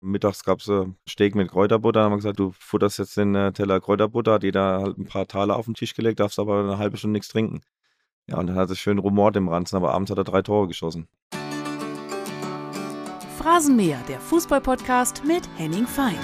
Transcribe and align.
Mittags 0.00 0.44
gab 0.44 0.60
es 0.60 0.68
äh, 0.68 0.86
Steak 1.08 1.34
mit 1.34 1.50
Kräuterbutter. 1.50 2.00
Da 2.00 2.04
haben 2.04 2.12
wir 2.12 2.16
gesagt, 2.16 2.38
du 2.38 2.52
futterst 2.58 2.98
jetzt 2.98 3.16
den 3.16 3.34
äh, 3.34 3.52
Teller 3.52 3.80
Kräuterbutter, 3.80 4.34
hat 4.34 4.44
jeder 4.44 4.80
halt 4.80 4.98
ein 4.98 5.06
paar 5.06 5.26
Taler 5.26 5.56
auf 5.56 5.64
den 5.64 5.74
Tisch 5.74 5.94
gelegt, 5.94 6.20
darfst 6.20 6.38
aber 6.38 6.60
eine 6.60 6.78
halbe 6.78 6.96
Stunde 6.96 7.14
nichts 7.14 7.28
trinken. 7.28 7.62
Ja, 8.28 8.38
und 8.38 8.46
dann 8.46 8.56
hat 8.56 8.70
es 8.70 8.78
schön 8.78 8.98
rumort 8.98 9.36
im 9.36 9.48
Ranzen, 9.48 9.76
aber 9.76 9.92
abends 9.92 10.10
hat 10.10 10.18
er 10.18 10.24
drei 10.24 10.42
Tore 10.42 10.68
geschossen. 10.68 11.08
Phrasenmäher, 13.38 13.98
der 14.08 14.20
Fußballpodcast 14.20 15.24
mit 15.24 15.48
Henning 15.56 15.86
Feind. 15.86 16.16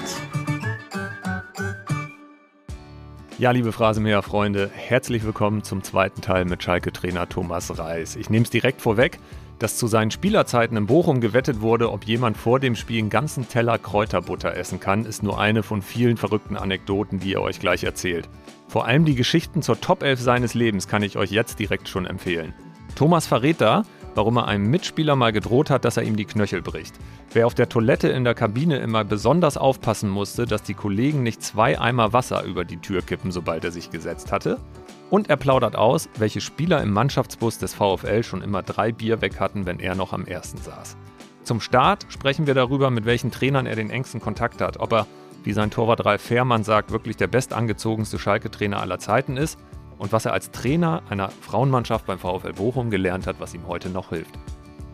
Ja, 3.37 3.51
liebe 3.51 3.73
Phrasenmäher-Freunde, 3.73 4.69
herzlich 4.73 5.25
willkommen 5.25 5.63
zum 5.63 5.83
zweiten 5.83 6.21
Teil 6.21 6.45
mit 6.45 6.63
Schalke-Trainer 6.63 7.27
Thomas 7.27 7.77
Reis. 7.77 8.15
Ich 8.15 8.29
nehme 8.29 8.45
es 8.45 8.49
direkt 8.49 8.81
vorweg 8.81 9.19
dass 9.59 9.77
zu 9.77 9.87
seinen 9.87 10.11
Spielerzeiten 10.11 10.77
in 10.77 10.85
Bochum 10.85 11.21
gewettet 11.21 11.61
wurde, 11.61 11.91
ob 11.91 12.05
jemand 12.05 12.37
vor 12.37 12.59
dem 12.59 12.75
Spiel 12.75 12.99
einen 12.99 13.09
ganzen 13.09 13.47
Teller 13.47 13.77
Kräuterbutter 13.77 14.55
essen 14.55 14.79
kann, 14.79 15.05
ist 15.05 15.23
nur 15.23 15.39
eine 15.39 15.63
von 15.63 15.81
vielen 15.81 16.17
verrückten 16.17 16.57
Anekdoten, 16.57 17.19
die 17.19 17.33
er 17.33 17.41
euch 17.41 17.59
gleich 17.59 17.83
erzählt. 17.83 18.29
Vor 18.67 18.85
allem 18.85 19.05
die 19.05 19.15
Geschichten 19.15 19.61
zur 19.61 19.79
Top 19.79 20.03
11 20.03 20.19
seines 20.19 20.53
Lebens 20.53 20.87
kann 20.87 21.03
ich 21.03 21.17
euch 21.17 21.31
jetzt 21.31 21.59
direkt 21.59 21.87
schon 21.87 22.05
empfehlen. 22.05 22.53
Thomas 22.95 23.27
verrät 23.27 23.61
da, 23.61 23.83
warum 24.15 24.37
er 24.37 24.47
einem 24.47 24.69
Mitspieler 24.69 25.15
mal 25.15 25.31
gedroht 25.31 25.69
hat, 25.69 25.85
dass 25.85 25.97
er 25.97 26.03
ihm 26.03 26.15
die 26.15 26.25
Knöchel 26.25 26.61
bricht. 26.61 26.95
Wer 27.33 27.45
auf 27.45 27.53
der 27.53 27.69
Toilette 27.69 28.07
in 28.07 28.23
der 28.23 28.33
Kabine 28.33 28.77
immer 28.79 29.03
besonders 29.03 29.57
aufpassen 29.57 30.09
musste, 30.09 30.45
dass 30.45 30.63
die 30.63 30.73
Kollegen 30.73 31.21
nicht 31.21 31.43
zwei 31.43 31.79
Eimer 31.79 32.13
Wasser 32.13 32.43
über 32.43 32.65
die 32.65 32.77
Tür 32.77 33.01
kippen, 33.01 33.31
sobald 33.31 33.65
er 33.65 33.71
sich 33.71 33.91
gesetzt 33.91 34.31
hatte. 34.31 34.59
Und 35.09 35.29
er 35.29 35.37
plaudert 35.37 35.75
aus, 35.75 36.09
welche 36.17 36.41
Spieler 36.41 36.81
im 36.81 36.91
Mannschaftsbus 36.91 37.59
des 37.59 37.73
VfL 37.73 38.23
schon 38.23 38.41
immer 38.41 38.63
drei 38.63 38.91
Bier 38.91 39.21
weg 39.21 39.39
hatten, 39.39 39.65
wenn 39.65 39.79
er 39.79 39.95
noch 39.95 40.13
am 40.13 40.25
ersten 40.25 40.57
saß. 40.57 40.97
Zum 41.43 41.61
Start 41.61 42.07
sprechen 42.09 42.47
wir 42.47 42.55
darüber, 42.55 42.89
mit 42.89 43.05
welchen 43.05 43.29
Trainern 43.29 43.67
er 43.67 43.75
den 43.75 43.91
engsten 43.91 44.19
Kontakt 44.19 44.61
hat, 44.61 44.79
ob 44.79 44.93
er, 44.93 45.05
wie 45.43 45.53
sein 45.53 45.69
Torwart 45.69 46.03
Ralf 46.03 46.21
Fährmann 46.21 46.63
sagt, 46.63 46.91
wirklich 46.91 47.17
der 47.17 47.27
bestangezogenste 47.27 48.17
Schalke-Trainer 48.17 48.81
aller 48.81 48.97
Zeiten 48.97 49.37
ist 49.37 49.59
und 49.99 50.11
was 50.11 50.25
er 50.25 50.33
als 50.33 50.49
Trainer 50.49 51.03
einer 51.09 51.29
Frauenmannschaft 51.29 52.07
beim 52.07 52.17
VfL 52.17 52.53
Bochum 52.53 52.89
gelernt 52.89 53.27
hat, 53.27 53.39
was 53.39 53.53
ihm 53.53 53.67
heute 53.67 53.89
noch 53.89 54.09
hilft. 54.09 54.33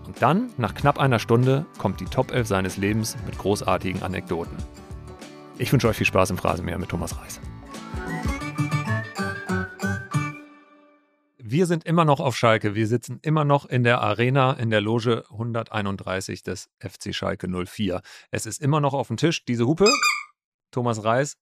Und 0.06 0.22
dann, 0.22 0.50
nach 0.58 0.74
knapp 0.74 1.00
einer 1.00 1.20
Stunde, 1.20 1.66
kommt 1.78 2.02
die 2.02 2.06
Top 2.06 2.32
11 2.32 2.48
seines 2.48 2.76
Lebens 2.76 3.16
mit 3.26 3.38
großartigen 3.38 4.04
Anekdoten. 4.04 4.58
Ich 5.58 5.72
wünsche 5.72 5.88
euch 5.88 5.98
viel 5.98 6.08
Spaß 6.08 6.32
im 6.32 6.38
Phrasenmäher 6.38 6.80
mit 6.80 6.90
Thomas 6.90 7.18
Reis. 7.18 7.40
Wir 11.44 11.66
sind 11.66 11.86
immer 11.86 12.06
noch 12.06 12.20
auf 12.20 12.38
Schalke. 12.38 12.76
Wir 12.76 12.86
sitzen 12.86 13.18
immer 13.24 13.44
noch 13.44 13.66
in 13.66 13.84
der 13.84 14.00
Arena 14.00 14.54
in 14.54 14.70
der 14.70 14.80
Loge 14.80 15.24
131 15.32 16.44
des 16.44 16.70
FC 16.78 17.16
Schalke 17.16 17.48
04. 17.48 18.04
Es 18.30 18.46
ist 18.46 18.62
immer 18.62 18.80
noch 18.80 18.94
auf 18.94 19.08
dem 19.08 19.18
Tisch 19.18 19.44
diese 19.44 19.66
Hupe. 19.66 19.92
Thomas 20.70 21.04
Reis 21.04 21.38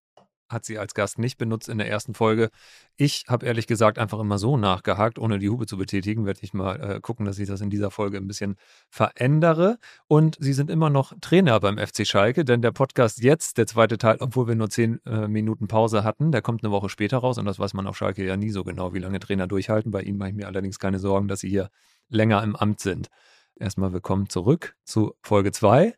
hat 0.49 0.65
sie 0.65 0.77
als 0.79 0.93
Gast 0.93 1.19
nicht 1.19 1.37
benutzt 1.37 1.69
in 1.69 1.77
der 1.77 1.89
ersten 1.89 2.13
Folge. 2.13 2.49
Ich 2.97 3.25
habe 3.27 3.45
ehrlich 3.45 3.67
gesagt 3.67 3.99
einfach 3.99 4.19
immer 4.19 4.37
so 4.37 4.57
nachgehakt, 4.57 5.19
ohne 5.19 5.39
die 5.39 5.49
Hupe 5.49 5.65
zu 5.65 5.77
betätigen. 5.77 6.25
Werde 6.25 6.39
ich 6.41 6.53
mal 6.53 6.75
äh, 6.75 6.99
gucken, 6.99 7.25
dass 7.25 7.39
ich 7.39 7.47
das 7.47 7.61
in 7.61 7.69
dieser 7.69 7.91
Folge 7.91 8.17
ein 8.17 8.27
bisschen 8.27 8.55
verändere. 8.89 9.77
Und 10.07 10.37
Sie 10.39 10.53
sind 10.53 10.69
immer 10.69 10.89
noch 10.89 11.13
Trainer 11.21 11.59
beim 11.59 11.77
FC 11.77 12.05
Schalke, 12.05 12.43
denn 12.43 12.61
der 12.61 12.71
Podcast 12.71 13.21
jetzt, 13.21 13.57
der 13.57 13.67
zweite 13.67 13.97
Teil, 13.97 14.17
obwohl 14.19 14.47
wir 14.47 14.55
nur 14.55 14.69
zehn 14.69 14.99
äh, 15.05 15.27
Minuten 15.27 15.67
Pause 15.67 16.03
hatten, 16.03 16.31
der 16.31 16.41
kommt 16.41 16.63
eine 16.63 16.71
Woche 16.71 16.89
später 16.89 17.19
raus. 17.19 17.37
Und 17.37 17.45
das 17.45 17.59
weiß 17.59 17.73
man 17.73 17.87
auf 17.87 17.95
Schalke 17.95 18.25
ja 18.25 18.35
nie 18.35 18.49
so 18.49 18.63
genau, 18.63 18.93
wie 18.93 18.99
lange 18.99 19.19
Trainer 19.19 19.47
durchhalten. 19.47 19.91
Bei 19.91 20.01
Ihnen 20.01 20.17
mache 20.17 20.29
ich 20.29 20.35
mir 20.35 20.47
allerdings 20.47 20.79
keine 20.79 20.99
Sorgen, 20.99 21.27
dass 21.27 21.41
Sie 21.41 21.49
hier 21.49 21.69
länger 22.09 22.43
im 22.43 22.55
Amt 22.55 22.79
sind. 22.79 23.09
Erstmal 23.55 23.93
willkommen 23.93 24.29
zurück 24.29 24.75
zu 24.83 25.13
Folge 25.21 25.51
2. 25.51 25.93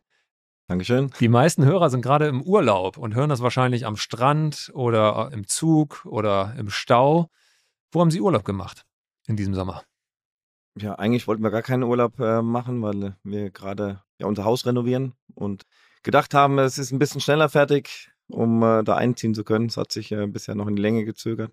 Dankeschön. 0.72 1.10
Die 1.20 1.28
meisten 1.28 1.66
Hörer 1.66 1.90
sind 1.90 2.00
gerade 2.00 2.28
im 2.28 2.40
Urlaub 2.40 2.96
und 2.96 3.14
hören 3.14 3.28
das 3.28 3.42
wahrscheinlich 3.42 3.84
am 3.84 3.98
Strand 3.98 4.70
oder 4.72 5.28
im 5.30 5.46
Zug 5.46 6.06
oder 6.06 6.54
im 6.56 6.70
Stau. 6.70 7.28
Wo 7.90 8.00
haben 8.00 8.10
Sie 8.10 8.22
Urlaub 8.22 8.42
gemacht 8.42 8.86
in 9.26 9.36
diesem 9.36 9.52
Sommer? 9.52 9.82
Ja, 10.78 10.94
eigentlich 10.94 11.28
wollten 11.28 11.42
wir 11.42 11.50
gar 11.50 11.60
keinen 11.60 11.82
Urlaub 11.82 12.18
äh, 12.20 12.40
machen, 12.40 12.80
weil 12.80 13.16
wir 13.22 13.50
gerade 13.50 14.02
ja, 14.16 14.26
unser 14.26 14.44
Haus 14.46 14.64
renovieren 14.64 15.12
und 15.34 15.64
gedacht 16.04 16.32
haben, 16.32 16.58
es 16.58 16.78
ist 16.78 16.90
ein 16.90 16.98
bisschen 16.98 17.20
schneller 17.20 17.50
fertig, 17.50 18.10
um 18.28 18.62
äh, 18.62 18.82
da 18.82 18.96
einziehen 18.96 19.34
zu 19.34 19.44
können. 19.44 19.66
Es 19.66 19.76
hat 19.76 19.92
sich 19.92 20.10
äh, 20.10 20.26
bisher 20.26 20.54
noch 20.54 20.68
in 20.68 20.76
die 20.76 20.82
Länge 20.82 21.04
gezögert. 21.04 21.52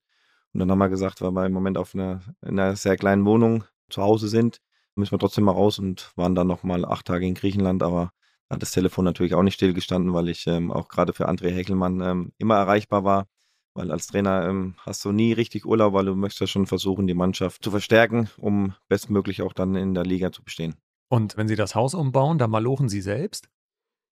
Und 0.54 0.62
dann 0.62 0.72
haben 0.72 0.80
wir 0.80 0.88
gesagt, 0.88 1.22
weil 1.22 1.32
wir 1.32 1.46
im 1.46 1.52
Moment 1.52 1.78
auf 1.78 1.94
einer, 1.94 2.22
in 2.42 2.58
einer 2.58 2.78
sehr 2.78 2.96
kleinen 2.96 3.26
Wohnung 3.26 3.66
zu 3.90 4.02
Hause 4.02 4.30
sind, 4.30 4.62
müssen 4.96 5.12
wir 5.12 5.20
trotzdem 5.20 5.44
mal 5.44 5.52
raus 5.52 5.78
und 5.78 6.14
waren 6.16 6.36
dann 6.36 6.48
noch 6.48 6.64
mal 6.64 6.86
acht 6.86 7.08
Tage 7.08 7.28
in 7.28 7.34
Griechenland. 7.34 7.84
Aber 7.84 8.14
hat 8.50 8.62
das 8.62 8.72
Telefon 8.72 9.06
natürlich 9.06 9.36
auch 9.36 9.44
nicht 9.44 9.56
stillgestanden, 9.56 10.14
weil 10.14 10.30
ich 10.30 10.48
ähm, 10.48 10.72
auch 10.72 10.88
gerade 10.88 11.14
für 11.14 11.30
André 11.30 11.52
Heckelmann 11.52 12.02
ähm, 12.02 12.32
immer 12.38 12.56
erreichbar 12.56 13.04
war. 13.04 13.28
Weil 13.76 13.92
als 13.92 14.08
Trainer 14.08 14.48
ähm, 14.48 14.76
hast 14.80 15.06
du 15.06 15.12
nie 15.12 15.32
richtig 15.32 15.66
Urlaub, 15.66 15.94
weil 15.94 16.06
du 16.06 16.16
möchtest 16.16 16.42
ja 16.42 16.48
schon 16.48 16.66
versuchen, 16.66 17.08
die 17.08 17.14
Mannschaft 17.14 17.64
zu 17.64 17.72
verstärken, 17.72 18.30
um 18.38 18.74
bestmöglich 18.88 19.42
auch 19.44 19.54
dann 19.54 19.76
in 19.76 19.94
der 19.94 20.04
Liga 20.04 20.32
zu 20.32 20.44
bestehen. 20.44 20.76
Und 21.10 21.38
wenn 21.38 21.48
Sie 21.48 21.56
das 21.56 21.76
Haus 21.76 21.94
umbauen, 21.94 22.38
dann 22.40 22.50
malochen 22.50 22.90
Sie 22.90 23.02
selbst? 23.02 23.50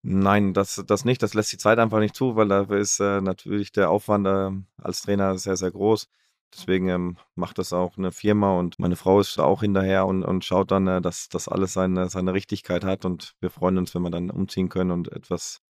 Nein, 0.03 0.53
das, 0.53 0.83
das 0.87 1.05
nicht. 1.05 1.21
Das 1.23 1.33
lässt 1.33 1.51
die 1.51 1.57
Zeit 1.57 1.79
einfach 1.79 1.99
nicht 1.99 2.15
zu, 2.15 2.35
weil 2.35 2.47
dafür 2.47 2.77
ist 2.77 2.99
äh, 2.99 3.19
natürlich 3.19 3.71
der 3.71 3.89
Aufwand 3.89 4.27
äh, 4.27 4.51
als 4.81 5.01
Trainer 5.01 5.37
sehr, 5.37 5.57
sehr 5.57 5.71
groß. 5.71 6.07
Deswegen 6.53 6.89
ähm, 6.89 7.17
macht 7.35 7.57
das 7.57 7.73
auch 7.73 7.97
eine 7.97 8.11
Firma 8.11 8.57
und 8.57 8.79
meine 8.79 8.95
Frau 8.95 9.19
ist 9.19 9.37
auch 9.39 9.61
hinterher 9.61 10.05
und, 10.05 10.23
und 10.23 10.45
schaut 10.45 10.71
dann, 10.71 10.87
äh, 10.87 11.01
dass 11.01 11.29
das 11.29 11.47
alles 11.47 11.73
seine, 11.73 12.09
seine 12.09 12.33
Richtigkeit 12.33 12.83
hat 12.83 13.05
und 13.05 13.35
wir 13.39 13.49
freuen 13.49 13.77
uns, 13.77 13.93
wenn 13.93 14.01
wir 14.01 14.09
dann 14.09 14.29
umziehen 14.29 14.69
können 14.69 14.91
und 14.91 15.11
etwas 15.11 15.61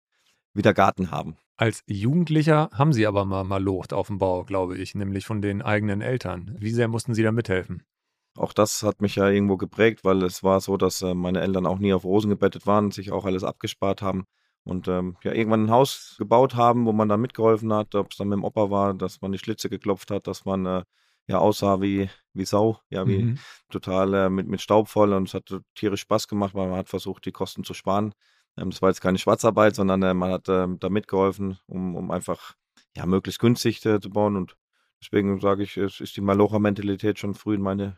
wieder 0.53 0.73
Garten 0.73 1.11
haben. 1.11 1.37
Als 1.55 1.83
Jugendlicher 1.87 2.69
haben 2.71 2.93
Sie 2.93 3.07
aber 3.07 3.25
mal, 3.25 3.43
mal 3.43 3.61
locht 3.61 3.93
auf 3.93 4.07
dem 4.07 4.19
Bau, 4.19 4.43
glaube 4.43 4.77
ich, 4.77 4.93
nämlich 4.93 5.25
von 5.25 5.41
den 5.41 5.61
eigenen 5.61 6.01
Eltern. 6.01 6.55
Wie 6.59 6.71
sehr 6.71 6.87
mussten 6.87 7.13
Sie 7.13 7.23
da 7.23 7.31
mithelfen? 7.31 7.83
Auch 8.35 8.53
das 8.53 8.83
hat 8.83 9.01
mich 9.01 9.15
ja 9.15 9.27
irgendwo 9.27 9.57
geprägt, 9.57 10.03
weil 10.03 10.21
es 10.23 10.43
war 10.43 10.61
so, 10.61 10.77
dass 10.77 11.01
äh, 11.01 11.15
meine 11.15 11.41
Eltern 11.41 11.65
auch 11.65 11.79
nie 11.79 11.93
auf 11.93 12.03
Rosen 12.03 12.29
gebettet 12.29 12.67
waren, 12.67 12.91
sich 12.91 13.11
auch 13.11 13.25
alles 13.25 13.43
abgespart 13.43 14.03
haben 14.03 14.25
und 14.67 14.87
ähm, 14.87 15.15
ja, 15.23 15.33
irgendwann 15.33 15.65
ein 15.65 15.71
Haus 15.71 16.15
gebaut 16.17 16.55
haben, 16.55 16.85
wo 16.85 16.91
man 16.91 17.07
da 17.07 17.17
mitgeholfen 17.17 17.73
hat, 17.73 17.95
ob 17.95 18.11
es 18.11 18.17
dann 18.17 18.27
mit 18.27 18.37
dem 18.37 18.43
Opa 18.43 18.69
war, 18.69 18.93
dass 18.93 19.21
man 19.21 19.31
die 19.31 19.37
Schlitze 19.37 19.69
geklopft 19.69 20.11
hat, 20.11 20.27
dass 20.27 20.45
man 20.45 20.65
äh, 20.65 20.83
ja 21.27 21.39
aussah 21.39 21.81
wie, 21.81 22.09
wie 22.33 22.45
Sau, 22.45 22.79
ja, 22.89 23.07
wie 23.07 23.23
mhm. 23.23 23.39
total 23.69 24.13
äh, 24.13 24.29
mit, 24.29 24.47
mit 24.47 24.61
Staub 24.61 24.89
voll 24.89 25.13
und 25.13 25.29
es 25.29 25.33
hat 25.33 25.55
tierisch 25.75 26.01
Spaß 26.01 26.27
gemacht, 26.27 26.53
weil 26.53 26.67
man 26.67 26.77
hat 26.77 26.89
versucht, 26.89 27.25
die 27.25 27.31
Kosten 27.31 27.63
zu 27.63 27.73
sparen. 27.73 28.13
Ähm, 28.57 28.69
das 28.71 28.81
war 28.81 28.89
jetzt 28.89 29.01
keine 29.01 29.17
Schwarzarbeit, 29.17 29.75
sondern 29.75 30.03
äh, 30.03 30.13
man 30.13 30.31
hat 30.31 30.49
ähm, 30.49 30.79
da 30.79 30.89
mitgeholfen, 30.89 31.57
um, 31.67 31.95
um 31.95 32.11
einfach 32.11 32.55
ja, 32.95 33.05
möglichst 33.05 33.39
günstig 33.39 33.85
äh, 33.85 33.99
zu 34.01 34.09
bauen 34.09 34.35
und 34.35 34.57
deswegen 35.01 35.39
sage 35.39 35.63
ich, 35.63 35.77
es 35.77 36.01
ist 36.01 36.17
die 36.17 36.21
Malocher-Mentalität 36.21 37.19
schon 37.19 37.35
früh 37.35 37.55
in 37.55 37.61
meine 37.61 37.97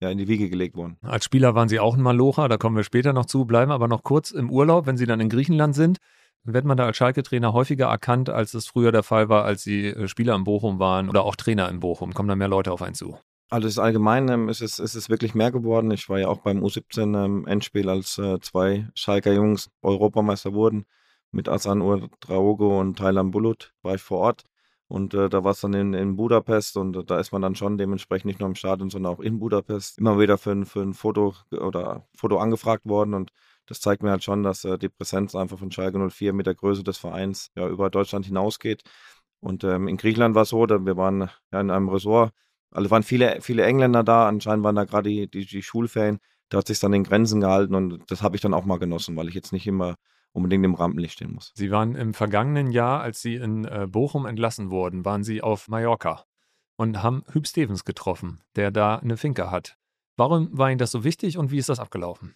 ja, 0.00 0.10
in 0.10 0.18
die 0.18 0.28
Wiege 0.28 0.48
gelegt 0.48 0.76
worden. 0.76 0.96
Als 1.02 1.24
Spieler 1.24 1.54
waren 1.54 1.68
Sie 1.68 1.80
auch 1.80 1.96
ein 1.96 2.02
Malocher, 2.02 2.48
da 2.48 2.56
kommen 2.56 2.76
wir 2.76 2.84
später 2.84 3.12
noch 3.12 3.26
zu, 3.26 3.44
bleiben 3.44 3.72
aber 3.72 3.88
noch 3.88 4.02
kurz 4.02 4.30
im 4.30 4.50
Urlaub, 4.50 4.86
wenn 4.86 4.96
Sie 4.96 5.06
dann 5.06 5.20
in 5.20 5.28
Griechenland 5.28 5.74
sind. 5.74 5.98
Wird 6.44 6.64
man 6.64 6.76
da 6.76 6.86
als 6.86 6.96
Schalke-Trainer 6.96 7.52
häufiger 7.52 7.86
erkannt, 7.86 8.30
als 8.30 8.54
es 8.54 8.66
früher 8.66 8.92
der 8.92 9.02
Fall 9.02 9.28
war, 9.28 9.44
als 9.44 9.62
Sie 9.62 9.86
äh, 9.86 10.08
Spieler 10.08 10.34
in 10.34 10.44
Bochum 10.44 10.78
waren 10.78 11.08
oder 11.08 11.24
auch 11.24 11.36
Trainer 11.36 11.68
in 11.68 11.80
Bochum? 11.80 12.14
Kommen 12.14 12.28
da 12.28 12.36
mehr 12.36 12.48
Leute 12.48 12.72
auf 12.72 12.80
einen 12.80 12.94
zu? 12.94 13.18
Also 13.50 13.66
ist 13.66 13.78
allgemein 13.78 14.28
ähm, 14.28 14.48
ist, 14.48 14.60
es, 14.60 14.78
ist 14.78 14.94
es 14.94 15.08
wirklich 15.08 15.34
mehr 15.34 15.50
geworden. 15.50 15.90
Ich 15.90 16.08
war 16.08 16.18
ja 16.18 16.28
auch 16.28 16.38
beim 16.38 16.62
U17-Endspiel, 16.62 17.82
ähm, 17.84 17.88
als 17.88 18.18
äh, 18.18 18.38
zwei 18.40 18.88
Schalker 18.94 19.32
Jungs 19.32 19.70
Europameister 19.82 20.52
wurden. 20.52 20.84
Mit 21.30 21.48
Asan 21.48 21.82
Udraogo 21.82 22.78
und 22.78 22.98
Thailand 22.98 23.32
Bulut 23.32 23.74
war 23.82 23.94
ich 23.94 24.02
vor 24.02 24.18
Ort. 24.18 24.44
Und 24.88 25.12
äh, 25.12 25.28
da 25.28 25.44
war 25.44 25.52
es 25.52 25.60
dann 25.60 25.74
in, 25.74 25.92
in 25.92 26.16
Budapest 26.16 26.78
und 26.78 26.96
äh, 26.96 27.04
da 27.04 27.20
ist 27.20 27.30
man 27.30 27.42
dann 27.42 27.54
schon 27.54 27.76
dementsprechend 27.76 28.24
nicht 28.24 28.40
nur 28.40 28.48
im 28.48 28.54
Stadion, 28.54 28.88
sondern 28.88 29.12
auch 29.12 29.20
in 29.20 29.38
Budapest 29.38 29.98
immer 29.98 30.18
wieder 30.18 30.38
für 30.38 30.52
ein, 30.52 30.64
für 30.64 30.80
ein 30.80 30.94
Foto 30.94 31.34
oder 31.50 32.08
Foto 32.16 32.38
angefragt 32.38 32.86
worden. 32.86 33.12
Und 33.12 33.30
das 33.66 33.80
zeigt 33.80 34.02
mir 34.02 34.10
halt 34.10 34.24
schon, 34.24 34.42
dass 34.42 34.64
äh, 34.64 34.78
die 34.78 34.88
Präsenz 34.88 35.34
einfach 35.34 35.58
von 35.58 35.70
Schalke 35.70 35.98
04 35.98 36.32
mit 36.32 36.46
der 36.46 36.54
Größe 36.54 36.82
des 36.84 36.96
Vereins 36.96 37.50
ja 37.54 37.68
über 37.68 37.90
Deutschland 37.90 38.24
hinausgeht. 38.24 38.82
Und 39.40 39.62
ähm, 39.62 39.88
in 39.88 39.98
Griechenland 39.98 40.34
war 40.34 40.42
es 40.42 40.48
so, 40.48 40.64
da 40.66 40.84
wir 40.84 40.96
waren 40.96 41.28
ja 41.52 41.60
in 41.60 41.70
einem 41.70 41.90
Resort, 41.90 42.32
also 42.70 42.90
waren 42.90 43.02
viele, 43.02 43.40
viele 43.42 43.64
Engländer 43.64 44.02
da, 44.02 44.26
anscheinend 44.26 44.64
waren 44.64 44.76
da 44.76 44.84
gerade 44.84 45.10
die, 45.10 45.30
die, 45.30 45.46
die 45.46 45.62
Schulferien. 45.62 46.18
Da 46.48 46.58
hat 46.58 46.66
sich 46.66 46.80
dann 46.80 46.94
in 46.94 47.04
Grenzen 47.04 47.40
gehalten 47.42 47.74
und 47.74 48.10
das 48.10 48.22
habe 48.22 48.36
ich 48.36 48.42
dann 48.42 48.54
auch 48.54 48.64
mal 48.64 48.78
genossen, 48.78 49.16
weil 49.16 49.28
ich 49.28 49.34
jetzt 49.34 49.52
nicht 49.52 49.66
immer 49.66 49.96
unbedingt 50.32 50.64
im 50.64 50.74
Rampenlicht 50.74 51.14
stehen 51.14 51.32
muss. 51.32 51.52
Sie 51.54 51.70
waren 51.70 51.94
im 51.94 52.14
vergangenen 52.14 52.70
Jahr, 52.70 53.00
als 53.00 53.20
Sie 53.22 53.36
in 53.36 53.64
äh, 53.64 53.86
Bochum 53.88 54.26
entlassen 54.26 54.70
wurden, 54.70 55.04
waren 55.04 55.24
Sie 55.24 55.42
auf 55.42 55.68
Mallorca 55.68 56.24
und 56.76 57.02
haben 57.02 57.24
Hüb 57.32 57.46
Stevens 57.46 57.84
getroffen, 57.84 58.40
der 58.56 58.70
da 58.70 58.96
eine 58.96 59.16
Finke 59.16 59.50
hat. 59.50 59.76
Warum 60.16 60.48
war 60.56 60.70
Ihnen 60.70 60.78
das 60.78 60.90
so 60.90 61.04
wichtig 61.04 61.38
und 61.38 61.50
wie 61.50 61.58
ist 61.58 61.68
das 61.68 61.80
abgelaufen? 61.80 62.34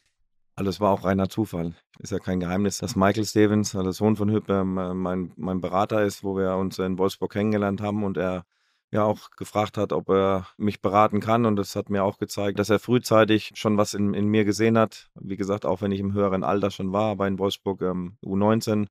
Alles 0.54 0.80
war 0.80 0.90
auch 0.90 1.04
reiner 1.04 1.28
Zufall. 1.28 1.74
Ist 1.98 2.12
ja 2.12 2.18
kein 2.18 2.40
Geheimnis, 2.40 2.78
dass 2.78 2.94
Michael 2.94 3.24
Stevens, 3.24 3.72
der 3.72 3.92
Sohn 3.92 4.16
von 4.16 4.30
Hüb, 4.30 4.48
ähm, 4.50 4.74
mein, 4.74 5.32
mein 5.36 5.60
Berater 5.60 6.02
ist, 6.04 6.24
wo 6.24 6.36
wir 6.36 6.56
uns 6.56 6.78
in 6.78 6.98
Wolfsburg 6.98 7.32
kennengelernt 7.32 7.80
haben 7.80 8.04
und 8.04 8.18
er 8.18 8.44
ja 8.92 9.04
auch 9.04 9.30
gefragt 9.30 9.78
hat, 9.78 9.92
ob 9.92 10.10
er 10.10 10.46
mich 10.58 10.80
beraten 10.80 11.20
kann. 11.20 11.46
Und 11.46 11.56
das 11.56 11.74
hat 11.74 11.90
mir 11.90 12.04
auch 12.04 12.18
gezeigt, 12.18 12.58
dass 12.58 12.70
er 12.70 12.78
frühzeitig 12.78 13.52
schon 13.54 13.76
was 13.78 13.94
in, 13.94 14.14
in 14.14 14.26
mir 14.28 14.44
gesehen 14.44 14.78
hat. 14.78 15.10
Wie 15.14 15.36
gesagt, 15.36 15.66
auch 15.66 15.80
wenn 15.80 15.92
ich 15.92 16.00
im 16.00 16.12
höheren 16.12 16.44
Alter 16.44 16.70
schon 16.70 16.92
war, 16.92 17.12
aber 17.12 17.26
in 17.26 17.38
Wolfsburg 17.38 17.80
ähm, 17.82 18.18
U19 18.22 18.86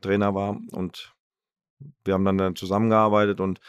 Trainer 0.00 0.34
war. 0.34 0.56
Und 0.72 1.14
wir 2.04 2.14
haben 2.14 2.24
dann 2.24 2.56
zusammengearbeitet 2.56 3.40
und 3.40 3.60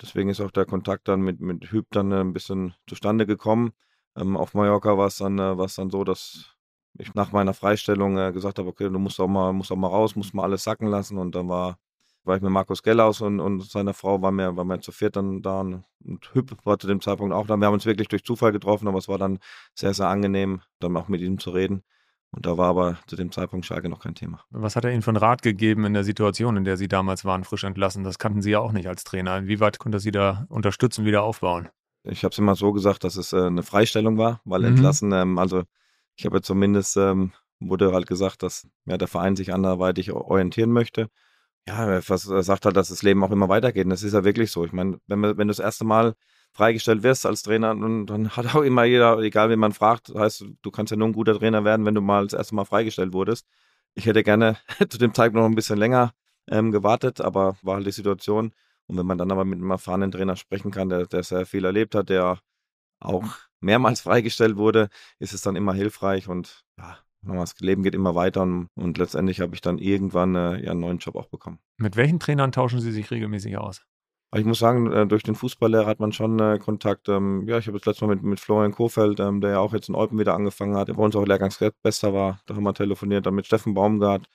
deswegen 0.00 0.28
ist 0.28 0.40
auch 0.40 0.50
der 0.50 0.66
Kontakt 0.66 1.08
dann 1.08 1.20
mit, 1.22 1.40
mit 1.40 1.72
Hüb 1.72 1.86
dann 1.90 2.12
ein 2.12 2.32
bisschen 2.32 2.74
zustande 2.86 3.26
gekommen. 3.26 3.72
Ähm, 4.16 4.36
auf 4.36 4.54
Mallorca 4.54 4.98
war 4.98 5.06
es 5.06 5.16
dann, 5.16 5.38
äh, 5.38 5.56
dann 5.56 5.90
so, 5.90 6.04
dass 6.04 6.56
ich 6.98 7.14
nach 7.14 7.32
meiner 7.32 7.54
Freistellung 7.54 8.18
äh, 8.18 8.32
gesagt 8.32 8.58
habe, 8.58 8.68
okay, 8.68 8.88
du 8.90 8.98
musst 8.98 9.20
auch 9.20 9.28
mal, 9.28 9.52
musst 9.52 9.72
auch 9.72 9.76
mal 9.76 9.88
raus, 9.88 10.16
musst 10.16 10.34
mal 10.34 10.42
alles 10.42 10.64
sacken 10.64 10.88
lassen. 10.88 11.18
Und 11.18 11.34
dann 11.34 11.48
war, 11.48 11.78
war 12.24 12.36
ich 12.36 12.42
mit 12.42 12.50
Markus 12.50 12.82
Gellaus 12.82 13.20
und, 13.20 13.40
und 13.40 13.62
seiner 13.62 13.94
Frau, 13.94 14.20
waren 14.22 14.36
wir, 14.36 14.56
waren 14.56 14.68
wir 14.68 14.80
zu 14.80 14.92
viert 14.92 15.16
dann 15.16 15.42
da 15.42 15.60
und 15.60 15.84
Hüb 16.32 16.54
war 16.64 16.78
zu 16.78 16.86
dem 16.86 17.00
Zeitpunkt 17.00 17.34
auch 17.34 17.46
da. 17.46 17.56
Wir 17.56 17.66
haben 17.66 17.74
uns 17.74 17.86
wirklich 17.86 18.08
durch 18.08 18.24
Zufall 18.24 18.52
getroffen, 18.52 18.88
aber 18.88 18.98
es 18.98 19.08
war 19.08 19.18
dann 19.18 19.38
sehr, 19.74 19.94
sehr 19.94 20.08
angenehm, 20.08 20.60
dann 20.78 20.96
auch 20.96 21.08
mit 21.08 21.20
ihm 21.20 21.38
zu 21.38 21.50
reden. 21.50 21.82
Und 22.32 22.46
da 22.46 22.56
war 22.56 22.68
aber 22.68 22.98
zu 23.06 23.16
dem 23.16 23.32
Zeitpunkt 23.32 23.66
Schalke 23.66 23.88
noch 23.88 23.98
kein 23.98 24.14
Thema. 24.14 24.44
Was 24.50 24.76
hat 24.76 24.84
er 24.84 24.92
Ihnen 24.92 25.02
für 25.02 25.10
einen 25.10 25.16
Rat 25.16 25.42
gegeben 25.42 25.84
in 25.84 25.94
der 25.94 26.04
Situation, 26.04 26.56
in 26.56 26.64
der 26.64 26.76
Sie 26.76 26.86
damals 26.86 27.24
waren, 27.24 27.42
frisch 27.42 27.64
entlassen? 27.64 28.04
Das 28.04 28.18
kannten 28.18 28.40
Sie 28.40 28.52
ja 28.52 28.60
auch 28.60 28.72
nicht 28.72 28.86
als 28.86 29.02
Trainer. 29.02 29.36
Inwieweit 29.38 29.78
konnte 29.78 29.96
er 29.96 30.00
Sie 30.00 30.12
da 30.12 30.46
unterstützen, 30.48 31.04
wieder 31.04 31.22
aufbauen? 31.22 31.68
Ich 32.04 32.22
habe 32.22 32.32
es 32.32 32.38
immer 32.38 32.54
so 32.54 32.72
gesagt, 32.72 33.02
dass 33.02 33.16
es 33.16 33.32
äh, 33.32 33.46
eine 33.46 33.64
Freistellung 33.64 34.16
war, 34.16 34.40
weil 34.44 34.60
mhm. 34.60 34.66
entlassen, 34.68 35.12
ähm, 35.12 35.38
also 35.38 35.64
ich 36.14 36.24
habe 36.24 36.40
zumindest, 36.40 36.96
ähm, 36.96 37.32
wurde 37.58 37.92
halt 37.92 38.06
gesagt, 38.06 38.42
dass 38.42 38.68
ja, 38.86 38.96
der 38.96 39.08
Verein 39.08 39.36
sich 39.36 39.52
anderweitig 39.52 40.12
orientieren 40.12 40.70
möchte. 40.70 41.10
Ja, 41.70 41.86
er 41.86 42.02
sagt 42.42 42.64
halt, 42.64 42.76
dass 42.76 42.88
das 42.88 43.02
Leben 43.02 43.22
auch 43.22 43.30
immer 43.30 43.48
weitergeht. 43.48 43.84
Und 43.84 43.90
das 43.90 44.02
ist 44.02 44.12
ja 44.12 44.24
wirklich 44.24 44.50
so. 44.50 44.64
Ich 44.64 44.72
meine, 44.72 44.98
wenn, 45.06 45.22
wenn 45.22 45.36
du 45.36 45.46
das 45.46 45.60
erste 45.60 45.84
Mal 45.84 46.14
freigestellt 46.52 47.04
wirst 47.04 47.26
als 47.26 47.42
Trainer, 47.42 47.70
und 47.70 48.06
dann 48.06 48.30
hat 48.30 48.54
auch 48.54 48.62
immer 48.62 48.84
jeder, 48.84 49.18
egal 49.20 49.50
wen 49.50 49.60
man 49.60 49.72
fragt, 49.72 50.12
heißt, 50.12 50.44
du 50.62 50.70
kannst 50.72 50.90
ja 50.90 50.96
nur 50.96 51.08
ein 51.08 51.12
guter 51.12 51.38
Trainer 51.38 51.64
werden, 51.64 51.86
wenn 51.86 51.94
du 51.94 52.00
mal 52.00 52.24
das 52.24 52.32
erste 52.32 52.56
Mal 52.56 52.64
freigestellt 52.64 53.12
wurdest. 53.12 53.46
Ich 53.94 54.06
hätte 54.06 54.24
gerne 54.24 54.56
zu 54.88 54.98
dem 54.98 55.14
Zeitpunkt 55.14 55.42
noch 55.42 55.48
ein 55.48 55.54
bisschen 55.54 55.78
länger 55.78 56.12
ähm, 56.48 56.72
gewartet, 56.72 57.20
aber 57.20 57.56
war 57.62 57.76
halt 57.76 57.86
die 57.86 57.92
Situation. 57.92 58.52
Und 58.86 58.98
wenn 58.98 59.06
man 59.06 59.18
dann 59.18 59.30
aber 59.30 59.44
mit 59.44 59.60
einem 59.60 59.70
erfahrenen 59.70 60.10
Trainer 60.10 60.34
sprechen 60.34 60.72
kann, 60.72 60.88
der, 60.88 61.06
der 61.06 61.22
sehr 61.22 61.46
viel 61.46 61.64
erlebt 61.64 61.94
hat, 61.94 62.08
der 62.08 62.40
auch 62.98 63.24
mehrmals 63.60 64.00
freigestellt 64.02 64.56
wurde, 64.56 64.88
ist 65.20 65.34
es 65.34 65.42
dann 65.42 65.54
immer 65.54 65.74
hilfreich 65.74 66.26
und 66.26 66.64
ja, 66.78 66.98
das 67.22 67.58
Leben 67.60 67.82
geht 67.82 67.94
immer 67.94 68.14
weiter 68.14 68.42
und, 68.42 68.68
und 68.74 68.98
letztendlich 68.98 69.40
habe 69.40 69.54
ich 69.54 69.60
dann 69.60 69.78
irgendwann 69.78 70.34
äh, 70.34 70.64
ja, 70.64 70.70
einen 70.70 70.80
neuen 70.80 70.98
Job 70.98 71.16
auch 71.16 71.28
bekommen. 71.28 71.58
Mit 71.76 71.96
welchen 71.96 72.18
Trainern 72.18 72.52
tauschen 72.52 72.80
Sie 72.80 72.92
sich 72.92 73.10
regelmäßig 73.10 73.58
aus? 73.58 73.82
Ich 74.32 74.44
muss 74.44 74.60
sagen, 74.60 74.92
äh, 74.92 75.06
durch 75.06 75.24
den 75.24 75.34
Fußballlehrer 75.34 75.86
hat 75.86 75.98
man 75.98 76.12
schon 76.12 76.38
äh, 76.38 76.58
Kontakt. 76.58 77.08
Ähm, 77.08 77.48
ja, 77.48 77.58
ich 77.58 77.66
habe 77.66 77.78
das 77.78 77.86
letzte 77.86 78.06
Mal 78.06 78.14
mit, 78.14 78.24
mit 78.24 78.38
Florian 78.38 78.72
Kofeld, 78.72 79.18
ähm, 79.18 79.40
der 79.40 79.50
ja 79.50 79.58
auch 79.58 79.74
jetzt 79.74 79.88
in 79.88 79.96
Eupen 79.96 80.18
wieder 80.20 80.34
angefangen 80.34 80.76
hat, 80.76 80.86
der 80.86 80.94
bei 80.94 81.02
uns 81.02 81.16
auch 81.16 81.26
Lehrgangsbester 81.26 82.14
war. 82.14 82.40
Da 82.46 82.54
haben 82.54 82.62
wir 82.62 82.72
telefoniert, 82.72 83.26
dann 83.26 83.34
mit 83.34 83.46
Steffen 83.46 83.74
Baumgart, 83.74 84.28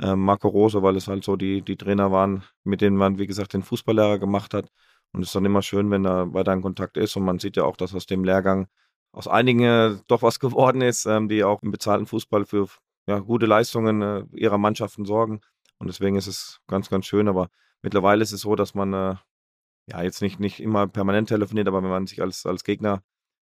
ähm, 0.00 0.20
Marco 0.20 0.48
Rose, 0.48 0.82
weil 0.82 0.96
es 0.96 1.06
halt 1.06 1.22
so 1.22 1.36
die, 1.36 1.60
die 1.60 1.76
Trainer 1.76 2.10
waren, 2.10 2.44
mit 2.64 2.80
denen 2.80 2.96
man, 2.96 3.18
wie 3.18 3.26
gesagt, 3.26 3.52
den 3.52 3.62
Fußballlehrer 3.62 4.18
gemacht 4.18 4.54
hat. 4.54 4.70
Und 5.12 5.20
es 5.20 5.28
ist 5.28 5.34
dann 5.34 5.44
immer 5.44 5.60
schön, 5.60 5.90
wenn 5.90 6.04
da 6.04 6.32
weiter 6.32 6.52
ein 6.52 6.62
Kontakt 6.62 6.96
ist. 6.96 7.14
Und 7.16 7.24
man 7.24 7.38
sieht 7.38 7.56
ja 7.56 7.64
auch, 7.64 7.76
dass 7.76 7.94
aus 7.94 8.06
dem 8.06 8.24
Lehrgang 8.24 8.68
aus 9.12 9.28
einigen 9.28 9.62
äh, 9.62 9.96
doch 10.08 10.22
was 10.22 10.40
geworden 10.40 10.80
ist, 10.80 11.06
die 11.06 11.44
auch 11.44 11.62
im 11.62 11.70
bezahlten 11.70 12.06
Fußball 12.06 12.44
für 12.46 12.68
ja, 13.06 13.18
gute 13.18 13.46
Leistungen 13.46 14.30
ihrer 14.32 14.58
Mannschaften 14.58 15.04
sorgen. 15.04 15.40
Und 15.78 15.88
deswegen 15.88 16.16
ist 16.16 16.28
es 16.28 16.60
ganz, 16.68 16.88
ganz 16.88 17.06
schön. 17.06 17.28
Aber 17.28 17.48
mittlerweile 17.82 18.22
ist 18.22 18.32
es 18.32 18.42
so, 18.42 18.54
dass 18.54 18.74
man 18.74 19.18
ja, 19.86 20.02
jetzt 20.02 20.22
nicht, 20.22 20.40
nicht 20.40 20.60
immer 20.60 20.86
permanent 20.86 21.28
telefoniert, 21.28 21.68
aber 21.68 21.82
wenn 21.82 21.90
man 21.90 22.06
sich 22.06 22.22
als, 22.22 22.46
als 22.46 22.64
Gegner 22.64 23.02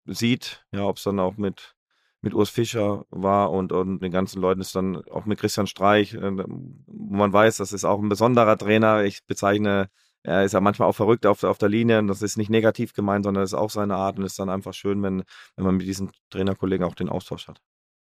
sieht, 0.06 0.67
ja, 0.73 0.85
ob 0.85 0.97
es 0.97 1.05
dann 1.05 1.21
auch 1.21 1.37
mit, 1.37 1.75
mit 2.21 2.35
Urs 2.35 2.50
Fischer 2.50 3.05
war 3.11 3.50
und, 3.50 3.73
und 3.73 4.00
den 4.00 4.12
ganzen 4.12 4.41
Leuten 4.41 4.61
ist 4.61 4.75
dann 4.75 4.97
auch 5.09 5.27
mit 5.27 5.39
Christian 5.39 5.67
Streich, 5.67 6.15
äh, 6.15 6.33
wo 6.37 7.15
man 7.17 7.33
weiß, 7.33 7.59
das 7.59 7.73
ist 7.73 7.85
auch 7.85 8.00
ein 8.00 8.09
besonderer 8.09 8.57
Trainer. 8.57 9.05
Ich 9.05 9.27
bezeichne, 9.27 9.91
er 10.25 10.43
ist 10.44 10.53
ja 10.53 10.61
manchmal 10.61 10.88
auch 10.88 10.94
verrückt 10.94 11.26
auf, 11.26 11.44
auf 11.44 11.59
der 11.59 11.69
Linie 11.69 11.99
und 11.99 12.09
das 12.09 12.23
ist 12.23 12.38
nicht 12.38 12.50
negativ 12.50 12.94
gemeint, 12.94 13.25
sondern 13.25 13.43
das 13.43 13.50
ist 13.50 13.59
auch 13.59 13.71
seine 13.71 13.97
Art 13.97 14.19
und 14.19 14.25
es 14.25 14.32
ist 14.32 14.38
dann 14.38 14.49
einfach 14.49 14.73
schön, 14.73 15.03
wenn, 15.03 15.23
wenn 15.56 15.65
man 15.67 15.76
mit 15.76 15.87
diesen 15.87 16.11
Trainerkollegen 16.31 16.85
auch 16.85 16.94
den 16.94 17.11
Austausch 17.11 17.47
hat. 17.47 17.61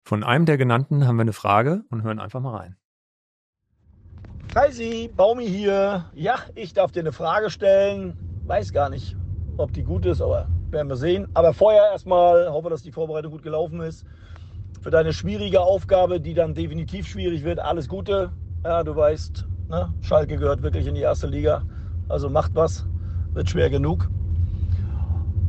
Von 0.05 0.23
einem 0.23 0.45
der 0.45 0.59
genannten 0.59 1.07
haben 1.07 1.17
wir 1.17 1.23
eine 1.23 1.33
Frage 1.33 1.85
und 1.91 2.03
hören 2.03 2.19
einfach 2.19 2.41
mal 2.41 2.57
rein. 2.57 2.77
Heisi, 4.55 5.11
Baumi 5.17 5.47
hier. 5.47 6.05
Ja, 6.13 6.37
ich 6.55 6.75
darf 6.75 6.93
dir 6.93 7.01
eine 7.01 7.13
Frage 7.13 7.49
stellen. 7.49 8.19
Weiß 8.45 8.73
gar 8.73 8.91
nicht, 8.91 9.17
ob 9.57 9.73
die 9.73 9.83
gut 9.83 10.05
ist, 10.05 10.21
aber 10.21 10.49
werden 10.71 10.89
wir 10.89 10.97
sehen. 10.97 11.29
Aber 11.33 11.55
vorher 11.55 11.93
erstmal 11.93 12.51
hoffe, 12.51 12.69
dass 12.69 12.83
die 12.83 12.93
Vorbereitung 12.93 13.33
gut 13.33 13.43
gelaufen 13.43 13.81
ist. 13.81 14.05
Für 14.83 14.91
deine 14.91 15.15
schwierige 15.15 15.63
Aufgabe, 15.63 16.21
die 16.21 16.35
dann 16.35 16.55
definitiv 16.55 17.07
schwierig 17.07 17.45
wird, 17.45 17.61
alles 17.61 17.89
Gute. 17.89 18.33
Ja, 18.65 18.83
du 18.83 18.95
weißt, 18.95 19.47
ne? 19.71 19.95
Schalke 20.03 20.37
gehört 20.37 20.63
wirklich 20.63 20.87
in 20.87 20.97
die 20.97 21.01
erste 21.01 21.29
Liga. 21.29 21.63
Also 22.13 22.29
macht 22.29 22.55
was, 22.55 22.87
wird 23.33 23.49
schwer 23.49 23.71
genug. 23.71 24.11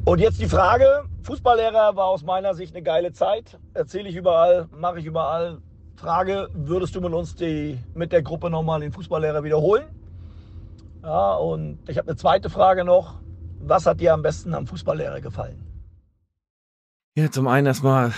Und 0.05 0.19
jetzt 0.19 0.39
die 0.39 0.47
Frage: 0.47 1.03
Fußballlehrer 1.23 1.97
war 1.97 2.05
aus 2.05 2.23
meiner 2.23 2.53
Sicht 2.53 2.73
eine 2.73 2.81
geile 2.81 3.11
Zeit. 3.11 3.59
Erzähle 3.73 4.07
ich 4.07 4.15
überall, 4.15 4.69
mache 4.71 4.99
ich 4.99 5.05
überall, 5.05 5.61
Frage, 5.95 6.47
würdest 6.53 6.95
du 6.95 7.01
mit 7.01 7.11
uns 7.11 7.35
die, 7.35 7.77
mit 7.93 8.13
der 8.13 8.21
Gruppe 8.21 8.49
nochmal 8.49 8.79
den 8.79 8.93
Fußballlehrer 8.93 9.43
wiederholen? 9.43 9.83
Ja, 11.03 11.35
und 11.35 11.79
ich 11.89 11.97
habe 11.97 12.07
eine 12.07 12.15
zweite 12.15 12.49
Frage 12.49 12.85
noch. 12.85 13.19
Was 13.59 13.85
hat 13.85 13.99
dir 13.99 14.13
am 14.13 14.21
besten 14.21 14.53
am 14.53 14.65
Fußballlehrer 14.65 15.19
gefallen? 15.19 15.61
Ja, 17.15 17.29
zum 17.29 17.47
einen 17.49 17.67
erstmal 17.67 18.13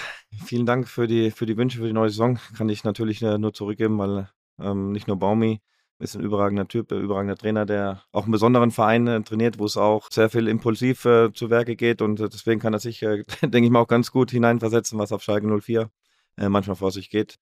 vielen 0.45 0.67
Dank 0.67 0.87
für 0.87 1.07
die, 1.07 1.31
für 1.31 1.47
die 1.47 1.57
Wünsche 1.57 1.79
für 1.79 1.87
die 1.87 1.93
neue 1.93 2.09
Saison. 2.09 2.37
Kann 2.55 2.69
ich 2.69 2.83
natürlich 2.83 3.23
äh, 3.23 3.39
nur 3.39 3.53
zurückgeben, 3.53 3.97
weil 3.97 4.29
ähm, 4.59 4.91
nicht 4.91 5.07
nur 5.07 5.17
Baumi 5.17 5.61
ist 5.99 6.15
ein 6.15 6.21
überragender 6.21 6.67
Typ, 6.67 6.91
ein 6.91 7.01
überragender 7.01 7.37
Trainer, 7.37 7.65
der 7.65 8.03
auch 8.11 8.23
einen 8.23 8.31
besonderen 8.31 8.71
Verein 8.71 9.07
äh, 9.07 9.21
trainiert, 9.21 9.59
wo 9.59 9.65
es 9.65 9.77
auch 9.77 10.09
sehr 10.11 10.29
viel 10.29 10.47
impulsiv 10.47 11.05
äh, 11.05 11.31
zu 11.33 11.49
Werke 11.49 11.75
geht 11.75 12.01
und 12.01 12.19
äh, 12.19 12.29
deswegen 12.29 12.59
kann 12.59 12.73
er 12.73 12.79
sich, 12.79 13.01
äh, 13.03 13.23
denke 13.41 13.65
ich 13.65 13.69
mal, 13.69 13.79
auch 13.79 13.87
ganz 13.87 14.11
gut 14.11 14.31
hineinversetzen, 14.31 14.99
was 14.99 15.11
auf 15.11 15.23
Schalke 15.23 15.47
04 15.47 15.89
äh, 16.37 16.49
manchmal 16.49 16.75
vor 16.75 16.91
sich 16.91 17.09
geht. 17.09 17.37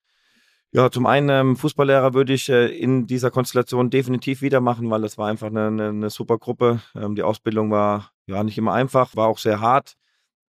Ja, 0.75 0.89
zum 0.89 1.05
einen 1.05 1.29
ähm, 1.29 1.55
Fußballlehrer 1.55 2.15
würde 2.15 2.33
ich 2.33 2.50
äh, 2.50 2.65
in 2.67 3.05
dieser 3.05 3.29
Konstellation 3.29 3.91
definitiv 3.91 4.41
wieder 4.41 4.59
machen, 4.59 4.89
weil 4.89 5.01
das 5.01 5.19
war 5.19 5.27
einfach 5.27 5.47
eine, 5.47 5.67
eine, 5.67 5.89
eine 5.89 6.09
super 6.09 6.39
Gruppe. 6.39 6.81
Ähm, 6.95 7.13
die 7.13 7.21
Ausbildung 7.21 7.69
war 7.69 8.11
ja 8.25 8.44
nicht 8.44 8.57
immer 8.57 8.73
einfach, 8.73 9.15
war 9.15 9.27
auch 9.27 9.38
sehr 9.38 9.61
hart. 9.61 9.94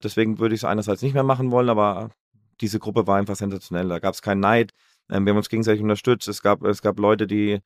Deswegen 0.02 0.40
würde 0.40 0.56
ich 0.56 0.62
es 0.62 0.66
einerseits 0.66 1.02
nicht 1.02 1.14
mehr 1.14 1.24
machen 1.24 1.52
wollen, 1.52 1.70
aber 1.70 2.12
diese 2.62 2.80
Gruppe 2.80 3.06
war 3.06 3.18
einfach 3.18 3.36
sensationell. 3.36 3.90
Da 3.90 4.00
gab 4.00 4.14
es 4.14 4.22
keinen 4.22 4.40
Neid. 4.40 4.72
Ähm, 5.10 5.26
wir 5.26 5.32
haben 5.32 5.38
uns 5.38 5.50
gegenseitig 5.50 5.82
unterstützt. 5.82 6.30
Es 6.30 6.42
gab, 6.42 6.64
es 6.64 6.82
gab 6.82 7.00
Leute, 7.00 7.28
die, 7.28 7.60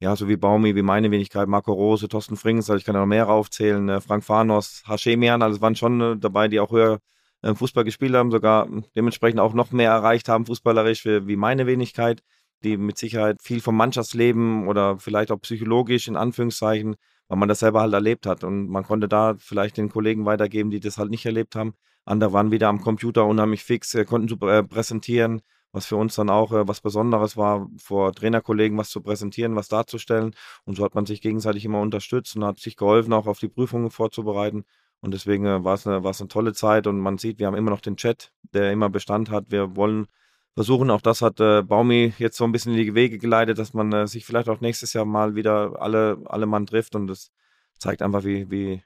ja, 0.00 0.16
so 0.16 0.28
wie 0.28 0.36
Baumi, 0.36 0.74
wie 0.74 0.82
meine 0.82 1.10
Wenigkeit, 1.10 1.48
Marco 1.48 1.72
Rose, 1.72 2.08
Thorsten 2.08 2.36
Frings, 2.36 2.68
also 2.68 2.78
ich 2.78 2.84
kann 2.84 2.94
noch 2.94 3.06
mehr 3.06 3.28
aufzählen, 3.28 3.88
äh, 3.88 4.00
Frank 4.00 4.24
Farnos, 4.24 4.82
Hashemian, 4.86 5.42
also 5.42 5.56
es 5.56 5.62
waren 5.62 5.76
schon 5.76 6.00
äh, 6.00 6.16
dabei, 6.16 6.48
die 6.48 6.60
auch 6.60 6.72
höher 6.72 6.98
äh, 7.42 7.54
Fußball 7.54 7.84
gespielt 7.84 8.14
haben, 8.14 8.30
sogar 8.30 8.68
dementsprechend 8.96 9.40
auch 9.40 9.54
noch 9.54 9.70
mehr 9.72 9.90
erreicht 9.90 10.28
haben, 10.28 10.46
fußballerisch 10.46 11.04
wie 11.04 11.36
meine 11.36 11.66
Wenigkeit, 11.66 12.22
die 12.64 12.76
mit 12.76 12.98
Sicherheit 12.98 13.42
viel 13.42 13.60
vom 13.60 13.76
Mannschaftsleben 13.76 14.66
oder 14.68 14.98
vielleicht 14.98 15.30
auch 15.30 15.40
psychologisch 15.40 16.08
in 16.08 16.16
Anführungszeichen, 16.16 16.96
weil 17.28 17.38
man 17.38 17.48
das 17.48 17.60
selber 17.60 17.82
halt 17.82 17.92
erlebt 17.92 18.26
hat. 18.26 18.42
Und 18.44 18.68
man 18.68 18.84
konnte 18.84 19.08
da 19.08 19.34
vielleicht 19.38 19.76
den 19.76 19.90
Kollegen 19.90 20.24
weitergeben, 20.24 20.70
die 20.70 20.80
das 20.80 20.98
halt 20.98 21.10
nicht 21.10 21.26
erlebt 21.26 21.54
haben. 21.56 21.74
Andere 22.04 22.32
waren 22.32 22.50
wieder 22.50 22.68
am 22.68 22.80
Computer 22.80 23.26
unheimlich 23.26 23.64
fix, 23.64 23.94
äh, 23.94 24.04
konnten 24.04 24.28
super 24.28 24.58
äh, 24.58 24.62
präsentieren, 24.62 25.42
was 25.74 25.86
für 25.86 25.96
uns 25.96 26.14
dann 26.14 26.30
auch 26.30 26.52
was 26.52 26.80
Besonderes 26.80 27.36
war, 27.36 27.68
vor 27.76 28.12
Trainerkollegen 28.12 28.78
was 28.78 28.90
zu 28.90 29.00
präsentieren, 29.02 29.56
was 29.56 29.68
darzustellen. 29.68 30.34
Und 30.64 30.76
so 30.76 30.84
hat 30.84 30.94
man 30.94 31.04
sich 31.04 31.20
gegenseitig 31.20 31.64
immer 31.64 31.80
unterstützt 31.80 32.36
und 32.36 32.44
hat 32.44 32.60
sich 32.60 32.76
geholfen, 32.76 33.12
auch 33.12 33.26
auf 33.26 33.40
die 33.40 33.48
Prüfungen 33.48 33.90
vorzubereiten. 33.90 34.64
Und 35.00 35.12
deswegen 35.12 35.46
äh, 35.46 35.64
war 35.64 35.74
es 35.74 35.86
eine, 35.86 35.96
eine 35.96 36.28
tolle 36.28 36.54
Zeit 36.54 36.86
und 36.86 37.00
man 37.00 37.18
sieht, 37.18 37.40
wir 37.40 37.48
haben 37.48 37.56
immer 37.56 37.72
noch 37.72 37.80
den 37.80 37.96
Chat, 37.96 38.32
der 38.54 38.72
immer 38.72 38.88
Bestand 38.88 39.30
hat. 39.30 39.50
Wir 39.50 39.74
wollen 39.76 40.06
versuchen, 40.54 40.90
auch 40.90 41.00
das 41.00 41.22
hat 41.22 41.40
äh, 41.40 41.62
Baumi 41.62 42.14
jetzt 42.18 42.36
so 42.36 42.44
ein 42.44 42.52
bisschen 42.52 42.72
in 42.72 42.78
die 42.78 42.94
Wege 42.94 43.18
geleitet, 43.18 43.58
dass 43.58 43.74
man 43.74 43.92
äh, 43.92 44.06
sich 44.06 44.24
vielleicht 44.24 44.48
auch 44.48 44.60
nächstes 44.60 44.92
Jahr 44.92 45.04
mal 45.04 45.34
wieder 45.34 45.80
alle, 45.82 46.22
alle 46.26 46.46
Mann 46.46 46.66
trifft 46.66 46.94
und 46.94 47.08
das 47.08 47.32
zeigt 47.78 48.00
einfach, 48.00 48.24
wie, 48.24 48.50
wie 48.50 48.82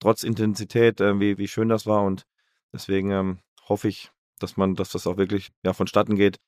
trotz 0.00 0.24
Intensität, 0.24 1.00
äh, 1.00 1.20
wie, 1.20 1.36
wie 1.38 1.48
schön 1.48 1.68
das 1.68 1.86
war 1.86 2.02
und 2.02 2.26
deswegen 2.72 3.10
ähm, 3.10 3.38
hoffe 3.68 3.88
ich, 3.88 4.10
dass 4.42 4.56
man, 4.56 4.74
dass 4.74 4.90
das 4.90 5.06
auch 5.06 5.16
wirklich 5.16 5.50
ja, 5.64 5.72
vonstatten 5.72 6.16
geht, 6.16 6.38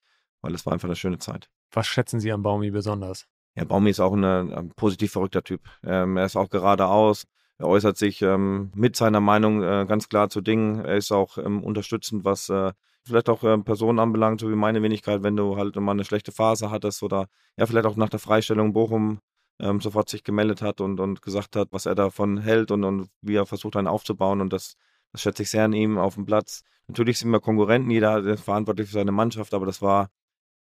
weil 0.42 0.54
es 0.54 0.66
war 0.66 0.72
einfach 0.72 0.88
eine 0.88 0.96
schöne 0.96 1.18
Zeit. 1.18 1.48
Was 1.72 1.86
schätzen 1.86 2.20
Sie 2.20 2.32
an 2.32 2.42
Baumi 2.42 2.70
besonders? 2.70 3.26
Ja, 3.56 3.64
Baumi 3.64 3.90
ist 3.90 4.00
auch 4.00 4.12
eine, 4.12 4.52
ein 4.56 4.70
positiv 4.70 5.12
verrückter 5.12 5.42
Typ. 5.42 5.62
Ähm, 5.84 6.16
er 6.16 6.26
ist 6.26 6.36
auch 6.36 6.50
geradeaus. 6.50 7.24
Er 7.58 7.68
äußert 7.68 7.96
sich 7.96 8.20
ähm, 8.22 8.72
mit 8.74 8.96
seiner 8.96 9.20
Meinung 9.20 9.62
äh, 9.62 9.86
ganz 9.86 10.08
klar 10.08 10.28
zu 10.28 10.40
Dingen. 10.40 10.84
Er 10.84 10.96
ist 10.96 11.12
auch 11.12 11.38
ähm, 11.38 11.62
unterstützend, 11.62 12.24
was 12.24 12.48
äh, 12.48 12.72
vielleicht 13.04 13.28
auch 13.28 13.44
äh, 13.44 13.58
Personen 13.58 14.00
anbelangt, 14.00 14.40
so 14.40 14.50
wie 14.50 14.56
meine 14.56 14.82
Wenigkeit, 14.82 15.22
wenn 15.22 15.36
du 15.36 15.56
halt 15.56 15.76
mal 15.76 15.92
eine 15.92 16.04
schlechte 16.04 16.32
Phase 16.32 16.70
hattest 16.70 17.02
oder 17.02 17.28
ja, 17.56 17.66
vielleicht 17.66 17.86
auch 17.86 17.96
nach 17.96 18.08
der 18.08 18.18
Freistellung 18.18 18.72
Bochum 18.72 19.20
ähm, 19.60 19.80
sofort 19.80 20.08
sich 20.08 20.24
gemeldet 20.24 20.62
hat 20.62 20.80
und, 20.80 20.98
und 20.98 21.22
gesagt 21.22 21.54
hat, 21.54 21.68
was 21.70 21.86
er 21.86 21.94
davon 21.94 22.38
hält 22.38 22.70
und, 22.70 22.82
und 22.82 23.08
wie 23.20 23.36
er 23.36 23.46
versucht, 23.46 23.76
einen 23.76 23.86
aufzubauen. 23.86 24.40
Und 24.40 24.52
das, 24.52 24.76
das 25.14 25.22
schätze 25.22 25.44
ich 25.44 25.50
sehr 25.50 25.64
an 25.64 25.72
ihm 25.72 25.96
auf 25.96 26.16
dem 26.16 26.26
Platz. 26.26 26.64
Natürlich 26.88 27.20
sind 27.20 27.30
wir 27.30 27.38
Konkurrenten, 27.38 27.88
jeder 27.88 28.18
ist 28.18 28.42
verantwortlich 28.42 28.88
für 28.88 28.94
seine 28.94 29.12
Mannschaft, 29.12 29.54
aber 29.54 29.64
das 29.64 29.80
war 29.80 30.10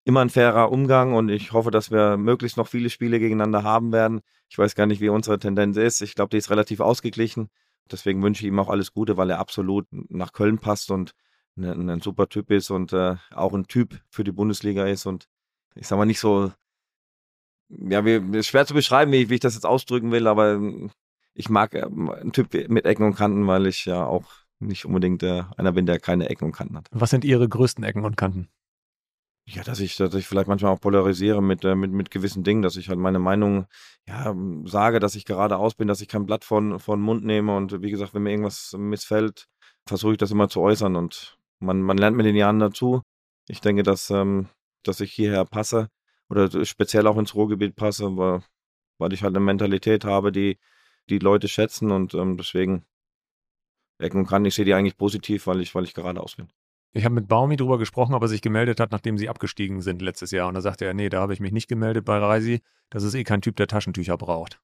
immer 0.03 0.21
ein 0.21 0.29
fairer 0.29 0.71
Umgang 0.71 1.15
und 1.15 1.29
ich 1.29 1.53
hoffe, 1.53 1.71
dass 1.71 1.89
wir 1.89 2.17
möglichst 2.17 2.55
noch 2.55 2.67
viele 2.67 2.91
Spiele 2.91 3.19
gegeneinander 3.19 3.63
haben 3.63 3.91
werden. 3.91 4.21
Ich 4.47 4.59
weiß 4.59 4.75
gar 4.75 4.85
nicht, 4.85 5.01
wie 5.01 5.09
unsere 5.09 5.39
Tendenz 5.39 5.75
ist. 5.75 6.01
Ich 6.01 6.13
glaube, 6.13 6.29
die 6.29 6.37
ist 6.37 6.51
relativ 6.51 6.81
ausgeglichen. 6.81 7.49
Deswegen 7.91 8.21
wünsche 8.21 8.43
ich 8.43 8.47
ihm 8.47 8.59
auch 8.59 8.69
alles 8.69 8.93
Gute, 8.93 9.17
weil 9.17 9.31
er 9.31 9.39
absolut 9.39 9.87
nach 9.91 10.33
Köln 10.33 10.59
passt 10.59 10.91
und 10.91 11.15
ein, 11.57 11.89
ein 11.89 12.01
super 12.01 12.29
Typ 12.29 12.51
ist 12.51 12.69
und 12.69 12.93
äh, 12.93 13.15
auch 13.31 13.53
ein 13.53 13.65
Typ 13.65 13.99
für 14.07 14.23
die 14.23 14.31
Bundesliga 14.31 14.85
ist 14.85 15.07
und 15.07 15.27
ich 15.73 15.87
sag 15.87 15.97
mal 15.97 16.05
nicht 16.05 16.19
so, 16.19 16.51
ja, 17.69 18.05
wie, 18.05 18.43
schwer 18.43 18.67
zu 18.67 18.75
beschreiben, 18.75 19.11
wie, 19.11 19.31
wie 19.31 19.35
ich 19.35 19.39
das 19.39 19.55
jetzt 19.55 19.65
ausdrücken 19.65 20.11
will, 20.11 20.27
aber 20.27 20.53
ähm, 20.53 20.91
ich 21.37 21.49
mag 21.49 21.73
äh, 21.75 21.83
einen 21.83 22.31
Typ 22.33 22.53
mit 22.69 22.85
Ecken 22.85 23.05
und 23.05 23.15
Kanten, 23.15 23.47
weil 23.47 23.67
ich 23.67 23.85
ja 23.85 24.05
auch 24.05 24.25
nicht 24.59 24.85
unbedingt 24.85 25.21
äh, 25.21 25.43
einer 25.55 25.71
bin, 25.71 25.85
der 25.85 25.99
keine 25.99 26.29
Ecken 26.29 26.45
und 26.45 26.51
Kanten 26.51 26.75
hat. 26.75 26.87
Was 26.91 27.11
sind 27.11 27.23
Ihre 27.23 27.47
größten 27.47 27.83
Ecken 27.83 28.03
und 28.03 28.17
Kanten? 28.17 28.49
Ja, 29.45 29.63
dass 29.63 29.79
ich, 29.79 29.95
dass 29.95 30.13
ich 30.15 30.27
vielleicht 30.27 30.47
manchmal 30.47 30.73
auch 30.73 30.81
polarisiere 30.81 31.41
mit, 31.41 31.63
äh, 31.63 31.75
mit, 31.75 31.91
mit 31.91 32.11
gewissen 32.11 32.43
Dingen, 32.43 32.63
dass 32.63 32.75
ich 32.75 32.89
halt 32.89 32.99
meine 32.99 33.19
Meinung 33.19 33.67
ja, 34.07 34.35
sage, 34.65 34.99
dass 34.99 35.15
ich 35.15 35.25
geradeaus 35.25 35.75
bin, 35.75 35.87
dass 35.87 36.01
ich 36.01 36.07
kein 36.07 36.25
Blatt 36.25 36.43
von, 36.43 36.79
von 36.79 36.99
Mund 36.99 37.23
nehme 37.23 37.55
und 37.55 37.81
wie 37.81 37.91
gesagt, 37.91 38.13
wenn 38.13 38.23
mir 38.23 38.31
irgendwas 38.31 38.75
missfällt, 38.77 39.47
versuche 39.87 40.13
ich 40.13 40.17
das 40.17 40.31
immer 40.31 40.49
zu 40.49 40.59
äußern 40.59 40.95
und 40.95 41.37
man, 41.59 41.81
man 41.81 41.97
lernt 41.97 42.17
mit 42.17 42.25
den 42.25 42.35
Jahren 42.35 42.59
dazu. 42.59 43.03
Ich 43.47 43.61
denke, 43.61 43.83
dass, 43.83 44.09
ähm, 44.09 44.49
dass 44.83 44.99
ich 44.99 45.13
hierher 45.13 45.45
passe 45.45 45.87
oder 46.29 46.65
speziell 46.65 47.07
auch 47.07 47.17
ins 47.17 47.35
Ruhrgebiet 47.35 47.75
passe, 47.75 48.17
weil, 48.17 48.41
weil 48.97 49.13
ich 49.13 49.23
halt 49.23 49.35
eine 49.35 49.45
Mentalität 49.45 50.03
habe, 50.03 50.31
die 50.31 50.57
die 51.09 51.19
Leute 51.19 51.47
schätzen 51.47 51.91
und 51.91 52.13
ähm, 52.13 52.37
deswegen 52.37 52.85
Ecken 53.99 54.25
und 54.27 54.45
ich 54.45 54.55
sehe 54.55 54.65
die 54.65 54.73
eigentlich 54.73 54.97
positiv, 54.97 55.47
weil 55.47 55.61
ich, 55.61 55.73
weil 55.73 55.83
ich 55.83 55.93
geradeaus 55.93 56.35
bin. 56.35 56.49
Ich 56.93 57.03
habe 57.03 57.15
mit 57.15 57.27
Baumi 57.27 57.57
drüber 57.57 57.77
gesprochen, 57.77 58.13
ob 58.13 58.21
er 58.21 58.27
sich 58.27 58.41
gemeldet 58.41 58.79
hat, 58.79 58.91
nachdem 58.91 59.17
sie 59.17 59.29
abgestiegen 59.29 59.81
sind 59.81 60.01
letztes 60.01 60.31
Jahr. 60.31 60.47
Und 60.47 60.53
da 60.53 60.61
sagte 60.61 60.85
er, 60.85 60.93
nee, 60.93 61.09
da 61.09 61.19
habe 61.21 61.33
ich 61.33 61.39
mich 61.39 61.51
nicht 61.51 61.67
gemeldet 61.67 62.05
bei 62.05 62.17
Reisi. 62.17 62.61
Das 62.89 63.03
ist 63.03 63.13
eh 63.13 63.23
kein 63.23 63.41
Typ, 63.41 63.55
der 63.55 63.67
Taschentücher 63.67 64.17
braucht. 64.17 64.59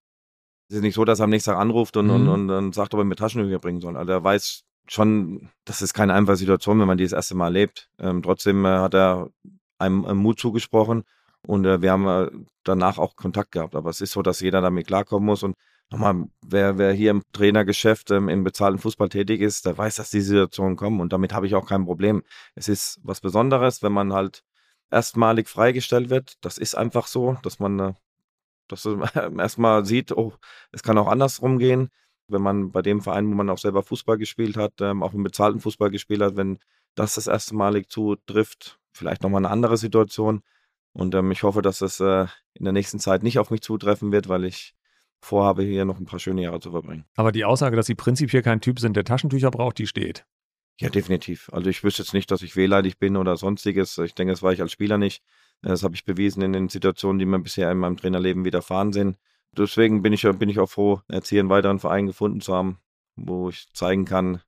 Es 0.69 0.77
ist 0.77 0.81
nicht 0.81 0.95
so, 0.95 1.03
dass 1.03 1.19
er 1.19 1.25
am 1.25 1.29
nächsten 1.29 1.51
Tag 1.51 1.59
anruft 1.59 1.97
und, 1.97 2.07
mhm. 2.07 2.11
und, 2.13 2.29
und, 2.29 2.49
und 2.49 2.75
sagt, 2.75 2.93
ob 2.93 3.01
er 3.01 3.03
mir 3.03 3.15
Taschentücher 3.15 3.59
bringen 3.59 3.81
soll. 3.81 3.97
Also 3.97 4.11
er 4.11 4.23
weiß 4.23 4.63
schon, 4.87 5.49
das 5.65 5.81
ist 5.81 5.93
keine 5.93 6.13
einfache 6.13 6.37
Situation, 6.37 6.79
wenn 6.79 6.87
man 6.87 6.97
die 6.97 7.03
das 7.03 7.13
erste 7.13 7.35
Mal 7.35 7.47
erlebt. 7.47 7.89
Ähm, 7.99 8.23
trotzdem 8.23 8.65
äh, 8.65 8.69
hat 8.69 8.93
er 8.93 9.29
einem, 9.77 10.05
einem, 10.05 10.19
Mut 10.19 10.39
zugesprochen 10.39 11.03
und 11.45 11.65
äh, 11.65 11.81
wir 11.81 11.91
haben 11.91 12.07
äh, 12.07 12.31
danach 12.63 12.97
auch 12.97 13.15
Kontakt 13.15 13.51
gehabt. 13.51 13.75
Aber 13.75 13.89
es 13.89 14.01
ist 14.01 14.11
so, 14.11 14.21
dass 14.21 14.39
jeder 14.39 14.61
damit 14.61 14.87
klarkommen 14.87 15.25
muss. 15.25 15.43
Und 15.43 15.55
nochmal, 15.93 16.27
wer, 16.41 16.77
wer 16.77 16.91
hier 16.91 17.11
im 17.11 17.23
Trainergeschäft 17.31 18.11
ähm, 18.11 18.29
im 18.29 18.43
bezahlten 18.43 18.79
Fußball 18.79 19.09
tätig 19.09 19.41
ist, 19.41 19.65
der 19.65 19.77
weiß, 19.77 19.95
dass 19.95 20.09
diese 20.09 20.27
Situationen 20.27 20.75
kommen. 20.75 20.99
Und 20.99 21.13
damit 21.13 21.33
habe 21.33 21.47
ich 21.47 21.55
auch 21.55 21.67
kein 21.67 21.85
Problem. 21.85 22.23
Es 22.55 22.67
ist 22.67 22.99
was 23.03 23.21
Besonderes, 23.21 23.81
wenn 23.83 23.93
man 23.93 24.13
halt 24.13 24.43
erstmalig 24.91 25.47
freigestellt 25.49 26.09
wird. 26.09 26.35
Das 26.41 26.57
ist 26.57 26.75
einfach 26.75 27.07
so, 27.07 27.37
dass 27.43 27.59
man 27.59 27.79
äh, 27.79 27.93
dass 28.67 28.85
man 28.85 29.09
erstmal 29.39 29.85
sieht, 29.85 30.11
oh, 30.11 30.33
es 30.71 30.83
kann 30.83 30.97
auch 30.97 31.07
andersrum 31.07 31.59
gehen 31.59 31.89
wenn 32.27 32.41
man 32.41 32.71
bei 32.71 32.81
dem 32.81 33.01
Verein, 33.01 33.29
wo 33.29 33.33
man 33.33 33.49
auch 33.49 33.57
selber 33.57 33.83
Fußball 33.83 34.17
gespielt 34.17 34.57
hat, 34.57 34.73
ähm, 34.81 35.03
auch 35.03 35.13
im 35.13 35.23
bezahlten 35.23 35.59
Fußball 35.59 35.89
gespielt 35.91 36.21
hat, 36.21 36.35
wenn 36.35 36.59
das 36.95 37.15
das 37.15 37.27
erste 37.27 37.55
Malig 37.55 37.89
zutrifft, 37.89 38.79
vielleicht 38.91 39.23
nochmal 39.23 39.39
eine 39.39 39.49
andere 39.49 39.77
Situation. 39.77 40.43
Und 40.93 41.15
ähm, 41.15 41.31
ich 41.31 41.43
hoffe, 41.43 41.61
dass 41.61 41.79
das 41.79 41.99
äh, 41.99 42.27
in 42.53 42.65
der 42.65 42.73
nächsten 42.73 42.99
Zeit 42.99 43.23
nicht 43.23 43.39
auf 43.39 43.49
mich 43.49 43.61
zutreffen 43.61 44.11
wird, 44.11 44.29
weil 44.29 44.45
ich 44.45 44.75
vorhabe, 45.23 45.63
hier 45.63 45.85
noch 45.85 45.99
ein 45.99 46.05
paar 46.05 46.19
schöne 46.19 46.41
Jahre 46.41 46.59
zu 46.59 46.71
verbringen. 46.71 47.05
Aber 47.15 47.31
die 47.31 47.45
Aussage, 47.45 47.75
dass 47.75 47.85
Sie 47.85 47.95
prinzipiell 47.95 48.41
kein 48.41 48.61
Typ 48.61 48.79
sind, 48.79 48.95
der 48.95 49.03
Taschentücher 49.03 49.51
braucht, 49.51 49.77
die 49.77 49.87
steht. 49.87 50.25
Ja, 50.79 50.89
definitiv. 50.89 51.49
Also 51.53 51.69
ich 51.69 51.83
wüsste 51.83 52.01
jetzt 52.01 52.13
nicht, 52.13 52.31
dass 52.31 52.41
ich 52.41 52.55
wehleidig 52.55 52.97
bin 52.97 53.15
oder 53.15 53.37
sonstiges. 53.37 53.97
Ich 53.99 54.15
denke, 54.15 54.33
das 54.33 54.41
war 54.41 54.53
ich 54.53 54.61
als 54.61 54.71
Spieler 54.71 54.97
nicht. 54.97 55.23
Das 55.61 55.83
habe 55.83 55.95
ich 55.95 56.03
bewiesen 56.03 56.41
in 56.41 56.51
den 56.51 56.69
Situationen, 56.69 57.19
die 57.19 57.25
mir 57.25 57.39
bisher 57.39 57.71
in 57.71 57.77
meinem 57.77 57.95
Trainerleben 57.95 58.43
widerfahren 58.43 58.91
sind 58.91 59.17
deswegen 59.57 60.01
bin 60.01 60.13
ich, 60.13 60.23
bin 60.23 60.49
ich 60.49 60.59
auch 60.59 60.69
froh, 60.69 61.01
jetzt 61.09 61.29
hier 61.29 61.39
einen 61.39 61.49
weiteren 61.49 61.79
Verein 61.79 62.07
gefunden 62.07 62.41
zu 62.41 62.53
haben, 62.53 62.79
wo 63.15 63.49
ich 63.49 63.71
zeigen 63.73 64.05
kann, 64.05 64.41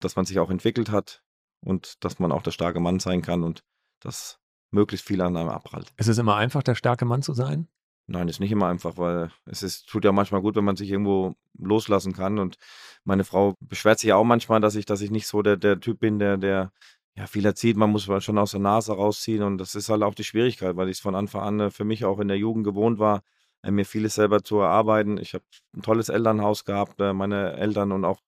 dass 0.00 0.16
man 0.16 0.24
sich 0.24 0.38
auch 0.38 0.50
entwickelt 0.50 0.90
hat 0.90 1.22
und 1.60 2.04
dass 2.04 2.18
man 2.18 2.32
auch 2.32 2.42
der 2.42 2.52
starke 2.52 2.80
Mann 2.80 3.00
sein 3.00 3.22
kann 3.22 3.42
und 3.42 3.64
dass 4.00 4.38
möglichst 4.70 5.06
viel 5.06 5.20
an 5.20 5.36
einem 5.36 5.48
abprallt. 5.48 5.92
Ist 5.96 6.08
es 6.08 6.18
immer 6.18 6.36
einfach, 6.36 6.62
der 6.62 6.74
starke 6.74 7.04
Mann 7.04 7.22
zu 7.22 7.34
sein? 7.34 7.68
Nein, 8.12 8.26
ist 8.26 8.40
nicht 8.40 8.50
immer 8.50 8.66
einfach, 8.66 8.96
weil 8.98 9.30
es 9.46 9.62
ist, 9.62 9.88
tut 9.88 10.04
ja 10.04 10.10
manchmal 10.10 10.40
gut, 10.40 10.56
wenn 10.56 10.64
man 10.64 10.74
sich 10.74 10.90
irgendwo 10.90 11.36
loslassen 11.56 12.12
kann. 12.12 12.40
Und 12.40 12.56
meine 13.04 13.22
Frau 13.22 13.54
beschwert 13.60 14.00
sich 14.00 14.12
auch 14.12 14.24
manchmal, 14.24 14.60
dass 14.60 14.74
ich, 14.74 14.84
dass 14.84 15.00
ich 15.00 15.12
nicht 15.12 15.28
so 15.28 15.42
der, 15.42 15.56
der 15.56 15.78
Typ 15.78 16.00
bin, 16.00 16.18
der, 16.18 16.36
der 16.36 16.72
ja, 17.16 17.28
viel 17.28 17.46
erzieht. 17.46 17.76
Man 17.76 17.90
muss 17.90 18.08
schon 18.24 18.38
aus 18.38 18.50
der 18.50 18.58
Nase 18.58 18.94
rausziehen. 18.94 19.44
Und 19.44 19.58
das 19.58 19.76
ist 19.76 19.88
halt 19.90 20.02
auch 20.02 20.16
die 20.16 20.24
Schwierigkeit, 20.24 20.76
weil 20.76 20.88
ich 20.88 20.96
es 20.96 21.00
von 21.00 21.14
Anfang 21.14 21.42
an 21.42 21.60
äh, 21.60 21.70
für 21.70 21.84
mich 21.84 22.04
auch 22.04 22.18
in 22.18 22.26
der 22.26 22.36
Jugend 22.36 22.64
gewohnt 22.64 22.98
war, 22.98 23.22
äh, 23.62 23.70
mir 23.70 23.84
vieles 23.84 24.16
selber 24.16 24.42
zu 24.42 24.58
erarbeiten. 24.58 25.16
Ich 25.16 25.34
habe 25.34 25.44
ein 25.76 25.82
tolles 25.82 26.08
Elternhaus 26.08 26.64
gehabt. 26.64 27.00
Äh, 27.00 27.12
meine 27.12 27.58
Eltern 27.58 27.92
und 27.92 28.04
auch 28.04 28.18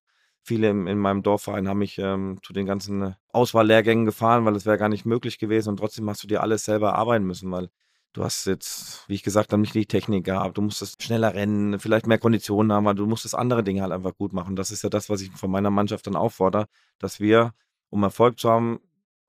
viele 0.44 0.70
in, 0.70 0.86
in 0.86 0.98
meinem 0.98 1.24
Dorfverein 1.24 1.68
haben 1.68 1.78
mich 1.78 1.98
ähm, 1.98 2.38
zu 2.44 2.52
den 2.52 2.66
ganzen 2.66 3.16
Auswahllehrgängen 3.32 4.04
gefahren, 4.04 4.44
weil 4.44 4.54
es 4.54 4.64
wäre 4.64 4.78
gar 4.78 4.88
nicht 4.88 5.06
möglich 5.06 5.40
gewesen. 5.40 5.70
Und 5.70 5.78
trotzdem 5.78 6.08
hast 6.08 6.22
du 6.22 6.28
dir 6.28 6.40
alles 6.40 6.64
selber 6.64 6.90
erarbeiten 6.90 7.26
müssen, 7.26 7.50
weil 7.50 7.68
du 8.12 8.24
hast 8.24 8.46
jetzt, 8.46 9.08
wie 9.08 9.14
ich 9.14 9.22
gesagt 9.22 9.52
habe, 9.52 9.60
nicht 9.60 9.74
die 9.74 9.86
Technik 9.86 10.24
gehabt. 10.24 10.58
Du 10.58 10.62
musstest 10.62 11.02
schneller 11.02 11.34
rennen, 11.34 11.78
vielleicht 11.78 12.06
mehr 12.06 12.18
Konditionen 12.18 12.72
haben, 12.72 12.86
aber 12.86 12.94
du 12.94 13.06
musstest 13.06 13.34
andere 13.34 13.62
Dinge 13.62 13.82
halt 13.82 13.92
einfach 13.92 14.14
gut 14.14 14.32
machen. 14.32 14.56
Das 14.56 14.70
ist 14.70 14.82
ja 14.82 14.90
das, 14.90 15.08
was 15.08 15.20
ich 15.20 15.30
von 15.32 15.50
meiner 15.50 15.70
Mannschaft 15.70 16.06
dann 16.06 16.16
auffordere, 16.16 16.66
dass 16.98 17.20
wir, 17.20 17.54
um 17.90 18.02
Erfolg 18.02 18.38
zu 18.38 18.50
haben, 18.50 18.80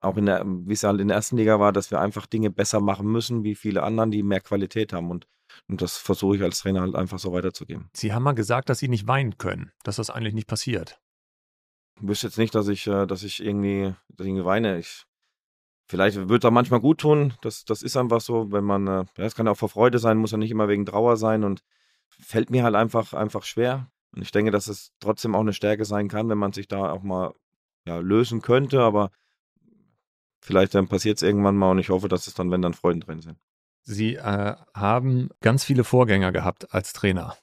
auch 0.01 0.17
in 0.17 0.25
der, 0.25 0.43
wie 0.45 0.73
es 0.73 0.83
halt 0.83 0.99
in 0.99 1.07
der 1.07 1.15
ersten 1.15 1.37
Liga 1.37 1.59
war, 1.59 1.71
dass 1.71 1.89
wir 1.89 2.01
einfach 2.01 2.25
Dinge 2.25 2.49
besser 2.49 2.81
machen 2.81 3.07
müssen, 3.07 3.43
wie 3.43 3.55
viele 3.55 3.83
anderen, 3.83 4.11
die 4.11 4.21
mehr 4.21 4.41
Qualität 4.41 4.91
haben. 4.91 5.09
Und 5.09 5.27
und 5.67 5.81
das 5.81 5.97
versuche 5.97 6.35
ich 6.37 6.41
als 6.41 6.59
Trainer 6.59 6.81
halt 6.81 6.95
einfach 6.95 7.19
so 7.19 7.31
weiterzugeben. 7.33 7.89
Sie 7.93 8.13
haben 8.13 8.23
mal 8.23 8.33
gesagt, 8.33 8.69
dass 8.69 8.79
Sie 8.79 8.87
nicht 8.87 9.07
weinen 9.07 9.37
können, 9.37 9.71
dass 9.83 9.97
das 9.97 10.09
eigentlich 10.09 10.33
nicht 10.33 10.47
passiert. 10.47 10.99
Ich 12.01 12.07
wüsste 12.07 12.27
jetzt 12.27 12.37
nicht, 12.37 12.55
dass 12.55 12.67
ich, 12.67 12.87
äh, 12.87 13.05
dass 13.05 13.23
ich 13.23 13.43
irgendwie, 13.43 13.93
dass 14.09 14.25
ich 14.25 14.31
irgendwie 14.31 14.45
weine. 14.45 14.79
Ich, 14.79 15.05
vielleicht 15.87 16.17
es 16.17 16.45
auch 16.45 16.51
manchmal 16.51 16.79
gut 16.79 16.99
tun. 16.99 17.33
Das, 17.41 17.65
das 17.65 17.81
ist 17.81 17.97
einfach 17.97 18.21
so, 18.21 18.51
wenn 18.51 18.63
man, 18.63 18.87
äh, 18.87 19.05
ja, 19.17 19.25
es 19.25 19.35
kann 19.35 19.45
ja 19.45 19.51
auch 19.51 19.57
vor 19.57 19.69
Freude 19.69 19.99
sein, 19.99 20.17
muss 20.17 20.31
ja 20.31 20.37
nicht 20.37 20.51
immer 20.51 20.67
wegen 20.67 20.85
Trauer 20.85 21.17
sein 21.17 21.43
und 21.43 21.63
fällt 22.09 22.49
mir 22.49 22.63
halt 22.63 22.75
einfach, 22.75 23.13
einfach 23.13 23.43
schwer. 23.43 23.87
Und 24.15 24.21
ich 24.21 24.31
denke, 24.31 24.51
dass 24.51 24.67
es 24.67 24.91
trotzdem 24.99 25.35
auch 25.35 25.41
eine 25.41 25.53
Stärke 25.53 25.85
sein 25.85 26.07
kann, 26.07 26.29
wenn 26.29 26.37
man 26.37 26.53
sich 26.53 26.67
da 26.67 26.91
auch 26.91 27.03
mal 27.03 27.33
ja, 27.85 27.97
lösen 27.97 28.41
könnte, 28.41 28.81
aber 28.81 29.11
vielleicht 30.41 30.75
dann 30.75 30.87
passiert 30.87 31.17
es 31.17 31.23
irgendwann 31.23 31.57
mal 31.57 31.71
und 31.71 31.79
ich 31.79 31.89
hoffe, 31.89 32.07
dass 32.07 32.27
es 32.27 32.33
dann, 32.33 32.51
wenn 32.51 32.61
dann 32.61 32.73
Freuden 32.73 33.01
drin 33.01 33.21
sind. 33.21 33.37
Sie 33.81 34.15
äh, 34.15 34.55
haben 34.73 35.29
ganz 35.41 35.63
viele 35.63 35.83
Vorgänger 35.83 36.31
gehabt 36.31 36.73
als 36.73 36.93
Trainer. 36.93 37.35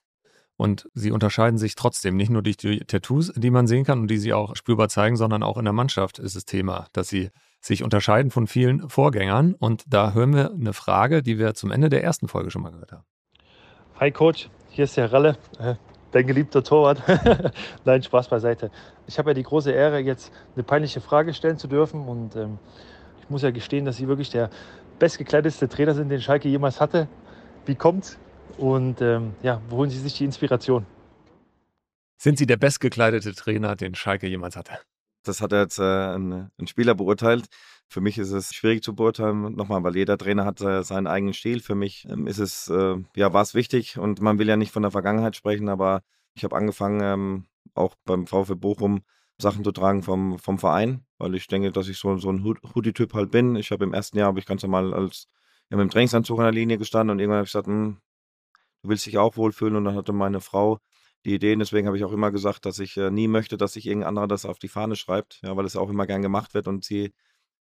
Und 0.56 0.90
sie 0.92 1.10
unterscheiden 1.10 1.58
sich 1.58 1.74
trotzdem, 1.74 2.16
nicht 2.16 2.30
nur 2.30 2.42
durch 2.42 2.58
die 2.58 2.80
Tattoos, 2.80 3.32
die 3.34 3.50
man 3.50 3.66
sehen 3.66 3.84
kann 3.84 4.00
und 4.00 4.08
die 4.08 4.18
sie 4.18 4.34
auch 4.34 4.56
spürbar 4.56 4.90
zeigen, 4.90 5.16
sondern 5.16 5.42
auch 5.42 5.56
in 5.56 5.64
der 5.64 5.72
Mannschaft 5.72 6.18
ist 6.18 6.34
es 6.34 6.44
Thema, 6.44 6.86
dass 6.92 7.08
sie 7.08 7.30
sich 7.60 7.82
unterscheiden 7.82 8.30
von 8.30 8.46
vielen 8.46 8.88
Vorgängern. 8.88 9.54
Und 9.54 9.84
da 9.86 10.12
hören 10.12 10.34
wir 10.34 10.50
eine 10.50 10.72
Frage, 10.72 11.22
die 11.22 11.38
wir 11.38 11.54
zum 11.54 11.70
Ende 11.70 11.88
der 11.88 12.02
ersten 12.02 12.28
Folge 12.28 12.50
schon 12.50 12.62
mal 12.62 12.70
gehört 12.72 12.92
haben. 12.92 13.04
Hi 13.98 14.10
Coach, 14.10 14.48
hier 14.70 14.84
ist 14.84 14.96
der 14.96 15.12
Ralle, 15.12 15.36
äh, 15.58 15.74
dein 16.12 16.26
geliebter 16.26 16.64
Torwart. 16.64 17.02
Nein, 17.84 18.02
Spaß 18.02 18.28
beiseite. 18.28 18.70
Ich 19.06 19.18
habe 19.18 19.30
ja 19.30 19.34
die 19.34 19.42
große 19.42 19.70
Ehre, 19.70 19.98
jetzt 19.98 20.32
eine 20.54 20.64
peinliche 20.64 21.00
Frage 21.00 21.34
stellen 21.34 21.58
zu 21.58 21.68
dürfen. 21.68 22.08
Und 22.08 22.34
ähm, 22.34 22.58
ich 23.20 23.28
muss 23.28 23.42
ja 23.42 23.50
gestehen, 23.50 23.84
dass 23.84 23.98
Sie 23.98 24.08
wirklich 24.08 24.30
der 24.30 24.50
bestgekleidetste 24.98 25.68
Trainer 25.68 25.94
sind, 25.94 26.08
den 26.08 26.20
Schalke 26.20 26.48
jemals 26.48 26.80
hatte. 26.80 27.08
Wie 27.66 27.74
kommt's? 27.74 28.18
Und 28.56 29.00
ähm, 29.00 29.34
ja, 29.42 29.60
wo 29.68 29.76
holen 29.78 29.90
Sie 29.90 29.98
sich 29.98 30.16
die 30.16 30.24
Inspiration? 30.24 30.86
Sind 32.16 32.38
Sie 32.38 32.46
der 32.46 32.56
bestgekleidete 32.56 33.34
Trainer, 33.34 33.76
den 33.76 33.94
Schalke 33.94 34.26
jemals 34.26 34.56
hatte? 34.56 34.78
Das 35.22 35.42
hat 35.42 35.52
jetzt 35.52 35.78
äh, 35.78 36.14
ein, 36.14 36.50
ein, 36.58 36.66
Spieler 36.66 36.94
beurteilt. 36.94 37.46
Für 37.88 38.00
mich 38.00 38.18
ist 38.18 38.30
es 38.32 38.54
schwierig 38.54 38.82
zu 38.82 38.94
beurteilen, 38.94 39.54
nochmal, 39.54 39.82
weil 39.84 39.96
jeder 39.96 40.16
Trainer 40.16 40.44
hat 40.44 40.60
äh, 40.60 40.82
seinen 40.82 41.06
eigenen 41.06 41.34
Stil. 41.34 41.60
Für 41.60 41.74
mich 41.74 42.06
ähm, 42.08 42.26
ist 42.26 42.38
es, 42.38 42.68
äh, 42.68 42.96
ja, 43.16 43.32
war 43.32 43.42
es 43.42 43.54
wichtig 43.54 43.98
und 43.98 44.20
man 44.20 44.38
will 44.38 44.48
ja 44.48 44.56
nicht 44.56 44.72
von 44.72 44.82
der 44.82 44.92
Vergangenheit 44.92 45.36
sprechen, 45.36 45.68
aber 45.68 46.02
ich 46.34 46.44
habe 46.44 46.56
angefangen, 46.56 47.00
ähm, 47.02 47.46
auch 47.74 47.96
beim 48.04 48.26
VfB 48.26 48.54
Bochum 48.54 49.02
Sachen 49.40 49.64
zu 49.64 49.72
tragen 49.72 50.02
vom, 50.02 50.38
vom 50.38 50.58
Verein, 50.58 51.04
weil 51.18 51.34
ich 51.34 51.46
denke, 51.46 51.72
dass 51.72 51.88
ich 51.88 51.98
so, 51.98 52.16
so 52.18 52.30
ein 52.30 52.44
Hoodie-Typ 52.44 53.14
halt 53.14 53.30
bin. 53.30 53.56
Ich 53.56 53.70
habe 53.70 53.84
im 53.84 53.94
ersten 53.94 54.18
Jahr, 54.18 54.28
habe 54.28 54.38
ich 54.38 54.46
ganz 54.46 54.62
normal 54.62 54.94
als 54.94 55.26
ja, 55.70 55.76
mit 55.76 55.84
dem 55.84 55.90
Trainingsanzug 55.90 56.38
an 56.38 56.44
der 56.44 56.52
Linie 56.52 56.78
gestanden 56.78 57.10
und 57.12 57.18
irgendwann 57.18 57.38
habe 57.38 57.46
ich 57.46 57.52
gesagt, 57.52 57.66
hm, 57.66 57.98
du 58.82 58.88
willst 58.88 59.06
dich 59.06 59.18
auch 59.18 59.36
wohlfühlen 59.36 59.76
und 59.76 59.84
dann 59.84 59.96
hatte 59.96 60.12
meine 60.12 60.40
Frau 60.40 60.78
die 61.24 61.34
Idee, 61.34 61.54
deswegen 61.56 61.86
habe 61.86 61.96
ich 61.96 62.04
auch 62.04 62.12
immer 62.12 62.30
gesagt, 62.30 62.66
dass 62.66 62.78
ich 62.78 62.96
äh, 62.96 63.10
nie 63.10 63.28
möchte, 63.28 63.56
dass 63.56 63.74
sich 63.74 63.86
irgendein 63.86 64.08
anderer 64.08 64.28
das 64.28 64.46
auf 64.46 64.58
die 64.58 64.68
Fahne 64.68 64.96
schreibt, 64.96 65.40
ja, 65.42 65.56
weil 65.56 65.66
es 65.66 65.76
auch 65.76 65.90
immer 65.90 66.06
gern 66.06 66.22
gemacht 66.22 66.54
wird 66.54 66.68
und 66.68 66.84
sie 66.84 67.12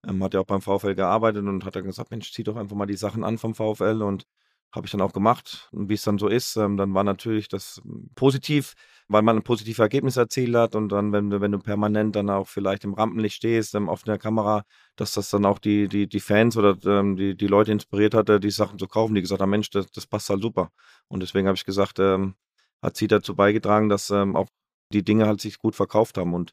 ähm, 0.06 0.22
hat 0.22 0.34
ja 0.34 0.40
auch 0.40 0.46
beim 0.46 0.62
VfL 0.62 0.94
gearbeitet 0.94 1.44
und 1.46 1.64
hat 1.64 1.76
dann 1.76 1.84
gesagt, 1.84 2.10
Mensch, 2.10 2.32
zieh 2.32 2.44
doch 2.44 2.56
einfach 2.56 2.76
mal 2.76 2.86
die 2.86 2.96
Sachen 2.96 3.24
an 3.24 3.38
vom 3.38 3.54
VfL 3.54 4.02
und 4.02 4.26
habe 4.72 4.86
ich 4.86 4.92
dann 4.92 5.00
auch 5.00 5.12
gemacht. 5.12 5.68
Und 5.72 5.88
wie 5.88 5.94
es 5.94 6.02
dann 6.02 6.18
so 6.18 6.28
ist, 6.28 6.56
ähm, 6.56 6.76
dann 6.76 6.94
war 6.94 7.04
natürlich 7.04 7.48
das 7.48 7.82
positiv, 8.14 8.74
weil 9.08 9.22
man 9.22 9.36
ein 9.36 9.42
positives 9.42 9.80
Ergebnis 9.80 10.16
erzielt 10.16 10.54
hat. 10.54 10.76
Und 10.76 10.90
dann, 10.90 11.12
wenn 11.12 11.30
du, 11.30 11.40
wenn 11.40 11.52
du 11.52 11.58
permanent 11.58 12.14
dann 12.16 12.30
auch 12.30 12.46
vielleicht 12.48 12.84
im 12.84 12.94
Rampenlicht 12.94 13.36
stehst, 13.36 13.74
ähm, 13.74 13.88
auf 13.88 14.04
der 14.04 14.18
Kamera, 14.18 14.62
dass 14.96 15.12
das 15.12 15.30
dann 15.30 15.44
auch 15.44 15.58
die, 15.58 15.88
die, 15.88 16.08
die 16.08 16.20
Fans 16.20 16.56
oder 16.56 16.76
ähm, 16.86 17.16
die, 17.16 17.36
die 17.36 17.46
Leute 17.48 17.72
inspiriert 17.72 18.14
hatte, 18.14 18.38
die 18.40 18.50
Sachen 18.50 18.78
zu 18.78 18.86
kaufen, 18.86 19.14
die 19.14 19.22
gesagt 19.22 19.42
haben, 19.42 19.50
Mensch, 19.50 19.70
das, 19.70 19.90
das 19.90 20.06
passt 20.06 20.30
halt 20.30 20.42
super. 20.42 20.70
Und 21.08 21.20
deswegen 21.20 21.48
habe 21.48 21.56
ich 21.56 21.64
gesagt, 21.64 21.98
ähm, 21.98 22.34
hat 22.82 22.96
sie 22.96 23.08
dazu 23.08 23.34
beigetragen, 23.34 23.88
dass 23.88 24.10
ähm, 24.10 24.36
auch 24.36 24.48
die 24.92 25.04
Dinge 25.04 25.26
halt 25.26 25.40
sich 25.40 25.58
gut 25.58 25.74
verkauft 25.74 26.18
haben. 26.18 26.34
Und 26.34 26.52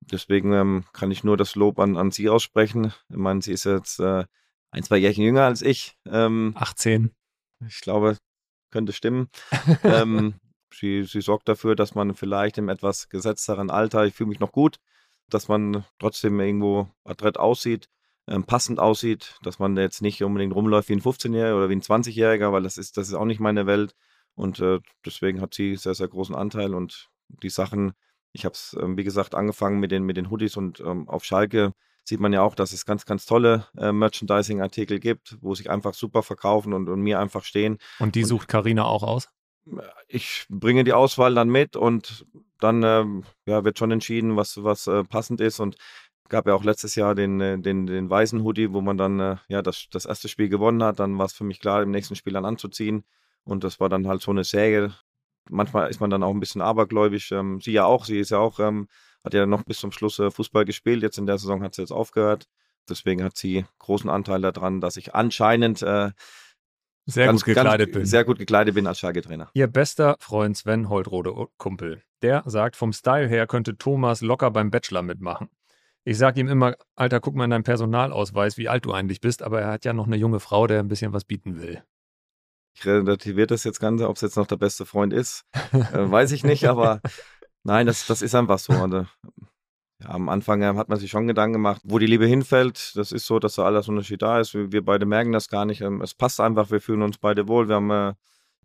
deswegen 0.00 0.52
ähm, 0.52 0.84
kann 0.92 1.10
ich 1.10 1.24
nur 1.24 1.36
das 1.36 1.54
Lob 1.54 1.78
an, 1.78 1.96
an 1.96 2.10
sie 2.10 2.28
aussprechen. 2.28 2.92
Ich 3.08 3.16
meine, 3.16 3.42
sie 3.42 3.52
ist 3.52 3.64
jetzt 3.64 4.00
äh, 4.00 4.24
ein, 4.70 4.82
zwei 4.82 4.98
Jährchen 4.98 5.24
jünger 5.24 5.44
als 5.44 5.62
ich. 5.62 5.96
Ähm, 6.06 6.54
18. 6.56 7.10
Ich 7.66 7.80
glaube, 7.80 8.16
könnte 8.70 8.92
stimmen. 8.92 9.28
ähm, 9.84 10.34
sie, 10.74 11.04
sie 11.04 11.20
sorgt 11.20 11.48
dafür, 11.48 11.76
dass 11.76 11.94
man 11.94 12.14
vielleicht 12.14 12.58
im 12.58 12.68
etwas 12.68 13.08
gesetzteren 13.08 13.70
Alter, 13.70 14.06
ich 14.06 14.14
fühle 14.14 14.28
mich 14.28 14.40
noch 14.40 14.52
gut, 14.52 14.78
dass 15.28 15.48
man 15.48 15.84
trotzdem 15.98 16.40
irgendwo 16.40 16.88
adrett 17.04 17.38
aussieht, 17.38 17.88
ähm, 18.28 18.44
passend 18.44 18.78
aussieht, 18.78 19.36
dass 19.42 19.58
man 19.58 19.76
jetzt 19.76 20.02
nicht 20.02 20.22
unbedingt 20.22 20.54
rumläuft 20.54 20.88
wie 20.88 20.94
ein 20.94 21.02
15-Jähriger 21.02 21.56
oder 21.56 21.68
wie 21.68 21.76
ein 21.76 21.82
20-Jähriger, 21.82 22.52
weil 22.52 22.62
das 22.62 22.78
ist, 22.78 22.96
das 22.96 23.08
ist 23.08 23.14
auch 23.14 23.24
nicht 23.24 23.40
meine 23.40 23.66
Welt. 23.66 23.94
Und 24.34 24.60
äh, 24.60 24.80
deswegen 25.04 25.40
hat 25.40 25.54
sie 25.54 25.76
sehr, 25.76 25.94
sehr 25.94 26.08
großen 26.08 26.34
Anteil 26.34 26.74
und 26.74 27.10
die 27.42 27.50
Sachen, 27.50 27.92
ich 28.32 28.44
habe 28.44 28.54
es, 28.54 28.76
ähm, 28.80 28.96
wie 28.96 29.04
gesagt, 29.04 29.34
angefangen 29.34 29.78
mit 29.78 29.90
den, 29.90 30.04
mit 30.04 30.16
den 30.16 30.30
Hoodies 30.30 30.56
und 30.56 30.80
ähm, 30.80 31.08
auf 31.08 31.24
Schalke 31.24 31.72
sieht 32.04 32.20
man 32.20 32.32
ja 32.32 32.42
auch, 32.42 32.54
dass 32.54 32.72
es 32.72 32.84
ganz, 32.84 33.06
ganz 33.06 33.26
tolle 33.26 33.66
äh, 33.76 33.92
Merchandising-Artikel 33.92 34.98
gibt, 34.98 35.36
wo 35.40 35.54
sich 35.54 35.70
einfach 35.70 35.94
super 35.94 36.22
verkaufen 36.22 36.72
und, 36.72 36.88
und 36.88 37.00
mir 37.00 37.20
einfach 37.20 37.44
stehen. 37.44 37.78
Und 37.98 38.14
die 38.14 38.24
sucht 38.24 38.48
Karina 38.48 38.84
auch 38.84 39.02
aus? 39.02 39.28
Ich 40.08 40.46
bringe 40.48 40.82
die 40.82 40.92
Auswahl 40.92 41.34
dann 41.34 41.48
mit 41.48 41.76
und 41.76 42.26
dann 42.58 42.82
ähm, 42.82 43.24
ja, 43.46 43.64
wird 43.64 43.78
schon 43.78 43.92
entschieden, 43.92 44.36
was, 44.36 44.64
was 44.64 44.88
äh, 44.88 45.04
passend 45.04 45.40
ist. 45.40 45.60
Und 45.60 45.76
gab 46.28 46.46
ja 46.48 46.54
auch 46.54 46.64
letztes 46.64 46.96
Jahr 46.96 47.14
den, 47.14 47.40
äh, 47.40 47.58
den, 47.58 47.86
den 47.86 48.10
weißen 48.10 48.42
Hoodie, 48.42 48.72
wo 48.72 48.80
man 48.80 48.96
dann 48.96 49.20
äh, 49.20 49.36
ja 49.48 49.62
das, 49.62 49.86
das 49.90 50.04
erste 50.04 50.28
Spiel 50.28 50.48
gewonnen 50.48 50.82
hat. 50.82 50.98
Dann 50.98 51.16
war 51.18 51.26
es 51.26 51.32
für 51.32 51.44
mich 51.44 51.60
klar, 51.60 51.82
im 51.82 51.92
nächsten 51.92 52.16
Spiel 52.16 52.32
dann 52.32 52.44
anzuziehen. 52.44 53.04
Und 53.44 53.64
das 53.64 53.80
war 53.80 53.88
dann 53.88 54.06
halt 54.06 54.22
so 54.22 54.30
eine 54.30 54.44
Säge. 54.44 54.94
Manchmal 55.50 55.90
ist 55.90 56.00
man 56.00 56.10
dann 56.10 56.22
auch 56.22 56.30
ein 56.30 56.40
bisschen 56.40 56.62
abergläubisch. 56.62 57.32
Ähm, 57.32 57.60
sie 57.60 57.72
ja 57.72 57.84
auch, 57.84 58.04
sie 58.04 58.18
ist 58.18 58.30
ja 58.30 58.38
auch 58.38 58.60
ähm, 58.60 58.88
hat 59.24 59.34
ja 59.34 59.46
noch 59.46 59.64
bis 59.64 59.78
zum 59.78 59.92
Schluss 59.92 60.18
äh, 60.18 60.30
Fußball 60.30 60.64
gespielt. 60.64 61.02
Jetzt 61.02 61.18
in 61.18 61.26
der 61.26 61.38
Saison 61.38 61.62
hat 61.62 61.74
sie 61.74 61.82
jetzt 61.82 61.92
aufgehört. 61.92 62.48
Deswegen 62.88 63.22
hat 63.22 63.36
sie 63.36 63.64
großen 63.78 64.10
Anteil 64.10 64.40
daran, 64.40 64.80
dass 64.80 64.96
ich 64.96 65.14
anscheinend 65.14 65.82
äh, 65.82 66.10
sehr 67.06 67.26
ganz, 67.26 67.44
gut 67.44 67.54
gekleidet 67.54 67.92
bin. 67.92 68.04
Sehr 68.04 68.24
gut 68.24 68.38
gekleidet 68.38 68.74
bin 68.74 68.86
als 68.86 68.98
Schalke-Trainer. 68.98 69.50
Ihr 69.54 69.66
bester 69.68 70.16
Freund 70.18 70.56
Sven 70.56 70.88
Holtrode 70.88 71.48
Kumpel, 71.58 72.02
der 72.22 72.42
sagt, 72.46 72.76
vom 72.76 72.92
Style 72.92 73.28
her 73.28 73.46
könnte 73.46 73.76
Thomas 73.76 74.20
locker 74.20 74.50
beim 74.50 74.70
Bachelor 74.70 75.02
mitmachen. 75.02 75.48
Ich 76.04 76.18
sage 76.18 76.40
ihm 76.40 76.48
immer, 76.48 76.74
Alter, 76.96 77.20
guck 77.20 77.36
mal 77.36 77.44
in 77.44 77.50
deinen 77.50 77.62
Personalausweis, 77.62 78.58
wie 78.58 78.68
alt 78.68 78.84
du 78.84 78.92
eigentlich 78.92 79.20
bist, 79.20 79.42
aber 79.42 79.60
er 79.60 79.70
hat 79.70 79.84
ja 79.84 79.92
noch 79.92 80.06
eine 80.06 80.16
junge 80.16 80.40
Frau, 80.40 80.66
der 80.66 80.80
ein 80.80 80.88
bisschen 80.88 81.12
was 81.12 81.24
bieten 81.24 81.60
will. 81.62 81.84
Ich 82.74 82.86
relativiere 82.86 83.46
das 83.48 83.64
jetzt 83.64 83.80
Ganze, 83.80 84.08
ob 84.08 84.16
es 84.16 84.22
jetzt 84.22 84.36
noch 84.36 84.46
der 84.46 84.56
beste 84.56 84.86
Freund 84.86 85.12
ist, 85.12 85.44
äh, 85.72 85.78
weiß 85.92 86.32
ich 86.32 86.44
nicht, 86.44 86.68
aber 86.68 87.00
Nein, 87.64 87.86
das, 87.86 88.06
das 88.06 88.22
ist 88.22 88.34
einfach 88.34 88.58
so. 88.58 88.72
Und, 88.72 88.92
äh, 88.92 89.04
ja, 90.00 90.08
am 90.08 90.28
Anfang 90.28 90.62
äh, 90.62 90.74
hat 90.74 90.88
man 90.88 90.98
sich 90.98 91.10
schon 91.10 91.28
Gedanken 91.28 91.54
gemacht, 91.54 91.80
wo 91.84 91.98
die 91.98 92.06
Liebe 92.06 92.26
hinfällt. 92.26 92.92
Das 92.96 93.12
ist 93.12 93.26
so, 93.26 93.38
dass 93.38 93.54
da 93.54 93.64
alles 93.64 93.88
Unterschied 93.88 94.22
da 94.22 94.40
ist. 94.40 94.54
Wir, 94.54 94.72
wir, 94.72 94.84
beide 94.84 95.06
merken 95.06 95.32
das 95.32 95.48
gar 95.48 95.64
nicht. 95.64 95.80
Ähm, 95.80 96.00
es 96.00 96.14
passt 96.14 96.40
einfach, 96.40 96.70
wir 96.70 96.80
fühlen 96.80 97.02
uns 97.02 97.18
beide 97.18 97.46
wohl. 97.48 97.68
Wir 97.68 97.76
haben 97.76 97.90
äh, 97.90 98.14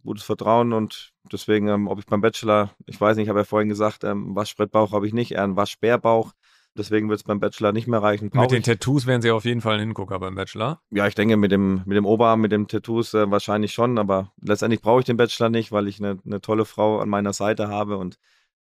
gutes 0.04 0.24
Vertrauen 0.24 0.74
und 0.74 1.14
deswegen, 1.32 1.68
ähm, 1.68 1.88
ob 1.88 2.00
ich 2.00 2.06
beim 2.08 2.22
Bachelor, 2.22 2.72
ich 2.88 3.00
weiß 3.00 3.18
nicht, 3.18 3.26
ich 3.26 3.30
habe 3.30 3.40
ja 3.40 3.46
vorhin 3.46 3.70
gesagt, 3.70 4.04
ähm, 4.04 4.36
Waschbrettbauch 4.36 4.94
habe 4.94 5.06
ich 5.06 5.14
nicht, 5.14 5.32
eher 5.32 5.44
einen 5.44 5.58
Waschbärbauch. 5.58 6.34
Deswegen 6.78 7.10
wird 7.10 7.20
es 7.20 7.24
beim 7.24 7.40
Bachelor 7.40 7.72
nicht 7.72 7.88
mehr 7.88 8.02
reichen. 8.02 8.30
Brauch 8.30 8.42
mit 8.42 8.52
den 8.52 8.60
ich. 8.60 8.66
Tattoos 8.66 9.06
wären 9.06 9.22
sie 9.22 9.32
auf 9.32 9.46
jeden 9.46 9.62
Fall 9.62 9.76
ein 9.76 9.80
Hingucker 9.80 10.20
beim 10.20 10.36
Bachelor. 10.36 10.82
Ja, 10.92 11.08
ich 11.08 11.16
denke 11.16 11.38
mit 11.38 11.52
dem, 11.52 11.82
mit 11.86 11.98
dem 11.98 12.06
Oberarm, 12.06 12.42
mit 12.42 12.52
dem 12.52 12.68
Tattoos 12.68 13.14
äh, 13.14 13.30
wahrscheinlich 13.32 13.74
schon, 13.74 13.98
aber 13.98 14.32
letztendlich 14.42 14.82
brauche 14.82 15.00
ich 15.00 15.06
den 15.06 15.18
Bachelor 15.18 15.50
nicht, 15.50 15.72
weil 15.72 15.88
ich 15.88 16.00
eine, 16.00 16.20
eine 16.26 16.42
tolle 16.42 16.66
Frau 16.66 17.00
an 17.00 17.10
meiner 17.10 17.34
Seite 17.34 17.68
habe 17.68 17.98
und 17.98 18.18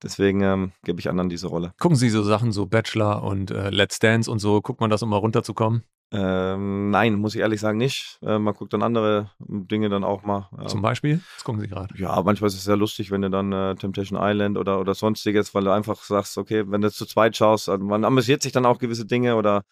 Deswegen 0.03 0.41
ähm, 0.41 0.71
gebe 0.83 0.99
ich 0.99 1.09
anderen 1.09 1.29
diese 1.29 1.47
Rolle. 1.47 1.73
Gucken 1.79 1.95
Sie 1.95 2.09
so 2.09 2.23
Sachen, 2.23 2.51
so 2.51 2.65
Bachelor 2.65 3.23
und 3.23 3.51
äh, 3.51 3.69
Let's 3.69 3.99
Dance 3.99 4.29
und 4.29 4.39
so, 4.39 4.61
guckt 4.61 4.81
man 4.81 4.89
das, 4.89 5.01
um 5.01 5.09
mal 5.09 5.17
runterzukommen? 5.17 5.83
Ähm, 6.15 6.91
nein, 6.91 7.15
muss 7.15 7.33
ich 7.33 7.41
ehrlich 7.41 7.59
sagen 7.59 7.79
nicht. 7.79 8.19
Äh, 8.21 8.37
man 8.37 8.53
guckt 8.53 8.71
dann 8.73 8.83
andere 8.83 9.31
Dinge 9.39 9.89
dann 9.89 10.03
auch 10.03 10.23
mal. 10.23 10.47
Ja. 10.57 10.67
Zum 10.67 10.81
Beispiel? 10.81 11.21
Das 11.35 11.43
gucken 11.43 11.59
Sie 11.59 11.67
gerade. 11.67 11.93
Ja, 11.97 12.21
manchmal 12.21 12.49
ist 12.49 12.55
es 12.55 12.63
sehr 12.63 12.77
lustig, 12.77 13.09
wenn 13.09 13.23
du 13.23 13.31
dann 13.31 13.51
äh, 13.51 13.75
Temptation 13.75 14.19
Island 14.21 14.57
oder, 14.57 14.79
oder 14.79 14.93
sonstiges, 14.93 15.55
weil 15.55 15.63
du 15.63 15.71
einfach 15.71 16.03
sagst, 16.03 16.37
okay, 16.37 16.63
wenn 16.67 16.81
du 16.81 16.91
zu 16.91 17.07
zweit 17.07 17.35
schaust, 17.35 17.67
also 17.67 17.83
man 17.83 18.05
amüsiert 18.05 18.43
sich 18.43 18.51
dann 18.51 18.65
auch 18.65 18.77
gewisse 18.77 19.05
Dinge 19.05 19.35
oder 19.35 19.63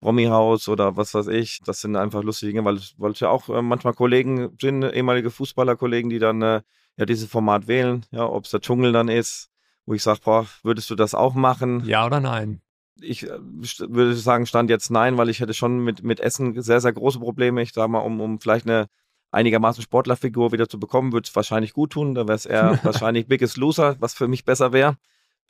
Promi 0.00 0.24
House 0.24 0.68
oder 0.68 0.96
was 0.96 1.14
weiß 1.14 1.28
ich. 1.28 1.60
Das 1.64 1.80
sind 1.80 1.94
einfach 1.94 2.24
lustige 2.24 2.52
Dinge, 2.52 2.64
weil, 2.64 2.80
weil 2.98 3.12
es 3.12 3.20
ja 3.20 3.28
auch 3.28 3.48
äh, 3.48 3.62
manchmal 3.62 3.94
Kollegen 3.94 4.56
sind, 4.60 4.82
ehemalige 4.82 5.30
Fußballerkollegen, 5.30 6.10
die 6.10 6.18
dann 6.18 6.42
äh, 6.42 6.62
ja 6.96 7.06
dieses 7.06 7.28
Format 7.28 7.68
wählen, 7.68 8.04
ja, 8.10 8.28
ob 8.28 8.44
es 8.44 8.50
der 8.50 8.60
Dschungel 8.60 8.92
dann 8.92 9.08
ist 9.08 9.50
wo 9.86 9.94
ich 9.94 10.02
sage, 10.02 10.20
boah, 10.24 10.46
würdest 10.62 10.90
du 10.90 10.94
das 10.94 11.14
auch 11.14 11.34
machen? 11.34 11.82
Ja 11.84 12.06
oder 12.06 12.20
nein? 12.20 12.60
Ich 13.00 13.24
äh, 13.24 13.38
würde 13.38 14.14
sagen, 14.14 14.46
stand 14.46 14.70
jetzt 14.70 14.90
nein, 14.90 15.16
weil 15.18 15.28
ich 15.28 15.40
hätte 15.40 15.54
schon 15.54 15.78
mit, 15.80 16.02
mit 16.02 16.20
Essen 16.20 16.60
sehr, 16.62 16.80
sehr 16.80 16.92
große 16.92 17.18
Probleme. 17.18 17.62
Ich 17.62 17.72
sage 17.72 17.90
mal, 17.90 17.98
um, 17.98 18.20
um 18.20 18.40
vielleicht 18.40 18.66
eine 18.66 18.86
einigermaßen 19.32 19.82
Sportlerfigur 19.82 20.52
wieder 20.52 20.68
zu 20.68 20.78
bekommen, 20.78 21.12
würde 21.12 21.26
es 21.26 21.34
wahrscheinlich 21.34 21.72
gut 21.72 21.92
tun. 21.92 22.14
Da 22.14 22.26
wäre 22.28 22.36
es 22.36 22.46
eher 22.46 22.78
wahrscheinlich 22.84 23.26
Biggest 23.26 23.56
Loser, 23.56 23.96
was 24.00 24.14
für 24.14 24.28
mich 24.28 24.44
besser 24.44 24.72
wäre. 24.72 24.96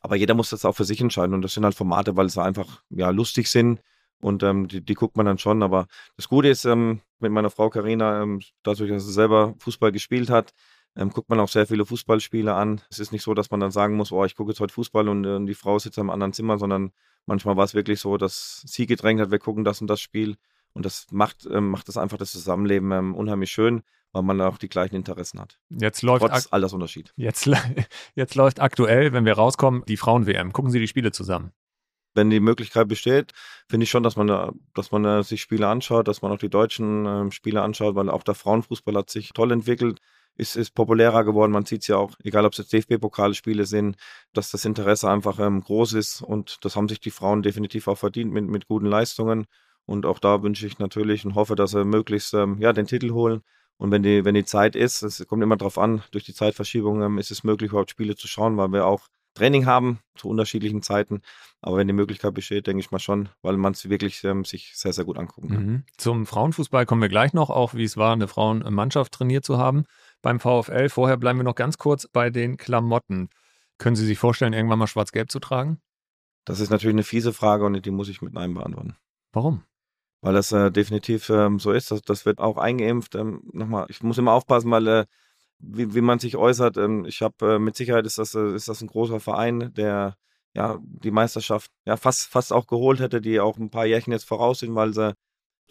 Aber 0.01 0.17
jeder 0.17 0.35
muss 0.35 0.51
das 0.51 0.65
auch 0.65 0.75
für 0.75 0.85
sich 0.85 1.01
entscheiden. 1.01 1.35
Und 1.35 1.43
das 1.43 1.55
sind 1.55 1.65
halt 1.65 1.75
Formate, 1.75 2.17
weil 2.17 2.29
sie 2.29 2.43
einfach 2.43 2.83
ja, 2.91 3.11
lustig 3.11 3.49
sind. 3.49 3.81
Und 4.21 4.43
ähm, 4.43 4.69
die, 4.69 4.85
die, 4.85 4.95
guckt 4.95 5.17
man 5.17 5.27
dann 5.27 5.39
schon. 5.39 5.63
Aber 5.63 5.87
das 6.17 6.29
Gute 6.29 6.49
ist, 6.49 6.65
ähm, 6.65 7.01
mit 7.21 7.33
meiner 7.33 7.51
Frau 7.51 7.71
Karina, 7.71 8.23
ähm, 8.23 8.41
dadurch, 8.63 8.91
dass 8.91 9.05
sie 9.07 9.13
selber 9.13 9.55
Fußball 9.59 9.93
gespielt 9.93 10.31
hat, 10.31 10.53
ähm, 10.97 11.11
guckt 11.11 11.29
man 11.29 11.41
auch 11.41 11.49
sehr 11.49 11.67
viele 11.67 11.85
Fußballspiele 11.85 12.55
an. 12.55 12.81
Es 12.91 12.99
ist 12.99 13.13
nicht 13.13 13.23
so, 13.23 13.35
dass 13.35 13.51
man 13.51 13.61
dann 13.61 13.71
sagen 13.71 13.97
muss, 13.97 14.13
oh, 14.13 14.25
ich 14.25 14.37
gucke 14.37 14.51
jetzt 14.53 14.61
heute 14.61 14.73
Fußball 14.73 15.09
und, 15.09 15.25
äh, 15.25 15.45
die 15.45 15.55
Frau 15.55 15.79
sitzt 15.79 15.99
im 15.99 16.11
anderen 16.11 16.33
Zimmer, 16.33 16.59
sondern 16.59 16.93
manchmal 17.27 17.57
war 17.57 17.65
es 17.65 17.75
wirklich 17.75 18.01
so, 18.01 18.17
dass 18.17 18.63
sie 18.67 18.87
gedrängt 18.87 19.21
hat, 19.21 19.31
wir 19.31 19.39
gucken 19.39 19.65
das 19.65 19.81
und 19.81 19.89
das 19.89 20.01
Spiel. 20.01 20.37
Und 20.73 20.85
das 20.85 21.07
macht, 21.11 21.47
ähm, 21.51 21.71
macht 21.71 21.89
das 21.89 21.97
einfach 21.97 22.19
das 22.19 22.33
Zusammenleben 22.33 22.91
ähm, 22.93 23.15
unheimlich 23.15 23.51
schön, 23.51 23.83
weil 24.13 24.23
man 24.23 24.41
auch 24.41 24.59
die 24.59 24.69
gleichen 24.69 24.97
Interessen 24.97 25.41
hat. 25.41 25.59
Jetzt 25.71 26.03
läuft 26.03 26.27
Trotz 26.27 26.49
Altersunterschied. 26.53 27.13
Jetzt, 27.17 27.49
jetzt 28.15 28.35
läuft 28.35 28.61
aktuell, 28.61 29.13
wenn 29.13 29.25
wir 29.25 29.35
rauskommen, 29.35 29.85
die 29.87 29.97
Frauen-WM. 29.97 30.53
Gucken 30.53 30.71
Sie 30.71 30.81
die 30.81 30.89
Spiele 30.89 31.13
zusammen 31.13 31.53
wenn 32.17 32.31
die 32.31 32.39
Möglichkeit 32.39 32.87
besteht, 32.87 33.33
finde 33.69 33.83
ich 33.83 33.91
schon, 33.91 34.05
dass 34.05 34.15
man, 34.15 34.57
dass 34.73 34.93
man 34.93 35.25
sich 35.25 35.43
Spiele 35.43 35.67
anschaut, 35.67 36.07
dass 36.07 36.23
man 36.23 36.31
auch 36.31 36.39
die 36.39 36.49
deutschen 36.49 37.07
äh, 37.07 37.33
Spiele 37.33 37.61
anschaut, 37.61 37.97
weil 37.97 38.09
auch 38.09 38.23
der 38.23 38.37
Frauenfußball 38.37 38.95
hat 38.95 39.11
sich 39.11 39.33
toll 39.33 39.51
entwickelt 39.51 40.01
ist, 40.37 40.57
ist 40.57 40.75
populärer 40.75 41.25
geworden. 41.25 41.53
Man 41.53 41.65
sieht 41.65 41.83
es 41.83 41.89
ja 41.89 41.97
auch, 41.97 42.13
egal 42.23 42.45
ob 42.45 42.53
es 42.53 42.59
jetzt 42.59 42.73
DFB-Pokalspiele 42.73 43.67
sind, 43.67 43.97
dass 44.33 44.51
das 44.51 44.65
Interesse 44.65 45.09
einfach 45.09 45.39
ähm, 45.39 45.63
groß 45.63 45.95
ist 45.95 46.23
und 46.23 46.65
das 46.65 46.77
haben 46.77 46.89
sich 46.89 47.01
die 47.01 47.11
Frauen 47.11 47.43
definitiv 47.43 47.89
auch 47.89 47.99
verdient 47.99 48.33
mit, 48.33 48.47
mit 48.47 48.67
guten 48.67 48.87
Leistungen. 48.87 49.47
Und 49.87 50.07
auch 50.07 50.19
da 50.19 50.43
wünsche 50.43 50.67
ich 50.67 50.79
natürlich 50.79 51.25
und 51.25 51.35
hoffe, 51.35 51.57
dass 51.57 51.73
sie 51.73 51.85
möglichst 51.85 52.33
ähm, 52.35 52.59
ja, 52.59 52.73
den 52.73 52.87
Titel 52.87 53.11
holen. 53.13 53.43
Und 53.77 53.91
wenn 53.91 54.03
die, 54.03 54.25
wenn 54.25 54.35
die 54.35 54.45
Zeit 54.45 54.77
ist, 54.77 55.03
es 55.03 55.27
kommt 55.27 55.43
immer 55.43 55.57
darauf 55.57 55.79
an, 55.79 56.03
durch 56.11 56.25
die 56.25 56.35
Zeitverschiebung 56.35 57.03
ähm, 57.03 57.19
ist 57.19 57.31
es 57.31 57.45
möglich, 57.45 57.71
überhaupt 57.71 57.91
Spiele 57.91 58.17
zu 58.17 58.27
schauen, 58.27 58.57
weil 58.57 58.73
wir 58.73 58.87
auch 58.87 59.09
Training 59.35 59.67
haben 59.67 59.99
zu 60.15 60.29
unterschiedlichen 60.29 60.81
Zeiten. 60.81 61.21
Aber 61.61 61.77
wenn 61.77 61.89
die 61.89 61.93
Möglichkeit 61.93 62.35
besteht, 62.35 62.67
denke 62.67 62.81
ich 62.81 62.93
mal 62.93 63.01
schon, 63.01 63.29
weil 63.43 63.57
man 63.57 63.73
es 63.73 63.89
wirklich 63.89 64.23
ähm, 64.25 64.45
sich 64.45 64.73
sehr, 64.77 64.93
sehr 64.93 65.05
gut 65.05 65.19
angucken 65.19 65.49
kann. 65.49 65.67
Mhm. 65.67 65.83
Zum 65.99 66.25
Frauenfußball 66.25 66.87
kommen 66.87 67.03
wir 67.03 67.09
gleich 67.09 67.35
noch, 67.35 67.51
auch 67.51 67.75
wie 67.75 67.85
es 67.85 67.97
war, 67.97 68.13
eine 68.13 68.29
Frauenmannschaft 68.29 69.13
trainiert 69.13 69.45
zu 69.45 69.59
haben 69.59 69.85
beim 70.25 70.41
VfL. 70.41 70.89
Vorher 70.89 71.19
bleiben 71.19 71.39
wir 71.39 71.45
noch 71.45 71.55
ganz 71.55 71.77
kurz 71.79 72.09
bei 72.09 72.31
den 72.31 72.57
Klamotten. 72.57 73.29
Können 73.79 73.95
Sie 73.95 74.07
sich 74.07 74.19
vorstellen, 74.19 74.55
irgendwann 74.55 74.79
mal 74.79 74.87
schwarz-gelb 74.87 75.31
zu 75.31 75.39
tragen? 75.39 75.81
Das 76.47 76.61
ist 76.61 76.71
natürlich 76.71 76.95
eine 76.95 77.03
fiese 77.03 77.33
Frage 77.33 77.65
und 77.65 77.85
die 77.85 77.91
muss 77.91 78.09
ich 78.09 78.23
mit 78.23 78.33
Nein 78.33 78.55
beantworten. 78.55 78.97
Warum? 79.33 79.65
Weil 80.23 80.33
das 80.33 80.51
äh, 80.53 80.71
definitiv 80.71 81.29
ähm, 81.29 81.59
so 81.59 81.73
ist. 81.73 81.91
Das, 81.91 82.01
das, 82.03 82.25
wird 82.25 82.39
auch 82.39 82.57
eingeimpft. 82.57 83.15
Ähm, 83.15 83.43
nochmal, 83.53 83.87
ich 83.91 84.03
muss 84.03 84.17
immer 84.17 84.33
aufpassen, 84.33 84.71
weil 84.71 84.89
äh, 84.89 85.07
wie, 85.59 85.95
wie 85.95 86.01
man 86.01 86.19
sich 86.19 86.37
äußert. 86.37 86.79
Ähm, 86.79 87.05
ich 87.05 87.21
habe 87.21 87.57
äh, 87.57 87.59
mit 87.59 87.77
Sicherheit 87.77 88.07
ist 88.07 88.17
das, 88.17 88.35
äh, 88.35 88.55
ist 88.55 88.69
das 88.69 88.81
ein 88.81 88.89
großer 88.89 89.21
Verein, 89.21 89.75
der 89.75 90.17
ja 90.55 90.79
die 90.83 91.11
Meisterschaft 91.11 91.71
ja 91.85 91.99
fast, 91.99 92.29
fast 92.29 92.51
auch 92.53 92.67
geholt 92.67 93.01
hätte, 93.01 93.21
die 93.21 93.41
auch 93.41 93.59
ein 93.59 93.71
paar 93.71 93.85
Jährchen 93.85 94.13
jetzt 94.13 94.25
voraus 94.25 94.61
sind, 94.61 94.75
weil 94.75 94.95
sie 94.95 95.15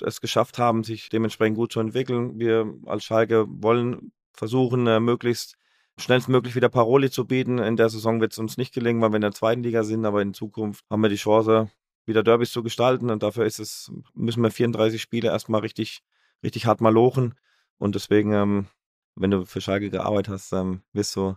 es 0.01 0.21
geschafft 0.21 0.59
haben, 0.59 0.83
sich 0.83 1.09
dementsprechend 1.09 1.57
gut 1.57 1.71
zu 1.71 1.79
entwickeln. 1.79 2.37
Wir 2.37 2.71
als 2.85 3.03
Schalke 3.03 3.45
wollen 3.47 4.11
versuchen, 4.33 4.87
äh, 4.87 4.99
möglichst 4.99 5.57
schnellstmöglich 5.97 6.55
wieder 6.55 6.69
Paroli 6.69 7.11
zu 7.11 7.25
bieten. 7.25 7.59
In 7.59 7.77
der 7.77 7.89
Saison 7.89 8.19
wird 8.19 8.33
es 8.33 8.39
uns 8.39 8.57
nicht 8.57 8.73
gelingen, 8.73 9.01
weil 9.01 9.11
wir 9.11 9.17
in 9.17 9.21
der 9.21 9.31
zweiten 9.31 9.63
Liga 9.63 9.83
sind, 9.83 10.05
aber 10.05 10.21
in 10.21 10.33
Zukunft 10.33 10.83
haben 10.89 11.01
wir 11.01 11.09
die 11.09 11.15
Chance, 11.15 11.69
wieder 12.05 12.23
Derbys 12.23 12.51
zu 12.51 12.63
gestalten 12.63 13.09
und 13.09 13.23
dafür 13.23 13.45
ist 13.45 13.59
es, 13.59 13.91
müssen 14.13 14.43
wir 14.43 14.51
34 14.51 15.01
Spiele 15.01 15.29
erstmal 15.29 15.61
richtig, 15.61 16.03
richtig 16.43 16.65
hart 16.65 16.81
mal 16.81 16.93
lochen. 16.93 17.35
Und 17.77 17.95
deswegen 17.95 18.33
ähm, 18.33 18.67
wenn 19.15 19.31
du 19.31 19.45
für 19.45 19.61
Schalke 19.61 19.89
gearbeitet 19.89 20.33
hast, 20.33 20.51
ähm, 20.53 20.81
wirst 20.91 21.15
du 21.15 21.35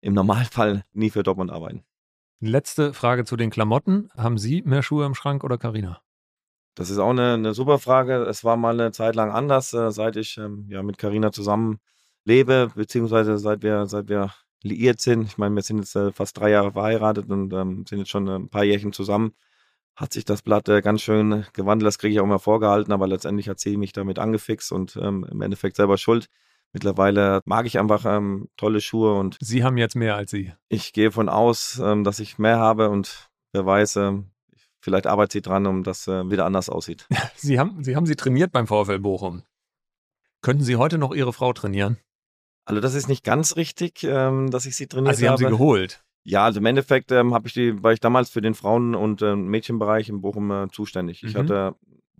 im 0.00 0.14
Normalfall 0.14 0.84
nie 0.92 1.10
für 1.10 1.22
Dortmund 1.22 1.50
arbeiten. 1.50 1.84
Letzte 2.40 2.92
Frage 2.92 3.24
zu 3.24 3.36
den 3.36 3.50
Klamotten. 3.50 4.10
Haben 4.16 4.38
Sie 4.38 4.62
mehr 4.62 4.82
Schuhe 4.82 5.06
im 5.06 5.14
Schrank 5.14 5.44
oder 5.44 5.58
Karina? 5.58 6.00
Das 6.74 6.90
ist 6.90 6.98
auch 6.98 7.10
eine, 7.10 7.34
eine 7.34 7.54
super 7.54 7.78
Frage. 7.78 8.24
Es 8.24 8.42
war 8.42 8.56
mal 8.56 8.78
eine 8.78 8.90
Zeit 8.90 9.14
lang 9.14 9.30
anders, 9.30 9.72
äh, 9.74 9.90
seit 9.92 10.16
ich 10.16 10.38
ähm, 10.38 10.66
ja, 10.68 10.82
mit 10.82 10.98
Karina 10.98 11.30
zusammen 11.30 11.78
lebe, 12.24 12.70
beziehungsweise 12.74 13.38
seit 13.38 13.62
wir, 13.62 13.86
seit 13.86 14.08
wir 14.08 14.32
liiert 14.62 15.00
sind. 15.00 15.24
Ich 15.24 15.38
meine, 15.38 15.54
wir 15.54 15.62
sind 15.62 15.78
jetzt 15.78 15.96
äh, 15.96 16.12
fast 16.12 16.38
drei 16.38 16.50
Jahre 16.50 16.72
verheiratet 16.72 17.28
und 17.30 17.52
ähm, 17.52 17.84
sind 17.88 17.98
jetzt 17.98 18.10
schon 18.10 18.28
ein 18.28 18.48
paar 18.48 18.64
Jährchen 18.64 18.92
zusammen. 18.92 19.34
Hat 19.96 20.12
sich 20.12 20.24
das 20.24 20.42
Blatt 20.42 20.68
äh, 20.68 20.80
ganz 20.80 21.02
schön 21.02 21.44
gewandelt, 21.52 21.86
das 21.86 21.98
kriege 21.98 22.14
ich 22.14 22.20
auch 22.20 22.24
immer 22.24 22.38
vorgehalten, 22.38 22.92
aber 22.92 23.06
letztendlich 23.06 23.48
hat 23.48 23.58
sie 23.60 23.76
mich 23.76 23.92
damit 23.92 24.18
angefixt 24.18 24.72
und 24.72 24.96
ähm, 24.96 25.26
im 25.30 25.40
Endeffekt 25.42 25.76
selber 25.76 25.98
schuld. 25.98 26.28
Mittlerweile 26.72 27.42
mag 27.44 27.66
ich 27.66 27.78
einfach 27.78 28.06
ähm, 28.06 28.48
tolle 28.56 28.80
Schuhe 28.80 29.18
und 29.18 29.36
Sie 29.40 29.62
haben 29.62 29.76
jetzt 29.76 29.94
mehr 29.94 30.16
als 30.16 30.30
Sie. 30.30 30.52
ich 30.68 30.94
gehe 30.94 31.10
von 31.10 31.28
aus, 31.28 31.78
ähm, 31.84 32.04
dass 32.04 32.18
ich 32.18 32.38
mehr 32.38 32.58
habe 32.58 32.88
und 32.88 33.28
wer 33.52 33.66
weiß, 33.66 33.96
ähm, 33.96 34.30
vielleicht 34.80 35.06
arbeitet 35.06 35.32
sie 35.32 35.42
dran, 35.42 35.66
um 35.66 35.82
das 35.82 36.08
äh, 36.08 36.30
wieder 36.30 36.46
anders 36.46 36.70
aussieht. 36.70 37.06
Sie 37.36 37.58
haben, 37.58 37.84
Sie 37.84 37.94
haben 37.94 38.06
sie 38.06 38.16
trainiert 38.16 38.52
beim 38.52 38.66
VfL 38.66 39.00
Bochum. 39.00 39.42
Könnten 40.40 40.64
Sie 40.64 40.76
heute 40.76 40.96
noch 40.96 41.12
Ihre 41.14 41.32
Frau 41.32 41.52
trainieren? 41.52 41.98
Also 42.64 42.80
das 42.80 42.94
ist 42.94 43.08
nicht 43.08 43.24
ganz 43.24 43.56
richtig, 43.56 44.04
ähm, 44.04 44.50
dass 44.50 44.66
ich 44.66 44.76
sie 44.76 44.86
trainiert 44.86 45.08
Also 45.10 45.20
Sie 45.20 45.26
haben 45.28 45.32
habe. 45.34 45.44
sie 45.44 45.50
geholt. 45.50 46.02
Ja, 46.24 46.44
also 46.44 46.60
im 46.60 46.66
Endeffekt 46.66 47.10
ähm, 47.10 47.34
habe 47.34 47.48
ich 47.48 47.54
die, 47.54 47.82
war 47.82 47.92
ich 47.92 47.98
damals 48.00 48.30
für 48.30 48.40
den 48.40 48.54
Frauen- 48.54 48.94
und 48.94 49.22
äh, 49.22 49.34
Mädchenbereich 49.34 50.08
in 50.08 50.20
Bochum 50.20 50.50
äh, 50.52 50.68
zuständig. 50.70 51.24
Ich 51.24 51.34
Mhm. 51.34 51.38
hatte 51.38 51.74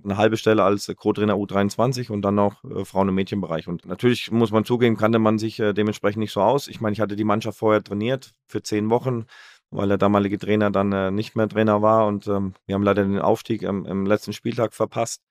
eine 0.05 0.17
halbe 0.17 0.37
Stelle 0.37 0.65
als 0.65 0.89
äh, 0.89 0.95
Co-Trainer 0.97 1.35
U23 1.35 2.11
und 2.11 2.23
dann 2.23 2.35
noch 2.35 2.65
äh, 2.65 2.85
Frauen- 2.85 3.09
und 3.09 3.15
Mädchenbereich. 3.15 3.69
Und 3.69 3.87
natürlich 3.87 4.33
muss 4.33 4.51
man 4.51 4.65
zugeben, 4.65 4.97
kannte 4.97 5.21
man 5.21 5.39
sich 5.39 5.61
äh, 5.61 5.73
dementsprechend 5.73 6.19
nicht 6.19 6.33
so 6.33 6.41
aus. 6.43 6.67
Ich 6.67 6.81
meine, 6.81 6.95
ich 6.95 7.01
hatte 7.01 7.15
die 7.15 7.23
Mannschaft 7.23 7.59
vorher 7.59 7.85
trainiert 7.85 8.33
für 8.49 8.61
zehn 8.65 8.91
Wochen, 8.91 9.27
weil 9.71 9.87
der 9.87 9.99
damalige 9.99 10.39
Trainer 10.41 10.73
dann 10.73 10.91
äh, 10.91 11.13
nicht 11.13 11.37
mehr 11.37 11.49
Trainer 11.49 11.81
war 11.83 12.09
und 12.09 12.27
ähm, 12.27 12.55
wir 12.67 12.75
haben 12.75 12.83
leider 12.83 13.05
den 13.05 13.21
Aufstieg 13.21 13.63
ähm, 13.63 13.87
im 13.87 14.05
letzten 14.07 14.33
Spieltag 14.33 14.75
verpasst. 14.75 15.23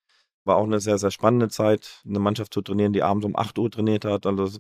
War 0.45 0.55
auch 0.55 0.63
eine 0.63 0.79
sehr, 0.79 0.97
sehr 0.97 1.11
spannende 1.11 1.49
Zeit, 1.49 2.01
eine 2.07 2.19
Mannschaft 2.19 2.53
zu 2.53 2.61
trainieren, 2.61 2.93
die 2.93 3.03
abends 3.03 3.25
um 3.25 3.35
8 3.35 3.59
Uhr 3.59 3.69
trainiert 3.69 4.05
hat. 4.05 4.25
Also 4.25 4.57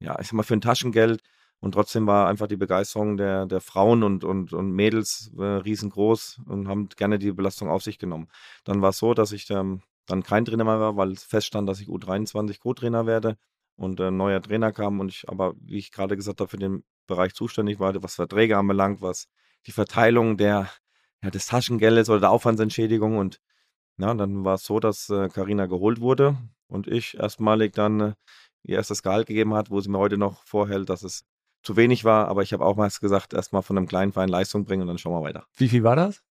ja, 0.00 0.18
ich 0.20 0.28
sag 0.28 0.34
mal, 0.34 0.42
für 0.42 0.54
ein 0.54 0.60
Taschengeld. 0.60 1.22
Und 1.60 1.72
trotzdem 1.72 2.06
war 2.06 2.26
einfach 2.28 2.46
die 2.46 2.56
Begeisterung 2.56 3.18
der, 3.18 3.44
der 3.46 3.60
Frauen 3.60 4.02
und, 4.02 4.24
und, 4.24 4.52
und 4.54 4.72
Mädels 4.72 5.30
äh, 5.38 5.42
riesengroß 5.42 6.40
und 6.46 6.68
haben 6.68 6.88
gerne 6.88 7.18
die 7.18 7.32
Belastung 7.32 7.68
auf 7.68 7.82
sich 7.82 7.98
genommen. 7.98 8.28
Dann 8.64 8.80
war 8.80 8.90
es 8.90 8.98
so, 8.98 9.12
dass 9.12 9.32
ich 9.32 9.50
ähm, 9.50 9.82
dann 10.06 10.22
kein 10.22 10.46
Trainer 10.46 10.64
mehr 10.64 10.80
war, 10.80 10.96
weil 10.96 11.12
es 11.12 11.22
feststand, 11.22 11.68
dass 11.68 11.80
ich 11.80 11.88
U23 11.88 12.60
Co-Trainer 12.60 13.06
werde 13.06 13.36
und 13.76 14.00
ein 14.00 14.16
neuer 14.16 14.40
Trainer 14.40 14.72
kam 14.72 15.00
und 15.00 15.10
ich 15.10 15.28
aber, 15.28 15.54
wie 15.60 15.78
ich 15.78 15.92
gerade 15.92 16.16
gesagt 16.16 16.40
habe, 16.40 16.50
für 16.50 16.56
den 16.56 16.82
Bereich 17.06 17.34
zuständig 17.34 17.78
war, 17.78 17.94
was 18.02 18.14
Verträge 18.14 18.56
anbelangt, 18.56 19.02
was 19.02 19.28
die 19.66 19.72
Verteilung 19.72 20.36
der, 20.36 20.70
ja, 21.22 21.30
des 21.30 21.46
Taschengeldes 21.46 22.08
oder 22.08 22.20
der 22.20 22.30
Aufwandsentschädigung 22.30 23.18
und 23.18 23.40
ja, 23.98 24.14
dann 24.14 24.44
war 24.44 24.54
es 24.54 24.64
so, 24.64 24.80
dass 24.80 25.10
äh, 25.10 25.28
Carina 25.28 25.66
geholt 25.66 26.00
wurde 26.00 26.38
und 26.68 26.86
ich 26.88 27.18
erstmalig 27.18 27.74
dann 27.74 28.00
äh, 28.00 28.12
ihr 28.62 28.76
erstes 28.76 29.02
Gehalt 29.02 29.26
gegeben 29.26 29.54
hat, 29.54 29.70
wo 29.70 29.80
sie 29.80 29.90
mir 29.90 29.98
heute 29.98 30.18
noch 30.18 30.44
vorhält, 30.44 30.88
dass 30.90 31.02
es 31.02 31.24
zu 31.62 31.76
wenig 31.76 32.04
war. 32.04 32.28
Aber 32.28 32.42
ich 32.42 32.52
habe 32.52 32.64
auch 32.64 32.76
mal 32.76 32.88
gesagt, 32.88 33.34
erstmal 33.34 33.62
von 33.62 33.76
einem 33.76 33.86
kleinen 33.86 34.12
Verein 34.12 34.28
Leistung 34.28 34.64
bringen 34.64 34.82
und 34.82 34.88
dann 34.88 34.98
schauen 34.98 35.12
wir 35.12 35.22
weiter. 35.22 35.46
Wie 35.56 35.68
viel 35.68 35.82
war 35.82 35.96
das? 35.96 36.22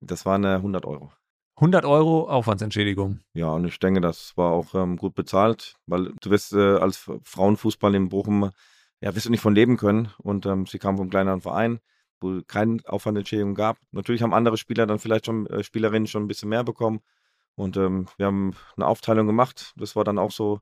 Das 0.00 0.24
waren 0.26 0.44
äh, 0.44 0.54
100 0.54 0.84
Euro. 0.84 1.12
100 1.56 1.84
Euro 1.84 2.28
Aufwandsentschädigung. 2.28 3.18
Ja, 3.34 3.50
und 3.50 3.64
ich 3.64 3.78
denke, 3.80 4.00
das 4.00 4.36
war 4.36 4.52
auch 4.52 4.74
ähm, 4.74 4.96
gut 4.96 5.16
bezahlt, 5.16 5.74
weil 5.86 6.12
du 6.20 6.30
wirst 6.30 6.52
äh, 6.52 6.76
als 6.76 7.10
Frauenfußball 7.24 7.94
in 7.96 8.08
Bochum, 8.10 8.50
ja, 9.00 9.14
wirst 9.14 9.26
du 9.26 9.30
nicht 9.30 9.40
von 9.40 9.56
leben 9.56 9.76
können. 9.76 10.12
Und 10.18 10.46
ähm, 10.46 10.66
sie 10.66 10.78
kam 10.78 10.96
vom 10.96 11.10
kleineren 11.10 11.40
Verein, 11.40 11.80
wo 12.20 12.40
keine 12.46 12.78
Aufwandentschädigung 12.86 13.56
gab. 13.56 13.78
Natürlich 13.90 14.22
haben 14.22 14.34
andere 14.34 14.56
Spieler 14.56 14.86
dann 14.86 15.00
vielleicht 15.00 15.26
schon, 15.26 15.46
äh, 15.48 15.64
Spielerinnen 15.64 16.06
schon 16.06 16.24
ein 16.24 16.28
bisschen 16.28 16.48
mehr 16.48 16.62
bekommen. 16.62 17.00
Und 17.56 17.76
ähm, 17.76 18.06
wir 18.18 18.26
haben 18.26 18.54
eine 18.76 18.86
Aufteilung 18.86 19.26
gemacht. 19.26 19.72
Das 19.76 19.96
war 19.96 20.04
dann 20.04 20.18
auch 20.18 20.30
so. 20.30 20.60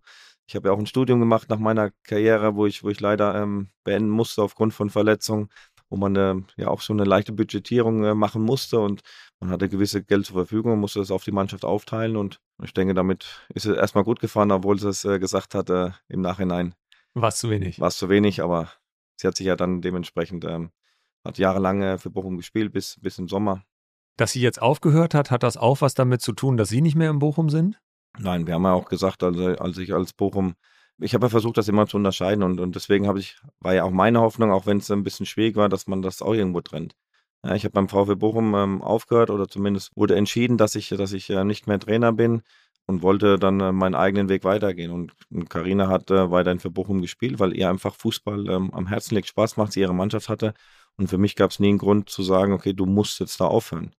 Ich 0.49 0.55
habe 0.55 0.69
ja 0.69 0.75
auch 0.75 0.79
ein 0.79 0.87
Studium 0.87 1.19
gemacht 1.21 1.49
nach 1.49 1.59
meiner 1.59 1.91
Karriere, 2.05 2.55
wo 2.55 2.67
ich, 2.67 2.85
wo 2.85 2.89
ich 2.89 3.01
leider 3.01 3.35
ähm, 3.41 3.69
beenden 3.85 4.11
musste 4.11 4.43
aufgrund 4.43 4.73
von 4.75 4.91
Verletzungen, 4.91 5.49
wo 5.89 5.97
man 5.97 6.17
äh, 6.17 6.35
ja 6.57 6.69
auch 6.69 6.81
so 6.81 6.93
eine 6.93 7.05
leichte 7.05 7.33
Budgetierung 7.33 8.05
äh, 8.05 8.15
machen 8.15 8.43
musste 8.43 8.79
und 8.81 9.03
man 9.41 9.51
hatte 9.51 9.69
gewisse 9.69 10.03
Geld 10.05 10.27
zur 10.27 10.35
Verfügung 10.35 10.73
und 10.73 10.81
musste 10.81 11.01
das 11.01 11.11
auf 11.11 11.25
die 11.25 11.33
Mannschaft 11.33 11.65
aufteilen 11.65 12.17
und 12.17 12.41
ich 12.63 12.73
denke, 12.73 12.95
damit 12.95 13.27
ist 13.55 13.67
es 13.67 13.77
erstmal 13.77 14.05
gut 14.05 14.21
gefahren, 14.21 14.51
obwohl 14.53 14.79
sie 14.79 14.89
es 14.89 15.05
äh, 15.05 15.19
gesagt 15.19 15.55
hat 15.55 15.69
äh, 15.71 15.91
im 16.09 16.21
Nachhinein, 16.23 16.75
War 17.15 17.29
es 17.29 17.37
zu 17.39 17.51
wenig. 17.51 17.81
war 17.81 17.89
es 17.89 17.97
zu 17.97 18.09
wenig, 18.09 18.43
aber 18.43 18.71
sie 19.17 19.27
hat 19.27 19.37
sich 19.37 19.47
ja 19.47 19.57
dann 19.57 19.81
dementsprechend, 19.83 20.45
ähm, 20.45 20.71
hat 21.25 21.39
jahrelang 21.39 21.83
äh, 21.83 21.99
für 21.99 22.11
Bochum 22.11 22.37
gespielt, 22.37 22.73
bis, 22.73 22.99
bis 23.01 23.19
im 23.19 23.29
Sommer. 23.29 23.65
Dass 24.17 24.33
sie 24.33 24.41
jetzt 24.41 24.63
aufgehört 24.63 25.13
hat, 25.13 25.31
hat 25.31 25.43
das 25.43 25.57
auch 25.57 25.81
was 25.83 25.95
damit 25.95 26.23
zu 26.23 26.33
tun, 26.33 26.57
dass 26.57 26.71
Sie 26.71 26.81
nicht 26.81 26.95
mehr 26.95 27.11
in 27.11 27.19
Bochum 27.19 27.51
sind? 27.51 27.79
Nein, 28.19 28.47
wir 28.47 28.55
haben 28.55 28.65
ja 28.65 28.73
auch 28.73 28.89
gesagt, 28.89 29.23
also 29.23 29.47
als 29.57 29.79
ich 29.79 29.93
als 29.93 30.13
Bochum, 30.13 30.55
ich 30.99 31.15
habe 31.15 31.27
ja 31.27 31.31
versucht, 31.31 31.59
das 31.59 31.69
immer 31.69 31.87
zu 31.87 31.97
unterscheiden 31.97 32.43
und, 32.43 32.61
und 32.61 32.75
deswegen 32.75 33.07
habe 33.07 33.19
ich, 33.19 33.39
war 33.61 33.75
ja 33.75 33.85
auch 33.85 33.91
meine 33.91 34.21
Hoffnung, 34.21 34.51
auch 34.53 34.67
wenn 34.67 34.79
es 34.79 34.91
ein 34.91 35.03
bisschen 35.03 35.27
schwierig 35.27 35.57
war, 35.57 35.69
dass 35.69 35.87
man 35.87 36.03
das 36.03 36.23
auch 36.23 36.35
irgendwo 36.35 36.61
trennt. 36.63 36.95
Ja, 37.45 37.55
ich 37.55 37.65
habe 37.65 37.73
beim 37.73 37.89
VfB 37.89 38.15
Bochum 38.17 38.55
ähm, 38.55 38.83
aufgehört 38.83 39.31
oder 39.31 39.49
zumindest 39.49 39.93
wurde 39.97 40.17
entschieden, 40.17 40.57
dass 40.57 40.75
ich, 40.75 40.89
dass 40.89 41.13
ich 41.13 41.31
äh, 41.31 41.45
nicht 41.45 41.67
mehr 41.67 41.79
Trainer 41.79 42.13
bin 42.13 42.43
und 42.87 43.03
wollte 43.03 43.39
dann 43.39 43.61
äh, 43.61 43.73
meinen 43.73 43.95
eigenen 43.95 44.29
Weg 44.29 44.45
weitergehen. 44.45 44.91
Und 44.91 45.13
Karina 45.49 45.89
hat 45.89 46.11
äh, 46.11 46.31
weiterhin 46.31 46.61
für 46.61 46.71
Bochum 46.71 47.03
gespielt, 47.03 47.39
weil 47.39 47.57
ihr 47.57 47.69
einfach 47.69 47.95
Fußball 47.95 48.49
ähm, 48.49 48.73
am 48.73 48.87
Herzen 48.87 49.15
liegt, 49.15 49.29
Spaß 49.29 49.57
macht, 49.57 49.73
sie 49.73 49.81
ihre 49.81 49.95
Mannschaft 49.95 50.29
hatte. 50.29 50.55
Und 50.97 51.09
für 51.09 51.19
mich 51.19 51.37
gab 51.37 51.51
es 51.51 51.61
nie 51.61 51.69
einen 51.69 51.79
Grund 51.79 52.09
zu 52.09 52.23
sagen, 52.23 52.53
okay, 52.53 52.73
du 52.73 52.87
musst 52.87 53.21
jetzt 53.21 53.41
da 53.41 53.47
aufhören. 53.47 53.95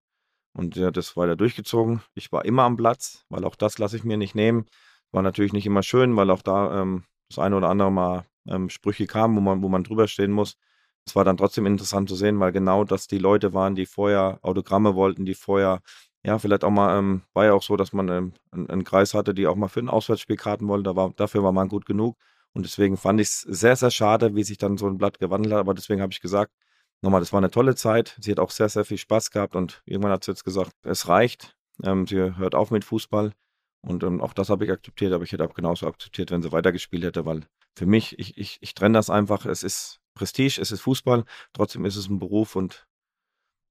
Und 0.57 0.73
sie 0.73 0.83
hat 0.83 0.97
das 0.97 1.15
weiter 1.15 1.35
durchgezogen. 1.35 2.01
Ich 2.15 2.31
war 2.31 2.43
immer 2.43 2.63
am 2.63 2.77
Platz, 2.77 3.23
weil 3.29 3.45
auch 3.45 3.55
das 3.55 3.77
lasse 3.77 3.95
ich 3.95 4.03
mir 4.03 4.17
nicht 4.17 4.33
nehmen. 4.33 4.65
War 5.11 5.21
natürlich 5.21 5.53
nicht 5.53 5.67
immer 5.67 5.83
schön, 5.83 6.15
weil 6.15 6.31
auch 6.31 6.41
da 6.41 6.81
ähm, 6.81 7.03
das 7.29 7.37
eine 7.37 7.55
oder 7.55 7.69
andere 7.69 7.91
Mal 7.91 8.25
ähm, 8.49 8.69
Sprüche 8.69 9.05
kamen, 9.05 9.37
wo 9.37 9.41
man, 9.41 9.61
wo 9.61 9.69
man 9.69 9.83
drüber 9.83 10.07
stehen 10.07 10.31
muss. 10.31 10.57
Es 11.05 11.15
war 11.15 11.23
dann 11.23 11.37
trotzdem 11.37 11.67
interessant 11.67 12.09
zu 12.09 12.15
sehen, 12.15 12.39
weil 12.39 12.51
genau 12.51 12.85
das 12.85 13.05
die 13.05 13.19
Leute 13.19 13.53
waren, 13.53 13.75
die 13.75 13.85
vorher 13.85 14.39
Autogramme 14.41 14.95
wollten, 14.95 15.25
die 15.25 15.35
vorher, 15.35 15.81
ja, 16.23 16.39
vielleicht 16.39 16.63
auch 16.63 16.71
mal, 16.71 16.97
ähm, 16.97 17.21
war 17.33 17.45
ja 17.45 17.53
auch 17.53 17.61
so, 17.61 17.77
dass 17.77 17.93
man 17.93 18.09
ähm, 18.09 18.33
einen, 18.51 18.67
einen 18.67 18.83
Kreis 18.83 19.13
hatte, 19.13 19.35
die 19.35 19.45
auch 19.45 19.55
mal 19.55 19.67
für 19.67 19.81
ein 19.81 19.89
Auswärtsspiel 19.89 20.37
Karten 20.37 20.67
wollten. 20.67 20.85
Da 20.85 20.95
war, 20.95 21.13
dafür 21.15 21.43
war 21.43 21.51
man 21.51 21.69
gut 21.69 21.85
genug. 21.85 22.17
Und 22.53 22.65
deswegen 22.65 22.97
fand 22.97 23.21
ich 23.21 23.27
es 23.27 23.41
sehr, 23.41 23.75
sehr 23.75 23.91
schade, 23.91 24.35
wie 24.35 24.43
sich 24.43 24.57
dann 24.57 24.77
so 24.77 24.87
ein 24.87 24.97
Blatt 24.97 25.19
gewandelt 25.19 25.53
hat. 25.53 25.59
Aber 25.59 25.75
deswegen 25.75 26.01
habe 26.01 26.13
ich 26.13 26.19
gesagt, 26.19 26.51
nochmal, 27.01 27.21
das 27.21 27.33
war 27.33 27.39
eine 27.39 27.51
tolle 27.51 27.75
Zeit. 27.75 28.17
Sie 28.19 28.31
hat 28.31 28.39
auch 28.39 28.51
sehr, 28.51 28.69
sehr 28.69 28.85
viel 28.85 28.97
Spaß 28.97 29.31
gehabt 29.31 29.55
und 29.55 29.81
irgendwann 29.85 30.11
hat 30.11 30.23
sie 30.23 30.31
jetzt 30.31 30.43
gesagt, 30.43 30.71
es 30.83 31.07
reicht. 31.07 31.55
Ähm, 31.83 32.07
sie 32.07 32.37
hört 32.37 32.55
auf 32.55 32.71
mit 32.71 32.83
Fußball. 32.83 33.33
Und 33.81 34.03
ähm, 34.03 34.21
auch 34.21 34.33
das 34.33 34.49
habe 34.49 34.65
ich 34.65 34.71
akzeptiert, 34.71 35.13
aber 35.13 35.23
ich 35.23 35.31
hätte 35.31 35.45
auch 35.45 35.53
genauso 35.53 35.87
akzeptiert, 35.87 36.31
wenn 36.31 36.41
sie 36.41 36.51
weitergespielt 36.51 37.03
hätte, 37.03 37.25
weil 37.25 37.45
für 37.75 37.85
mich, 37.85 38.17
ich, 38.17 38.37
ich, 38.37 38.57
ich 38.61 38.73
trenne 38.73 38.97
das 38.97 39.09
einfach. 39.09 39.45
Es 39.45 39.63
ist 39.63 39.99
Prestige, 40.15 40.59
es 40.59 40.71
ist 40.71 40.81
Fußball, 40.81 41.25
trotzdem 41.53 41.85
ist 41.85 41.95
es 41.95 42.09
ein 42.09 42.19
Beruf 42.19 42.55
und 42.55 42.87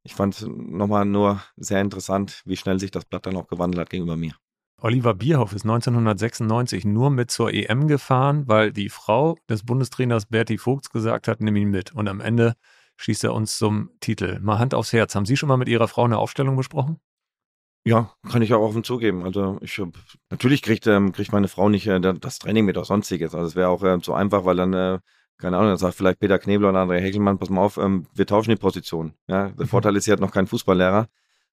ich 0.04 0.14
fand 0.14 0.34
es 0.34 0.46
nochmal 0.46 1.04
nur 1.04 1.42
sehr 1.56 1.80
interessant, 1.80 2.42
wie 2.44 2.56
schnell 2.56 2.78
sich 2.78 2.92
das 2.92 3.04
Blatt 3.04 3.26
dann 3.26 3.36
auch 3.36 3.48
gewandelt 3.48 3.80
hat 3.80 3.90
gegenüber 3.90 4.16
mir. 4.16 4.34
Oliver 4.80 5.14
Bierhoff 5.14 5.52
ist 5.52 5.64
1996 5.64 6.84
nur 6.84 7.10
mit 7.10 7.30
zur 7.30 7.52
EM 7.52 7.88
gefahren, 7.88 8.46
weil 8.46 8.72
die 8.72 8.90
Frau 8.90 9.36
des 9.48 9.64
Bundestrainers 9.64 10.26
Berti 10.26 10.58
Vogts 10.58 10.90
gesagt 10.90 11.26
hat, 11.26 11.40
nimm 11.40 11.56
ihn 11.56 11.70
mit. 11.70 11.92
Und 11.92 12.08
am 12.08 12.20
Ende 12.20 12.54
schießt 12.96 13.24
er 13.24 13.34
uns 13.34 13.58
zum 13.58 13.90
Titel. 14.00 14.40
Mal 14.40 14.58
Hand 14.58 14.74
aufs 14.74 14.92
Herz. 14.92 15.14
Haben 15.14 15.26
Sie 15.26 15.36
schon 15.36 15.48
mal 15.48 15.56
mit 15.56 15.68
Ihrer 15.68 15.88
Frau 15.88 16.04
eine 16.04 16.18
Aufstellung 16.18 16.56
besprochen? 16.56 16.98
Ja, 17.84 18.10
kann 18.28 18.42
ich 18.42 18.52
auch 18.52 18.62
offen 18.62 18.82
zugeben. 18.82 19.22
Also 19.22 19.58
ich 19.60 19.78
hab, 19.78 19.90
natürlich 20.28 20.60
kriegt, 20.62 20.88
ähm, 20.88 21.12
kriegt 21.12 21.30
meine 21.30 21.46
Frau 21.46 21.68
nicht 21.68 21.86
äh, 21.86 22.00
das 22.00 22.40
Training 22.40 22.64
mit 22.64 22.76
oder 22.76 22.84
sonstiges. 22.84 23.32
Also 23.32 23.46
es 23.46 23.54
wäre 23.54 23.68
auch 23.68 23.82
äh, 23.84 23.98
so 24.02 24.12
einfach, 24.12 24.44
weil 24.44 24.56
dann, 24.56 24.72
äh, 24.74 24.98
keine 25.38 25.56
Ahnung, 25.56 25.70
dann 25.70 25.78
sagt 25.78 25.94
vielleicht 25.94 26.18
Peter 26.18 26.38
Knebel 26.40 26.68
oder 26.68 26.80
André 26.82 26.98
Heckelmann, 26.98 27.38
pass 27.38 27.48
mal 27.48 27.60
auf, 27.60 27.76
ähm, 27.76 28.08
wir 28.12 28.26
tauschen 28.26 28.50
die 28.50 28.56
Position. 28.56 29.12
Ja, 29.28 29.50
der 29.50 29.66
Mhm. 29.66 29.68
Vorteil 29.68 29.94
ist, 29.94 30.04
sie 30.04 30.12
hat 30.12 30.18
noch 30.18 30.32
keinen 30.32 30.48
Fußballlehrer, 30.48 31.06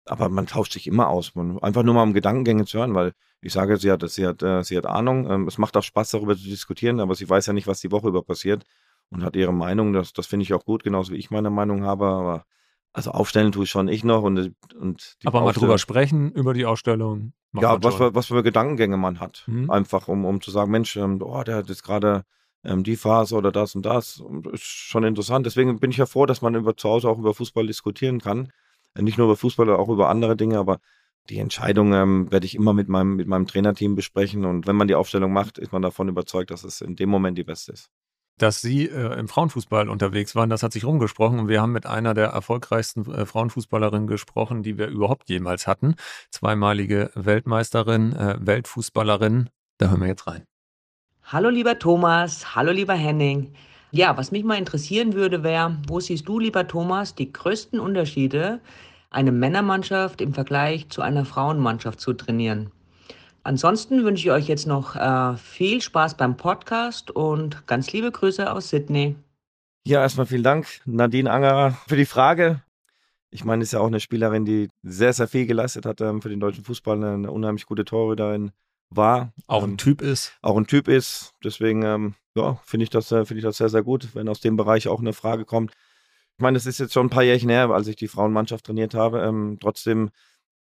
aber 0.06 0.30
man 0.30 0.48
tauscht 0.48 0.74
sich 0.74 0.88
immer 0.88 1.10
aus. 1.10 1.36
Man, 1.36 1.60
einfach 1.60 1.84
nur 1.84 1.94
mal 1.94 2.02
um 2.02 2.14
Gedankengänge 2.14 2.66
zu 2.66 2.80
hören, 2.80 2.96
weil 2.96 3.14
ich 3.42 3.54
sage, 3.54 3.78
sie 3.78 3.92
hat, 3.92 4.10
sie 4.10 4.26
hat, 4.26 4.42
äh, 4.42 4.64
sie 4.64 4.76
hat 4.76 4.88
Ahnung. 4.88 5.30
Ähm, 5.30 5.48
es 5.48 5.60
macht 5.60 5.78
auch 5.78 5.84
Spaß, 5.84 6.10
darüber 6.12 6.36
zu 6.36 6.46
diskutieren, 6.46 7.00
aber 7.00 7.14
sie 7.14 7.30
weiß 7.30 7.46
ja 7.46 7.54
nicht, 7.54 7.68
was 7.68 7.80
die 7.80 7.92
Woche 7.92 8.08
über 8.08 8.24
passiert 8.24 8.66
und 9.14 9.24
hat 9.24 9.36
ihre 9.36 9.54
Meinung. 9.54 9.94
Das, 9.94 10.14
das 10.14 10.28
finde 10.28 10.44
ich 10.44 10.54
auch 10.54 10.66
gut, 10.66 10.84
genauso 10.84 11.14
wie 11.14 11.18
ich 11.18 11.32
meine 11.32 11.50
Meinung 11.50 11.84
habe. 11.84 12.08
Aber 12.08 12.46
also 12.94 13.12
aufstellen 13.12 13.52
tue 13.52 13.64
ich 13.64 13.70
schon 13.70 13.88
ich 13.88 14.04
noch 14.04 14.24
und, 14.24 14.54
und 14.80 15.16
die 15.22 15.28
Aber 15.28 15.42
mal 15.42 15.54
drüber 15.54 15.78
sprechen, 15.78 16.32
über 16.32 16.54
die 16.54 16.66
Ausstellung. 16.66 17.34
ja, 17.54 17.82
was 17.82 17.96
für, 17.96 18.14
was 18.16 18.28
für 18.28 18.44
Gedankengänge 18.44 18.98
man 18.98 19.20
hat. 19.20 19.44
Mhm. 19.48 19.70
Einfach, 19.70 20.08
um, 20.08 20.26
um 20.26 20.42
zu 20.42 20.52
sagen, 20.52 20.72
Mensch, 20.72 20.96
ähm, 20.96 21.20
oh, 21.22 21.44
der 21.44 21.58
hat 21.58 21.70
jetzt 21.70 21.84
gerade 21.84 22.24
ähm, 22.64 22.84
die 22.84 22.96
Phase 22.96 23.36
oder 23.36 23.52
das 23.52 23.76
und 23.76 23.86
das. 23.86 24.18
Und 24.20 24.48
ist 24.48 24.64
schon 24.64 25.04
interessant. 25.04 25.46
Deswegen 25.46 25.80
bin 25.80 25.92
ich 25.92 25.98
ja 25.98 26.06
froh, 26.06 26.26
dass 26.26 26.42
man 26.42 26.56
über 26.56 26.76
zu 26.78 26.90
Hause 26.90 27.10
auch 27.10 27.18
über 27.18 27.34
Fußball 27.34 27.66
diskutieren 27.68 28.20
kann. 28.20 28.52
Äh, 28.96 29.02
Nicht 29.02 29.18
nur 29.18 29.28
über 29.28 29.38
Fußball, 29.38 29.70
auch 29.72 29.90
über 29.90 30.10
andere 30.10 30.36
Dinge, 30.36 30.60
aber 30.60 30.80
Die 31.30 31.40
Entscheidung 31.40 31.94
ähm, 31.94 32.32
werde 32.32 32.46
ich 32.46 32.56
immer 32.56 32.74
mit 32.74 32.90
meinem, 32.90 33.16
mit 33.16 33.28
meinem 33.28 33.48
Trainerteam 33.48 33.96
besprechen 33.96 34.44
und 34.46 34.68
wenn 34.68 34.76
man 34.76 34.90
die 34.90 34.96
Aufstellung 34.96 35.32
macht, 35.32 35.58
ist 35.58 35.72
man 35.72 35.82
davon 35.82 36.10
überzeugt, 36.10 36.52
dass 36.52 36.66
es 36.66 36.82
in 36.82 36.98
dem 36.98 37.10
Moment 37.10 37.38
die 37.38 37.46
beste 37.46 37.72
ist 37.72 37.90
dass 38.38 38.62
Sie 38.62 38.88
äh, 38.88 39.20
im 39.20 39.28
Frauenfußball 39.28 39.90
unterwegs 39.90 40.36
waren. 40.36 40.50
Das 40.50 40.64
hat 40.64 40.74
sich 40.74 40.86
rumgesprochen 40.86 41.40
und 41.40 41.48
wir 41.48 41.62
haben 41.62 41.72
mit 41.72 41.86
einer 41.86 42.14
der 42.14 42.28
erfolgreichsten 42.28 43.12
äh, 43.12 43.26
Frauenfußballerinnen 43.26 44.08
gesprochen, 44.08 44.64
die 44.64 44.78
wir 44.78 44.88
überhaupt 44.88 45.30
jemals 45.30 45.68
hatten. 45.68 45.96
Zweimalige 46.32 47.12
Weltmeisterin, 47.16 48.14
äh, 48.14 48.38
Weltfußballerin. 48.40 49.50
Da 49.78 49.90
hören 49.90 50.02
wir 50.02 50.08
jetzt 50.08 50.28
rein. 50.28 50.44
Hallo 51.24 51.50
lieber 51.50 51.80
Thomas, 51.80 52.56
hallo 52.56 52.72
lieber 52.72 52.96
Henning. 52.96 53.54
Ja, 53.92 54.18
was 54.18 54.32
mich 54.32 54.44
mal 54.44 54.58
interessieren 54.58 55.14
würde, 55.14 55.44
wäre, 55.44 55.78
wo 55.88 56.00
siehst 56.00 56.28
du, 56.28 56.40
lieber 56.40 56.68
Thomas, 56.68 57.16
die 57.16 57.32
größten 57.32 57.80
Unterschiede, 57.80 58.60
eine 59.12 59.32
Männermannschaft 59.32 60.20
im 60.20 60.34
Vergleich 60.34 60.90
zu 60.90 61.02
einer 61.02 61.26
Frauenmannschaft 61.26 62.00
zu 62.00 62.14
trainieren? 62.14 62.72
Ansonsten 63.44 64.06
wünsche 64.06 64.24
ich 64.24 64.32
euch 64.32 64.48
jetzt 64.48 64.68
noch 64.68 64.96
äh, 64.96 65.36
viel 65.36 65.82
Spaß 65.82 66.16
beim 66.16 66.38
Podcast 66.38 67.12
und 67.12 67.68
ganz 67.68 67.92
liebe 67.92 68.10
Grüße 68.10 68.50
aus 68.50 68.70
Sydney. 68.70 69.16
Ja, 69.86 70.02
erstmal 70.02 70.28
vielen 70.28 70.44
Dank, 70.44 70.68
Nadine 70.86 71.30
Angerer, 71.30 71.78
für 71.88 71.98
die 71.98 72.06
Frage. 72.06 72.62
Ich 73.32 73.44
meine, 73.44 73.64
ist 73.64 73.74
ja 73.74 73.82
auch 73.82 73.88
eine 73.88 74.00
Spielerin, 74.00 74.46
die 74.46 74.70
sehr, 74.82 75.12
sehr 75.12 75.28
viel 75.28 75.46
geleistet 75.46 75.86
hat 75.86 76.00
ähm, 76.00 76.22
für 76.22 76.30
den 76.30 76.40
deutschen 76.40 76.64
Fußball, 76.64 77.04
eine 77.04 77.32
unheimlich 77.32 77.66
gute 77.66 77.84
Torhüterin 77.84 78.52
war. 78.90 79.34
Auch 79.48 79.64
ein 79.64 79.72
ähm, 79.72 79.78
Typ 79.78 80.02
ist. 80.02 80.38
Auch 80.42 80.56
ein 80.56 80.68
Typ 80.68 80.88
ist. 80.88 81.34
Deswegen, 81.44 81.84
ähm, 81.84 82.16
ja, 82.36 82.60
finde 82.64 82.86
ich, 82.86 82.92
das, 82.92 83.12
äh, 83.12 83.26
find 83.26 83.40
ich 83.40 83.44
das 83.44 83.58
sehr, 83.58 83.70
sehr 83.70 83.84
gut, 83.84 84.16
wenn 84.16 84.30
aus 84.30 84.40
dem 84.40 84.56
Bereich 84.56 84.88
auch 84.88 85.02
eine 85.02 85.12
Frage 85.12 85.44
kommt. 85.44 85.74
Ich 86.38 86.42
meine, 86.42 86.58
es 86.58 86.66
ist 86.66 86.80
jetzt 86.80 86.94
schon 86.94 87.08
ein 87.08 87.12
paar 87.12 87.24
Jährchen 87.24 87.50
her, 87.50 87.70
als 87.72 87.88
ich 87.88 87.98
die 87.98 88.08
Frauenmannschaft 88.08 88.66
trainiert 88.66 88.94
habe. 88.94 89.22
Ähm, 89.22 89.58
trotzdem 89.60 90.12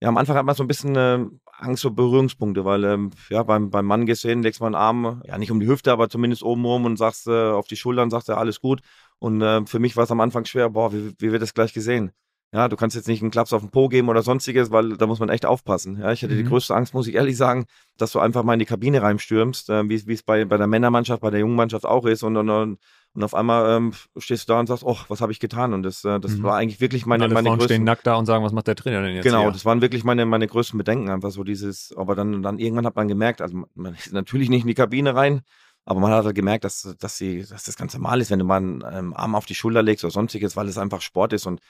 ja, 0.01 0.07
am 0.07 0.17
Anfang 0.17 0.37
hat 0.37 0.45
man 0.45 0.55
so 0.55 0.63
ein 0.63 0.67
bisschen 0.67 0.95
äh, 0.95 1.25
Angst 1.57 1.81
vor 1.81 1.93
Berührungspunkte, 1.93 2.63
weil 2.63 2.83
ähm, 2.85 3.11
ja, 3.29 3.43
beim, 3.43 3.69
beim 3.69 3.85
Mann 3.85 4.05
gesehen 4.05 4.43
legst 4.43 4.61
man 4.61 4.71
den 4.71 4.79
Arm, 4.79 5.21
ja 5.25 5.37
nicht 5.37 5.51
um 5.51 5.59
die 5.59 5.67
Hüfte, 5.67 5.91
aber 5.91 6.09
zumindest 6.09 6.41
oben 6.43 6.63
rum 6.63 6.85
und 6.85 6.97
sagst 6.97 7.27
äh, 7.27 7.51
auf 7.51 7.67
die 7.67 7.75
Schultern, 7.75 8.09
sagst 8.09 8.29
du, 8.29 8.33
ja, 8.33 8.37
alles 8.37 8.61
gut. 8.61 8.81
Und 9.19 9.41
äh, 9.41 9.65
für 9.65 9.79
mich 9.79 9.97
war 9.97 10.05
es 10.05 10.11
am 10.11 10.21
Anfang 10.21 10.45
schwer, 10.45 10.69
boah, 10.69 10.93
wie, 10.93 11.13
wie 11.19 11.31
wird 11.31 11.41
das 11.41 11.53
gleich 11.53 11.73
gesehen? 11.73 12.11
Ja, 12.51 12.67
du 12.67 12.75
kannst 12.75 12.95
jetzt 12.95 13.07
nicht 13.07 13.21
einen 13.21 13.29
Klaps 13.29 13.53
auf 13.53 13.61
den 13.61 13.69
Po 13.69 13.89
geben 13.89 14.09
oder 14.09 14.23
sonstiges, 14.23 14.71
weil 14.71 14.97
da 14.97 15.05
muss 15.05 15.19
man 15.19 15.29
echt 15.29 15.45
aufpassen. 15.45 15.99
Ja, 15.99 16.11
ich 16.11 16.23
hatte 16.23 16.33
mhm. 16.33 16.37
die 16.39 16.43
größte 16.45 16.73
Angst, 16.73 16.95
muss 16.95 17.07
ich 17.07 17.13
ehrlich 17.13 17.37
sagen, 17.37 17.65
dass 17.97 18.11
du 18.11 18.19
einfach 18.19 18.43
mal 18.43 18.53
in 18.53 18.59
die 18.59 18.65
Kabine 18.65 19.03
reinstürmst, 19.03 19.69
äh, 19.69 19.87
wie 19.87 20.13
es 20.13 20.23
bei, 20.23 20.45
bei 20.45 20.57
der 20.57 20.65
Männermannschaft, 20.65 21.21
bei 21.21 21.29
der 21.29 21.41
jungen 21.41 21.55
Mannschaft 21.55 21.85
auch 21.85 22.05
ist 22.05 22.23
und, 22.23 22.37
und, 22.37 22.49
und 22.49 22.79
und 23.15 23.23
auf 23.23 23.33
einmal 23.33 23.75
ähm, 23.75 23.93
stehst 24.17 24.47
du 24.47 24.53
da 24.53 24.59
und 24.59 24.67
sagst, 24.67 24.83
oh, 24.83 24.97
was 25.07 25.21
habe 25.21 25.31
ich 25.31 25.39
getan? 25.39 25.73
Und 25.73 25.83
das, 25.83 26.05
äh, 26.05 26.19
das 26.19 26.33
mhm. 26.33 26.43
war 26.43 26.57
eigentlich 26.57 26.79
wirklich 26.79 27.05
meine, 27.05 27.23
alle 27.23 27.33
meine 27.33 27.47
Frauen 27.47 27.57
größten. 27.57 27.75
stehen 27.77 27.83
nackt 27.83 28.05
da 28.05 28.15
und 28.15 28.27
sagen, 28.27 28.43
was 28.43 28.51
macht 28.51 28.67
der 28.67 28.75
Trainer 28.75 29.01
denn 29.01 29.15
jetzt? 29.15 29.23
Genau, 29.23 29.43
hier? 29.43 29.51
das 29.51 29.65
waren 29.65 29.81
wirklich 29.81 30.03
meine, 30.03 30.25
meine 30.25 30.47
größten 30.47 30.77
Bedenken, 30.77 31.09
einfach 31.09 31.31
so 31.31 31.43
dieses, 31.43 31.93
aber 31.97 32.15
dann, 32.15 32.43
dann 32.43 32.59
irgendwann 32.59 32.85
hat 32.85 32.95
man 32.95 33.07
gemerkt, 33.07 33.41
also 33.41 33.63
man 33.73 33.95
ist 33.95 34.13
natürlich 34.13 34.49
nicht 34.49 34.61
in 34.61 34.67
die 34.67 34.75
Kabine 34.75 35.15
rein, 35.15 35.41
aber 35.85 35.99
man 35.99 36.11
hat 36.11 36.23
halt 36.23 36.35
gemerkt, 36.35 36.65
dass, 36.65 36.95
dass, 36.99 37.17
sie, 37.17 37.43
dass 37.49 37.63
das 37.63 37.75
ganz 37.75 37.95
normal 37.95 38.21
ist, 38.21 38.29
wenn 38.29 38.39
du 38.39 38.45
mal 38.45 38.57
einen 38.57 38.83
ähm, 38.91 39.13
Arm 39.15 39.33
auf 39.33 39.47
die 39.47 39.55
Schulter 39.55 39.81
legst 39.81 40.03
oder 40.03 40.11
sonstiges, 40.11 40.55
weil 40.55 40.67
es 40.67 40.77
einfach 40.77 41.01
Sport 41.01 41.33
ist. 41.33 41.47
Und 41.47 41.61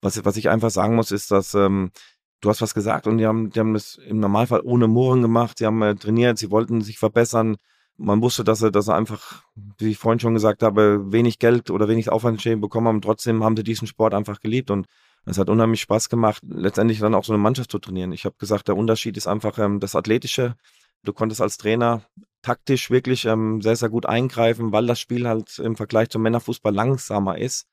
was, 0.00 0.24
was 0.24 0.38
ich 0.38 0.48
einfach 0.48 0.70
sagen 0.70 0.96
muss, 0.96 1.10
ist, 1.10 1.30
dass 1.30 1.54
ähm, 1.54 1.90
du 2.40 2.48
hast 2.48 2.62
was 2.62 2.72
gesagt 2.72 3.06
und 3.06 3.18
die 3.18 3.26
haben, 3.26 3.50
die 3.50 3.60
haben 3.60 3.74
das 3.74 3.96
im 3.96 4.18
Normalfall 4.18 4.62
ohne 4.64 4.88
Murren 4.88 5.20
gemacht, 5.20 5.58
sie 5.58 5.66
haben 5.66 5.82
äh, 5.82 5.94
trainiert, 5.94 6.38
sie 6.38 6.50
wollten 6.50 6.80
sich 6.80 6.98
verbessern 6.98 7.56
man 7.98 8.22
wusste, 8.22 8.44
dass 8.44 8.62
er, 8.62 8.70
dass 8.70 8.88
er 8.88 8.96
einfach, 8.96 9.42
wie 9.54 9.90
ich 9.90 9.98
vorhin 9.98 10.20
schon 10.20 10.34
gesagt 10.34 10.62
habe, 10.62 11.12
wenig 11.12 11.38
Geld 11.38 11.70
oder 11.70 11.88
wenig 11.88 12.10
Aufwandschäden 12.10 12.60
bekommen 12.60 12.88
haben. 12.88 13.00
Trotzdem 13.00 13.42
haben 13.42 13.56
sie 13.56 13.64
diesen 13.64 13.86
Sport 13.86 14.14
einfach 14.14 14.40
geliebt 14.40 14.70
und 14.70 14.86
es 15.24 15.38
hat 15.38 15.48
unheimlich 15.48 15.80
Spaß 15.80 16.08
gemacht, 16.08 16.42
letztendlich 16.46 17.00
dann 17.00 17.14
auch 17.14 17.24
so 17.24 17.32
eine 17.32 17.42
Mannschaft 17.42 17.70
zu 17.70 17.78
trainieren. 17.78 18.12
Ich 18.12 18.24
habe 18.24 18.36
gesagt, 18.38 18.68
der 18.68 18.76
Unterschied 18.76 19.16
ist 19.16 19.26
einfach 19.26 19.58
ähm, 19.58 19.80
das 19.80 19.96
Athletische. 19.96 20.54
Du 21.02 21.12
konntest 21.12 21.40
als 21.40 21.56
Trainer 21.56 22.02
taktisch 22.42 22.90
wirklich 22.90 23.24
ähm, 23.24 23.60
sehr, 23.60 23.76
sehr 23.76 23.88
gut 23.88 24.06
eingreifen, 24.06 24.72
weil 24.72 24.86
das 24.86 25.00
Spiel 25.00 25.26
halt 25.26 25.58
im 25.58 25.76
Vergleich 25.76 26.10
zum 26.10 26.22
Männerfußball 26.22 26.72
langsamer 26.72 27.38
ist 27.38 27.66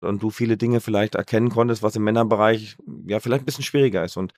und 0.00 0.22
du 0.22 0.30
viele 0.30 0.56
Dinge 0.56 0.80
vielleicht 0.80 1.14
erkennen 1.14 1.48
konntest, 1.48 1.82
was 1.82 1.96
im 1.96 2.04
Männerbereich 2.04 2.76
ja 3.06 3.20
vielleicht 3.20 3.42
ein 3.42 3.46
bisschen 3.46 3.64
schwieriger 3.64 4.04
ist. 4.04 4.16
Und, 4.16 4.34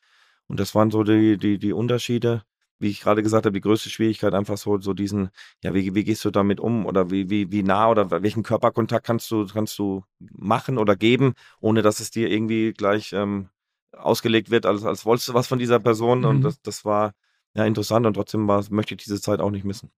und 0.47 0.61
das 0.61 0.75
waren 0.75 0.91
so 0.91 1.03
die, 1.03 1.39
die, 1.39 1.59
die 1.59 1.73
Unterschiede 1.73 2.45
wie 2.83 2.91
ich 2.91 3.01
gerade 3.01 3.23
gesagt 3.23 3.47
habe, 3.47 3.53
die 3.53 3.61
größte 3.61 3.89
Schwierigkeit 3.89 4.35
einfach 4.35 4.59
so, 4.59 4.79
so 4.79 4.93
diesen, 4.93 5.31
ja, 5.63 5.73
wie, 5.73 5.95
wie 5.95 6.05
gehst 6.05 6.25
du 6.25 6.31
damit 6.31 6.61
um 6.61 6.85
oder 6.85 7.11
wie, 7.11 7.31
wie, 7.31 7.51
wie 7.53 7.63
nah 7.63 7.89
oder 7.89 8.11
welchen 8.11 8.43
Körperkontakt 8.43 9.07
kannst 9.07 9.31
du, 9.31 9.47
kannst 9.47 9.79
du 9.79 10.05
machen 10.19 10.79
oder 10.79 10.97
geben, 10.97 11.35
ohne 11.61 11.83
dass 11.83 12.01
es 12.01 12.11
dir 12.11 12.29
irgendwie 12.29 12.73
gleich 12.73 13.13
ähm, 13.13 13.49
ausgelegt 13.97 14.51
wird, 14.51 14.67
als, 14.67 14.85
als 14.85 15.07
wolltest 15.07 15.29
du 15.29 15.35
was 15.35 15.47
von 15.47 15.61
dieser 15.61 15.79
Person. 15.79 16.21
Mhm. 16.21 16.25
Und 16.25 16.43
das, 16.43 16.61
das 16.61 16.85
war 16.85 17.13
ja 17.55 17.65
interessant 17.65 18.05
und 18.05 18.15
trotzdem 18.15 18.49
war, 18.49 18.65
möchte 18.71 18.95
ich 18.95 19.03
diese 19.03 19.21
Zeit 19.21 19.41
auch 19.41 19.51
nicht 19.51 19.65
missen. 19.65 19.91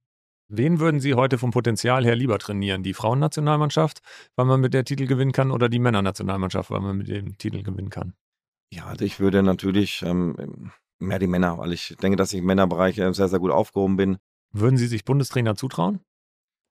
Wen 0.49 0.79
würden 0.79 1.01
Sie 1.01 1.14
heute 1.14 1.38
vom 1.38 1.53
Potenzial 1.53 2.05
her 2.05 2.14
lieber 2.14 2.38
trainieren? 2.38 2.83
Die 2.83 2.92
Frauennationalmannschaft, 2.92 4.01
weil 4.37 4.44
man 4.44 4.61
mit 4.61 4.75
der 4.75 4.85
Titel 4.85 5.07
gewinnen 5.07 5.33
kann, 5.33 5.51
oder 5.51 5.70
die 5.70 5.79
Männernationalmannschaft, 5.79 6.70
weil 6.70 6.81
man 6.81 6.99
mit 6.99 7.09
dem 7.09 7.38
Titel 7.38 7.62
gewinnen 7.62 7.88
kann? 7.88 8.12
Ja, 8.70 8.85
also 8.85 9.07
ich 9.07 9.20
würde 9.20 9.42
natürlich 9.42 10.03
ähm, 10.03 10.70
mehr 11.04 11.18
die 11.18 11.26
Männer, 11.26 11.58
weil 11.58 11.72
ich 11.72 11.96
denke, 12.02 12.16
dass 12.16 12.32
ich 12.32 12.40
im 12.40 12.46
Männerbereich 12.46 12.98
äh, 12.98 13.12
sehr, 13.12 13.28
sehr 13.28 13.38
gut 13.38 13.50
aufgehoben 13.50 13.96
bin. 13.96 14.18
Würden 14.52 14.76
Sie 14.76 14.86
sich 14.86 15.04
Bundestrainer 15.04 15.56
zutrauen? 15.56 16.00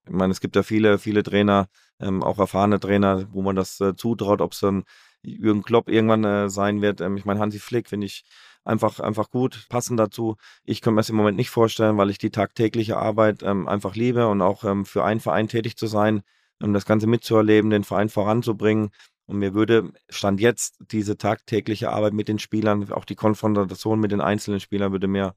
Ich 0.06 0.14
meine, 0.14 0.32
es 0.32 0.42
gibt 0.42 0.56
ja 0.56 0.64
viele, 0.64 0.98
viele 0.98 1.24
Trainer, 1.24 1.68
ähm, 2.00 2.24
auch 2.24 2.40
erfahrene 2.40 2.80
Trainer, 2.80 3.28
wo 3.32 3.42
man 3.42 3.56
das 3.56 3.80
äh, 3.80 3.96
zutraut, 3.96 4.42
ob 4.42 4.52
es 4.52 4.60
dann 4.60 4.84
Jürgen 5.22 5.64
Klopp 5.64 5.90
irgendwann 5.90 6.24
äh, 6.24 6.50
sein 6.50 6.82
wird. 6.82 7.02
Ähm, 7.02 7.18
ich 7.18 7.26
meine, 7.26 7.40
Hansi 7.40 7.60
Flick 7.60 7.88
finde 7.88 8.08
ich 8.08 8.26
einfach, 8.66 9.00
einfach 9.00 9.30
gut, 9.30 9.68
passend 9.70 10.00
dazu. 10.00 10.36
Ich 10.66 10.82
könnte 10.82 10.96
mir 10.96 11.00
das 11.02 11.10
im 11.10 11.16
Moment 11.16 11.38
nicht 11.38 11.50
vorstellen, 11.50 11.98
weil 11.98 12.10
ich 12.10 12.18
die 12.18 12.32
tagtägliche 12.32 12.98
Arbeit 12.98 13.44
ähm, 13.44 13.68
einfach 13.68 13.96
liebe 13.96 14.28
und 14.28 14.42
auch 14.42 14.64
ähm, 14.64 14.86
für 14.86 15.04
einen 15.04 15.20
Verein 15.20 15.48
tätig 15.48 15.78
zu 15.78 15.88
sein, 15.88 16.24
um 16.62 16.74
das 16.74 16.86
Ganze 16.86 17.08
mitzuerleben, 17.08 17.70
den 17.70 17.84
Verein 17.84 18.10
voranzubringen. 18.10 18.90
Und 19.26 19.38
mir 19.40 19.54
würde 19.54 19.94
Stand 20.10 20.42
jetzt 20.42 20.78
diese 20.92 21.18
tagtägliche 21.18 21.92
Arbeit 21.92 22.14
mit 22.14 22.28
den 22.28 22.40
Spielern, 22.40 22.92
auch 22.92 23.06
die 23.06 23.16
Konfrontation 23.16 24.00
mit 24.00 24.12
den 24.12 24.22
einzelnen 24.22 24.60
Spielern 24.60 24.92
würde 24.92 25.08
mir 25.08 25.36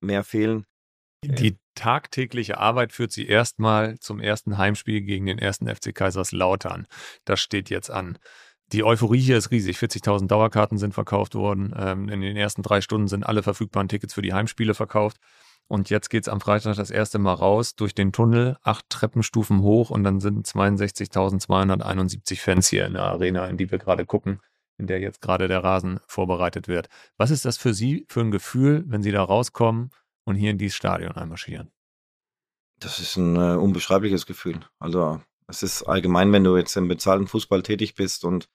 mehr 0.00 0.24
fehlen. 0.24 0.64
Die 1.22 1.58
tagtägliche 1.74 2.58
Arbeit 2.58 2.92
führt 2.92 3.12
sie 3.12 3.26
erstmal 3.26 3.98
zum 3.98 4.20
ersten 4.20 4.56
Heimspiel 4.56 5.02
gegen 5.02 5.26
den 5.26 5.38
ersten 5.38 5.68
FC 5.68 5.94
Kaiserslautern. 5.94 6.86
Das 7.26 7.40
steht 7.40 7.68
jetzt 7.68 7.90
an. 7.90 8.18
Die 8.72 8.84
Euphorie 8.84 9.20
hier 9.20 9.36
ist 9.36 9.50
riesig. 9.50 9.76
40.000 9.76 10.28
Dauerkarten 10.28 10.78
sind 10.78 10.94
verkauft 10.94 11.34
worden. 11.34 11.74
Ähm, 11.76 12.08
in 12.08 12.20
den 12.20 12.36
ersten 12.36 12.62
drei 12.62 12.80
Stunden 12.80 13.08
sind 13.08 13.24
alle 13.24 13.42
verfügbaren 13.42 13.88
Tickets 13.88 14.14
für 14.14 14.22
die 14.22 14.32
Heimspiele 14.32 14.74
verkauft. 14.74 15.18
Und 15.70 15.88
jetzt 15.88 16.10
geht 16.10 16.24
es 16.24 16.28
am 16.28 16.40
Freitag 16.40 16.74
das 16.74 16.90
erste 16.90 17.20
Mal 17.20 17.34
raus 17.34 17.76
durch 17.76 17.94
den 17.94 18.10
Tunnel, 18.10 18.56
acht 18.64 18.90
Treppenstufen 18.90 19.62
hoch 19.62 19.90
und 19.90 20.02
dann 20.02 20.18
sind 20.18 20.44
62.271 20.44 22.40
Fans 22.40 22.66
hier 22.66 22.86
in 22.86 22.94
der 22.94 23.04
Arena, 23.04 23.46
in 23.46 23.56
die 23.56 23.70
wir 23.70 23.78
gerade 23.78 24.04
gucken, 24.04 24.40
in 24.78 24.88
der 24.88 24.98
jetzt 24.98 25.20
gerade 25.20 25.46
der 25.46 25.62
Rasen 25.62 26.00
vorbereitet 26.08 26.66
wird. 26.66 26.88
Was 27.18 27.30
ist 27.30 27.44
das 27.44 27.56
für 27.56 27.72
Sie 27.72 28.04
für 28.08 28.18
ein 28.18 28.32
Gefühl, 28.32 28.82
wenn 28.88 29.04
Sie 29.04 29.12
da 29.12 29.22
rauskommen 29.22 29.90
und 30.24 30.34
hier 30.34 30.50
in 30.50 30.58
dieses 30.58 30.74
Stadion 30.74 31.12
einmarschieren? 31.12 31.70
Das 32.80 32.98
ist 32.98 33.16
ein 33.16 33.36
äh, 33.36 33.54
unbeschreibliches 33.54 34.26
Gefühl. 34.26 34.58
Also 34.80 35.20
es 35.46 35.62
ist 35.62 35.84
allgemein, 35.84 36.32
wenn 36.32 36.42
du 36.42 36.56
jetzt 36.56 36.76
im 36.76 36.88
bezahlten 36.88 37.28
Fußball 37.28 37.62
tätig 37.62 37.94
bist 37.94 38.24
und 38.24 38.48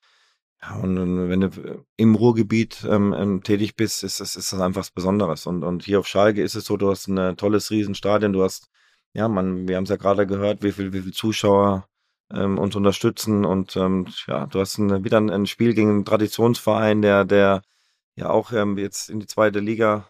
ja, 0.61 0.75
und 0.75 1.29
wenn 1.29 1.41
du 1.41 1.85
im 1.97 2.15
Ruhrgebiet 2.15 2.85
ähm, 2.89 3.13
ähm, 3.13 3.43
tätig 3.43 3.75
bist, 3.75 4.03
ist 4.03 4.19
das, 4.19 4.35
ist 4.35 4.51
das 4.53 4.59
einfach 4.59 4.81
was 4.81 4.91
Besonderes. 4.91 5.45
Und, 5.45 5.63
und 5.63 5.83
hier 5.83 5.99
auf 5.99 6.07
Schalke 6.07 6.41
ist 6.41 6.55
es 6.55 6.65
so, 6.65 6.77
du 6.77 6.89
hast 6.89 7.07
ein 7.07 7.17
äh, 7.17 7.35
tolles 7.35 7.71
Riesenstadion, 7.71 8.33
du 8.33 8.43
hast, 8.43 8.69
ja, 9.13 9.27
man, 9.27 9.67
wir 9.67 9.77
haben 9.77 9.83
es 9.83 9.89
ja 9.89 9.97
gerade 9.97 10.25
gehört, 10.25 10.63
wie 10.63 10.71
viel, 10.71 10.93
wie 10.93 11.01
viel 11.01 11.13
Zuschauer 11.13 11.87
ähm, 12.33 12.57
uns 12.57 12.75
unterstützen. 12.75 13.45
Und 13.45 13.75
ähm, 13.75 14.07
ja, 14.27 14.47
du 14.47 14.59
hast 14.59 14.77
ein, 14.77 15.03
wieder 15.03 15.17
ein, 15.17 15.29
ein, 15.29 15.45
Spiel 15.45 15.73
gegen 15.73 15.89
einen 15.89 16.05
Traditionsverein, 16.05 17.01
der, 17.01 17.25
der 17.25 17.61
ja 18.15 18.29
auch 18.29 18.51
ähm, 18.51 18.77
jetzt 18.77 19.09
in 19.09 19.19
die 19.19 19.27
zweite 19.27 19.59
Liga 19.59 20.09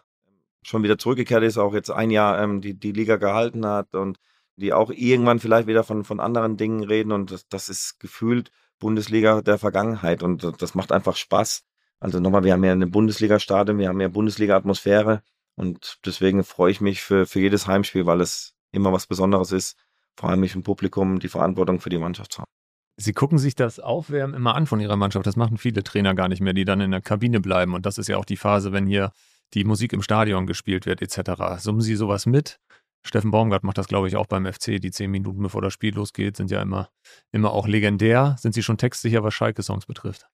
schon 0.62 0.82
wieder 0.82 0.98
zurückgekehrt 0.98 1.44
ist, 1.44 1.58
auch 1.58 1.74
jetzt 1.74 1.90
ein 1.90 2.10
Jahr 2.10 2.40
ähm, 2.42 2.60
die, 2.60 2.74
die 2.74 2.92
Liga 2.92 3.16
gehalten 3.16 3.66
hat 3.66 3.94
und 3.94 4.18
die 4.56 4.72
auch 4.72 4.90
irgendwann 4.90 5.38
vielleicht 5.38 5.68
wieder 5.68 5.84
von, 5.84 6.04
von 6.04 6.18
anderen 6.18 6.56
Dingen 6.56 6.82
reden. 6.82 7.12
Und 7.12 7.30
das, 7.30 7.46
das 7.48 7.68
ist 7.68 8.00
gefühlt 8.00 8.50
Bundesliga 8.78 9.42
der 9.42 9.58
Vergangenheit 9.58 10.22
und 10.22 10.52
das 10.60 10.74
macht 10.74 10.92
einfach 10.92 11.16
Spaß. 11.16 11.64
Also 11.98 12.20
nochmal, 12.20 12.44
wir 12.44 12.52
haben 12.52 12.64
ja 12.64 12.72
eine 12.72 12.86
Bundesliga-Stadion, 12.86 13.78
wir 13.78 13.88
haben 13.88 14.00
ja 14.00 14.08
Bundesliga-Atmosphäre 14.08 15.22
und 15.54 15.98
deswegen 16.04 16.44
freue 16.44 16.70
ich 16.70 16.80
mich 16.80 17.02
für, 17.02 17.26
für 17.26 17.40
jedes 17.40 17.66
Heimspiel, 17.66 18.06
weil 18.06 18.20
es 18.20 18.54
immer 18.72 18.92
was 18.92 19.06
Besonderes 19.06 19.52
ist, 19.52 19.76
vor 20.16 20.30
allem 20.30 20.40
mich 20.40 20.54
im 20.54 20.62
Publikum 20.62 21.18
die 21.18 21.28
Verantwortung 21.28 21.80
für 21.80 21.88
die 21.88 21.98
Mannschaft 21.98 22.32
zu 22.32 22.38
haben. 22.40 22.50
Sie 22.98 23.12
gucken 23.12 23.38
sich 23.38 23.54
das 23.54 23.78
Aufwärmen 23.78 24.34
immer 24.34 24.54
an 24.54 24.66
von 24.66 24.80
Ihrer 24.80 24.96
Mannschaft. 24.96 25.26
Das 25.26 25.36
machen 25.36 25.58
viele 25.58 25.82
Trainer 25.82 26.14
gar 26.14 26.28
nicht 26.28 26.40
mehr, 26.40 26.54
die 26.54 26.64
dann 26.64 26.80
in 26.80 26.90
der 26.90 27.02
Kabine 27.02 27.40
bleiben. 27.40 27.74
Und 27.74 27.84
das 27.84 27.98
ist 27.98 28.08
ja 28.08 28.16
auch 28.16 28.24
die 28.24 28.38
Phase, 28.38 28.72
wenn 28.72 28.86
hier 28.86 29.12
die 29.52 29.64
Musik 29.64 29.92
im 29.92 30.02
Stadion 30.02 30.46
gespielt 30.46 30.86
wird, 30.86 31.02
etc. 31.02 31.58
Summen 31.58 31.82
Sie 31.82 31.94
sowas 31.94 32.24
mit? 32.24 32.58
Steffen 33.06 33.30
Baumgart 33.30 33.64
macht 33.64 33.78
das, 33.78 33.88
glaube 33.88 34.08
ich, 34.08 34.16
auch 34.16 34.26
beim 34.26 34.44
FC. 34.46 34.80
Die 34.80 34.90
zehn 34.90 35.10
Minuten 35.10 35.42
bevor 35.42 35.62
das 35.62 35.72
Spiel 35.72 35.94
losgeht, 35.94 36.36
sind 36.36 36.50
ja 36.50 36.60
immer, 36.60 36.90
immer 37.32 37.52
auch 37.52 37.66
legendär. 37.66 38.36
Sind 38.38 38.52
Sie 38.54 38.62
schon 38.62 38.78
textsicher, 38.78 39.22
was 39.24 39.34
Schalke-Songs 39.34 39.86
betrifft? 39.86 40.26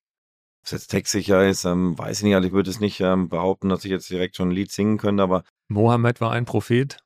Ob 0.61 0.67
es 0.67 0.71
jetzt 0.73 0.89
textsicher 0.89 1.49
ist, 1.49 1.65
ähm, 1.65 1.99
weiß 1.99 2.19
ich 2.19 2.25
nicht. 2.25 2.35
Also 2.37 2.47
ich 2.49 2.55
würde 2.55 2.71
es 2.71 2.81
nicht 2.81 3.01
ähm, 3.01 3.29
behaupten, 3.29 3.69
dass 3.69 3.85
ich 3.85 3.91
jetzt 3.91 4.09
direkt 4.11 4.37
schon 4.37 4.49
ein 4.49 4.53
Lied 4.53 4.71
singen 4.71 4.97
könnte, 4.99 5.23
aber 5.23 5.43
Mohammed 5.69 6.21
war 6.21 6.33
ein 6.33 6.45
Prophet. 6.45 6.99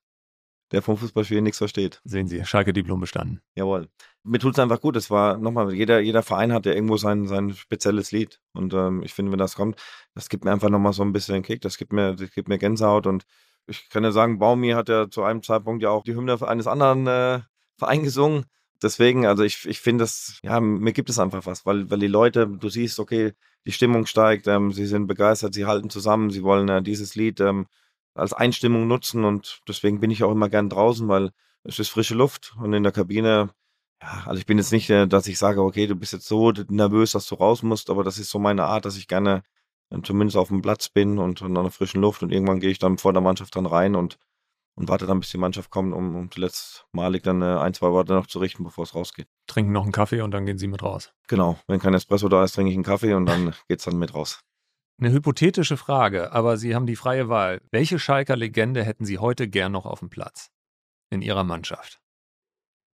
der 0.72 0.82
vom 0.82 0.96
Fußballspielen 0.96 1.44
nichts 1.44 1.58
versteht. 1.58 2.00
Sehen 2.04 2.26
Sie, 2.26 2.44
Schalke-Diplom 2.44 3.00
bestanden. 3.00 3.40
Jawohl. 3.54 3.88
Mir 4.24 4.40
tut 4.40 4.54
es 4.54 4.58
einfach 4.58 4.80
gut. 4.80 4.96
Es 4.96 5.10
war 5.10 5.38
nochmal, 5.38 5.72
jeder, 5.72 6.00
jeder 6.00 6.22
Verein 6.24 6.52
hat 6.52 6.66
ja 6.66 6.72
irgendwo 6.72 6.96
sein, 6.96 7.26
sein 7.28 7.54
spezielles 7.54 8.10
Lied. 8.10 8.40
Und 8.52 8.74
ähm, 8.74 9.02
ich 9.04 9.14
finde, 9.14 9.30
wenn 9.30 9.38
das 9.38 9.54
kommt, 9.54 9.80
das 10.14 10.28
gibt 10.28 10.44
mir 10.44 10.50
einfach 10.50 10.68
nochmal 10.68 10.92
so 10.92 11.04
ein 11.04 11.12
bisschen 11.12 11.42
Kick. 11.42 11.60
Das 11.60 11.78
gibt 11.78 11.92
mir, 11.92 12.14
das 12.16 12.32
gibt 12.32 12.48
mir 12.48 12.58
Gänsehaut. 12.58 13.06
Und 13.06 13.24
ich 13.66 13.88
kann 13.88 14.04
ja 14.04 14.12
sagen, 14.12 14.38
Baumi 14.38 14.70
hat 14.70 14.88
ja 14.88 15.08
zu 15.10 15.22
einem 15.22 15.42
Zeitpunkt 15.42 15.82
ja 15.82 15.90
auch 15.90 16.04
die 16.04 16.14
Hymne 16.14 16.38
eines 16.46 16.66
anderen 16.66 17.06
äh, 17.06 17.40
Vereins 17.76 18.04
gesungen. 18.04 18.46
Deswegen, 18.82 19.26
also 19.26 19.42
ich, 19.42 19.66
ich 19.66 19.80
finde 19.80 20.04
das, 20.04 20.38
ja, 20.42 20.60
mir 20.60 20.92
gibt 20.92 21.08
es 21.08 21.18
einfach 21.18 21.46
was, 21.46 21.64
weil, 21.64 21.90
weil 21.90 21.98
die 21.98 22.06
Leute, 22.06 22.46
du 22.46 22.68
siehst, 22.68 22.98
okay, 23.00 23.32
die 23.64 23.72
Stimmung 23.72 24.06
steigt, 24.06 24.46
ähm, 24.48 24.72
sie 24.72 24.86
sind 24.86 25.06
begeistert, 25.06 25.54
sie 25.54 25.66
halten 25.66 25.90
zusammen, 25.90 26.30
sie 26.30 26.42
wollen 26.42 26.68
äh, 26.68 26.82
dieses 26.82 27.14
Lied 27.14 27.40
ähm, 27.40 27.66
als 28.14 28.32
Einstimmung 28.32 28.86
nutzen 28.86 29.24
und 29.24 29.60
deswegen 29.66 30.00
bin 30.00 30.10
ich 30.10 30.24
auch 30.24 30.32
immer 30.32 30.48
gern 30.50 30.68
draußen, 30.68 31.08
weil 31.08 31.30
es 31.64 31.78
ist 31.78 31.88
frische 31.88 32.14
Luft 32.14 32.54
und 32.60 32.72
in 32.74 32.82
der 32.82 32.92
Kabine, 32.92 33.50
ja, 34.02 34.24
also 34.26 34.38
ich 34.38 34.46
bin 34.46 34.58
jetzt 34.58 34.72
nicht, 34.72 34.90
äh, 34.90 35.06
dass 35.06 35.26
ich 35.26 35.38
sage, 35.38 35.62
okay, 35.62 35.86
du 35.86 35.96
bist 35.96 36.12
jetzt 36.12 36.28
so 36.28 36.52
nervös, 36.68 37.12
dass 37.12 37.26
du 37.26 37.34
raus 37.36 37.62
musst, 37.62 37.90
aber 37.90 38.04
das 38.04 38.18
ist 38.18 38.30
so 38.30 38.38
meine 38.38 38.64
Art, 38.64 38.84
dass 38.84 38.96
ich 38.98 39.08
gerne 39.08 39.42
zumindest 40.02 40.36
auf 40.36 40.48
dem 40.48 40.62
Platz 40.62 40.88
bin 40.88 41.18
und, 41.18 41.42
an 41.42 41.54
der 41.54 41.70
frischen 41.70 42.00
Luft 42.00 42.22
und 42.22 42.32
irgendwann 42.32 42.60
gehe 42.60 42.70
ich 42.70 42.78
dann 42.78 42.98
vor 42.98 43.12
der 43.12 43.22
Mannschaft 43.22 43.56
dann 43.56 43.66
rein 43.66 43.94
und 43.94 44.18
und 44.76 44.88
warte 44.88 45.06
dann, 45.06 45.20
bis 45.20 45.30
die 45.30 45.38
Mannschaft 45.38 45.70
kommt, 45.70 45.94
um, 45.94 46.14
um 46.14 46.30
zuletzt 46.30 46.86
malig 46.92 47.22
dann 47.22 47.42
äh, 47.42 47.46
ein, 47.46 47.74
zwei 47.74 47.90
Worte 47.90 48.12
noch 48.12 48.26
zu 48.26 48.38
richten, 48.38 48.62
bevor 48.62 48.84
es 48.84 48.94
rausgeht. 48.94 49.26
Trinken 49.46 49.72
noch 49.72 49.84
einen 49.84 49.92
Kaffee 49.92 50.20
und 50.20 50.32
dann 50.32 50.44
gehen 50.44 50.58
Sie 50.58 50.66
mit 50.66 50.82
raus. 50.82 51.12
Genau, 51.28 51.58
wenn 51.66 51.80
kein 51.80 51.94
Espresso 51.94 52.28
da 52.28 52.44
ist, 52.44 52.52
trinke 52.52 52.70
ich 52.70 52.76
einen 52.76 52.84
Kaffee 52.84 53.14
und 53.14 53.26
dann 53.26 53.54
geht's 53.68 53.84
dann 53.84 53.98
mit 53.98 54.14
raus. 54.14 54.40
Eine 54.98 55.12
hypothetische 55.12 55.76
Frage, 55.76 56.32
aber 56.32 56.56
Sie 56.56 56.74
haben 56.74 56.86
die 56.86 56.96
freie 56.96 57.28
Wahl. 57.28 57.60
Welche 57.70 57.98
Schalker 57.98 58.36
Legende 58.36 58.84
hätten 58.84 59.04
Sie 59.04 59.18
heute 59.18 59.48
gern 59.48 59.72
noch 59.72 59.86
auf 59.86 60.00
dem 60.00 60.10
Platz? 60.10 60.50
In 61.10 61.22
Ihrer 61.22 61.44
Mannschaft? 61.44 62.00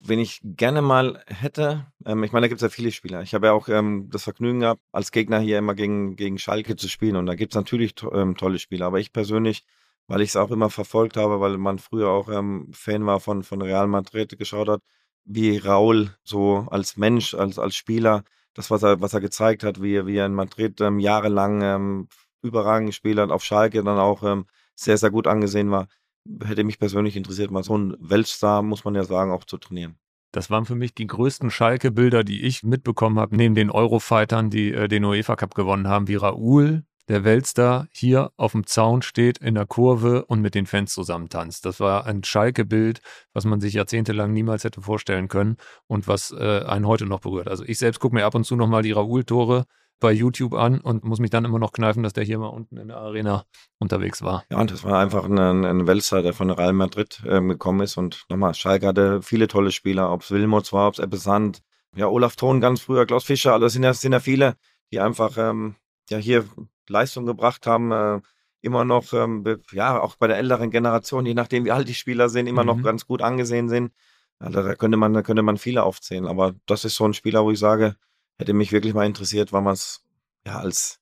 Wen 0.00 0.20
ich 0.20 0.40
gerne 0.44 0.80
mal 0.80 1.22
hätte, 1.26 1.86
ähm, 2.06 2.22
ich 2.22 2.32
meine, 2.32 2.44
da 2.44 2.48
gibt's 2.48 2.62
ja 2.62 2.68
viele 2.68 2.92
Spieler. 2.92 3.22
Ich 3.22 3.34
habe 3.34 3.48
ja 3.48 3.52
auch 3.52 3.68
ähm, 3.68 4.08
das 4.10 4.24
Vergnügen 4.24 4.60
gehabt, 4.60 4.80
als 4.92 5.10
Gegner 5.10 5.40
hier 5.40 5.58
immer 5.58 5.74
gegen, 5.74 6.16
gegen 6.16 6.38
Schalke 6.38 6.76
zu 6.76 6.88
spielen 6.88 7.16
und 7.16 7.26
da 7.26 7.34
gibt's 7.34 7.56
natürlich 7.56 7.94
to 7.94 8.12
ähm, 8.12 8.36
tolle 8.36 8.58
Spieler, 8.58 8.86
aber 8.86 9.00
ich 9.00 9.12
persönlich 9.12 9.64
weil 10.08 10.22
ich 10.22 10.30
es 10.30 10.36
auch 10.36 10.50
immer 10.50 10.70
verfolgt 10.70 11.16
habe, 11.16 11.40
weil 11.40 11.58
man 11.58 11.78
früher 11.78 12.08
auch 12.08 12.28
ähm, 12.30 12.68
Fan 12.72 13.06
war 13.06 13.20
von, 13.20 13.44
von 13.44 13.62
Real 13.62 13.86
Madrid, 13.86 14.36
geschaut 14.38 14.68
hat, 14.68 14.82
wie 15.24 15.58
Raul 15.58 16.16
so 16.24 16.66
als 16.70 16.96
Mensch, 16.96 17.34
als, 17.34 17.58
als 17.58 17.76
Spieler, 17.76 18.24
das, 18.54 18.70
was 18.70 18.82
er, 18.82 19.00
was 19.00 19.14
er 19.14 19.20
gezeigt 19.20 19.62
hat, 19.62 19.82
wie, 19.82 20.06
wie 20.06 20.16
er 20.16 20.26
in 20.26 20.34
Madrid 20.34 20.80
ähm, 20.80 20.98
jahrelang 20.98 21.62
ähm, 21.62 22.08
überragend 22.42 22.88
gespielt 22.88 23.18
hat, 23.18 23.30
auf 23.30 23.44
Schalke 23.44 23.84
dann 23.84 23.98
auch 23.98 24.22
sehr, 24.74 24.96
sehr 24.96 25.10
gut 25.10 25.26
angesehen 25.26 25.70
war, 25.70 25.88
hätte 26.44 26.64
mich 26.64 26.78
persönlich 26.78 27.16
interessiert, 27.16 27.50
mal 27.50 27.64
so 27.64 27.76
ein 27.76 27.96
Weltstar, 28.00 28.62
muss 28.62 28.84
man 28.84 28.94
ja 28.94 29.04
sagen, 29.04 29.32
auch 29.32 29.44
zu 29.44 29.58
trainieren. 29.58 29.98
Das 30.32 30.50
waren 30.50 30.66
für 30.66 30.74
mich 30.74 30.94
die 30.94 31.06
größten 31.06 31.50
Schalke-Bilder, 31.50 32.22
die 32.22 32.42
ich 32.42 32.62
mitbekommen 32.62 33.18
habe, 33.18 33.36
neben 33.36 33.54
den 33.54 33.70
Eurofightern, 33.70 34.50
die 34.50 34.72
äh, 34.72 34.88
den 34.88 35.04
UEFA 35.04 35.36
Cup 35.36 35.54
gewonnen 35.54 35.88
haben, 35.88 36.06
wie 36.06 36.16
Raoul, 36.16 36.84
der 37.08 37.24
Weltstar 37.24 37.88
hier 37.90 38.32
auf 38.36 38.52
dem 38.52 38.66
Zaun 38.66 39.00
steht, 39.00 39.38
in 39.38 39.54
der 39.54 39.64
Kurve 39.64 40.26
und 40.26 40.42
mit 40.42 40.54
den 40.54 40.66
Fans 40.66 40.92
zusammen 40.92 41.30
tanzt. 41.30 41.64
Das 41.64 41.80
war 41.80 42.04
ein 42.04 42.22
Schalke-Bild, 42.22 43.00
was 43.32 43.46
man 43.46 43.60
sich 43.60 43.74
jahrzehntelang 43.74 44.32
niemals 44.32 44.64
hätte 44.64 44.82
vorstellen 44.82 45.28
können 45.28 45.56
und 45.86 46.06
was 46.06 46.30
äh, 46.32 46.60
einen 46.64 46.86
heute 46.86 47.06
noch 47.06 47.20
berührt. 47.20 47.48
Also 47.48 47.64
ich 47.64 47.78
selbst 47.78 47.98
gucke 47.98 48.14
mir 48.14 48.26
ab 48.26 48.34
und 48.34 48.44
zu 48.44 48.56
nochmal 48.56 48.82
die 48.82 48.92
Raoul-Tore 48.92 49.64
bei 50.00 50.12
YouTube 50.12 50.54
an 50.54 50.80
und 50.80 51.04
muss 51.04 51.18
mich 51.18 51.30
dann 51.30 51.44
immer 51.44 51.58
noch 51.58 51.72
kneifen, 51.72 52.02
dass 52.02 52.12
der 52.12 52.24
hier 52.24 52.38
mal 52.38 52.48
unten 52.48 52.76
in 52.76 52.88
der 52.88 52.98
Arena 52.98 53.44
unterwegs 53.78 54.22
war. 54.22 54.44
Ja, 54.50 54.60
und 54.60 54.70
das 54.70 54.84
war 54.84 54.98
einfach 55.00 55.24
ein, 55.24 55.38
ein 55.38 55.86
Weltstar, 55.86 56.22
der 56.22 56.32
von 56.32 56.50
Real 56.50 56.72
Madrid 56.72 57.22
ähm, 57.26 57.48
gekommen 57.48 57.80
ist. 57.80 57.96
Und 57.96 58.24
nochmal, 58.28 58.54
Schalke 58.54 58.86
hatte 58.86 59.22
viele 59.22 59.48
tolle 59.48 59.72
Spieler, 59.72 60.12
ob 60.12 60.22
es 60.22 60.30
Wilmots 60.30 60.72
war, 60.72 60.88
ob 60.88 60.94
es 60.94 61.00
Ebbe 61.00 61.16
Sand, 61.16 61.62
ja, 61.96 62.06
Olaf 62.06 62.36
Thon 62.36 62.60
ganz 62.60 62.80
früher, 62.80 63.06
Klaus 63.06 63.24
Fischer, 63.24 63.54
also 63.54 63.66
sind 63.68 63.82
ja, 63.82 63.92
sind 63.92 64.12
ja 64.12 64.20
viele, 64.20 64.56
die 64.92 65.00
einfach 65.00 65.36
ähm, 65.38 65.74
ja 66.10 66.18
hier 66.18 66.44
Leistung 66.88 67.26
gebracht 67.26 67.66
haben, 67.66 67.92
äh, 67.92 68.20
immer 68.60 68.84
noch, 68.84 69.12
ähm, 69.12 69.44
ja, 69.72 70.00
auch 70.00 70.16
bei 70.16 70.26
der 70.26 70.38
älteren 70.38 70.70
Generation, 70.70 71.26
je 71.26 71.34
nachdem 71.34 71.64
wie 71.64 71.72
alt 71.72 71.88
die 71.88 71.94
Spieler 71.94 72.28
sind, 72.28 72.46
immer 72.46 72.62
mhm. 72.62 72.68
noch 72.68 72.82
ganz 72.82 73.06
gut 73.06 73.22
angesehen 73.22 73.68
sind. 73.68 73.92
Also 74.38 74.62
da 74.62 74.74
könnte 74.74 74.96
man, 74.96 75.12
da 75.12 75.22
könnte 75.22 75.42
man 75.42 75.58
viele 75.58 75.82
aufzählen. 75.82 76.26
Aber 76.26 76.54
das 76.66 76.84
ist 76.84 76.94
so 76.94 77.04
ein 77.04 77.14
Spieler, 77.14 77.44
wo 77.44 77.50
ich 77.50 77.58
sage, 77.58 77.96
hätte 78.38 78.54
mich 78.54 78.72
wirklich 78.72 78.94
mal 78.94 79.06
interessiert, 79.06 79.52
weil 79.52 79.62
man 79.62 79.74
es 79.74 80.04
ja 80.46 80.58
als 80.58 81.00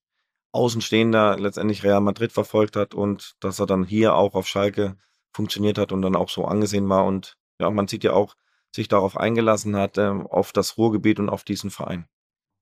Außenstehender 0.52 1.38
letztendlich 1.38 1.84
Real 1.84 2.00
Madrid 2.00 2.32
verfolgt 2.32 2.76
hat 2.76 2.94
und 2.94 3.36
dass 3.40 3.58
er 3.58 3.66
dann 3.66 3.84
hier 3.84 4.14
auch 4.14 4.34
auf 4.34 4.46
Schalke 4.46 4.96
funktioniert 5.32 5.76
hat 5.76 5.92
und 5.92 6.02
dann 6.02 6.16
auch 6.16 6.30
so 6.30 6.46
angesehen 6.46 6.88
war. 6.88 7.04
Und 7.04 7.36
ja, 7.60 7.70
man 7.70 7.88
sieht 7.88 8.04
ja 8.04 8.12
auch, 8.12 8.34
sich 8.74 8.88
darauf 8.88 9.16
eingelassen 9.16 9.76
hat, 9.76 9.96
äh, 9.98 10.08
auf 10.08 10.52
das 10.52 10.76
Ruhrgebiet 10.76 11.18
und 11.18 11.28
auf 11.28 11.44
diesen 11.44 11.70
Verein. 11.70 12.06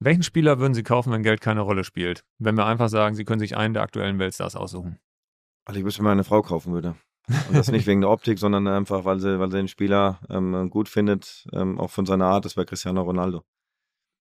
Welchen 0.01 0.23
Spieler 0.23 0.59
würden 0.59 0.75
Sie 0.75 0.83
kaufen, 0.83 1.13
wenn 1.13 1.23
Geld 1.23 1.41
keine 1.41 1.63
Rolle 1.63 1.85
spielt? 1.85 2.25
Wenn 2.39 2.57
wir 2.57 2.67
einfach 2.67 2.89
sagen, 2.89 3.15
Sie 3.15 3.25
können 3.25 3.41
sich 3.41 3.57
einen 3.57 3.75
der 3.75 3.83
aktuellen 3.83 4.19
Weltstars 4.19 4.55
aussuchen. 4.55 4.99
Also 5.65 5.81
ich 5.81 5.87
wüsste, 5.87 6.01
wenn 6.01 6.07
meine 6.07 6.25
Frau 6.25 6.43
kaufen 6.43 6.73
würde. 6.73 6.97
Und 7.49 7.57
das 7.57 7.71
nicht 7.71 7.87
wegen 7.87 8.03
der 8.03 8.11
Optik, 8.11 8.39
sondern 8.39 8.67
einfach, 8.69 9.05
weil 9.05 9.19
sie, 9.19 9.39
weil 9.39 9.51
sie 9.51 9.57
den 9.57 9.69
Spieler 9.69 10.21
ähm, 10.29 10.69
gut 10.69 10.89
findet, 10.89 11.47
ähm, 11.53 11.81
auch 11.81 11.91
von 11.91 12.05
seiner 12.05 12.27
Art, 12.27 12.45
das 12.45 12.57
wäre 12.57 12.67
Cristiano 12.67 13.03
Ronaldo. 13.03 13.45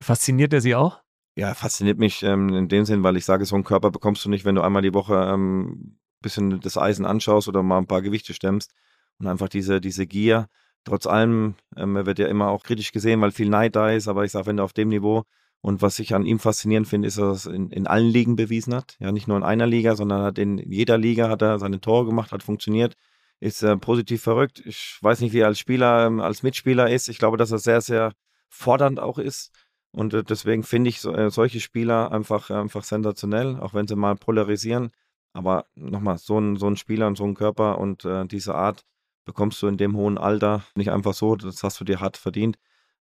Fasziniert 0.01 0.53
er 0.53 0.61
Sie 0.61 0.75
auch? 0.75 1.01
Ja, 1.37 1.55
fasziniert 1.55 1.99
mich 1.99 2.23
ähm, 2.23 2.49
in 2.51 2.69
dem 2.69 2.85
Sinn, 2.85 3.03
weil 3.03 3.17
ich 3.17 3.25
sage, 3.25 3.45
so 3.45 3.55
einen 3.55 3.65
Körper 3.65 3.91
bekommst 3.91 4.25
du 4.25 4.31
nicht, 4.31 4.45
wenn 4.45 4.55
du 4.55 4.63
einmal 4.63 4.83
die 4.83 4.95
Woche 4.95 5.19
ein 5.19 5.35
ähm, 5.35 5.99
bisschen 6.23 6.61
das 6.61 6.79
Eisen 6.79 7.05
anschaust 7.05 7.49
oder 7.49 7.63
mal 7.63 7.79
ein 7.79 7.87
paar 7.87 8.03
Gewichte 8.03 8.33
stemmst 8.33 8.73
und 9.19 9.27
einfach 9.27 9.49
diese, 9.49 9.81
diese 9.81 10.07
Gier. 10.07 10.49
Trotz 10.85 11.07
allem 11.07 11.57
ähm, 11.77 11.95
wird 11.95 12.19
ja 12.19 12.27
immer 12.27 12.49
auch 12.49 12.63
kritisch 12.63 12.93
gesehen, 12.93 13.21
weil 13.21 13.33
viel 13.33 13.49
Neid 13.49 13.77
da 13.77 13.91
ist, 13.91 14.09
aber 14.09 14.25
ich 14.25 14.33
sage, 14.33 14.47
wenn 14.47 14.57
du 14.57 14.63
auf 14.63 14.73
dem 14.73 14.89
Niveau 14.89 15.25
und 15.61 15.83
was 15.83 15.99
ich 15.99 16.15
an 16.15 16.25
ihm 16.25 16.39
faszinierend 16.39 16.87
finde, 16.87 17.09
ist, 17.09 17.19
dass 17.19 17.47
er 17.47 17.51
es 17.51 17.57
in, 17.57 17.71
in 17.71 17.87
allen 17.87 18.09
Ligen 18.09 18.37
bewiesen 18.37 18.75
hat. 18.75 18.97
Ja, 19.01 19.13
nicht 19.13 19.27
nur 19.27 19.37
in 19.37 19.43
einer 19.43 19.67
Liga, 19.67 19.97
sondern 19.97 20.23
hat 20.23 20.39
in 20.39 20.59
jeder 20.59 20.97
Liga 20.97 21.29
hat 21.29 21.43
er 21.43 21.59
seine 21.59 21.81
Tore 21.81 22.07
gemacht, 22.07 22.33
hat 22.33 22.43
funktioniert, 22.43 22.95
ist 23.41 23.63
äh, 23.63 23.77
positiv 23.77 24.23
verrückt. 24.23 24.63
Ich 24.65 24.99
weiß 25.01 25.21
nicht, 25.21 25.33
wie 25.33 25.41
er 25.41 25.49
als 25.49 25.59
Spieler, 25.59 26.07
ähm, 26.07 26.21
als 26.21 26.43
Mitspieler 26.43 26.89
ist. 26.91 27.09
Ich 27.09 27.19
glaube, 27.19 27.37
dass 27.37 27.51
er 27.51 27.59
sehr, 27.59 27.81
sehr 27.81 28.13
fordernd 28.49 29.01
auch 29.01 29.19
ist. 29.19 29.51
Und 29.97 30.15
äh, 30.15 30.23
deswegen 30.23 30.63
finde 30.63 30.91
ich 30.91 31.01
so, 31.01 31.13
äh, 31.13 31.31
solche 31.31 31.61
Spieler 31.61 32.13
einfach, 32.13 32.51
einfach 32.51 32.85
sensationell, 32.85 33.59
auch 33.59 33.75
wenn 33.75 33.89
sie 33.89 33.97
mal 33.97 34.15
polarisieren. 34.15 34.91
Aber 35.33 35.67
nochmal, 35.75 36.19
so 36.19 36.39
ein, 36.39 36.57
so 36.57 36.67
ein 36.67 36.77
Spieler 36.77 37.07
und 37.07 37.17
so 37.17 37.25
ein 37.25 37.35
Körper 37.35 37.79
und 37.79 38.05
äh, 38.05 38.27
diese 38.27 38.55
Art 38.55 38.85
bekommst 39.25 39.61
du 39.63 39.67
in 39.67 39.77
dem 39.77 39.97
hohen 39.97 40.19
Alter 40.19 40.63
nicht 40.75 40.91
einfach 40.91 41.15
so. 41.15 41.37
Das 41.37 41.63
hast 41.63 41.81
du 41.81 41.85
dir 41.85 42.01
hart 42.01 42.17
verdient. 42.17 42.57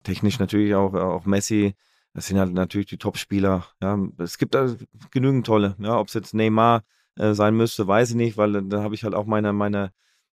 Technisch 0.03 0.39
natürlich 0.39 0.75
auch, 0.75 0.93
auch 0.93 1.25
Messi 1.25 1.75
das 2.13 2.27
sind 2.27 2.39
halt 2.39 2.53
natürlich 2.53 2.87
die 2.87 2.97
Top-Spieler. 2.97 3.65
Ja, 3.81 3.97
es 4.17 4.37
gibt 4.37 4.53
da 4.53 4.67
genügend 5.11 5.45
tolle. 5.45 5.75
Ja, 5.79 5.97
ob 5.97 6.09
es 6.09 6.13
jetzt 6.13 6.33
Neymar 6.33 6.83
äh, 7.17 7.33
sein 7.33 7.55
müsste, 7.55 7.87
weiß 7.87 8.09
ich 8.11 8.15
nicht, 8.15 8.37
weil 8.37 8.61
da 8.63 8.83
habe 8.83 8.95
ich 8.95 9.03
halt 9.03 9.15
auch 9.15 9.25
meine, 9.25 9.53
meine, 9.53 9.91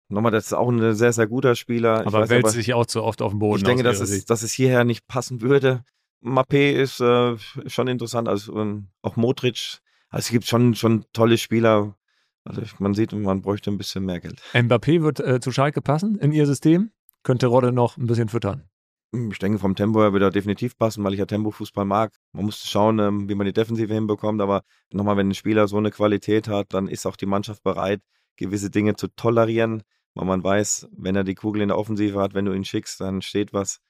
nochmal, 0.09 0.33
das 0.33 0.47
ist 0.47 0.53
auch 0.55 0.71
ein 0.71 0.95
sehr, 0.95 1.13
sehr 1.13 1.27
guter 1.27 1.55
Spieler. 1.55 2.07
Aber 2.07 2.29
wälzt 2.31 2.53
sich 2.53 2.73
auch 2.73 2.87
zu 2.87 3.03
oft 3.03 3.21
auf 3.21 3.33
den 3.33 3.41
Boden. 3.41 3.59
Ich 3.59 3.65
denke, 3.65 3.83
dass 3.83 4.01
es, 4.01 4.25
dass 4.25 4.43
es 4.43 4.53
hierher 4.53 4.85
nicht 4.85 5.07
passen 5.07 5.43
würde. 5.43 5.85
Mappé 6.23 6.73
ist 6.73 7.01
äh, 7.01 7.37
schon 7.69 7.89
interessant, 7.89 8.29
also 8.29 8.57
ähm, 8.59 8.89
auch 9.03 9.17
Modric. 9.17 9.79
Also 10.09 10.27
es 10.27 10.31
gibt 10.31 10.47
schon, 10.47 10.75
schon 10.75 11.05
tolle 11.13 11.39
Spieler. 11.39 11.97
Also 12.45 12.63
man 12.79 12.95
sieht, 12.95 13.13
man 13.13 13.43
bräuchte 13.43 13.71
ein 13.71 13.79
bisschen 13.79 14.05
mehr 14.05 14.21
Geld. 14.21 14.41
Mbappé 14.53 15.03
wird 15.03 15.21
äh, 15.21 15.41
zu 15.41 15.53
Schalke 15.53 15.83
passen 15.83 16.19
in 16.19 16.33
ihr 16.33 16.47
System. 16.47 16.91
Könnte 17.23 17.49
Rodde 17.49 17.73
noch 17.73 17.97
ein 17.97 18.07
bisschen 18.07 18.29
füttern. 18.29 18.69
Hm, 19.13 19.31
ich 19.33 19.39
denke, 19.39 19.59
vom 19.59 19.75
Tempo 19.75 20.01
her 20.01 20.13
wird 20.13 20.23
er 20.23 20.31
definitiv 20.31 20.77
passen, 20.79 21.03
weil 21.05 21.13
ich 21.13 21.19
ja 21.19 21.27
Tempo-Fußball 21.27 21.85
mag. 21.85 22.13
Man 22.33 22.45
muss 22.47 22.65
schauen, 22.69 22.99
ähm, 22.99 23.29
wie 23.29 23.35
man 23.35 23.47
die 23.47 23.53
Defensive 23.53 23.93
hinbekommt. 23.93 24.41
Aber 24.41 24.63
nochmal, 24.93 25.17
wenn 25.17 25.29
ein 25.29 25.35
Spieler 25.35 25.69
so 25.69 25.77
eine 25.77 25.91
Qualität 25.91 26.49
hat, 26.49 26.73
dann 26.75 26.89
ist 26.89 27.07
auch 27.07 27.17
die 27.17 27.27
Mannschaft 27.27 27.63
bereit, 27.63 28.01
gewisse 28.37 28.71
Dinge 28.71 28.97
zu 28.97 29.09
tolerieren, 29.09 29.83
weil 30.15 30.27
man 30.27 30.43
weiß, 30.43 30.89
wenn 30.93 31.17
er 31.17 31.25
die 31.25 31.35
Kugel 31.35 31.63
in 31.63 31.69
der 31.69 31.79
Offensive 31.79 32.21
hat, 32.21 32.35
wenn 32.35 32.45
du 32.45 32.53
ihn 32.53 32.65
schickst, 32.65 33.01
dann 33.01 33.23
steht 33.23 33.53
was. 33.53 33.81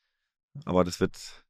Aber 0.64 0.84
das 0.84 1.00
wird 1.00 1.45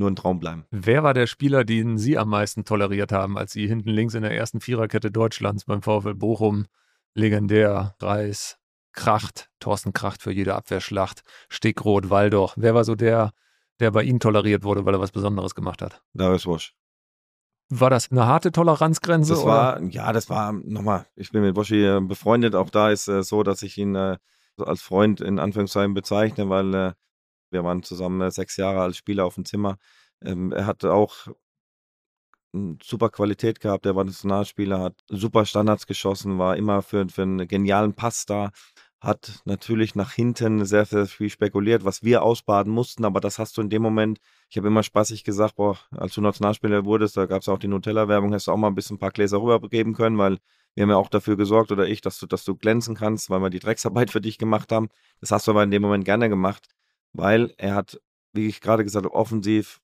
nur 0.00 0.10
ein 0.10 0.16
Traum 0.16 0.40
bleiben. 0.40 0.64
Wer 0.70 1.04
war 1.04 1.14
der 1.14 1.28
Spieler, 1.28 1.64
den 1.64 1.96
Sie 1.96 2.18
am 2.18 2.28
meisten 2.28 2.64
toleriert 2.64 3.12
haben, 3.12 3.38
als 3.38 3.52
Sie 3.52 3.68
hinten 3.68 3.90
links 3.90 4.14
in 4.14 4.22
der 4.22 4.36
ersten 4.36 4.60
Viererkette 4.60 5.12
Deutschlands 5.12 5.64
beim 5.64 5.82
VfL 5.82 6.14
Bochum 6.14 6.66
legendär 7.14 7.94
Reis, 8.00 8.58
Kracht, 8.92 9.50
Thorsten 9.60 9.92
Kracht 9.92 10.22
für 10.22 10.32
jede 10.32 10.56
Abwehrschlacht, 10.56 11.22
Stickrot, 11.48 12.10
Waldoch. 12.10 12.54
Wer 12.56 12.74
war 12.74 12.84
so 12.84 12.96
der, 12.96 13.30
der 13.78 13.92
bei 13.92 14.02
Ihnen 14.02 14.20
toleriert 14.20 14.64
wurde, 14.64 14.84
weil 14.84 14.94
er 14.94 15.00
was 15.00 15.12
Besonderes 15.12 15.54
gemacht 15.54 15.82
hat? 15.82 16.02
Darius 16.12 16.46
Wosch. 16.46 16.74
War 17.68 17.90
das 17.90 18.10
eine 18.10 18.26
harte 18.26 18.50
Toleranzgrenze? 18.50 19.34
Das 19.34 19.44
war, 19.44 19.76
oder? 19.76 19.86
ja, 19.90 20.12
das 20.12 20.28
war, 20.28 20.52
nochmal, 20.52 21.06
ich 21.14 21.30
bin 21.30 21.42
mit 21.42 21.54
Woschi 21.54 21.84
äh, 21.84 22.00
befreundet. 22.00 22.56
Auch 22.56 22.70
da 22.70 22.90
ist 22.90 23.06
es 23.06 23.26
äh, 23.26 23.28
so, 23.28 23.44
dass 23.44 23.62
ich 23.62 23.78
ihn 23.78 23.94
äh, 23.94 24.18
als 24.58 24.82
Freund 24.82 25.20
in 25.20 25.38
Anführungszeichen 25.38 25.94
bezeichne, 25.94 26.48
weil 26.48 26.74
äh, 26.74 26.92
wir 27.50 27.64
waren 27.64 27.82
zusammen 27.82 28.20
äh, 28.20 28.30
sechs 28.30 28.56
Jahre 28.56 28.80
als 28.82 28.96
Spieler 28.96 29.24
auf 29.24 29.34
dem 29.34 29.44
Zimmer. 29.44 29.78
Ähm, 30.22 30.52
er 30.52 30.66
hatte 30.66 30.92
auch 30.92 31.28
super 32.82 33.10
Qualität 33.10 33.60
gehabt, 33.60 33.84
der 33.84 33.94
war 33.94 34.04
Nationalspieler, 34.04 34.80
hat 34.80 34.94
super 35.08 35.46
Standards 35.46 35.86
geschossen, 35.86 36.38
war 36.38 36.56
immer 36.56 36.82
für, 36.82 37.08
für 37.08 37.22
einen 37.22 37.46
genialen 37.46 37.94
Pass 37.94 38.26
da, 38.26 38.50
hat 39.00 39.40
natürlich 39.44 39.94
nach 39.94 40.12
hinten 40.12 40.64
sehr, 40.64 40.84
sehr 40.84 41.06
viel 41.06 41.30
spekuliert, 41.30 41.84
was 41.84 42.02
wir 42.02 42.22
ausbaden 42.22 42.72
mussten, 42.72 43.04
aber 43.04 43.20
das 43.20 43.38
hast 43.38 43.56
du 43.56 43.62
in 43.62 43.70
dem 43.70 43.82
Moment, 43.82 44.18
ich 44.48 44.56
habe 44.56 44.68
immer 44.68 44.82
spaßig 44.82 45.24
gesagt, 45.24 45.56
boah, 45.56 45.78
als 45.92 46.14
du 46.14 46.20
Nationalspieler 46.20 46.84
wurdest, 46.84 47.16
da 47.16 47.26
gab 47.26 47.42
es 47.42 47.48
auch 47.48 47.58
die 47.58 47.68
Nutella-Werbung, 47.68 48.34
hast 48.34 48.48
du 48.48 48.52
auch 48.52 48.56
mal 48.56 48.68
ein 48.68 48.74
bisschen 48.74 48.96
ein 48.96 49.00
paar 49.00 49.12
Gläser 49.12 49.40
rübergeben 49.40 49.94
können, 49.94 50.18
weil 50.18 50.38
wir 50.74 50.82
haben 50.82 50.90
ja 50.90 50.96
auch 50.96 51.08
dafür 51.08 51.36
gesorgt, 51.36 51.72
oder 51.72 51.86
ich, 51.88 52.00
dass 52.00 52.18
du, 52.18 52.26
dass 52.26 52.44
du 52.44 52.54
glänzen 52.56 52.94
kannst, 52.94 53.30
weil 53.30 53.40
wir 53.40 53.50
die 53.50 53.58
Drecksarbeit 53.58 54.10
für 54.10 54.20
dich 54.20 54.38
gemacht 54.38 54.70
haben. 54.70 54.88
Das 55.20 55.30
hast 55.30 55.46
du 55.46 55.52
aber 55.52 55.62
in 55.62 55.70
dem 55.70 55.82
Moment 55.82 56.04
gerne 56.04 56.28
gemacht, 56.28 56.68
weil 57.12 57.54
er 57.58 57.74
hat, 57.74 58.00
wie 58.32 58.46
ich 58.46 58.60
gerade 58.60 58.84
gesagt 58.84 59.04
habe, 59.04 59.14
offensiv 59.14 59.80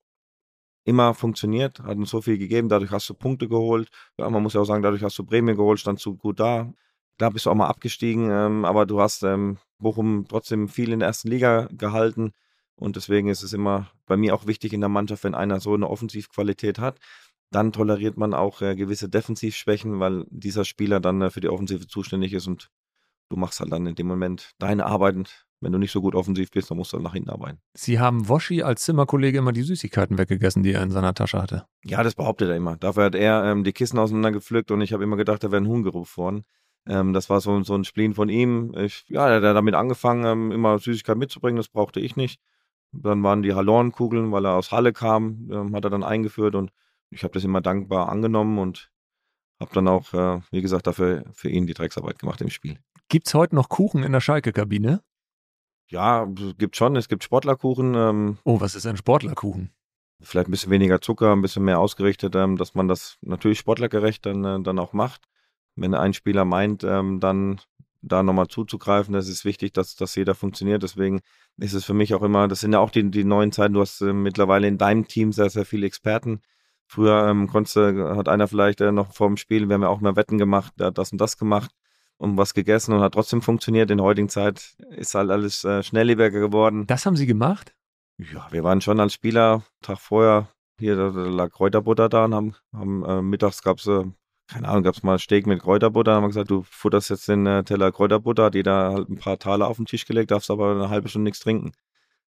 immer 0.85 1.15
funktioniert, 1.15 1.81
hat 1.81 1.97
uns 1.97 2.11
so 2.11 2.23
viel 2.23 2.39
gegeben, 2.39 2.69
dadurch 2.69 2.93
hast 2.93 3.09
du 3.09 3.15
Punkte 3.15 3.49
geholt. 3.49 3.91
Ja, 4.19 4.31
man 4.31 4.43
muss 4.43 4.55
ja 4.55 4.61
auch 4.61 4.67
sagen, 4.67 4.83
dadurch 4.83 5.03
hast 5.03 5.19
du 5.19 5.25
Prämie 5.25 5.57
geholt, 5.57 5.81
standst 5.81 6.07
du 6.07 6.17
gut 6.17 6.39
da. 6.39 6.73
Klar 7.19 7.33
bist 7.33 7.47
du 7.47 7.51
auch 7.51 7.55
mal 7.55 7.67
abgestiegen, 7.67 8.31
ähm, 8.31 8.65
aber 8.65 8.87
du 8.87 9.01
hast 9.01 9.23
ähm, 9.23 9.59
Bochum 9.79 10.27
trotzdem 10.29 10.69
viel 10.69 10.93
in 10.93 11.01
der 11.01 11.09
ersten 11.09 11.29
Liga 11.29 11.69
gehalten. 11.73 12.33
Und 12.77 12.97
deswegen 12.97 13.29
ist 13.29 13.43
es 13.43 13.53
immer 13.53 13.91
bei 14.07 14.17
mir 14.17 14.35
auch 14.35 14.47
wichtig 14.47 14.73
in 14.73 14.81
der 14.81 14.91
Mannschaft, 14.91 15.25
wenn 15.25 15.35
einer 15.35 15.61
so 15.61 15.75
eine 15.75 15.89
Offensivqualität 15.89 16.79
hat, 16.79 17.01
dann 17.51 17.73
toleriert 17.73 18.17
man 18.17 18.35
auch 18.35 18.61
äh, 18.61 18.77
gewisse 18.77 19.09
Defensivschwächen, 19.09 19.99
weil 19.99 20.27
dieser 20.31 20.65
Spieler 20.65 21.01
dann 21.01 21.23
äh, 21.23 21.31
für 21.31 21.41
die 21.41 21.49
Offensive 21.49 21.87
zuständig 21.87 22.33
ist 22.33 22.47
und 22.47 22.71
du 23.29 23.37
machst 23.37 23.61
halt 23.61 23.73
dann 23.73 23.87
in 23.87 23.95
dem 23.95 24.07
Moment 24.07 24.53
deine 24.59 24.87
Arbeiten. 24.87 25.25
Wenn 25.61 25.73
du 25.73 25.79
nicht 25.79 25.91
so 25.91 26.03
gut 26.03 26.15
offensiv 26.15 26.51
bist, 26.51 26.71
dann 26.71 26.77
musst 26.77 26.93
du 26.93 26.97
halt 26.97 27.05
nach 27.05 27.15
hinten 27.15 27.31
arbeiten. 27.31 27.59
Sie 27.75 27.99
haben 27.99 28.29
Woschi 28.29 28.63
als 28.63 28.83
Zimmerkollege 28.85 29.39
immer 29.39 29.53
die 29.53 29.63
Süßigkeiten 29.63 30.19
weggegessen, 30.19 30.63
die 30.63 30.73
er 30.73 30.83
in 30.83 30.91
seiner 30.91 31.15
Tasche 31.15 31.41
hatte. 31.41 31.65
Ja, 31.85 32.03
das 32.03 32.15
behauptet 32.15 32.51
er 32.51 32.57
immer. 32.57 32.77
Dafür 32.77 33.05
hat 33.05 33.15
er 33.15 33.45
ähm, 33.45 33.65
die 33.65 33.73
Kissen 33.73 33.99
auseinandergepflückt 33.99 34.71
und 34.71 34.83
ich 34.83 34.93
habe 34.93 35.03
immer 35.03 35.17
gedacht, 35.17 35.43
da 35.43 35.51
wäre 35.51 35.63
ein 35.63 35.69
Huhn 35.69 35.83
gerufen 35.83 36.17
worden. 36.19 36.45
Ähm, 36.87 37.13
das 37.13 37.31
war 37.31 37.41
so, 37.41 37.63
so 37.63 37.75
ein 37.75 37.85
Spleen 37.85 38.15
von 38.15 38.29
ihm. 38.29 38.75
Ich, 38.77 39.05
ja, 39.09 39.29
er 39.29 39.37
hat 39.37 39.57
damit 39.57 39.75
angefangen, 39.75 40.25
ähm, 40.25 40.53
immer 40.53 40.79
Süßigkeiten 40.79 41.19
mitzubringen. 41.19 41.57
Das 41.57 41.69
brauchte 41.69 42.01
ich 42.01 42.17
nicht. 42.17 42.41
Dann 42.93 43.23
waren 43.23 43.43
die 43.43 43.55
Hallornkugeln, 43.55 44.33
weil 44.33 44.45
er 44.45 44.55
aus 44.55 44.73
Halle 44.73 44.93
kam, 44.93 45.49
ähm, 45.51 45.75
hat 45.75 45.85
er 45.85 45.91
dann 45.91 46.05
eingeführt 46.05 46.55
und 46.55 46.71
ich 47.11 47.25
habe 47.25 47.33
das 47.33 47.45
immer 47.45 47.61
dankbar 47.61 48.09
angenommen 48.09 48.59
und 48.59 48.91
habe 49.61 49.73
dann 49.75 49.89
auch, 49.89 50.13
äh, 50.13 50.41
wie 50.51 50.63
gesagt, 50.63 50.87
dafür 50.87 51.25
für 51.33 51.49
ihn 51.49 51.67
die 51.67 51.75
Drecksarbeit 51.75 52.19
gemacht 52.19 52.41
im 52.41 52.51
Spiel. 52.51 52.79
Gibt 53.09 53.27
es 53.27 53.35
heute 53.35 53.55
noch 53.55 53.69
Kuchen 53.69 54.03
in 54.03 54.13
der 54.13 54.21
Schalke-Kabine? 54.21 55.01
Ja, 55.89 56.27
gibt 56.59 56.77
schon. 56.77 56.97
Es 56.97 57.09
gibt 57.09 57.23
Sportlerkuchen. 57.25 57.95
Ähm, 57.95 58.39
oh, 58.45 58.61
was 58.61 58.75
ist 58.75 58.87
ein 58.87 58.97
Sportlerkuchen? 58.97 59.71
Vielleicht 60.21 60.49
ein 60.49 60.51
bisschen 60.51 60.73
weniger 60.73 61.01
Zucker, 61.01 61.33
ein 61.33 61.43
bisschen 61.43 61.65
mehr 61.65 61.79
ausgerichtet, 61.79 62.35
ähm, 62.35 62.57
dass 62.57 62.75
man 62.75 62.89
das 62.89 63.19
natürlich 63.21 63.59
sportlergerecht 63.59 64.25
dann, 64.27 64.45
äh, 64.45 64.61
dann 64.63 64.79
auch 64.79 64.93
macht 64.93 65.29
wenn 65.77 65.95
ein 65.95 66.15
Spieler 66.15 66.45
meint, 66.45 66.83
ähm, 66.85 67.21
dann 67.21 67.61
da 68.03 68.23
nochmal 68.23 68.49
zuzugreifen, 68.49 69.15
das 69.15 69.29
ist 69.29 69.45
wichtig, 69.45 69.73
dass, 69.73 69.97
dass 69.97 70.15
jeder 70.15 70.35
funktioniert. 70.35 70.83
Deswegen 70.83 71.21
ist 71.59 71.75
es 71.75 71.85
für 71.85 71.95
mich 71.95 72.15
auch 72.15 72.23
immer, 72.23 72.49
das 72.49 72.61
sind 72.61 72.73
ja 72.73 72.79
auch 72.79 72.91
die, 72.91 73.11
die 73.11 73.25
neuen 73.25 73.53
Zeiten, 73.53 73.75
du 73.75 73.81
hast 73.81 74.01
äh, 74.01 74.13
mittlerweile 74.13 74.69
in 74.69 74.79
deinem 74.79 75.07
Team 75.09 75.33
sehr, 75.33 75.51
sehr 75.51 75.65
viele 75.65 75.87
Experten. 75.87 76.41
Früher 76.87 77.29
ähm, 77.29 77.49
konntest, 77.49 77.77
hat 77.77 78.29
einer 78.29 78.49
vielleicht 78.49 78.81
äh, 78.81 78.93
noch 78.93 79.13
vor 79.13 79.27
dem 79.29 79.37
Spiel, 79.37 79.69
wir 79.69 79.75
haben 79.75 79.83
ja 79.83 79.89
auch 79.89 80.01
mal 80.01 80.17
Wetten 80.17 80.39
gemacht, 80.39 80.73
der 80.79 80.89
hat 80.89 80.99
das 80.99 81.13
und 81.13 81.21
das 81.21 81.37
gemacht 81.37 81.71
und 82.19 82.37
was 82.37 82.55
gegessen 82.55 82.95
und 82.95 83.01
hat 83.01 83.15
trotzdem 83.15 83.43
funktioniert. 83.43 83.91
In 83.91 83.99
der 83.99 84.07
heutigen 84.07 84.29
Zeit 84.29 84.77
ist 84.91 85.15
halt 85.15 85.31
alles 85.31 85.65
äh, 85.65 85.83
schnelllebiger 85.83 86.31
geworden. 86.31 86.87
Das 86.87 87.07
haben 87.07 87.17
Sie 87.17 87.27
gemacht? 87.27 87.75
Ja, 88.19 88.47
wir 88.51 88.65
waren 88.65 88.81
schon 88.81 89.01
als 89.01 89.13
Spieler, 89.13 89.63
Tag 89.83 89.99
vorher, 89.99 90.49
hier 90.79 90.97
da, 90.97 91.11
da 91.11 91.23
lag 91.23 91.51
Kräuterbutter 91.51 92.09
da 92.09 92.25
und 92.25 92.35
haben, 92.35 92.55
haben 92.73 93.05
äh, 93.05 93.23
mittags 93.23 93.63
gab 93.63 93.79
es 93.79 93.87
äh, 93.87 94.05
keine 94.49 94.69
Ahnung, 94.69 94.85
gab 94.85 94.95
es 94.95 95.03
mal 95.03 95.19
Steak 95.19 95.47
mit 95.47 95.61
Kräuterbutter, 95.61 96.15
haben 96.15 96.23
wir 96.23 96.29
gesagt, 96.29 96.51
du 96.51 96.63
futterst 96.63 97.11
jetzt 97.11 97.29
den 97.29 97.47
äh, 97.47 97.65
Teller 97.65 97.91
Kräuterbutter, 97.91 98.45
hat 98.45 98.55
jeder 98.55 98.93
halt 98.93 99.09
ein 99.09 99.17
paar 99.17 99.39
Taler 99.39 99.67
auf 99.67 99.77
den 99.77 99.87
Tisch 99.87 100.07
gelegt, 100.07 100.31
darfst 100.31 100.51
aber 100.51 100.71
eine 100.71 100.89
halbe 100.89 101.09
Stunde 101.09 101.25
nichts 101.25 101.41
trinken. 101.41 101.73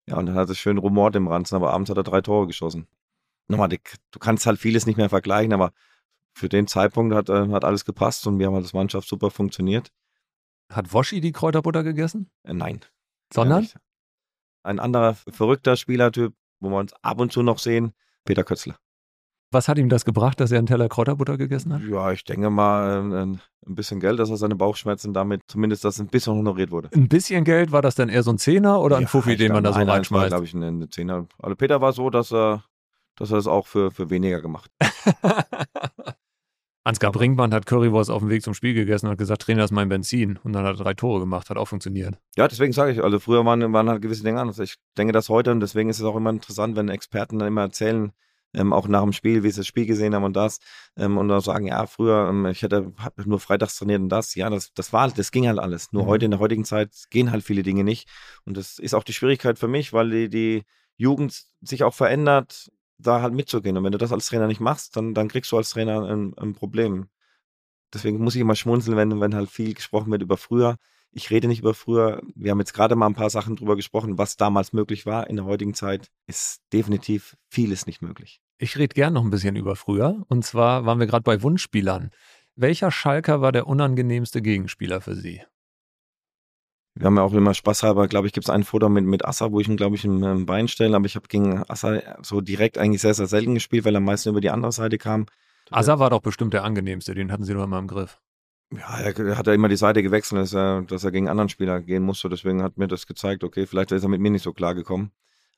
Ja, 0.07 0.17
und 0.19 0.27
dann 0.27 0.37
hat 0.37 0.51
es 0.51 0.59
schön 0.59 0.79
rumort 0.79 1.17
im 1.17 1.29
Ranzen, 1.29 1.57
aber 1.57 1.73
abends 1.73 1.91
hat 1.91 1.97
er 1.97 2.03
drei 2.05 2.21
Tore 2.21 2.47
geschossen. 2.47 2.87
Nochmal, 3.49 3.69
du 3.69 4.19
kannst 4.21 4.47
halt 4.47 4.61
vieles 4.61 4.87
nicht 4.87 4.97
mehr 4.97 5.09
vergleichen, 5.09 5.53
aber 5.53 5.73
für 6.35 6.49
den 6.49 6.67
Zeitpunkt 6.67 7.15
hat, 7.15 7.29
äh, 7.29 7.49
hat 7.49 7.65
alles 7.65 7.85
gepasst 7.85 8.27
und 8.27 8.39
wir 8.39 8.47
haben 8.47 8.55
als 8.55 8.73
Mannschaft 8.73 9.09
super 9.09 9.31
funktioniert. 9.31 9.91
Hat 10.73 10.93
Woschi 10.93 11.21
die 11.21 11.33
Kräuterbutter 11.33 11.83
gegessen? 11.83 12.31
Äh, 12.43 12.55
nein. 12.55 12.81
Sondern? 13.33 13.69
Ein 14.63 14.81
anderer 14.81 15.15
verrückter 15.15 15.77
Spielertyp, 15.77 16.35
wo 16.61 16.71
wir 16.71 16.79
uns 16.79 16.93
ab 17.03 17.21
und 17.21 17.33
zu 17.33 17.43
noch 17.43 17.59
sehen, 17.59 17.93
Peter 18.25 18.45
Kötzler. 18.45 18.77
Was 19.51 19.69
hat 19.69 19.79
ihm 19.79 19.89
das 19.89 20.05
gebracht, 20.05 20.41
dass 20.41 20.51
er 20.51 20.59
einen 20.59 20.67
Teller 20.67 20.89
Kräuterbutter 20.89 21.37
gegessen 21.37 21.73
hat? 21.73 21.83
Ja, 21.83 22.11
ich 22.11 22.25
denke 22.25 22.51
mal 22.51 22.99
ein, 22.99 23.13
ähm, 23.13 23.41
ein 23.67 23.75
bisschen 23.77 24.01
Geld, 24.01 24.19
dass 24.19 24.29
er 24.29 24.37
seine 24.37 24.57
Bauchschmerzen 24.57 25.13
damit 25.13 25.43
zumindest, 25.47 25.85
dass 25.85 26.01
ein 26.01 26.09
bisschen 26.09 26.35
honoriert 26.35 26.73
wurde. 26.73 26.89
Ein 26.93 27.09
bisschen 27.09 27.45
Geld, 27.45 27.71
war 27.71 27.81
das 27.81 27.95
dann 27.95 28.09
eher 28.09 28.25
so 28.25 28.33
ein 28.33 28.39
Zehner 28.39 28.81
oder 28.81 28.97
ein 28.97 29.03
ja, 29.03 29.09
Fuffi, 29.09 29.37
den 29.37 29.53
man 29.53 29.63
da 29.63 29.73
so 29.73 29.79
nein, 29.79 29.89
reinschmeißt? 29.89 30.29
glaube 30.29 30.45
ich, 30.45 30.55
ein 30.55 30.91
Zehner. 30.91 31.27
Also 31.39 31.55
Peter 31.55 31.81
war 31.81 31.93
so, 31.93 32.11
dass 32.11 32.33
er, 32.33 32.65
dass 33.15 33.31
er 33.31 33.37
das 33.37 33.47
auch 33.47 33.69
für, 33.69 33.93
für 33.93 34.11
weniger 34.11 34.41
gemacht 34.41 34.73
hat. 34.81 35.69
Ansgar 36.87 37.13
Brinkmann 37.13 37.55
hat 37.55 37.65
Currywurst 37.65 38.11
auf 38.11 38.21
dem 38.21 38.29
Weg 38.29 38.43
zum 38.43 38.53
Spiel 38.53 38.75
gegessen 38.75 39.07
und 39.07 39.13
hat 39.13 39.19
gesagt, 39.19 39.41
Trainer, 39.41 39.63
das 39.63 39.71
ist 39.71 39.75
mein 39.75 39.89
Benzin. 39.89 40.39
Und 40.45 40.53
dann 40.53 40.65
hat 40.65 40.77
er 40.77 40.85
drei 40.85 40.93
Tore 40.93 41.21
gemacht, 41.21 41.49
hat 41.49 41.57
auch 41.57 41.65
funktioniert. 41.65 42.19
Ja, 42.37 42.47
deswegen 42.47 42.75
sage 42.75 42.93
ich, 42.93 43.03
also 43.03 43.19
früher 43.19 43.43
waren, 43.47 43.73
waren 43.73 43.89
halt 43.89 44.03
gewisse 44.03 44.23
Dinge 44.23 44.39
anders. 44.39 44.59
Ich 44.59 44.77
denke 44.99 45.15
das 45.15 45.31
heute 45.31 45.51
und 45.51 45.61
deswegen 45.61 45.89
ist 45.89 45.99
es 45.99 46.05
auch 46.05 46.15
immer 46.15 46.29
interessant, 46.29 46.77
wenn 46.77 46.91
Experten 46.91 47.39
dann 47.39 47.49
immer 47.49 47.63
erzählen, 47.63 48.13
ähm, 48.53 48.75
auch 48.75 48.87
nach 48.87 49.03
dem 49.03 49.15
Spiel, 49.15 49.43
wie 49.43 49.51
sie 49.51 49.61
das 49.61 49.67
Spiel 49.67 49.87
gesehen 49.87 50.15
haben 50.15 50.25
und 50.25 50.37
das. 50.37 50.61
Ähm, 50.95 51.17
und 51.17 51.29
dann 51.29 51.41
sagen, 51.41 51.67
ja, 51.67 51.87
früher, 51.87 52.29
ähm, 52.29 52.45
ich 52.47 52.63
hätte 52.63 52.93
nur 53.25 53.41
freitags 53.41 53.79
trainiert 53.79 54.03
und 54.03 54.11
das. 54.11 54.35
Ja, 54.35 54.51
das, 54.51 54.75
das 54.75 54.93
war, 54.93 55.11
das 55.11 55.31
ging 55.31 55.49
halt 55.49 55.59
alles. 55.59 55.91
Nur 55.93 56.05
mhm. 56.05 56.09
heute 56.09 56.25
in 56.27 56.33
der 56.33 56.41
heutigen 56.41 56.67
Zeit 56.67 56.91
gehen 57.09 57.31
halt 57.31 57.45
viele 57.45 57.63
Dinge 57.63 57.83
nicht. 57.83 58.09
Und 58.45 58.59
das 58.59 58.79
ist 58.79 58.93
auch 58.93 59.05
die 59.05 59.15
Schwierigkeit 59.15 59.59
für 59.59 59.69
mich, 59.69 59.95
weil 59.95 60.11
die, 60.11 60.29
die 60.29 60.65
Jugend 60.99 61.45
sich 61.63 61.83
auch 61.83 61.95
verändert, 61.95 62.71
da 63.07 63.23
halt 63.23 63.35
mitzugehen. 63.35 63.77
Und 63.77 63.85
wenn 63.85 63.93
du 63.93 63.99
das 63.99 64.13
als 64.13 64.27
Trainer 64.27 64.47
nicht 64.47 64.61
machst, 64.61 64.97
dann, 64.97 65.15
dann 65.15 65.29
kriegst 65.29 65.51
du 65.53 65.57
als 65.57 65.71
Trainer 65.71 66.03
ein, 66.05 66.35
ein 66.37 66.55
Problem. 66.55 67.09
Deswegen 67.93 68.19
muss 68.19 68.35
ich 68.35 68.41
immer 68.41 68.57
schmunzeln, 68.57 68.97
wenn, 68.97 69.21
wenn 69.21 69.35
halt 69.35 69.51
viel 69.51 69.75
gesprochen 69.75 70.11
wird 70.11 70.23
über 70.23 70.37
früher. 70.37 70.77
Ich 71.13 71.31
rede 71.31 71.47
nicht 71.47 71.61
über 71.61 71.75
früher. 71.75 72.21
Wir 72.35 72.51
haben 72.51 72.59
jetzt 72.59 72.75
gerade 72.75 72.97
mal 72.97 73.07
ein 73.07 73.15
paar 73.15 73.31
Sachen 73.31 73.55
drüber 73.55 73.77
gesprochen, 73.77 74.19
was 74.19 74.37
damals 74.37 74.73
möglich 74.73 75.07
war. 75.07 75.31
In 75.31 75.37
der 75.37 75.45
heutigen 75.45 75.75
Zeit 75.75 76.11
ist 76.27 76.61
definitiv 76.73 77.37
vieles 77.49 77.87
nicht 77.87 78.03
möglich. 78.03 78.41
Ich 78.59 78.77
rede 78.77 78.95
gern 78.95 79.13
noch 79.13 79.23
ein 79.23 79.31
bisschen 79.31 79.55
über 79.55 79.77
früher. 79.77 80.25
Und 80.29 80.45
zwar 80.45 80.87
waren 80.87 80.99
wir 80.99 81.07
gerade 81.07 81.23
bei 81.23 81.43
Wunschspielern. 81.43 82.11
Welcher 82.57 82.91
Schalker 82.91 83.41
war 83.41 83.53
der 83.53 83.69
unangenehmste 83.69 84.43
Gegenspieler 84.43 85.01
für 85.01 85.15
Sie? 85.15 85.43
Wir 86.97 87.07
haben 87.07 87.17
ja 87.17 87.23
auch 87.23 87.33
immer 87.33 87.55
spaßhalber, 87.55 88.07
glaube 88.07 88.29
ich, 88.29 88.33
gibt 88.33 88.47
es 88.47 88.51
ein 88.51 88.63
Foto 88.63 88.89
mit, 88.89 89.05
mit 89.05 89.25
Assa, 89.25 89.51
wo 89.51 89.59
ich 89.59 89.69
ihn, 89.69 89.77
glaube 89.77 89.97
ich, 89.97 90.05
im 90.05 90.47
Bein 90.47 90.69
stelle. 90.69 90.95
Aber 90.95 91.07
ich 91.07 91.17
habe 91.17 91.27
gegen 91.27 91.65
Assa 91.69 92.01
so 92.23 92.41
direkt 92.41 92.79
eigentlich 92.79 93.03
sehr, 93.03 93.15
sehr 93.15 93.27
selten 93.27 93.55
gespielt, 93.55 93.85
weil 93.85 93.95
er 93.95 94.01
meistens 94.01 94.31
über 94.31 94.41
die 94.41 94.51
andere 94.51 94.71
Seite 94.71 94.97
kam. 94.97 95.27
Assa 95.71 95.99
war 95.99 96.11
doch 96.11 96.21
bestimmt 96.21 96.55
der 96.55 96.63
angenehmste, 96.63 97.15
den 97.15 97.33
hatten 97.33 97.45
Sie 97.45 97.55
doch 97.55 97.65
immer 97.65 97.79
im 97.79 97.89
Griff. 97.89 98.21
Ja, 98.71 98.99
er 99.01 99.37
hat 99.39 99.47
ja 99.47 99.53
immer 99.55 99.69
die 99.69 99.77
Seite 99.77 100.03
gewechselt, 100.03 100.41
dass 100.41 100.55
er, 100.55 100.83
dass 100.83 101.05
er 101.05 101.11
gegen 101.11 101.29
anderen 101.29 101.49
Spieler 101.49 101.81
gehen 101.81 102.03
musste. 102.03 102.29
Deswegen 102.29 102.63
hat 102.63 102.77
mir 102.77 102.89
das 102.89 103.07
gezeigt, 103.07 103.45
okay, 103.45 103.67
vielleicht 103.67 103.93
ist 103.93 104.03
er 104.03 104.09
mit 104.09 104.21
mir 104.21 104.31
nicht 104.31 104.43
so 104.43 104.53
klar 104.53 104.75
gekommen. 104.75 105.11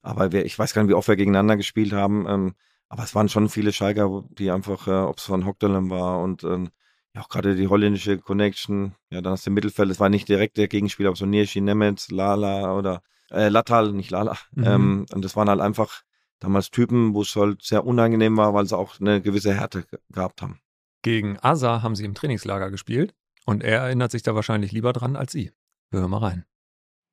Aber 0.02 0.32
wir, 0.32 0.44
ich 0.44 0.58
weiß 0.58 0.72
gar 0.72 0.82
nicht, 0.82 0.90
wie 0.90 0.94
oft 0.94 1.08
wir 1.08 1.16
gegeneinander 1.16 1.56
gespielt 1.56 1.92
haben. 1.92 2.26
Ähm, 2.28 2.54
aber 2.88 3.02
es 3.02 3.14
waren 3.14 3.28
schon 3.28 3.48
viele 3.48 3.72
Schalker, 3.72 4.24
die 4.30 4.50
einfach, 4.50 4.86
äh, 4.86 4.92
ob 4.92 5.18
es 5.18 5.24
von 5.24 5.44
Hockdalem 5.44 5.90
war 5.90 6.20
und 6.20 6.44
ähm, 6.44 6.70
ja 7.16 7.22
auch 7.22 7.28
gerade 7.28 7.56
die 7.56 7.66
holländische 7.66 8.18
Connection. 8.18 8.94
Ja, 9.10 9.20
dann 9.20 9.32
hast 9.32 9.46
du 9.46 9.50
im 9.50 9.54
Mittelfeld, 9.54 9.90
es 9.90 9.98
war 9.98 10.08
nicht 10.08 10.28
direkt 10.28 10.58
der 10.58 10.68
Gegenspieler, 10.68 11.08
aber 11.08 11.16
so 11.16 11.26
Nierski, 11.26 11.60
Nemetz, 11.60 12.10
Lala 12.10 12.76
oder 12.76 13.02
äh, 13.30 13.48
Latal, 13.48 13.92
nicht 13.92 14.10
Lala. 14.10 14.36
Mhm. 14.52 14.64
Ähm, 14.64 15.06
und 15.12 15.24
das 15.24 15.34
waren 15.34 15.48
halt 15.48 15.60
einfach 15.60 16.02
damals 16.40 16.70
Typen, 16.70 17.14
wo 17.14 17.22
es 17.22 17.34
halt 17.34 17.62
sehr 17.62 17.86
unangenehm 17.86 18.36
war, 18.36 18.52
weil 18.52 18.66
sie 18.66 18.76
auch 18.76 19.00
eine 19.00 19.22
gewisse 19.22 19.54
Härte 19.54 19.86
gehabt 20.10 20.42
haben. 20.42 20.60
Gegen 21.02 21.38
Asa 21.40 21.82
haben 21.82 21.96
sie 21.96 22.04
im 22.04 22.14
Trainingslager 22.14 22.70
gespielt 22.70 23.14
und 23.46 23.64
er 23.64 23.80
erinnert 23.80 24.10
sich 24.10 24.22
da 24.22 24.34
wahrscheinlich 24.34 24.72
lieber 24.72 24.92
dran 24.92 25.16
als 25.16 25.32
Sie. 25.32 25.52
Wir 25.90 26.00
hören 26.00 26.10
mal 26.10 26.18
rein. 26.18 26.44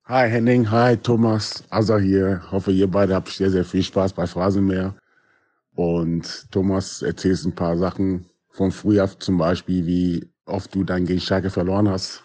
Hi 0.04 0.28
Henning, 0.28 0.70
hi 0.70 0.98
Thomas, 0.98 1.64
Asa 1.70 1.96
hier. 1.96 2.42
Hoffe, 2.50 2.72
ihr 2.72 2.90
beide 2.90 3.14
habt 3.14 3.28
sehr, 3.28 3.50
sehr 3.50 3.64
viel 3.64 3.82
Spaß 3.82 4.12
bei 4.12 4.26
Phrasenmeer. 4.26 4.94
Und 5.74 6.50
Thomas 6.52 7.00
erzählst 7.00 7.46
ein 7.46 7.54
paar 7.54 7.78
Sachen 7.78 8.26
von 8.54 8.70
früher, 8.70 9.08
zum 9.18 9.36
Beispiel, 9.36 9.84
wie 9.84 10.28
oft 10.46 10.74
du 10.74 10.84
dann 10.84 11.04
gegen 11.04 11.20
Schalke 11.20 11.50
verloren 11.50 11.88
hast, 11.88 12.22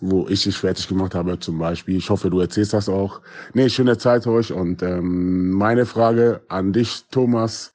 wo 0.00 0.26
ich 0.28 0.44
dich 0.44 0.56
fertig 0.56 0.88
gemacht 0.88 1.14
habe, 1.14 1.38
zum 1.38 1.58
Beispiel. 1.58 1.98
Ich 1.98 2.08
hoffe, 2.08 2.30
du 2.30 2.40
erzählst 2.40 2.72
das 2.72 2.88
auch. 2.88 3.20
Nee, 3.52 3.68
schöne 3.68 3.98
Zeit 3.98 4.26
euch. 4.26 4.52
Und 4.52 4.82
ähm, 4.82 5.50
meine 5.50 5.84
Frage 5.84 6.40
an 6.48 6.72
dich, 6.72 7.04
Thomas. 7.10 7.74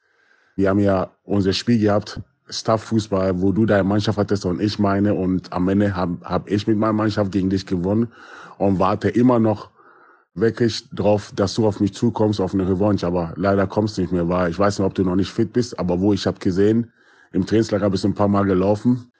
Wir 0.56 0.70
haben 0.70 0.80
ja 0.80 1.10
unser 1.22 1.52
Spiel 1.52 1.78
gehabt 1.78 2.20
Staff-Fußball, 2.48 3.40
wo 3.40 3.52
du 3.52 3.66
deine 3.66 3.84
Mannschaft 3.84 4.18
hattest 4.18 4.46
und 4.46 4.60
ich 4.60 4.78
meine. 4.78 5.14
Und 5.14 5.52
am 5.52 5.68
Ende 5.68 5.94
habe 5.94 6.18
hab 6.24 6.50
ich 6.50 6.66
mit 6.66 6.78
meiner 6.78 6.92
Mannschaft 6.92 7.30
gegen 7.30 7.50
dich 7.50 7.66
gewonnen 7.66 8.08
und 8.58 8.78
warte 8.80 9.08
immer 9.08 9.38
noch 9.38 9.70
wirklich 10.34 10.88
drauf, 10.90 11.32
dass 11.36 11.54
du 11.54 11.66
auf 11.66 11.80
mich 11.80 11.94
zukommst, 11.94 12.40
auf 12.40 12.54
eine 12.54 12.68
Revanche. 12.68 13.06
Aber 13.06 13.32
leider 13.36 13.66
kommst 13.66 13.96
du 13.96 14.02
nicht 14.02 14.12
mehr, 14.12 14.28
weil 14.28 14.50
ich 14.50 14.58
weiß 14.58 14.78
nicht, 14.78 14.86
ob 14.86 14.94
du 14.94 15.04
noch 15.04 15.16
nicht 15.16 15.30
fit 15.30 15.52
bist, 15.52 15.78
aber 15.78 16.00
wo 16.00 16.12
ich 16.12 16.26
habe 16.26 16.38
gesehen, 16.40 16.92
im 17.32 17.46
Trainingslager 17.46 17.90
bist 17.90 18.04
du 18.04 18.08
ein 18.08 18.14
paar 18.14 18.28
Mal 18.28 18.44
gelaufen. 18.44 19.12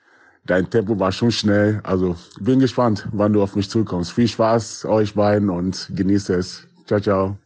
Dein 0.45 0.69
Tempo 0.69 0.97
war 0.97 1.11
schon 1.11 1.31
schnell. 1.31 1.81
Also 1.83 2.15
bin 2.39 2.59
gespannt, 2.59 3.07
wann 3.11 3.33
du 3.33 3.41
auf 3.43 3.55
mich 3.55 3.69
zukommst. 3.69 4.13
Viel 4.13 4.27
Spaß 4.27 4.85
euch 4.85 5.13
beiden 5.13 5.49
und 5.49 5.91
genießt 5.93 6.29
es. 6.29 6.67
Ciao, 6.85 6.99
ciao. 6.99 7.37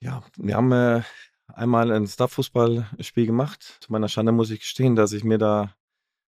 Ja, 0.00 0.22
wir 0.36 0.56
haben 0.56 0.72
äh, 0.72 1.02
einmal 1.54 1.92
ein 1.92 2.06
Staff-Fußballspiel 2.06 3.26
gemacht. 3.26 3.78
Zu 3.80 3.92
meiner 3.92 4.08
Schande 4.08 4.32
muss 4.32 4.50
ich 4.50 4.60
gestehen, 4.60 4.96
dass 4.96 5.12
ich 5.12 5.24
mir 5.24 5.38
da 5.38 5.74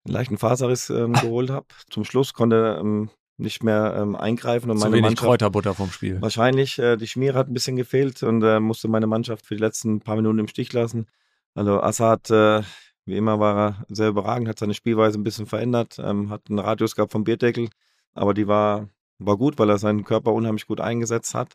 einen 0.04 0.14
leichten 0.14 0.38
Faserriss 0.38 0.88
ähm, 0.90 1.12
geholt 1.14 1.50
habe. 1.50 1.66
Zum 1.90 2.04
Schluss 2.04 2.32
konnte 2.32 2.78
ähm, 2.80 3.10
nicht 3.36 3.62
mehr 3.62 3.96
ähm, 3.98 4.16
eingreifen 4.16 4.70
und 4.70 4.78
Zu 4.78 4.84
meine 4.84 4.94
wenig 4.96 5.10
Mannschaft 5.10 5.26
Kräuterbutter 5.26 5.74
vom 5.74 5.90
Spiel. 5.90 6.20
wahrscheinlich 6.20 6.78
äh, 6.78 6.96
die 6.96 7.06
Schmiere 7.06 7.38
hat 7.38 7.48
ein 7.48 7.54
bisschen 7.54 7.76
gefehlt 7.76 8.22
und 8.22 8.42
äh, 8.42 8.58
musste 8.60 8.88
meine 8.88 9.06
Mannschaft 9.06 9.46
für 9.46 9.54
die 9.54 9.60
letzten 9.60 10.00
paar 10.00 10.16
Minuten 10.16 10.40
im 10.40 10.48
Stich 10.48 10.72
lassen. 10.72 11.06
Also 11.54 11.80
Assad, 11.80 12.30
äh, 12.30 12.62
wie 13.08 13.16
immer 13.16 13.40
war 13.40 13.56
er 13.58 13.84
sehr 13.88 14.08
überragend, 14.08 14.48
hat 14.48 14.58
seine 14.58 14.74
Spielweise 14.74 15.18
ein 15.18 15.24
bisschen 15.24 15.46
verändert, 15.46 15.98
ähm, 15.98 16.30
hat 16.30 16.42
einen 16.48 16.58
Radius 16.58 16.94
gehabt 16.94 17.12
vom 17.12 17.24
Bierdeckel, 17.24 17.68
aber 18.14 18.34
die 18.34 18.46
war 18.46 18.88
war 19.18 19.36
gut, 19.36 19.58
weil 19.58 19.70
er 19.70 19.78
seinen 19.78 20.04
Körper 20.04 20.32
unheimlich 20.32 20.66
gut 20.66 20.80
eingesetzt 20.80 21.34
hat. 21.34 21.54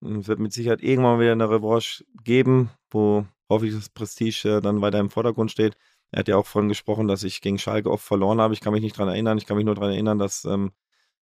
Es 0.00 0.28
wird 0.28 0.38
mit 0.38 0.52
Sicherheit 0.52 0.82
irgendwann 0.82 1.20
wieder 1.20 1.32
eine 1.32 1.50
Revanche 1.50 2.04
geben, 2.24 2.70
wo 2.90 3.26
hoffentlich 3.48 3.76
das 3.76 3.88
Prestige 3.88 4.56
äh, 4.56 4.60
dann 4.60 4.80
weiter 4.80 4.98
im 4.98 5.10
Vordergrund 5.10 5.50
steht. 5.50 5.76
Er 6.12 6.20
hat 6.20 6.28
ja 6.28 6.36
auch 6.36 6.46
vorhin 6.46 6.68
gesprochen, 6.68 7.08
dass 7.08 7.22
ich 7.22 7.40
gegen 7.40 7.58
Schalke 7.58 7.90
oft 7.90 8.04
verloren 8.04 8.40
habe. 8.40 8.54
Ich 8.54 8.60
kann 8.60 8.72
mich 8.72 8.82
nicht 8.82 8.96
dran 8.96 9.08
erinnern. 9.08 9.38
Ich 9.38 9.46
kann 9.46 9.56
mich 9.56 9.66
nur 9.66 9.74
daran 9.74 9.90
erinnern, 9.92 10.18
dass 10.18 10.44
ähm, 10.44 10.70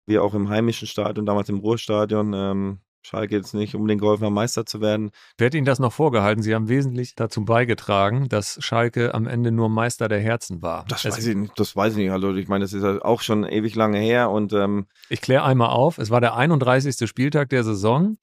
wir 0.06 0.24
auch 0.24 0.34
im 0.34 0.50
heimischen 0.50 0.88
Stadion, 0.88 1.26
damals 1.26 1.50
im 1.50 1.60
Ruhrstadion, 1.60 2.34
ähm, 2.34 2.80
Schalke 3.06 3.36
jetzt 3.36 3.54
nicht 3.54 3.76
unbedingt 3.76 4.02
geholfen 4.02 4.26
haben, 4.26 4.34
Meister 4.34 4.66
zu 4.66 4.82
werden. 4.82 5.12
Wer 5.38 5.48
hat 5.48 5.54
Ihnen 5.54 5.66
das 5.66 5.80
noch 5.80 5.94
vorgehalten? 5.94 6.42
Sie 6.42 6.56
haben 6.56 6.68
wesentlich 6.70 7.16
dazu 7.16 7.46
beigetragen, 7.46 8.28
dass 8.30 8.58
Schalke 8.62 9.14
am 9.14 9.28
Ende 9.28 9.52
nur 9.52 9.70
Meister 9.70 10.08
der 10.08 10.20
Herzen 10.20 10.62
war. 10.62 10.86
Das 10.88 11.06
Es- 11.06 11.16
weiß 11.18 11.28
ich 11.28 11.36
nicht. 11.36 11.60
Das 11.60 11.76
weiß 11.76 11.94
ich 11.94 12.00
nicht. 12.00 12.12
Also 12.12 12.34
ich 12.36 12.48
meine, 12.48 12.64
das 12.66 12.74
ist 12.74 12.84
auch 12.84 13.22
schon 13.22 13.44
ewig 13.46 13.76
lange 13.76 14.00
her 14.00 14.30
und 14.32 14.54
ähm, 14.54 14.88
Ich 15.10 15.22
kläre 15.22 15.44
einmal 15.44 15.70
auf. 15.70 15.98
Es 15.98 16.10
war 16.10 16.20
der 16.22 16.36
31. 16.36 17.08
Spieltag 17.08 17.50
der 17.50 17.64
Saison. 17.64 18.18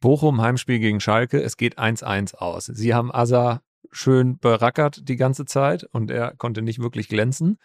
Bochum 0.00 0.40
Heimspiel 0.42 0.78
gegen 0.78 1.00
Schalke. 1.00 1.40
Es 1.42 1.56
geht 1.56 1.78
1-1 1.78 2.34
aus. 2.36 2.66
Sie 2.66 2.94
haben 2.94 3.10
Asa 3.10 3.62
schön 3.90 4.38
berackert 4.38 5.08
die 5.08 5.16
ganze 5.16 5.46
Zeit 5.46 5.84
und 5.92 6.10
er 6.10 6.34
konnte 6.36 6.60
nicht 6.60 6.80
wirklich 6.80 7.08
glänzen. 7.08 7.56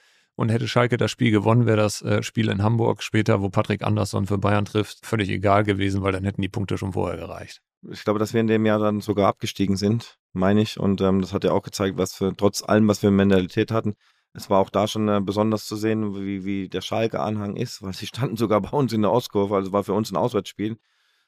Und 0.42 0.50
hätte 0.50 0.68
Schalke 0.68 0.98
das 0.98 1.12
Spiel 1.12 1.30
gewonnen, 1.30 1.68
wäre 1.68 1.78
das 1.78 2.02
äh, 2.02 2.24
Spiel 2.24 2.50
in 2.50 2.64
Hamburg 2.64 3.04
später, 3.04 3.44
wo 3.44 3.50
Patrick 3.50 3.84
Andersson 3.84 4.26
für 4.26 4.39
Bayern 4.39 4.66
trifft, 4.66 5.06
völlig 5.06 5.30
egal 5.30 5.64
gewesen, 5.64 6.02
weil 6.02 6.14
dann 6.14 6.24
hätten 6.24 6.42
die 6.42 6.50
Punkte 6.50 6.80
schon 6.80 6.94
vorher 6.94 7.20
gereicht. 7.20 7.62
ich 7.92 8.04
glaube, 8.04 8.18
dass 8.18 8.34
wir 8.34 8.42
in 8.42 8.48
dem 8.48 8.66
Jahr 8.66 8.80
dann 8.80 9.02
sogar 9.02 9.28
abgestiegen 9.28 9.78
sind, 9.78 10.18
meine 10.34 10.64
ich. 10.64 10.80
Und 10.80 11.00
ähm, 11.02 11.22
das 11.22 11.32
hat 11.32 11.44
ja 11.44 11.52
auch 11.52 11.62
gezeigt, 11.62 12.00
was 12.00 12.16
für, 12.16 12.36
trotz 12.36 12.64
allem, 12.64 12.88
was 12.88 13.04
wir 13.04 13.10
in 13.10 13.18
Mentalität 13.18 13.70
hatten, 13.70 13.94
es 14.34 14.50
war 14.50 14.58
auch 14.58 14.72
da 14.72 14.88
schon 14.88 15.08
äh, 15.10 15.22
besonders 15.24 15.68
zu 15.68 15.76
sehen, 15.76 16.16
wie, 16.16 16.44
wie 16.44 16.70
der 16.70 16.82
Schalke-Anhang 16.82 17.56
ist, 17.56 17.84
weil 17.84 17.94
sie 17.94 18.08
standen 18.08 18.36
sogar 18.36 18.62
bei 18.62 18.72
uns 18.72 18.94
in 18.94 19.04
der 19.04 19.12
Ostkurve, 19.12 19.56
also 19.56 19.72
war 19.72 19.84
für 19.84 19.94
uns 19.94 20.12
ein 20.12 20.18
Auswärtsspiel. 20.18 20.76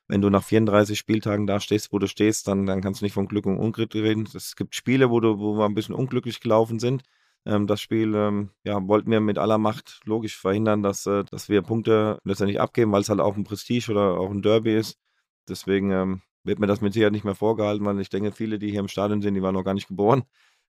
Wenn 0.07 0.22
du 0.22 0.32
nach 0.32 0.43
34 0.43 0.97
Spieltagen 0.97 1.45
da 1.45 1.59
stehst, 1.59 1.93
wo 1.93 1.99
du 1.99 2.07
stehst, 2.07 2.47
dann, 2.47 2.66
dann 2.66 2.82
kannst 2.82 3.01
du 3.01 3.05
nicht 3.05 3.14
von 3.14 3.28
Glück 3.28 3.45
und 3.45 3.59
Unglück 3.59 3.93
reden. 3.93 4.28
Es 4.34 4.55
gibt 4.55 4.74
Spiele, 4.74 5.11
wo, 5.11 5.20
du, 5.20 5.38
wo 5.38 5.55
wir 5.55 5.66
ein 5.66 5.76
bisschen 5.76 5.93
unglücklich 5.93 6.39
gelaufen 6.39 6.80
sind. 6.80 7.03
Ähm, 7.45 7.67
das 7.67 7.81
Spiel 7.81 8.13
ähm, 8.15 8.49
ja, 8.63 8.85
wollten 8.87 9.11
wir 9.11 9.19
mit 9.19 9.37
aller 9.37 9.57
Macht 9.57 10.01
logisch 10.05 10.37
verhindern, 10.37 10.81
dass, 10.83 11.05
äh, 11.05 11.23
dass 11.25 11.49
wir 11.49 11.61
Punkte 11.61 12.19
letztendlich 12.23 12.59
abgeben, 12.59 12.91
weil 12.91 13.01
es 13.01 13.09
halt 13.09 13.19
auch 13.19 13.35
ein 13.35 13.43
Prestige 13.43 13.91
oder 13.91 14.19
auch 14.19 14.31
ein 14.31 14.41
Derby 14.41 14.75
ist. 14.75 14.97
Deswegen 15.47 15.91
ähm, 15.91 16.21
wird 16.43 16.59
mir 16.59 16.67
das 16.67 16.81
mit 16.81 16.93
Sicherheit 16.93 17.11
nicht 17.13 17.25
mehr 17.25 17.35
vorgehalten, 17.35 17.85
weil 17.85 17.99
ich 17.99 18.09
denke, 18.09 18.31
viele, 18.31 18.59
die 18.59 18.71
hier 18.71 18.79
im 18.79 18.87
Stadion 18.87 19.21
sind, 19.21 19.33
die 19.33 19.41
waren 19.41 19.55
noch 19.55 19.63
gar 19.63 19.73
nicht 19.73 19.87
geboren. 19.87 20.23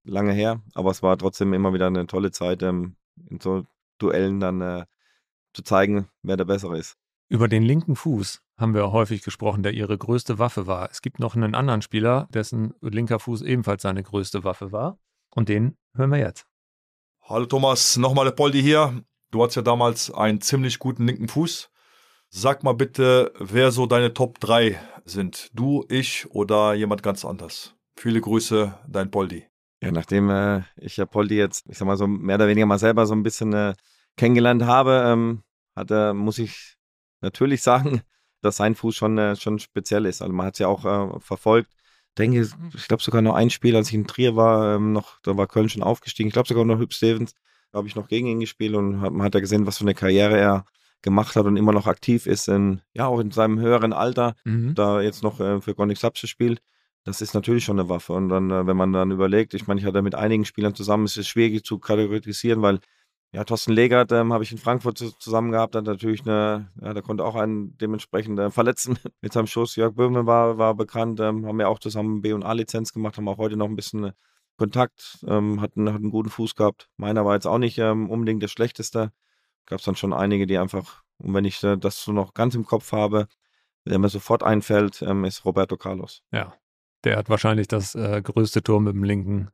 Lange 0.05 0.33
her. 0.33 0.63
Aber 0.75 0.91
es 0.91 1.03
war 1.03 1.17
trotzdem 1.17 1.53
immer 1.53 1.73
wieder 1.73 1.87
eine 1.87 2.07
tolle 2.07 2.31
Zeit, 2.31 2.63
ähm, 2.63 2.97
in 3.29 3.41
so 3.41 3.65
Duellen 3.99 4.41
dann 4.41 4.61
äh, 4.61 4.85
zu 5.53 5.63
zeigen, 5.63 6.09
wer 6.23 6.37
der 6.37 6.45
Bessere 6.45 6.77
ist. 6.77 6.97
Über 7.29 7.49
den 7.49 7.63
linken 7.63 7.97
Fuß 7.97 8.43
haben 8.59 8.75
wir 8.75 8.93
häufig 8.93 9.23
gesprochen, 9.23 9.63
der 9.63 9.73
ihre 9.73 9.97
größte 9.97 10.39
Waffe 10.39 10.67
war. 10.67 10.91
Es 10.91 11.03
gibt 11.03 11.21
noch 11.21 11.35
einen 11.35 11.55
anderen 11.55 11.83
Spieler, 11.83 12.29
dessen 12.33 12.75
linker 12.81 13.19
Fuß 13.19 13.43
ebenfalls 13.43 13.83
seine 13.83 14.03
größte 14.03 14.45
Waffe 14.45 14.73
war. 14.73 14.99
Und 15.31 15.49
den 15.49 15.77
hören 15.95 16.11
wir 16.11 16.19
jetzt. 16.19 16.47
Hallo 17.27 17.47
Thomas, 17.47 17.97
nochmal 17.97 18.27
der 18.27 18.33
Poldi 18.33 18.61
hier. 18.61 19.03
Du 19.31 19.43
hattest 19.43 19.57
ja 19.57 19.63
damals 19.63 20.11
einen 20.11 20.43
ziemlich 20.43 20.79
guten 20.79 21.07
linken 21.07 21.27
Fuß. 21.27 21.71
Sag 22.29 22.63
mal 22.63 22.75
bitte, 22.75 23.33
wer 23.39 23.71
so 23.71 23.87
deine 23.87 24.13
Top 24.13 24.41
3 24.41 24.79
sind. 25.07 25.49
Du, 25.55 25.87
ich 25.89 26.31
oder 26.33 26.75
jemand 26.75 27.03
ganz 27.03 27.25
anders. 27.25 27.77
Viele 27.97 28.21
Grüße, 28.21 28.79
dein 28.87 29.11
Poldi. 29.11 29.47
Ja, 29.83 29.91
nachdem 29.91 30.29
äh, 30.29 30.65
ich 30.77 30.99
ja 30.99 31.07
Poldi 31.07 31.37
jetzt, 31.37 31.65
ich 31.67 31.79
sag 31.79 31.87
mal 31.87 31.97
so 31.97 32.07
mehr 32.07 32.37
oder 32.37 32.47
weniger 32.47 32.67
mal 32.67 32.79
selber 32.79 33.07
so 33.07 33.15
ein 33.15 33.23
bisschen 33.23 33.55
äh, 33.55 33.73
kennengelernt 34.19 34.65
habe, 34.65 35.05
ähm, 35.07 35.45
hat 35.75 35.91
er, 35.91 36.13
muss 36.13 36.39
ich 36.39 36.77
natürlich 37.23 37.63
sagen, 37.63 38.03
dass 38.43 38.59
sein 38.59 38.75
Fuß 38.75 38.95
schon, 38.95 39.17
äh, 39.17 39.35
schon 39.35 39.59
speziell 39.59 40.05
ist. 40.05 40.21
Also 40.21 40.35
man 40.35 40.45
hat 40.45 40.57
es 40.57 40.59
ja 40.59 40.69
auch 40.69 40.85
äh, 40.85 41.21
verfolgt. 41.21 41.73
Denke, 42.19 42.49
ich 42.77 42.89
glaube 42.89 43.03
sogar 43.03 43.23
noch 43.23 43.35
ein 43.35 43.51
Spiel, 43.51 43.75
als 43.75 43.89
ich 43.89 43.95
in 43.95 44.07
Trier 44.07 44.37
war, 44.37 44.77
ähm, 44.77 44.93
noch, 44.93 45.21
da 45.23 45.37
war 45.37 45.47
Köln 45.49 45.69
schon 45.69 45.83
aufgestiegen. 45.83 46.29
Ich 46.29 46.33
glaube 46.33 46.49
sogar 46.49 46.65
noch 46.65 46.79
Hüb 46.79 46.93
Stevens, 46.93 47.35
da 47.73 47.79
habe 47.79 47.89
ich 47.89 47.97
noch 47.97 48.07
gegen 48.07 48.29
ihn 48.29 48.41
gespielt 48.41 48.75
und 48.75 49.01
hat, 49.01 49.13
man 49.13 49.27
hat 49.27 49.35
ja 49.35 49.41
gesehen, 49.41 49.67
was 49.67 49.79
für 49.79 49.85
eine 49.85 49.95
Karriere 49.95 50.39
er 50.39 50.65
gemacht 51.03 51.35
hat 51.37 51.45
und 51.45 51.57
immer 51.57 51.73
noch 51.73 51.87
aktiv 51.87 52.27
ist, 52.27 52.49
in, 52.49 52.81
ja, 52.95 53.07
auch 53.07 53.19
in 53.19 53.31
seinem 53.31 53.59
höheren 53.59 53.93
Alter, 53.93 54.35
Mhm. 54.45 54.75
da 54.75 55.01
jetzt 55.01 55.23
noch 55.23 55.41
äh, 55.41 55.61
für 55.61 55.75
Gonic 55.75 55.99
Sapse 55.99 56.27
spielt. 56.27 56.63
Das 57.05 57.21
ist 57.21 57.35
natürlich 57.35 57.65
schon 57.65 57.79
eine 57.79 57.89
Waffe. 57.91 58.15
Und 58.15 58.29
dann, 58.31 58.51
äh, 58.51 58.67
wenn 58.67 58.77
man 58.77 58.93
dann 58.93 59.11
überlegt, 59.11 59.53
ich 59.53 59.67
meine, 59.67 59.81
ich 59.81 59.87
hatte 59.87 60.01
mit 60.01 60.15
einigen 60.15 60.45
Spielern 60.45 60.75
zusammen, 60.75 61.05
es 61.05 61.17
ist 61.17 61.29
schwierig 61.29 61.65
zu 61.65 61.79
kategorisieren, 61.79 62.63
weil 62.63 62.79
ja, 63.35 63.43
Thorsten 63.43 63.73
Legert 63.73 64.13
ähm, 64.13 64.33
habe 64.33 64.45
ich 64.45 64.53
in 64.53 64.59
Frankfurt 64.59 64.97
zu, 64.97 65.11
zusammen 65.19 65.51
gehabt, 65.51 65.75
hat 65.75 65.85
natürlich 65.87 66.23
eine, 66.23 66.71
ja, 66.81 66.95
der 66.95 67.03
konnte 67.03 67.25
auch 67.25 67.35
einen 67.35 67.77
dementsprechend 67.79 68.39
äh, 68.39 68.51
verletzen 68.53 68.97
mit 69.21 69.33
seinem 69.33 69.49
Schuss. 69.49 69.75
Jörg 69.75 69.95
Böhme 69.95 70.25
war, 70.25 70.57
war 70.57 70.75
bekannt, 70.75 71.19
ähm, 71.19 71.45
haben 71.45 71.59
wir 71.59 71.69
auch 71.69 71.81
zusammen 71.81 72.23
B- 72.23 72.33
und 72.33 72.45
A-Lizenz 72.45 72.93
gemacht, 72.93 73.17
haben 73.17 73.29
auch 73.29 73.39
heute 73.39 73.57
noch 73.57 73.67
ein 73.67 73.75
bisschen 73.75 74.05
äh, 74.05 74.13
Kontakt, 74.57 75.19
ähm, 75.27 75.61
hatten, 75.61 75.89
hatten 75.89 76.05
einen 76.05 76.11
guten 76.13 76.31
Fuß 76.31 76.55
gehabt. 76.55 76.89
Meiner 76.97 77.25
war 77.25 77.35
jetzt 77.35 77.47
auch 77.47 77.59
nicht 77.59 77.77
ähm, 77.79 78.09
unbedingt 78.09 78.41
der 78.41 78.49
schlechteste. 78.49 79.11
Gab 79.67 79.81
es 79.81 79.85
dann 79.85 79.97
schon 79.97 80.13
einige, 80.13 80.47
die 80.47 80.59
einfach, 80.59 81.03
und 81.19 81.35
wenn 81.35 81.45
ich 81.45 81.61
äh, 81.65 81.77
das 81.77 82.05
so 82.05 82.13
noch 82.13 82.35
ganz 82.35 82.55
im 82.55 82.65
Kopf 82.65 82.93
habe, 82.93 83.27
der 83.85 83.99
mir 83.99 84.11
sofort 84.11 84.45
einfällt, 84.45 85.03
ähm, 85.03 85.25
ist 85.25 85.45
Roberto 85.45 85.77
Carlos. 85.77 86.23
Ja, 86.31 86.55
der 87.03 87.17
hat 87.17 87.29
wahrscheinlich 87.29 87.67
das 87.67 87.97
äh, 87.97 88.23
größte 88.23 88.63
Tor 88.63 88.81
mit 88.81 88.95
dem 88.95 89.03
linken 89.03 89.49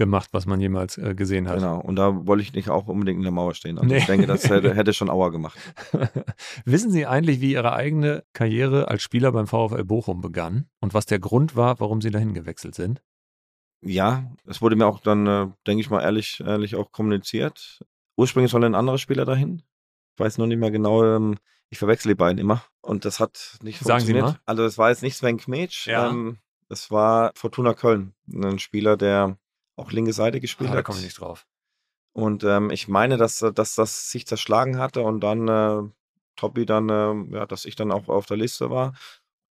gemacht, 0.00 0.30
was 0.32 0.46
man 0.46 0.60
jemals 0.60 0.98
äh, 0.98 1.14
gesehen 1.14 1.48
hat. 1.48 1.56
Genau. 1.58 1.78
Und 1.80 1.94
da 1.96 2.26
wollte 2.26 2.42
ich 2.42 2.52
nicht 2.54 2.70
auch 2.70 2.88
unbedingt 2.88 3.18
in 3.18 3.22
der 3.22 3.30
Mauer 3.30 3.54
stehen. 3.54 3.78
Also 3.78 3.88
Nee. 3.88 3.98
ich 3.98 4.06
denke, 4.06 4.26
das 4.26 4.48
hätte, 4.50 4.74
hätte 4.74 4.92
schon 4.92 5.08
Auer 5.10 5.30
gemacht. 5.30 5.56
Wissen 6.64 6.90
Sie 6.90 7.06
eigentlich, 7.06 7.40
wie 7.40 7.52
Ihre 7.52 7.72
eigene 7.74 8.24
Karriere 8.32 8.88
als 8.88 9.02
Spieler 9.02 9.30
beim 9.32 9.46
VfL 9.46 9.84
Bochum 9.84 10.20
begann 10.20 10.68
und 10.80 10.94
was 10.94 11.06
der 11.06 11.18
Grund 11.20 11.54
war, 11.54 11.78
warum 11.80 12.00
Sie 12.00 12.10
dahin 12.10 12.34
gewechselt 12.34 12.74
sind? 12.74 13.02
Ja, 13.82 14.24
es 14.46 14.60
wurde 14.60 14.76
mir 14.76 14.86
auch 14.86 15.00
dann, 15.00 15.26
äh, 15.26 15.46
denke 15.66 15.80
ich 15.80 15.90
mal, 15.90 16.02
ehrlich, 16.02 16.40
ehrlich 16.44 16.76
auch 16.76 16.90
kommuniziert. 16.92 17.80
Ursprünglich 18.16 18.50
sollen 18.50 18.64
ein 18.64 18.74
anderer 18.74 18.98
Spieler 18.98 19.24
dahin. 19.24 19.62
Ich 20.16 20.20
weiß 20.20 20.38
noch 20.38 20.46
nicht 20.46 20.58
mehr 20.58 20.70
genau, 20.70 21.04
ähm, 21.04 21.36
ich 21.70 21.78
verwechsel 21.78 22.08
die 22.10 22.16
beiden 22.16 22.38
immer. 22.38 22.62
Und 22.82 23.04
das 23.04 23.20
hat 23.20 23.58
nicht 23.62 23.78
Sagen 23.78 24.00
Sie 24.00 24.12
funktioniert. 24.12 24.24
mal. 24.38 24.40
Also 24.44 24.64
es 24.64 24.76
war 24.76 24.90
jetzt 24.90 25.02
nicht 25.02 25.16
Sven 25.16 25.38
Kmetsch. 25.38 25.86
Ja. 25.86 26.10
Ähm, 26.10 26.38
es 26.68 26.90
war 26.90 27.32
Fortuna 27.34 27.74
Köln. 27.74 28.12
Ein 28.32 28.58
Spieler, 28.58 28.96
der 28.96 29.38
auch 29.80 29.92
linke 29.92 30.12
Seite 30.12 30.40
gespielt 30.40 30.70
Ah, 30.70 30.74
da 30.74 30.82
komme 30.82 30.98
ich 30.98 31.04
nicht 31.04 31.20
drauf. 31.20 31.46
Und 32.12 32.44
ähm, 32.44 32.70
ich 32.70 32.88
meine, 32.88 33.16
dass, 33.16 33.42
äh, 33.42 33.52
dass 33.52 33.74
das 33.74 34.10
sich 34.10 34.26
zerschlagen 34.26 34.78
hatte 34.78 35.02
und 35.02 35.20
dann 35.20 35.48
äh, 35.48 35.90
Toppi 36.36 36.66
dann, 36.66 36.88
äh, 36.88 37.36
ja, 37.36 37.46
dass 37.46 37.64
ich 37.64 37.76
dann 37.76 37.92
auch 37.92 38.08
auf 38.08 38.26
der 38.26 38.36
Liste 38.36 38.70
war. 38.70 38.94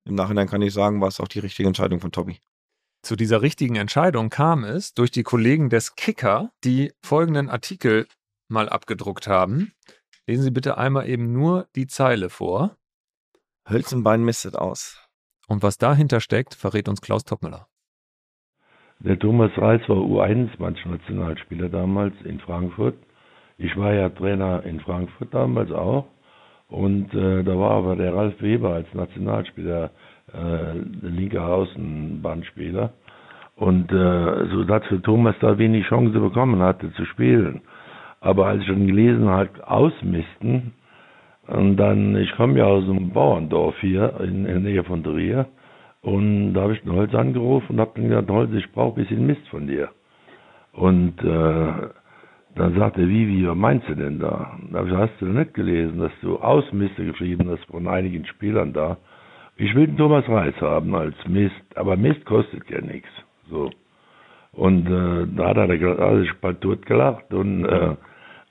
Im 0.06 0.16
Nachhinein 0.16 0.48
kann 0.48 0.62
ich 0.62 0.74
sagen, 0.74 1.02
war 1.02 1.10
es 1.10 1.20
auch 1.20 1.28
die 1.28 1.40
richtige 1.40 1.68
Entscheidung 1.68 2.00
von 2.00 2.12
Toppi. 2.12 2.40
Zu 3.04 3.16
dieser 3.16 3.42
richtigen 3.42 3.76
Entscheidung 3.76 4.30
kam 4.30 4.64
es 4.64 4.94
durch 4.94 5.12
die 5.12 5.24
Kollegen 5.24 5.70
des 5.70 5.96
Kicker, 5.96 6.52
die 6.64 6.94
folgenden 7.04 7.50
Artikel 7.50 8.08
mal 8.48 8.70
abgedruckt 8.70 9.28
haben. 9.28 9.74
Lesen 10.26 10.44
Sie 10.44 10.52
bitte 10.52 10.78
einmal 10.78 11.08
eben 11.08 11.32
nur 11.32 11.68
die 11.76 11.88
Zeile 11.88 12.30
vor. 12.30 12.78
Hölzenbein 13.70 14.24
mistet 14.24 14.56
aus. 14.56 14.98
Und 15.48 15.64
was 15.64 15.78
dahinter 15.78 16.20
steckt, 16.20 16.56
verrät 16.56 16.90
uns 16.90 17.02
Klaus 17.02 17.24
Toppmüller. 17.24 17.70
Der 19.00 19.20
Thomas 19.20 19.52
Reis 19.58 19.82
war 19.88 19.98
U21-Nationalspieler 19.98 21.70
damals 21.70 22.14
in 22.24 22.40
Frankfurt. 22.40 22.96
Ich 23.58 23.76
war 23.78 23.94
ja 23.94 24.10
Trainer 24.10 24.64
in 24.64 24.80
Frankfurt 24.80 25.34
damals 25.34 25.72
auch. 25.72 26.06
Und 26.70 27.14
äh, 27.14 27.44
da 27.44 27.58
war 27.58 27.72
aber 27.72 27.96
der 27.96 28.14
Ralf 28.14 28.42
Weber 28.42 28.74
als 28.74 28.94
Nationalspieler 28.94 29.92
äh, 30.34 30.74
der 31.04 31.10
linke 31.10 31.42
Außenbahnspieler. 31.42 32.92
Und 33.56 33.92
äh, 33.92 34.48
so 34.52 34.64
dass 34.64 34.86
für 34.88 35.02
Thomas 35.02 35.36
da 35.40 35.58
wenig 35.58 35.86
Chance 35.88 36.20
bekommen 36.20 36.62
hatte 36.62 36.92
zu 36.94 37.06
spielen. 37.06 37.62
Aber 38.20 38.48
als 38.48 38.62
ich 38.62 38.68
dann 38.68 38.88
gelesen 38.88 39.30
habe, 39.30 39.50
ausmisten, 39.68 40.74
Und 41.48 41.78
dann, 41.78 42.16
ich 42.18 42.32
komme 42.36 42.60
ja 42.60 42.66
aus 42.66 42.84
einem 42.84 43.12
Bauerndorf 43.12 43.76
hier 43.80 44.20
in, 44.20 44.46
in 44.46 44.46
der 44.46 44.60
Nähe 44.60 44.84
von 44.84 45.04
Trier. 45.04 45.48
Und 46.02 46.54
da 46.54 46.62
habe 46.62 46.74
ich 46.74 46.82
den 46.82 46.94
Holz 46.94 47.14
angerufen 47.14 47.74
und 47.74 47.80
habe 47.80 47.92
dann 47.96 48.10
gesagt, 48.10 48.30
Holz, 48.30 48.52
ich 48.54 48.72
brauche 48.72 49.00
ein 49.00 49.04
bisschen 49.04 49.26
Mist 49.26 49.48
von 49.50 49.68
dir. 49.68 49.90
Und 50.74 51.20
äh, 51.24 51.90
dann 52.56 52.76
sagte 52.76 53.02
er, 53.02 53.10
wie, 53.10 53.28
wie, 53.28 53.48
was 53.48 53.56
meinst 53.56 53.88
du 53.90 53.96
denn 53.96 54.20
da? 54.20 54.58
Da 54.72 54.78
habe 54.80 54.88
ich 54.88 54.94
gesagt, 54.94 55.12
hast 55.12 55.22
du 55.22 55.26
nicht 55.26 55.54
gelesen, 55.54 56.00
dass 56.00 56.12
du 56.22 56.38
Ausmiste 56.38 57.06
geschrieben 57.06 57.50
hast 57.50 57.66
von 57.66 57.88
einigen 57.88 58.26
Spielern 58.26 58.74
da? 58.74 58.98
Ich 59.58 59.74
will 59.74 59.88
den 59.88 59.98
Thomas 59.98 60.28
Reis 60.30 60.54
haben 60.62 60.94
als 60.96 61.16
Mist, 61.28 61.56
aber 61.76 61.98
Mist 61.98 62.26
kostet 62.26 62.70
ja 62.70 62.80
nichts. 62.80 63.10
So. 63.50 63.72
Und 64.52 64.88
äh, 64.88 65.28
da 65.36 65.50
hat 65.50 65.58
er 65.58 66.00
also 66.00 66.22
ich 66.22 66.34
bald 66.42 66.62
tot 66.62 66.86
gelacht 66.86 67.34
und 67.34 67.66
äh, 67.66 67.96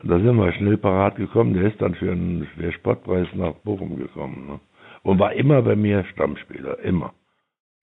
da 0.02 0.18
sind 0.18 0.36
wir 0.36 0.52
schnell 0.52 0.76
parat 0.76 1.16
gekommen. 1.16 1.54
Der 1.54 1.64
ist 1.64 1.80
dann 1.80 1.94
für 1.94 2.12
einen 2.12 2.46
für 2.54 2.72
Sportpreis 2.72 3.28
nach 3.34 3.54
Bochum 3.64 3.96
gekommen. 3.96 4.46
Ne? 4.46 4.60
Und 5.02 5.18
war 5.18 5.32
immer 5.32 5.62
bei 5.62 5.74
mir 5.74 6.04
Stammspieler, 6.12 6.78
immer. 6.80 7.12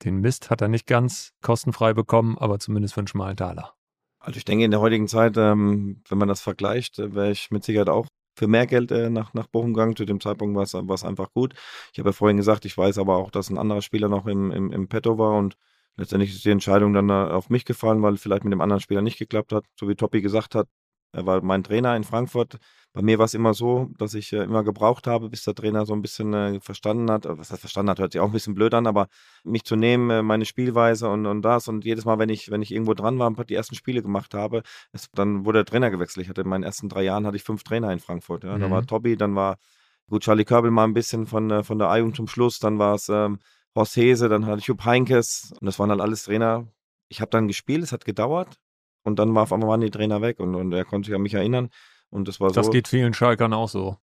Den 0.03 0.21
Mist 0.21 0.49
hat 0.49 0.61
er 0.61 0.67
nicht 0.67 0.87
ganz 0.87 1.31
kostenfrei 1.41 1.93
bekommen, 1.93 2.37
aber 2.37 2.59
zumindest 2.59 2.93
für 2.93 3.01
einen 3.01 3.07
schmalen 3.07 3.37
Taler. 3.37 3.73
Also 4.19 4.37
ich 4.37 4.45
denke, 4.45 4.65
in 4.65 4.71
der 4.71 4.79
heutigen 4.79 5.07
Zeit, 5.07 5.37
ähm, 5.37 6.01
wenn 6.07 6.17
man 6.17 6.27
das 6.27 6.41
vergleicht, 6.41 6.99
äh, 6.99 7.13
wäre 7.13 7.31
ich 7.31 7.51
mit 7.51 7.63
Sicherheit 7.63 7.89
auch 7.89 8.07
für 8.35 8.47
mehr 8.47 8.65
Geld 8.65 8.91
äh, 8.91 9.09
nach, 9.09 9.33
nach 9.33 9.47
Bochum 9.47 9.73
gegangen. 9.73 9.95
Zu 9.95 10.05
dem 10.05 10.19
Zeitpunkt 10.19 10.55
war 10.55 10.93
es 10.93 11.03
einfach 11.03 11.31
gut. 11.33 11.53
Ich 11.91 11.99
habe 11.99 12.09
ja 12.09 12.13
vorhin 12.13 12.37
gesagt, 12.37 12.65
ich 12.65 12.77
weiß 12.77 12.97
aber 12.97 13.17
auch, 13.17 13.31
dass 13.31 13.49
ein 13.49 13.57
anderer 13.57 13.81
Spieler 13.81 14.09
noch 14.09 14.25
im, 14.25 14.51
im, 14.51 14.71
im 14.71 14.87
Petto 14.87 15.17
war 15.17 15.37
und 15.37 15.55
letztendlich 15.97 16.31
ist 16.31 16.45
die 16.45 16.49
Entscheidung 16.49 16.93
dann 16.93 17.11
auf 17.11 17.49
mich 17.49 17.65
gefallen, 17.65 18.01
weil 18.01 18.17
vielleicht 18.17 18.43
mit 18.43 18.53
dem 18.53 18.61
anderen 18.61 18.81
Spieler 18.81 19.01
nicht 19.01 19.19
geklappt 19.19 19.53
hat. 19.53 19.65
So 19.79 19.87
wie 19.87 19.95
Toppi 19.95 20.21
gesagt 20.21 20.55
hat, 20.55 20.67
er 21.13 21.25
war 21.25 21.41
mein 21.43 21.63
Trainer 21.63 21.95
in 21.95 22.03
Frankfurt. 22.03 22.57
Bei 22.91 23.01
mir 23.01 23.17
war 23.17 23.25
es 23.25 23.33
immer 23.33 23.53
so, 23.53 23.89
dass 23.97 24.13
ich 24.13 24.33
äh, 24.33 24.43
immer 24.43 24.63
gebraucht 24.63 25.07
habe, 25.07 25.29
bis 25.29 25.43
der 25.43 25.55
Trainer 25.55 25.85
so 25.85 25.93
ein 25.93 26.01
bisschen 26.01 26.33
äh, 26.33 26.59
verstanden 26.59 27.09
hat. 27.09 27.25
Was 27.27 27.51
heißt 27.51 27.61
verstanden 27.61 27.91
hat, 27.91 27.99
hört 27.99 28.11
sich 28.11 28.21
auch 28.21 28.27
ein 28.27 28.31
bisschen 28.31 28.55
blöd 28.55 28.73
an, 28.73 28.85
aber 28.85 29.07
mich 29.43 29.63
zu 29.63 29.75
nehmen, 29.75 30.09
äh, 30.09 30.21
meine 30.21 30.45
Spielweise 30.45 31.09
und, 31.09 31.25
und 31.25 31.43
das. 31.43 31.67
Und 31.67 31.85
jedes 31.85 32.05
Mal, 32.05 32.19
wenn 32.19 32.29
ich, 32.29 32.51
wenn 32.51 32.61
ich 32.61 32.71
irgendwo 32.71 32.93
dran 32.93 33.17
war 33.19 33.27
und 33.27 33.49
die 33.49 33.55
ersten 33.55 33.75
Spiele 33.75 34.01
gemacht 34.01 34.33
habe, 34.33 34.63
es, 34.91 35.09
dann 35.11 35.45
wurde 35.45 35.59
der 35.59 35.65
Trainer 35.65 35.91
gewechselt. 35.91 36.23
Ich 36.23 36.29
hatte 36.29 36.41
in 36.41 36.49
meinen 36.49 36.63
ersten 36.63 36.89
drei 36.89 37.03
Jahren 37.03 37.25
hatte 37.25 37.37
ich 37.37 37.43
fünf 37.43 37.63
Trainer 37.63 37.91
in 37.91 37.99
Frankfurt. 37.99 38.43
Ja. 38.43 38.57
Mhm. 38.57 38.61
Da 38.61 38.71
war 38.71 38.81
mhm. 38.81 38.87
Tobi, 38.87 39.15
dann 39.15 39.35
war 39.35 39.57
gut 40.09 40.23
Charlie 40.23 40.45
Körbel 40.45 40.69
mal 40.69 40.83
ein 40.83 40.93
bisschen 40.93 41.25
von, 41.25 41.49
äh, 41.49 41.63
von 41.63 41.79
der 41.79 41.89
Eiung 41.89 42.13
zum 42.13 42.27
Schluss, 42.27 42.59
dann 42.59 42.79
war 42.79 42.95
es 42.95 43.09
ähm, 43.09 43.39
Horst 43.75 43.95
Hese, 43.95 44.29
dann 44.29 44.45
hatte 44.45 44.59
ich 44.59 44.67
Jupp 44.67 44.85
Heinkes 44.85 45.53
und 45.59 45.65
das 45.65 45.79
waren 45.79 45.89
halt 45.89 46.01
alles 46.01 46.23
Trainer. 46.23 46.67
Ich 47.09 47.21
habe 47.21 47.31
dann 47.31 47.47
gespielt, 47.47 47.83
es 47.83 47.91
hat 47.91 48.05
gedauert 48.05 48.59
und 49.03 49.19
dann 49.19 49.35
war 49.35 49.43
auf 49.43 49.53
einmal 49.53 49.69
waren 49.69 49.81
die 49.81 49.91
Trainer 49.91 50.21
weg 50.21 50.39
und, 50.39 50.55
und 50.55 50.73
er 50.73 50.85
konnte 50.85 51.07
sich 51.07 51.15
an 51.15 51.21
mich 51.21 51.33
erinnern. 51.33 51.69
Und 52.09 52.27
das 52.27 52.39
war 52.39 52.51
das 52.51 52.67
so. 52.67 52.71
geht 52.71 52.87
vielen 52.87 53.13
Schalkern 53.13 53.53
auch 53.53 53.69
so. 53.69 53.97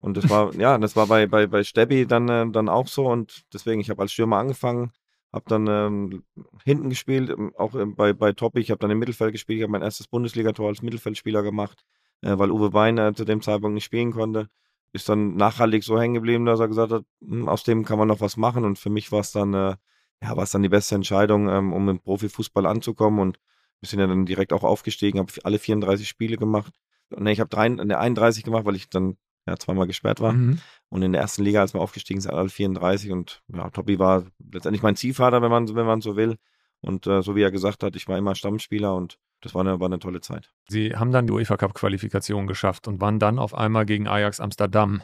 Und 0.00 0.16
das 0.16 0.28
war, 0.28 0.54
ja, 0.56 0.76
das 0.76 0.96
war 0.96 1.06
bei, 1.06 1.26
bei, 1.26 1.46
bei 1.46 1.64
Stebbi 1.64 2.06
dann, 2.06 2.28
äh, 2.28 2.50
dann 2.50 2.68
auch 2.68 2.88
so. 2.88 3.06
Und 3.06 3.44
deswegen, 3.52 3.80
ich 3.80 3.90
habe 3.90 4.02
als 4.02 4.12
Stürmer 4.12 4.36
angefangen, 4.36 4.92
habe 5.32 5.44
dann 5.48 5.66
ähm, 5.66 6.24
hinten 6.64 6.90
gespielt, 6.90 7.30
ähm, 7.30 7.52
auch 7.56 7.74
äh, 7.74 7.86
bei, 7.86 8.12
bei 8.12 8.32
Toppi. 8.32 8.60
Ich 8.60 8.70
habe 8.70 8.78
dann 8.78 8.90
im 8.90 8.98
Mittelfeld 8.98 9.32
gespielt. 9.32 9.58
Ich 9.58 9.62
habe 9.62 9.72
mein 9.72 9.82
erstes 9.82 10.06
Bundesligator 10.06 10.68
als 10.68 10.82
Mittelfeldspieler 10.82 11.42
gemacht, 11.42 11.84
äh, 12.20 12.36
weil 12.36 12.50
Uwe 12.50 12.70
Bein 12.70 12.98
äh, 12.98 13.14
zu 13.14 13.24
dem 13.24 13.40
Zeitpunkt 13.40 13.74
nicht 13.74 13.84
spielen 13.84 14.12
konnte. 14.12 14.48
Ist 14.92 15.08
dann 15.08 15.36
nachhaltig 15.36 15.82
so 15.84 15.98
hängen 15.98 16.14
geblieben, 16.14 16.44
dass 16.44 16.60
er 16.60 16.68
gesagt 16.68 16.92
hat, 16.92 17.04
hm, 17.20 17.48
aus 17.48 17.64
dem 17.64 17.84
kann 17.84 17.98
man 17.98 18.08
noch 18.08 18.20
was 18.20 18.36
machen. 18.36 18.64
Und 18.64 18.78
für 18.78 18.90
mich 18.90 19.10
war 19.10 19.20
es 19.20 19.32
dann, 19.32 19.54
äh, 19.54 19.76
ja, 20.22 20.36
war 20.36 20.44
es 20.44 20.50
dann 20.50 20.62
die 20.62 20.68
beste 20.68 20.96
Entscheidung, 20.96 21.48
ähm, 21.48 21.72
um 21.72 21.88
im 21.88 21.98
Profifußball 21.98 22.66
anzukommen. 22.66 23.20
Und 23.20 23.38
wir 23.80 23.88
sind 23.88 24.00
ja 24.00 24.06
dann 24.06 24.26
direkt 24.26 24.52
auch 24.52 24.64
aufgestiegen, 24.64 25.18
habe 25.18 25.32
alle 25.44 25.58
34 25.58 26.08
Spiele 26.08 26.36
gemacht. 26.36 26.72
Ne, 27.10 27.32
ich 27.32 27.40
habe 27.40 27.84
ne, 27.84 27.98
31 27.98 28.44
gemacht, 28.44 28.64
weil 28.64 28.76
ich 28.76 28.88
dann 28.88 29.16
ja, 29.46 29.56
zweimal 29.56 29.86
gesperrt 29.86 30.20
war. 30.20 30.32
Mhm. 30.32 30.58
Und 30.88 31.02
in 31.02 31.12
der 31.12 31.20
ersten 31.20 31.42
Liga, 31.42 31.60
als 31.60 31.74
wir 31.74 31.80
aufgestiegen 31.80 32.20
sind, 32.20 32.32
alle 32.32 32.48
34. 32.48 33.10
Und 33.10 33.42
ja, 33.52 33.68
Toppi 33.70 33.98
war 33.98 34.24
letztendlich 34.52 34.82
mein 34.82 34.96
Ziehvater, 34.96 35.42
wenn 35.42 35.50
man, 35.50 35.74
wenn 35.74 35.86
man 35.86 36.00
so 36.00 36.16
will. 36.16 36.36
Und 36.80 37.06
äh, 37.06 37.22
so 37.22 37.34
wie 37.36 37.42
er 37.42 37.50
gesagt 37.50 37.82
hat, 37.82 37.96
ich 37.96 38.08
war 38.08 38.18
immer 38.18 38.34
Stammspieler 38.34 38.94
und 38.94 39.18
das 39.40 39.54
war 39.54 39.60
eine, 39.60 39.80
war 39.80 39.86
eine 39.86 39.98
tolle 39.98 40.20
Zeit. 40.20 40.52
Sie 40.68 40.96
haben 40.96 41.12
dann 41.12 41.26
die 41.26 41.32
UEFA 41.32 41.56
Cup 41.56 41.74
Qualifikation 41.74 42.46
geschafft 42.46 42.88
und 42.88 43.00
waren 43.00 43.18
dann 43.18 43.38
auf 43.38 43.54
einmal 43.54 43.84
gegen 43.86 44.08
Ajax 44.08 44.40
Amsterdam 44.40 45.02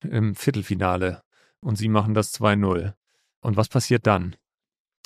im 0.00 0.34
Viertelfinale. 0.34 1.22
Und 1.60 1.76
Sie 1.76 1.88
machen 1.88 2.14
das 2.14 2.32
2-0. 2.40 2.94
Und 3.40 3.56
was 3.56 3.68
passiert 3.68 4.06
dann? 4.06 4.36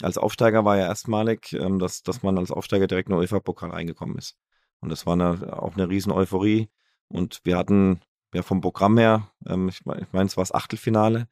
Als 0.03 0.19
Aufsteiger 0.19 0.65
war 0.65 0.77
ja 0.77 0.87
erstmalig, 0.87 1.53
ähm, 1.53 1.79
dass, 1.79 2.03
dass 2.03 2.23
man 2.23 2.39
als 2.39 2.51
Aufsteiger 2.51 2.87
direkt 2.87 3.09
in 3.09 3.15
den 3.15 3.21
UEFA-Pokal 3.21 3.71
reingekommen 3.71 4.17
ist. 4.19 4.37
Und 4.81 4.91
das 4.91 5.07
war 5.07 5.15
eine, 5.15 5.63
auch 5.63 5.75
eine 5.75 5.89
riesen 5.89 6.13
Euphorie. 6.13 6.69
Und 7.09 7.41
wir 7.45 7.57
hatten 7.57 8.01
ja 8.35 8.43
vom 8.43 8.61
Programm 8.61 8.99
her, 8.99 9.31
ähm, 9.47 9.69
ich, 9.69 9.81
ich 9.81 10.13
meine, 10.13 10.27
es 10.27 10.37
war 10.37 10.43
das 10.43 10.53
Achtelfinale. 10.53 11.29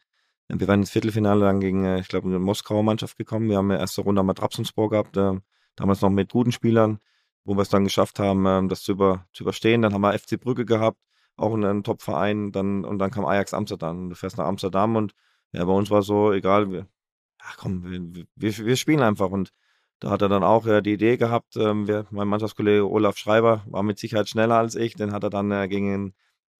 Wir 0.48 0.68
waren 0.68 0.80
ins 0.80 0.90
Viertelfinale 0.90 1.40
dann 1.44 1.60
gegen, 1.60 1.84
äh, 1.84 2.00
ich 2.00 2.08
glaube, 2.08 2.28
eine 2.28 2.38
Moskauer 2.38 2.82
Mannschaft 2.82 3.16
gekommen. 3.16 3.48
Wir 3.48 3.56
haben 3.58 3.70
eine 3.70 3.80
erste 3.80 4.02
Runde 4.02 4.22
mit 4.22 4.38
Trabzonspor 4.38 4.90
gehabt, 4.90 5.16
äh, 5.16 5.40
damals 5.76 6.00
noch 6.02 6.10
mit 6.10 6.30
guten 6.30 6.52
Spielern, 6.52 6.98
wo 7.44 7.54
wir 7.56 7.62
es 7.62 7.68
dann 7.68 7.84
geschafft 7.84 8.18
haben, 8.18 8.46
äh, 8.46 8.68
das 8.68 8.82
zu, 8.82 8.92
über, 8.92 9.26
zu 9.32 9.44
überstehen. 9.44 9.82
Dann 9.82 9.94
haben 9.94 10.02
wir 10.02 10.18
FC 10.18 10.38
Brügge 10.40 10.64
gehabt, 10.66 10.98
auch 11.36 11.54
einen 11.54 11.82
Top-Verein. 11.84 12.52
Dann, 12.52 12.84
und 12.84 12.98
dann 12.98 13.10
kam 13.10 13.24
Ajax 13.24 13.54
Amsterdam. 13.54 14.10
Du 14.10 14.14
fährst 14.14 14.38
nach 14.38 14.46
Amsterdam 14.46 14.96
und 14.96 15.14
ja, 15.52 15.64
bei 15.64 15.72
uns 15.72 15.90
war 15.90 16.02
so, 16.02 16.32
egal, 16.32 16.70
wir, 16.70 16.86
ach 17.44 17.56
komm, 17.56 17.84
wir, 17.84 18.24
wir, 18.36 18.66
wir 18.66 18.76
spielen 18.76 19.00
einfach. 19.00 19.30
Und 19.30 19.52
da 20.00 20.10
hat 20.10 20.22
er 20.22 20.28
dann 20.28 20.42
auch 20.42 20.66
äh, 20.66 20.82
die 20.82 20.94
Idee 20.94 21.16
gehabt, 21.16 21.56
ähm, 21.56 21.86
wir, 21.86 22.06
mein 22.10 22.28
Mannschaftskollege 22.28 22.88
Olaf 22.90 23.16
Schreiber 23.16 23.64
war 23.66 23.82
mit 23.82 23.98
Sicherheit 23.98 24.28
schneller 24.28 24.56
als 24.56 24.74
ich, 24.74 24.94
den 24.94 25.12
hat 25.12 25.22
er 25.22 25.30
dann 25.30 25.50
äh, 25.52 25.68
gegen 25.68 26.14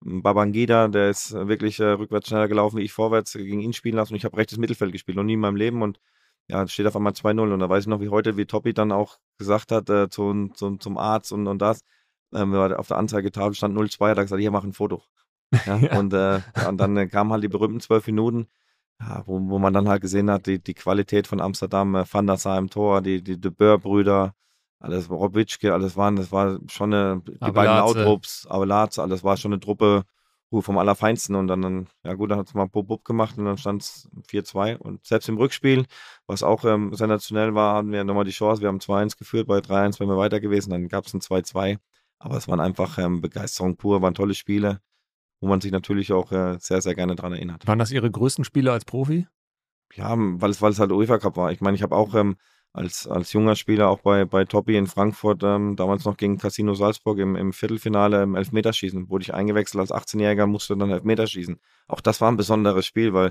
Babangida, 0.05 0.89
der 0.89 1.11
ist 1.11 1.33
äh, 1.33 1.49
wirklich 1.49 1.81
äh, 1.81 1.85
rückwärts 1.85 2.29
schneller 2.29 2.49
gelaufen 2.49 2.79
wie 2.79 2.83
ich 2.83 2.93
vorwärts, 2.93 3.33
gegen 3.33 3.61
ihn 3.61 3.73
spielen 3.73 3.97
lassen 3.97 4.13
und 4.13 4.17
ich 4.17 4.25
habe 4.25 4.37
rechtes 4.37 4.59
Mittelfeld 4.59 4.93
gespielt, 4.93 5.17
noch 5.17 5.25
nie 5.25 5.35
in 5.35 5.41
meinem 5.41 5.57
Leben 5.57 5.83
und 5.83 6.01
ja, 6.49 6.67
steht 6.67 6.87
auf 6.87 6.97
einmal 6.97 7.13
2-0 7.13 7.53
und 7.53 7.61
da 7.61 7.69
weiß 7.69 7.85
ich 7.85 7.89
noch 7.89 8.01
wie 8.01 8.09
heute, 8.09 8.37
wie 8.37 8.47
Toppi 8.47 8.75
dann 8.75 8.93
auch 8.93 9.19
gesagt 9.39 9.73
hat 9.73 9.89
äh, 9.91 10.09
zu, 10.09 10.49
zu, 10.55 10.77
zum 10.77 10.99
Arzt 10.99 11.33
und, 11.33 11.47
und 11.47 11.61
das, 11.63 11.83
ähm, 12.35 12.55
auf 12.55 12.89
der 12.89 12.97
Anzeigetafel 12.99 13.55
stand 13.55 13.77
0-2, 13.77 14.11
hat 14.11 14.19
er 14.19 14.25
gesagt, 14.25 14.41
hier 14.41 14.51
mach 14.51 14.65
ein 14.65 14.73
Foto. 14.73 15.03
Ja, 15.67 15.77
ja. 15.79 15.99
Und, 15.99 16.13
äh, 16.15 16.41
und 16.69 16.79
dann 16.79 16.97
äh, 16.97 17.07
kamen 17.07 17.33
halt 17.33 17.45
die 17.45 17.49
berühmten 17.49 17.81
zwölf 17.81 18.07
Minuten 18.07 18.49
ja, 19.09 19.23
wo, 19.27 19.41
wo 19.49 19.59
man 19.59 19.73
dann 19.73 19.89
halt 19.89 20.03
gesehen 20.03 20.31
hat, 20.31 20.47
die, 20.47 20.63
die 20.63 20.75
Qualität 20.75 21.27
von 21.27 21.41
Amsterdam, 21.41 21.95
äh, 21.95 22.05
Van 22.11 22.27
der 22.27 22.37
Sar 22.37 22.59
im 22.59 22.71
Tor, 22.71 23.03
die, 23.03 23.23
die 23.23 23.41
De 23.41 23.51
Boer-Brüder, 23.51 24.35
alles 24.79 25.11
Robitschke, 25.11 25.73
alles 25.73 25.97
waren, 25.97 26.17
das 26.17 26.33
war 26.33 26.59
schon 26.69 26.93
eine, 26.95 27.23
die 27.27 27.41
Abelaze. 27.41 27.53
beiden 27.53 27.79
Outrups, 27.79 28.47
Avalatze, 28.49 29.03
alles 29.03 29.25
war 29.25 29.37
schon 29.37 29.53
eine 29.53 29.61
Truppe 29.61 30.05
vom 30.61 30.77
Allerfeinsten 30.77 31.35
und 31.35 31.47
dann, 31.47 31.87
ja 32.05 32.13
gut, 32.13 32.31
dann 32.31 32.39
hat 32.39 32.49
es 32.49 32.55
mal 32.55 32.67
Bub 32.67 33.05
gemacht 33.05 33.39
und 33.39 33.47
dann 33.47 33.57
stand 33.57 33.83
es 33.83 34.11
4-2 34.29 34.77
und 34.77 35.03
selbst 35.07 35.29
im 35.31 35.39
Rückspiel, 35.39 35.87
was 36.27 36.43
auch 36.43 36.65
ähm, 36.67 36.95
sensationell 36.95 37.55
war, 37.55 37.77
hatten 37.77 37.91
wir 37.91 38.05
nochmal 38.05 38.25
die 38.25 38.33
Chance, 38.33 38.61
wir 38.61 38.69
haben 38.69 38.79
2-1 38.79 39.17
geführt, 39.17 39.47
bei 39.47 39.59
3-1 39.59 39.99
wären 39.99 40.11
wir 40.11 40.19
weiter 40.19 40.41
gewesen, 40.41 40.71
dann 40.71 40.89
gab 40.89 41.07
es 41.07 41.15
ein 41.15 41.21
2-2, 41.21 41.79
aber 42.19 42.37
es 42.37 42.49
waren 42.49 42.61
einfach 42.61 42.99
ähm, 42.99 43.23
Begeisterung 43.23 43.77
pur, 43.77 44.03
waren 44.03 44.15
tolle 44.15 44.35
Spiele 44.35 44.81
wo 45.43 45.49
man 45.49 45.61
sich 45.61 45.73
natürlich 45.73 46.13
auch 46.13 46.31
äh, 46.31 46.57
sehr, 46.61 46.81
sehr 46.81 46.95
gerne 46.95 47.17
daran 47.17 47.33
erinnert. 47.33 47.67
Waren 47.67 47.81
das 47.81 47.91
Ihre 47.91 48.11
größten 48.11 48.45
Spiele 48.45 48.71
als 48.71 48.85
Profi? 48.85 49.27
Ja, 49.93 50.15
weil 50.17 50.51
es, 50.51 50.63
weil 50.63 50.71
es 50.71 50.79
halt 50.79 50.93
UEFA 50.93 51.19
Cup 51.19 51.37
war. 51.37 51.51
Ich 51.51 51.61
meine, 51.61 51.75
ich 51.75 51.83
habe 51.83 51.97
auch 51.97 52.15
ähm, 52.15 52.37
als, 52.73 53.09
als 53.09 53.33
junger 53.33 53.57
Spieler 53.57 53.89
auch 53.89 53.99
bei, 54.01 54.25
bei 54.25 54.45
Toppi 54.45 54.77
in 54.77 54.87
Frankfurt, 54.87 55.43
ähm, 55.43 55.75
damals 55.75 56.05
noch 56.05 56.17
gegen 56.17 56.39
Casino 56.39 56.75
Salzburg 56.75 57.19
im, 57.19 57.35
im 57.35 57.53
Viertelfinale 57.53 58.23
im 58.23 58.37
Elfmeterschießen, 58.37 59.11
wurde 59.11 59.25
ich 59.25 59.35
eingewechselt 59.35 59.81
als 59.81 59.91
18-Jähriger, 59.91 60.47
musste 60.47 60.77
dann 60.77 60.91
Elfmeterschießen. 60.91 61.61
Auch 61.89 62.01
das 62.01 62.21
war 62.21 62.31
ein 62.31 62.37
besonderes 62.37 62.87
Spiel, 62.87 63.13
weil 63.13 63.31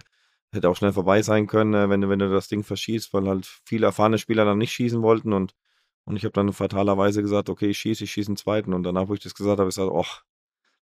hätte 0.52 0.70
auch 0.70 0.76
schnell 0.76 0.92
vorbei 0.92 1.22
sein 1.22 1.48
können, 1.48 1.74
äh, 1.74 1.90
wenn, 1.90 2.02
du, 2.02 2.10
wenn 2.10 2.20
du 2.20 2.30
das 2.30 2.50
Ding 2.50 2.64
verschießt, 2.64 3.14
weil 3.14 3.26
halt 3.28 3.46
viele 3.46 3.86
erfahrene 3.86 4.18
Spieler 4.18 4.44
dann 4.44 4.58
nicht 4.58 4.74
schießen 4.74 5.02
wollten 5.02 5.32
und, 5.32 5.56
und 6.04 6.18
ich 6.18 6.26
habe 6.26 6.34
dann 6.34 6.52
fatalerweise 6.52 7.22
gesagt, 7.22 7.50
okay, 7.50 7.70
ich 7.70 7.78
schieße, 7.78 8.04
ich 8.04 8.12
schieße 8.12 8.30
einen 8.30 8.38
zweiten 8.38 8.74
und 8.74 8.84
danach, 8.84 9.08
wo 9.08 9.14
ich 9.14 9.22
das 9.22 9.34
gesagt 9.34 9.60
habe, 9.60 9.70
ich 9.70 9.76
gesagt, 9.76 9.94
ach, 9.96 10.26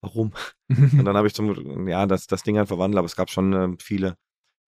warum? 0.03 0.33
und 0.69 1.05
dann 1.05 1.17
habe 1.17 1.27
ich 1.27 1.33
zum, 1.33 1.87
ja, 1.87 2.05
das, 2.05 2.27
das 2.27 2.43
Ding 2.43 2.57
halt 2.57 2.67
verwandelt, 2.67 2.99
aber 2.99 3.05
es 3.05 3.15
gab 3.15 3.29
schon 3.29 3.53
äh, 3.53 3.75
viele, 3.79 4.15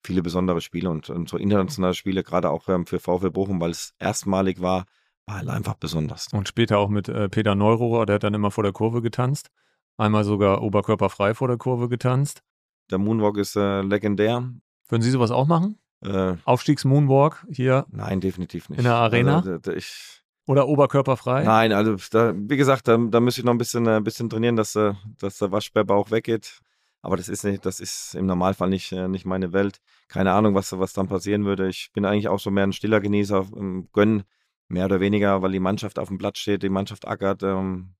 viele 0.04 0.22
besondere 0.22 0.60
Spiele 0.60 0.90
und, 0.90 1.10
und 1.10 1.28
so 1.28 1.36
internationale 1.36 1.94
Spiele, 1.94 2.22
gerade 2.22 2.50
auch 2.50 2.68
ähm, 2.68 2.86
für 2.86 2.98
VfL 2.98 3.30
Bochum, 3.30 3.60
weil 3.60 3.70
es 3.70 3.94
erstmalig 3.98 4.60
war, 4.60 4.86
war 5.26 5.36
halt 5.36 5.48
einfach 5.48 5.74
besonders. 5.74 6.28
Und 6.32 6.48
später 6.48 6.78
auch 6.78 6.88
mit 6.88 7.08
äh, 7.08 7.28
Peter 7.28 7.54
Neurohrer, 7.54 8.06
der 8.06 8.16
hat 8.16 8.24
dann 8.24 8.34
immer 8.34 8.50
vor 8.50 8.64
der 8.64 8.72
Kurve 8.72 9.02
getanzt. 9.02 9.50
Einmal 9.98 10.24
sogar 10.24 10.62
oberkörperfrei 10.62 11.34
vor 11.34 11.48
der 11.48 11.56
Kurve 11.56 11.88
getanzt. 11.88 12.42
Der 12.90 12.98
Moonwalk 12.98 13.38
ist 13.38 13.56
äh, 13.56 13.82
legendär. 13.82 14.52
Würden 14.88 15.02
Sie 15.02 15.10
sowas 15.10 15.30
auch 15.30 15.46
machen? 15.46 15.78
Äh, 16.04 16.36
Aufstiegs-Moonwalk 16.44 17.46
hier? 17.50 17.86
Nein, 17.90 18.20
definitiv 18.20 18.68
nicht. 18.68 18.78
In 18.78 18.84
der 18.84 18.94
Arena? 18.94 19.38
Also, 19.38 19.72
ich, 19.72 20.22
oder 20.46 20.68
oberkörperfrei? 20.68 21.42
Nein, 21.42 21.72
also 21.72 21.96
da, 22.10 22.32
wie 22.36 22.56
gesagt, 22.56 22.88
da, 22.88 22.96
da 22.96 23.20
müsste 23.20 23.40
ich 23.40 23.44
noch 23.44 23.52
ein 23.52 23.58
bisschen, 23.58 23.86
ein 23.88 24.00
äh, 24.00 24.04
bisschen 24.04 24.30
trainieren, 24.30 24.56
dass, 24.56 24.76
äh, 24.76 24.94
dass 25.18 25.38
der 25.38 25.52
Waschbärbauch 25.52 26.10
weggeht. 26.10 26.60
Aber 27.02 27.16
das 27.16 27.28
ist 27.28 27.44
nicht, 27.44 27.64
das 27.64 27.78
ist 27.80 28.14
im 28.14 28.26
Normalfall 28.26 28.68
nicht, 28.68 28.92
äh, 28.92 29.08
nicht 29.08 29.26
meine 29.26 29.52
Welt. 29.52 29.80
Keine 30.08 30.32
Ahnung, 30.32 30.54
was, 30.54 30.76
was 30.78 30.92
dann 30.92 31.08
passieren 31.08 31.44
würde. 31.44 31.68
Ich 31.68 31.90
bin 31.92 32.04
eigentlich 32.04 32.28
auch 32.28 32.40
so 32.40 32.50
mehr 32.50 32.64
ein 32.64 32.72
stiller 32.72 33.00
Genießer, 33.00 33.46
ähm, 33.56 33.88
gönnen 33.92 34.24
mehr 34.68 34.86
oder 34.86 35.00
weniger, 35.00 35.42
weil 35.42 35.52
die 35.52 35.60
Mannschaft 35.60 35.98
auf 35.98 36.08
dem 36.08 36.18
Platz 36.18 36.38
steht, 36.38 36.62
die 36.62 36.68
Mannschaft 36.68 37.06
ackert, 37.06 37.42
ähm, 37.42 37.94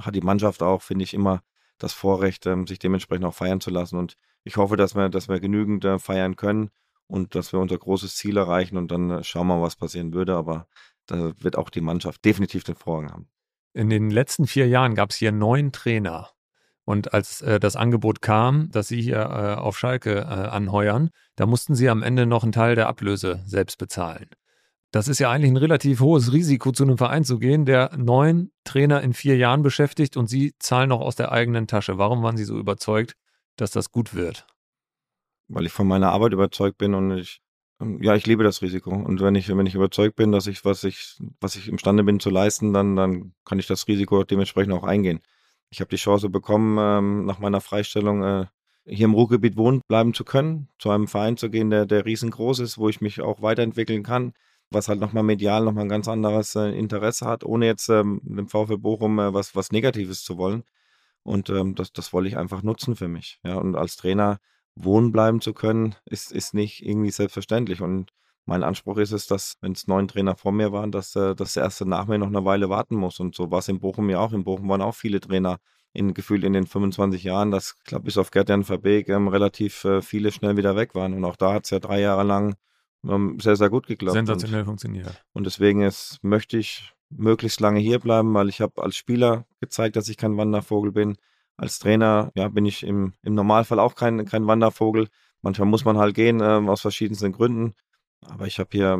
hat 0.00 0.14
die 0.14 0.20
Mannschaft 0.20 0.62
auch, 0.62 0.82
finde 0.82 1.04
ich, 1.04 1.14
immer 1.14 1.42
das 1.78 1.92
Vorrecht, 1.92 2.46
ähm, 2.46 2.66
sich 2.66 2.78
dementsprechend 2.78 3.24
auch 3.24 3.34
feiern 3.34 3.60
zu 3.60 3.70
lassen. 3.70 3.96
Und 3.96 4.16
ich 4.44 4.56
hoffe, 4.56 4.76
dass 4.76 4.94
wir, 4.94 5.08
dass 5.08 5.28
wir 5.28 5.40
genügend 5.40 5.84
äh, 5.84 5.98
feiern 5.98 6.36
können 6.36 6.70
und 7.06 7.34
dass 7.34 7.52
wir 7.52 7.60
unser 7.60 7.78
großes 7.78 8.16
Ziel 8.16 8.36
erreichen 8.36 8.76
und 8.76 8.90
dann 8.90 9.10
äh, 9.10 9.24
schauen 9.24 9.46
wir 9.46 9.56
mal, 9.56 9.62
was 9.62 9.76
passieren 9.76 10.12
würde. 10.12 10.36
Aber 10.36 10.66
da 11.10 11.32
wird 11.38 11.56
auch 11.56 11.70
die 11.70 11.80
Mannschaft 11.80 12.24
definitiv 12.24 12.64
den 12.64 12.76
Vorrang 12.76 13.10
haben. 13.10 13.28
In 13.72 13.88
den 13.88 14.10
letzten 14.10 14.46
vier 14.46 14.68
Jahren 14.68 14.94
gab 14.94 15.10
es 15.10 15.16
hier 15.16 15.32
neun 15.32 15.72
Trainer. 15.72 16.30
Und 16.84 17.14
als 17.14 17.40
äh, 17.42 17.60
das 17.60 17.76
Angebot 17.76 18.20
kam, 18.20 18.70
dass 18.72 18.88
Sie 18.88 19.00
hier 19.00 19.18
äh, 19.18 19.60
auf 19.60 19.78
Schalke 19.78 20.20
äh, 20.20 20.24
anheuern, 20.24 21.10
da 21.36 21.46
mussten 21.46 21.74
Sie 21.74 21.88
am 21.88 22.02
Ende 22.02 22.26
noch 22.26 22.42
einen 22.42 22.52
Teil 22.52 22.74
der 22.74 22.88
Ablöse 22.88 23.42
selbst 23.46 23.78
bezahlen. 23.78 24.28
Das 24.90 25.06
ist 25.06 25.20
ja 25.20 25.30
eigentlich 25.30 25.52
ein 25.52 25.56
relativ 25.56 26.00
hohes 26.00 26.32
Risiko, 26.32 26.72
zu 26.72 26.82
einem 26.82 26.98
Verein 26.98 27.24
zu 27.24 27.38
gehen, 27.38 27.64
der 27.64 27.96
neun 27.96 28.50
Trainer 28.64 29.02
in 29.02 29.12
vier 29.12 29.36
Jahren 29.36 29.62
beschäftigt 29.62 30.16
und 30.16 30.26
Sie 30.26 30.54
zahlen 30.58 30.88
noch 30.88 31.00
aus 31.00 31.14
der 31.14 31.30
eigenen 31.30 31.68
Tasche. 31.68 31.96
Warum 31.96 32.24
waren 32.24 32.36
Sie 32.36 32.44
so 32.44 32.58
überzeugt, 32.58 33.14
dass 33.54 33.70
das 33.70 33.92
gut 33.92 34.14
wird? 34.14 34.48
Weil 35.46 35.66
ich 35.66 35.72
von 35.72 35.86
meiner 35.86 36.10
Arbeit 36.10 36.32
überzeugt 36.32 36.76
bin 36.76 36.94
und 36.94 37.12
ich, 37.12 37.40
ja, 38.00 38.14
ich 38.14 38.26
liebe 38.26 38.44
das 38.44 38.62
Risiko. 38.62 38.90
Und 38.90 39.20
wenn 39.20 39.34
ich, 39.34 39.48
wenn 39.48 39.66
ich 39.66 39.74
überzeugt 39.74 40.16
bin, 40.16 40.32
dass 40.32 40.46
ich, 40.46 40.64
was 40.64 40.84
ich, 40.84 41.16
was 41.40 41.56
ich 41.56 41.68
imstande 41.68 42.04
bin 42.04 42.20
zu 42.20 42.30
leisten, 42.30 42.72
dann, 42.72 42.96
dann 42.96 43.32
kann 43.44 43.58
ich 43.58 43.66
das 43.66 43.88
Risiko 43.88 44.22
dementsprechend 44.24 44.72
auch 44.74 44.84
eingehen. 44.84 45.20
Ich 45.70 45.80
habe 45.80 45.88
die 45.88 45.96
Chance 45.96 46.28
bekommen, 46.28 46.76
ähm, 46.78 47.24
nach 47.26 47.38
meiner 47.38 47.60
Freistellung 47.60 48.22
äh, 48.22 48.46
hier 48.86 49.06
im 49.06 49.14
Ruhrgebiet 49.14 49.56
wohnen 49.56 49.82
bleiben 49.88 50.14
zu 50.14 50.24
können, 50.24 50.68
zu 50.78 50.90
einem 50.90 51.08
Verein 51.08 51.36
zu 51.36 51.48
gehen, 51.48 51.70
der, 51.70 51.86
der 51.86 52.04
riesengroß 52.04 52.60
ist, 52.60 52.78
wo 52.78 52.88
ich 52.88 53.00
mich 53.00 53.20
auch 53.20 53.40
weiterentwickeln 53.40 54.02
kann, 54.02 54.32
was 54.70 54.88
halt 54.88 55.00
nochmal 55.00 55.22
medial 55.22 55.64
nochmal 55.64 55.84
ein 55.84 55.88
ganz 55.88 56.08
anderes 56.08 56.54
äh, 56.56 56.70
Interesse 56.70 57.26
hat, 57.26 57.44
ohne 57.44 57.66
jetzt 57.66 57.88
ähm, 57.88 58.20
dem 58.24 58.48
VfL 58.48 58.78
Bochum 58.78 59.18
äh, 59.18 59.32
was, 59.32 59.54
was 59.56 59.72
Negatives 59.72 60.24
zu 60.24 60.38
wollen. 60.38 60.64
Und 61.22 61.50
ähm, 61.50 61.74
das, 61.74 61.92
das 61.92 62.12
wollte 62.12 62.28
ich 62.28 62.36
einfach 62.36 62.62
nutzen 62.62 62.96
für 62.96 63.08
mich. 63.08 63.40
Ja, 63.44 63.56
und 63.56 63.76
als 63.76 63.96
Trainer 63.96 64.40
wohnen 64.84 65.12
bleiben 65.12 65.40
zu 65.40 65.52
können, 65.52 65.94
ist, 66.04 66.32
ist 66.32 66.54
nicht 66.54 66.84
irgendwie 66.84 67.10
selbstverständlich. 67.10 67.80
Und 67.80 68.12
mein 68.46 68.62
Anspruch 68.62 68.98
ist 68.98 69.12
es, 69.12 69.26
dass, 69.26 69.56
wenn 69.60 69.72
es 69.72 69.86
neun 69.86 70.08
Trainer 70.08 70.36
vor 70.36 70.52
mir 70.52 70.72
waren, 70.72 70.90
dass, 70.92 71.14
äh, 71.16 71.34
dass 71.34 71.54
der 71.54 71.64
erste 71.64 71.86
nach 71.86 72.06
mir 72.06 72.18
noch 72.18 72.28
eine 72.28 72.44
Weile 72.44 72.68
warten 72.68 72.96
muss. 72.96 73.20
Und 73.20 73.34
so 73.34 73.50
war 73.50 73.60
es 73.60 73.68
in 73.68 73.80
Bochum 73.80 74.10
ja 74.10 74.18
auch. 74.18 74.32
In 74.32 74.44
Bochum 74.44 74.68
waren 74.68 74.82
auch 74.82 74.94
viele 74.94 75.20
Trainer 75.20 75.58
in 75.92 76.14
gefühlt 76.14 76.44
in 76.44 76.52
den 76.52 76.66
25 76.66 77.24
Jahren, 77.24 77.50
dass, 77.50 77.74
ich 77.78 77.84
glaube, 77.84 78.04
bis 78.04 78.16
auf 78.16 78.30
Gerd-Jan 78.30 78.64
Verbeek 78.64 79.08
ähm, 79.08 79.28
relativ 79.28 79.84
äh, 79.84 80.02
viele 80.02 80.30
schnell 80.30 80.56
wieder 80.56 80.76
weg 80.76 80.94
waren. 80.94 81.14
Und 81.14 81.24
auch 81.24 81.36
da 81.36 81.52
hat 81.52 81.64
es 81.64 81.70
ja 81.70 81.80
drei 81.80 82.00
Jahre 82.00 82.22
lang 82.22 82.54
ähm, 83.06 83.38
sehr, 83.40 83.56
sehr 83.56 83.70
gut 83.70 83.86
geklappt. 83.86 84.14
Sensationell 84.14 84.60
und, 84.60 84.66
funktioniert. 84.66 85.24
Und 85.32 85.44
deswegen 85.44 85.82
ist, 85.82 86.18
möchte 86.22 86.58
ich 86.58 86.92
möglichst 87.08 87.60
lange 87.60 87.80
hier 87.80 87.98
bleiben, 87.98 88.32
weil 88.34 88.48
ich 88.48 88.60
habe 88.60 88.82
als 88.82 88.96
Spieler 88.96 89.46
gezeigt, 89.60 89.96
dass 89.96 90.08
ich 90.08 90.16
kein 90.16 90.36
Wandervogel 90.36 90.92
bin. 90.92 91.16
Als 91.60 91.78
Trainer 91.78 92.32
ja, 92.34 92.48
bin 92.48 92.64
ich 92.64 92.82
im, 92.84 93.12
im 93.22 93.34
Normalfall 93.34 93.80
auch 93.80 93.94
kein, 93.94 94.24
kein 94.24 94.46
Wandervogel. 94.46 95.08
Manchmal 95.42 95.68
muss 95.68 95.84
man 95.84 95.98
halt 95.98 96.14
gehen, 96.14 96.40
ähm, 96.42 96.70
aus 96.70 96.80
verschiedensten 96.80 97.32
Gründen. 97.32 97.74
Aber 98.22 98.46
ich 98.46 98.58
habe 98.58 98.70
hier, 98.72 98.96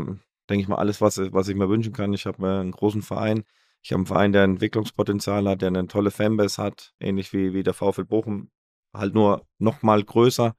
denke 0.51 0.61
ich 0.61 0.69
mal, 0.69 0.77
alles, 0.77 1.01
was, 1.01 1.17
was 1.33 1.49
ich 1.49 1.57
mir 1.57 1.71
wünschen 1.71 1.95
kann. 1.95 2.13
Ich 2.13 2.27
habe 2.27 2.47
äh, 2.47 2.61
einen 2.61 2.73
großen 2.73 3.01
Verein. 3.01 3.45
Ich 3.81 3.93
habe 3.93 4.01
einen 4.01 4.07
Verein, 4.07 4.33
der 4.35 4.45
Entwicklungspotenzial 4.45 5.49
hat, 5.49 5.63
der 5.63 5.69
eine 5.69 5.87
tolle 5.87 6.11
Fanbase 6.11 6.63
hat, 6.63 6.93
ähnlich 7.01 7.33
wie, 7.33 7.55
wie 7.55 7.63
der 7.63 7.73
VfL 7.73 8.05
Bochum, 8.05 8.51
halt 8.93 9.15
nur 9.15 9.47
noch 9.57 9.83
mal 9.83 10.05
größer. 10.05 10.55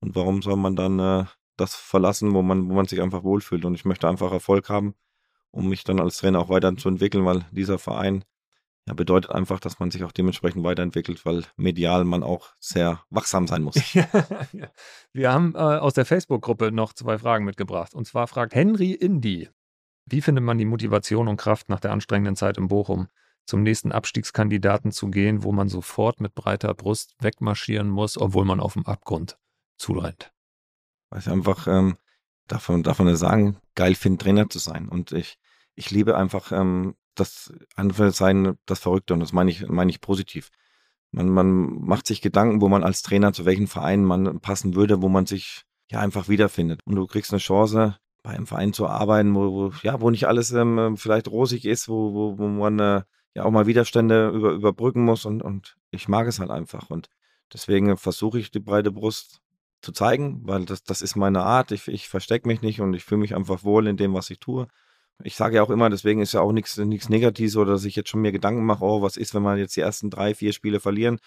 Und 0.00 0.16
warum 0.16 0.42
soll 0.42 0.56
man 0.56 0.74
dann 0.74 0.98
äh, 0.98 1.24
das 1.56 1.76
verlassen, 1.76 2.34
wo 2.34 2.42
man, 2.42 2.68
wo 2.68 2.74
man 2.74 2.86
sich 2.86 3.00
einfach 3.00 3.22
wohlfühlt? 3.22 3.64
Und 3.64 3.76
ich 3.76 3.84
möchte 3.84 4.08
einfach 4.08 4.32
Erfolg 4.32 4.68
haben, 4.70 4.96
um 5.52 5.68
mich 5.68 5.84
dann 5.84 6.00
als 6.00 6.18
Trainer 6.18 6.40
auch 6.40 6.48
weiter 6.48 6.76
zu 6.76 6.88
entwickeln, 6.88 7.24
weil 7.24 7.46
dieser 7.52 7.78
Verein 7.78 8.24
ja, 8.88 8.94
bedeutet 8.94 9.30
einfach, 9.30 9.60
dass 9.60 9.78
man 9.78 9.90
sich 9.90 10.02
auch 10.02 10.12
dementsprechend 10.12 10.64
weiterentwickelt, 10.64 11.26
weil 11.26 11.44
medial 11.56 12.04
man 12.04 12.22
auch 12.22 12.54
sehr 12.58 13.02
wachsam 13.10 13.46
sein 13.46 13.62
muss. 13.62 13.74
Wir 15.12 15.30
haben 15.30 15.54
äh, 15.54 15.58
aus 15.58 15.92
der 15.92 16.06
Facebook-Gruppe 16.06 16.72
noch 16.72 16.94
zwei 16.94 17.18
Fragen 17.18 17.44
mitgebracht. 17.44 17.94
Und 17.94 18.06
zwar 18.06 18.26
fragt 18.28 18.54
Henry 18.54 18.92
Indy, 18.92 19.50
wie 20.06 20.22
findet 20.22 20.42
man 20.42 20.56
die 20.56 20.64
Motivation 20.64 21.28
und 21.28 21.36
Kraft 21.36 21.68
nach 21.68 21.80
der 21.80 21.92
anstrengenden 21.92 22.34
Zeit 22.34 22.56
in 22.56 22.68
Bochum, 22.68 23.08
zum 23.44 23.62
nächsten 23.62 23.92
Abstiegskandidaten 23.92 24.90
zu 24.90 25.08
gehen, 25.08 25.42
wo 25.42 25.52
man 25.52 25.68
sofort 25.68 26.20
mit 26.20 26.34
breiter 26.34 26.72
Brust 26.72 27.14
wegmarschieren 27.18 27.90
muss, 27.90 28.16
obwohl 28.16 28.46
man 28.46 28.58
auf 28.58 28.72
dem 28.72 28.86
Abgrund 28.86 29.38
zurennt? 29.76 30.32
Weil 31.10 31.20
ich 31.20 31.28
einfach 31.28 31.66
ähm, 31.66 31.98
davon, 32.46 32.82
davon 32.82 33.14
sagen, 33.16 33.58
geil 33.74 33.94
finde, 33.94 34.24
Trainer 34.24 34.48
zu 34.48 34.58
sein. 34.58 34.88
Und 34.88 35.12
ich, 35.12 35.38
ich 35.74 35.90
liebe 35.90 36.16
einfach 36.16 36.52
ähm, 36.52 36.94
das 37.20 37.52
sein, 38.16 38.58
das 38.66 38.78
Verrückte 38.78 39.14
und 39.14 39.20
das 39.20 39.32
meine 39.32 39.50
ich, 39.50 39.68
meine 39.68 39.90
ich 39.90 40.00
positiv. 40.00 40.50
Man, 41.10 41.28
man 41.28 41.80
macht 41.84 42.06
sich 42.06 42.20
Gedanken, 42.20 42.60
wo 42.60 42.68
man 42.68 42.84
als 42.84 43.02
Trainer 43.02 43.32
zu 43.32 43.44
welchen 43.44 43.66
Vereinen 43.66 44.04
man 44.04 44.40
passen 44.40 44.74
würde, 44.74 45.02
wo 45.02 45.08
man 45.08 45.26
sich 45.26 45.64
ja 45.90 46.00
einfach 46.00 46.28
wiederfindet. 46.28 46.80
Und 46.84 46.96
du 46.96 47.06
kriegst 47.06 47.32
eine 47.32 47.40
Chance, 47.40 47.96
bei 48.22 48.30
einem 48.30 48.46
Verein 48.46 48.72
zu 48.72 48.86
arbeiten, 48.86 49.34
wo, 49.34 49.52
wo 49.52 49.72
ja, 49.82 50.00
wo 50.00 50.10
nicht 50.10 50.26
alles 50.26 50.52
ähm, 50.52 50.96
vielleicht 50.96 51.28
rosig 51.28 51.64
ist, 51.64 51.88
wo, 51.88 52.12
wo, 52.12 52.38
wo 52.38 52.48
man 52.48 52.78
äh, 52.78 53.02
ja 53.34 53.44
auch 53.44 53.50
mal 53.50 53.66
Widerstände 53.66 54.28
über, 54.30 54.50
überbrücken 54.50 55.04
muss 55.04 55.24
und, 55.24 55.42
und 55.42 55.76
ich 55.90 56.08
mag 56.08 56.26
es 56.26 56.40
halt 56.40 56.50
einfach. 56.50 56.90
Und 56.90 57.08
deswegen 57.52 57.96
versuche 57.96 58.38
ich 58.38 58.50
die 58.50 58.60
breite 58.60 58.90
Brust 58.92 59.40
zu 59.80 59.92
zeigen, 59.92 60.42
weil 60.44 60.64
das, 60.66 60.82
das 60.82 61.00
ist 61.00 61.16
meine 61.16 61.42
Art. 61.42 61.72
Ich, 61.72 61.88
ich 61.88 62.08
verstecke 62.08 62.48
mich 62.48 62.60
nicht 62.60 62.80
und 62.80 62.92
ich 62.92 63.04
fühle 63.04 63.20
mich 63.20 63.34
einfach 63.34 63.64
wohl 63.64 63.86
in 63.86 63.96
dem, 63.96 64.12
was 64.12 64.28
ich 64.30 64.40
tue 64.40 64.68
ich 65.22 65.36
sage 65.36 65.56
ja 65.56 65.62
auch 65.62 65.70
immer, 65.70 65.90
deswegen 65.90 66.20
ist 66.20 66.32
ja 66.32 66.40
auch 66.40 66.52
nichts 66.52 66.78
Negatives 66.78 67.56
oder 67.56 67.72
dass 67.72 67.84
ich 67.84 67.96
jetzt 67.96 68.08
schon 68.08 68.20
mir 68.20 68.32
Gedanken 68.32 68.64
mache, 68.64 68.84
oh, 68.84 69.02
was 69.02 69.16
ist, 69.16 69.34
wenn 69.34 69.42
wir 69.42 69.56
jetzt 69.56 69.76
die 69.76 69.80
ersten 69.80 70.10
drei, 70.10 70.34
vier 70.34 70.52
Spiele 70.52 70.80
verlieren. 70.80 71.18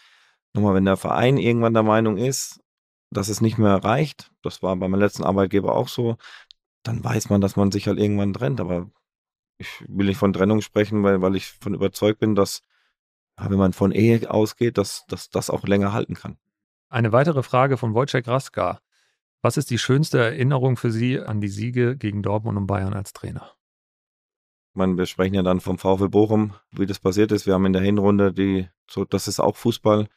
Nochmal, 0.53 0.75
wenn 0.75 0.85
der 0.85 0.97
Verein 0.97 1.37
irgendwann 1.37 1.73
der 1.73 1.83
Meinung 1.83 2.17
ist, 2.17 2.61
dass 3.11 3.29
es 3.29 3.41
nicht 3.41 3.57
mehr 3.57 3.75
reicht, 3.83 4.31
das 4.41 4.63
war 4.63 4.75
bei 4.75 4.87
meinem 4.87 5.01
letzten 5.01 5.23
Arbeitgeber 5.23 5.75
auch 5.75 5.89
so, 5.89 6.17
dann 6.83 7.03
weiß 7.03 7.29
man, 7.29 7.41
dass 7.41 7.55
man 7.55 7.71
sich 7.71 7.87
halt 7.87 7.99
irgendwann 7.99 8.33
trennt. 8.33 8.61
Aber 8.61 8.89
ich 9.57 9.83
will 9.87 10.07
nicht 10.07 10.17
von 10.17 10.33
Trennung 10.33 10.61
sprechen, 10.61 11.03
weil, 11.03 11.21
weil 11.21 11.35
ich 11.35 11.47
von 11.47 11.73
überzeugt 11.73 12.19
bin, 12.19 12.35
dass, 12.35 12.63
wenn 13.37 13.57
man 13.57 13.73
von 13.73 13.91
Ehe 13.91 14.31
ausgeht, 14.31 14.77
dass, 14.77 15.05
dass 15.07 15.29
das 15.29 15.49
auch 15.49 15.63
länger 15.63 15.93
halten 15.93 16.15
kann. 16.15 16.37
Eine 16.89 17.11
weitere 17.11 17.43
Frage 17.43 17.77
von 17.77 17.93
Wojciech 17.93 18.27
Raska. 18.27 18.79
Was 19.41 19.57
ist 19.57 19.69
die 19.69 19.79
schönste 19.79 20.19
Erinnerung 20.19 20.77
für 20.77 20.91
Sie 20.91 21.19
an 21.19 21.41
die 21.41 21.47
Siege 21.47 21.97
gegen 21.97 22.21
Dortmund 22.21 22.57
und 22.57 22.67
Bayern 22.67 22.93
als 22.93 23.13
Trainer? 23.13 23.53
Ich 24.73 24.77
meine, 24.77 24.97
wir 24.97 25.05
sprechen 25.05 25.33
ja 25.33 25.43
dann 25.43 25.59
vom 25.59 25.77
VfL 25.77 26.07
Bochum, 26.07 26.53
wie 26.71 26.85
das 26.85 26.99
passiert 26.99 27.33
ist. 27.33 27.45
Wir 27.45 27.55
haben 27.55 27.65
in 27.65 27.73
der 27.73 27.81
Hinrunde 27.81 28.31
die, 28.31 28.69
so, 28.89 29.03
das 29.03 29.27
ist 29.27 29.41
auch 29.41 29.57
Fußball, 29.57 30.07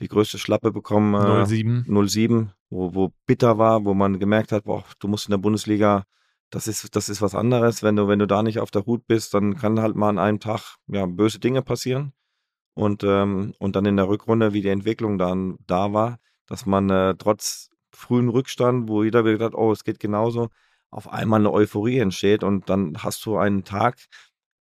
die 0.00 0.08
größte 0.08 0.38
Schlappe 0.38 0.70
bekommen. 0.70 1.14
Äh, 1.14 1.46
07. 1.46 1.86
07, 2.06 2.52
wo, 2.68 2.94
wo 2.94 3.12
bitter 3.24 3.56
war, 3.56 3.86
wo 3.86 3.94
man 3.94 4.18
gemerkt 4.18 4.52
hat, 4.52 4.64
boah, 4.64 4.84
du 4.98 5.08
musst 5.08 5.28
in 5.28 5.30
der 5.30 5.38
Bundesliga, 5.38 6.04
das 6.50 6.68
ist, 6.68 6.94
das 6.94 7.08
ist 7.08 7.22
was 7.22 7.34
anderes. 7.34 7.82
Wenn 7.82 7.96
du, 7.96 8.06
wenn 8.06 8.18
du 8.18 8.26
da 8.26 8.42
nicht 8.42 8.58
auf 8.58 8.70
der 8.70 8.84
Hut 8.84 9.06
bist, 9.06 9.32
dann 9.32 9.56
kann 9.56 9.80
halt 9.80 9.96
mal 9.96 10.10
an 10.10 10.18
einem 10.18 10.40
Tag, 10.40 10.76
ja, 10.88 11.06
böse 11.06 11.38
Dinge 11.38 11.62
passieren. 11.62 12.12
Und, 12.74 13.04
ähm, 13.04 13.54
und 13.58 13.76
dann 13.76 13.86
in 13.86 13.96
der 13.96 14.08
Rückrunde, 14.08 14.52
wie 14.52 14.60
die 14.60 14.68
Entwicklung 14.68 15.16
dann 15.16 15.56
da 15.66 15.94
war, 15.94 16.18
dass 16.46 16.66
man 16.66 16.90
äh, 16.90 17.14
trotz 17.16 17.70
frühen 17.90 18.28
Rückstand, 18.28 18.88
wo 18.88 19.04
jeder 19.04 19.24
wieder 19.24 19.32
gedacht, 19.32 19.54
oh, 19.54 19.72
es 19.72 19.84
geht 19.84 20.00
genauso, 20.00 20.48
auf 20.92 21.10
einmal 21.10 21.40
eine 21.40 21.52
Euphorie 21.52 21.98
entsteht 21.98 22.44
und 22.44 22.68
dann 22.68 22.98
hast 23.02 23.24
du 23.26 23.36
einen 23.38 23.64
Tag, 23.64 23.96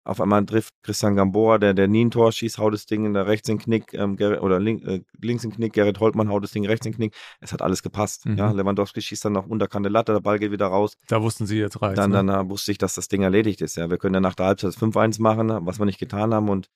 auf 0.03 0.19
einmal 0.19 0.43
trifft 0.45 0.73
Christian 0.81 1.15
Gamboa, 1.15 1.59
der, 1.59 1.75
der 1.75 1.87
nie 1.87 2.05
ein 2.05 2.09
Tor 2.09 2.31
schießt, 2.31 2.57
haut 2.57 2.73
das 2.73 2.87
Ding 2.87 3.05
in 3.05 3.13
der 3.13 3.27
rechts 3.27 3.47
in 3.49 3.59
Knick, 3.59 3.93
ähm, 3.93 4.15
oder 4.15 4.59
link, 4.59 4.83
äh, 4.83 5.01
links 5.21 5.43
in 5.43 5.51
Knick, 5.51 5.73
Gerrit 5.73 5.99
Holtmann 5.99 6.29
haut 6.29 6.43
das 6.43 6.51
Ding 6.51 6.65
rechts 6.65 6.87
in 6.87 6.95
Knick. 6.95 7.13
Es 7.39 7.53
hat 7.53 7.61
alles 7.61 7.83
gepasst. 7.83 8.25
Mhm. 8.25 8.37
Ja, 8.37 8.51
Lewandowski 8.51 9.01
schießt 9.01 9.25
dann 9.25 9.33
noch 9.33 9.45
unterkante 9.45 9.89
Latte, 9.89 10.13
der 10.13 10.21
Ball 10.21 10.39
geht 10.39 10.51
wieder 10.51 10.67
raus. 10.67 10.97
Da 11.07 11.21
wussten 11.21 11.45
sie 11.45 11.59
jetzt 11.59 11.79
rein. 11.83 11.95
Dann, 11.95 12.09
ne? 12.09 12.23
dann 12.25 12.47
äh, 12.47 12.49
wusste 12.49 12.71
ich, 12.71 12.79
dass 12.79 12.95
das 12.95 13.09
Ding 13.09 13.21
erledigt 13.21 13.61
ist. 13.61 13.75
Ja, 13.75 13.91
wir 13.91 13.99
können 13.99 14.15
ja 14.15 14.21
nach 14.21 14.33
der 14.33 14.47
Halbzeit 14.47 14.73
5-1 14.73 15.21
machen, 15.21 15.49
was 15.67 15.77
wir 15.77 15.85
nicht 15.85 15.99
getan 15.99 16.33
haben 16.33 16.49
und 16.49 16.67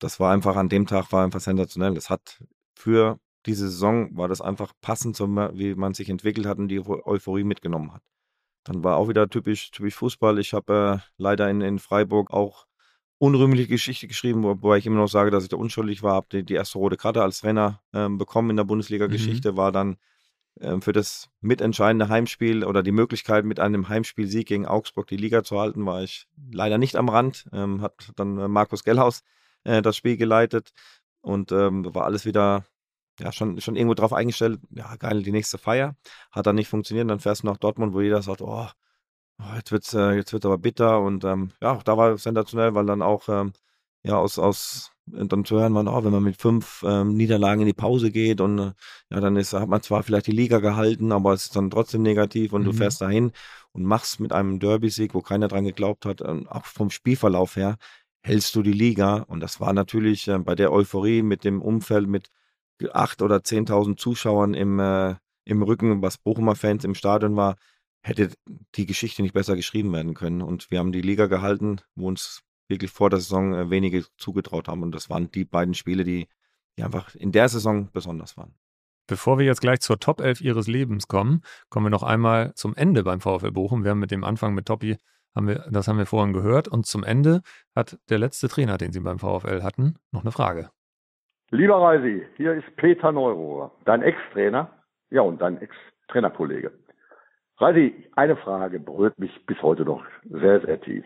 das 0.00 0.18
war 0.18 0.32
einfach 0.32 0.56
an 0.56 0.68
dem 0.68 0.86
Tag 0.86 1.12
war 1.12 1.22
einfach 1.22 1.40
sensationell. 1.40 1.94
Das 1.94 2.10
hat 2.10 2.42
für 2.74 3.20
diese 3.46 3.68
Saison 3.68 4.16
war 4.16 4.26
das 4.26 4.40
einfach 4.40 4.72
passend, 4.80 5.20
wie 5.20 5.76
man 5.76 5.94
sich 5.94 6.08
entwickelt 6.08 6.46
hat 6.46 6.58
und 6.58 6.66
die 6.66 6.80
Euphorie 6.80 7.44
mitgenommen 7.44 7.92
hat. 7.92 8.02
Dann 8.64 8.84
war 8.84 8.96
auch 8.96 9.08
wieder 9.08 9.28
typisch, 9.28 9.70
typisch 9.70 9.94
Fußball. 9.94 10.38
Ich 10.38 10.52
habe 10.54 11.02
äh, 11.02 11.08
leider 11.16 11.50
in, 11.50 11.60
in 11.60 11.78
Freiburg 11.78 12.30
auch 12.32 12.66
unrühmliche 13.18 13.68
Geschichte 13.68 14.08
geschrieben, 14.08 14.42
wobei 14.42 14.78
ich 14.78 14.86
immer 14.86 14.96
noch 14.96 15.08
sage, 15.08 15.30
dass 15.30 15.44
ich 15.44 15.48
da 15.48 15.56
unschuldig 15.56 16.02
war. 16.02 16.14
Habe 16.14 16.26
die, 16.32 16.44
die, 16.44 16.54
erste 16.54 16.78
rote 16.78 16.96
Karte 16.96 17.22
als 17.22 17.40
Trainer 17.40 17.80
ähm, 17.92 18.18
bekommen 18.18 18.50
in 18.50 18.56
der 18.56 18.64
Bundesliga-Geschichte, 18.64 19.52
mhm. 19.52 19.56
war 19.56 19.72
dann 19.72 19.96
ähm, 20.60 20.82
für 20.82 20.92
das 20.92 21.28
mitentscheidende 21.40 22.08
Heimspiel 22.08 22.64
oder 22.64 22.82
die 22.82 22.92
Möglichkeit, 22.92 23.44
mit 23.44 23.60
einem 23.60 23.88
Heimspiel-Sieg 23.88 24.46
gegen 24.46 24.66
Augsburg 24.66 25.06
die 25.06 25.16
Liga 25.16 25.44
zu 25.44 25.58
halten, 25.58 25.86
war 25.86 26.02
ich 26.02 26.26
leider 26.50 26.78
nicht 26.78 26.96
am 26.96 27.08
Rand. 27.08 27.48
Ähm, 27.52 27.80
hat 27.80 28.10
dann 28.16 28.38
äh, 28.38 28.48
Markus 28.48 28.84
Gellhaus 28.84 29.22
äh, 29.64 29.82
das 29.82 29.96
Spiel 29.96 30.16
geleitet 30.16 30.72
und 31.20 31.52
ähm, 31.52 31.94
war 31.94 32.04
alles 32.04 32.26
wieder 32.26 32.66
ja, 33.22 33.32
schon, 33.32 33.60
schon 33.60 33.76
irgendwo 33.76 33.94
drauf 33.94 34.12
eingestellt, 34.12 34.60
ja, 34.70 34.96
geil, 34.96 35.22
die 35.22 35.32
nächste 35.32 35.58
Feier. 35.58 35.96
Hat 36.30 36.46
dann 36.46 36.56
nicht 36.56 36.68
funktioniert. 36.68 37.08
Dann 37.08 37.20
fährst 37.20 37.42
du 37.42 37.46
nach 37.46 37.56
Dortmund, 37.56 37.94
wo 37.94 38.00
jeder 38.00 38.22
sagt, 38.22 38.42
oh, 38.42 38.66
oh 39.38 39.54
jetzt 39.56 39.72
wird's, 39.72 39.94
äh, 39.94 40.12
jetzt 40.12 40.32
wird's 40.32 40.46
aber 40.46 40.58
bitter. 40.58 41.00
Und 41.00 41.24
ähm, 41.24 41.52
ja, 41.60 41.78
da 41.84 41.96
war 41.96 42.12
es 42.12 42.24
sensationell, 42.24 42.74
weil 42.74 42.86
dann 42.86 43.02
auch 43.02 43.28
ähm, 43.28 43.52
ja, 44.04 44.16
aus, 44.16 44.38
aus 44.38 44.90
dann 45.06 45.44
zu 45.44 45.58
hören, 45.58 45.72
man, 45.72 45.88
oh, 45.88 46.04
wenn 46.04 46.12
man 46.12 46.22
mit 46.22 46.40
fünf 46.40 46.84
ähm, 46.86 47.14
Niederlagen 47.16 47.60
in 47.62 47.66
die 47.66 47.72
Pause 47.72 48.10
geht 48.10 48.40
und 48.40 48.58
äh, 48.58 48.72
ja, 49.10 49.20
dann 49.20 49.36
ist, 49.36 49.52
hat 49.52 49.68
man 49.68 49.82
zwar 49.82 50.02
vielleicht 50.02 50.28
die 50.28 50.32
Liga 50.32 50.58
gehalten, 50.58 51.12
aber 51.12 51.32
es 51.32 51.44
ist 51.46 51.56
dann 51.56 51.70
trotzdem 51.70 52.02
negativ 52.02 52.52
und 52.52 52.62
mhm. 52.62 52.66
du 52.66 52.72
fährst 52.72 53.00
dahin 53.00 53.32
und 53.72 53.84
machst 53.84 54.20
mit 54.20 54.32
einem 54.32 54.60
Derby-Sieg, 54.60 55.14
wo 55.14 55.20
keiner 55.20 55.48
dran 55.48 55.64
geglaubt 55.64 56.06
hat, 56.06 56.20
äh, 56.20 56.42
auch 56.48 56.66
vom 56.66 56.90
Spielverlauf 56.90 57.56
her, 57.56 57.78
hältst 58.22 58.54
du 58.54 58.62
die 58.62 58.72
Liga. 58.72 59.16
Und 59.16 59.40
das 59.40 59.60
war 59.60 59.72
natürlich 59.72 60.28
äh, 60.28 60.38
bei 60.38 60.54
der 60.54 60.72
Euphorie 60.72 61.22
mit 61.22 61.44
dem 61.44 61.60
Umfeld 61.60 62.08
mit 62.08 62.30
acht 62.90 63.22
oder 63.22 63.44
zehntausend 63.44 64.00
Zuschauern 64.00 64.54
im, 64.54 64.78
äh, 64.78 65.16
im 65.44 65.62
Rücken, 65.62 66.02
was 66.02 66.18
Bochumer 66.18 66.54
Fans 66.54 66.84
im 66.84 66.94
Stadion 66.94 67.36
war, 67.36 67.56
hätte 68.02 68.30
die 68.74 68.86
Geschichte 68.86 69.22
nicht 69.22 69.34
besser 69.34 69.56
geschrieben 69.56 69.92
werden 69.92 70.14
können. 70.14 70.42
Und 70.42 70.70
wir 70.70 70.78
haben 70.78 70.92
die 70.92 71.02
Liga 71.02 71.26
gehalten, 71.26 71.80
wo 71.94 72.08
uns 72.08 72.42
wirklich 72.68 72.90
vor 72.90 73.10
der 73.10 73.20
Saison 73.20 73.54
äh, 73.54 73.70
wenige 73.70 74.04
zugetraut 74.16 74.68
haben. 74.68 74.82
Und 74.82 74.94
das 74.94 75.10
waren 75.10 75.30
die 75.30 75.44
beiden 75.44 75.74
Spiele, 75.74 76.04
die, 76.04 76.28
die 76.76 76.82
einfach 76.82 77.14
in 77.14 77.32
der 77.32 77.48
Saison 77.48 77.90
besonders 77.92 78.36
waren. 78.36 78.54
Bevor 79.06 79.38
wir 79.38 79.44
jetzt 79.44 79.60
gleich 79.60 79.80
zur 79.80 79.98
Top 79.98 80.20
11 80.20 80.40
Ihres 80.40 80.68
Lebens 80.68 81.08
kommen, 81.08 81.42
kommen 81.68 81.86
wir 81.86 81.90
noch 81.90 82.02
einmal 82.02 82.54
zum 82.54 82.74
Ende 82.74 83.02
beim 83.02 83.20
VfL 83.20 83.50
Bochum. 83.50 83.84
Wir 83.84 83.90
haben 83.90 83.98
mit 83.98 84.10
dem 84.10 84.24
Anfang 84.24 84.54
mit 84.54 84.66
Toppi, 84.66 84.96
haben 85.34 85.48
wir, 85.48 85.66
das 85.70 85.88
haben 85.88 85.98
wir 85.98 86.06
vorhin 86.06 86.32
gehört. 86.32 86.68
Und 86.68 86.86
zum 86.86 87.04
Ende 87.04 87.42
hat 87.74 87.98
der 88.08 88.18
letzte 88.18 88.48
Trainer, 88.48 88.78
den 88.78 88.92
Sie 88.92 89.00
beim 89.00 89.18
VfL 89.18 89.62
hatten, 89.62 89.96
noch 90.12 90.22
eine 90.22 90.32
Frage. 90.32 90.70
Lieber 91.54 91.82
Reisi, 91.82 92.26
hier 92.38 92.54
ist 92.54 92.76
Peter 92.76 93.12
Neurohrer, 93.12 93.72
dein 93.84 94.00
Ex-Trainer, 94.00 94.70
ja 95.10 95.20
und 95.20 95.38
dein 95.38 95.60
Ex-Trainerkollege. 95.60 96.72
Reisi, 97.58 98.08
eine 98.16 98.36
Frage 98.38 98.80
berührt 98.80 99.18
mich 99.18 99.30
bis 99.44 99.60
heute 99.60 99.84
noch 99.84 100.02
sehr, 100.24 100.62
sehr 100.62 100.80
tief. 100.80 101.04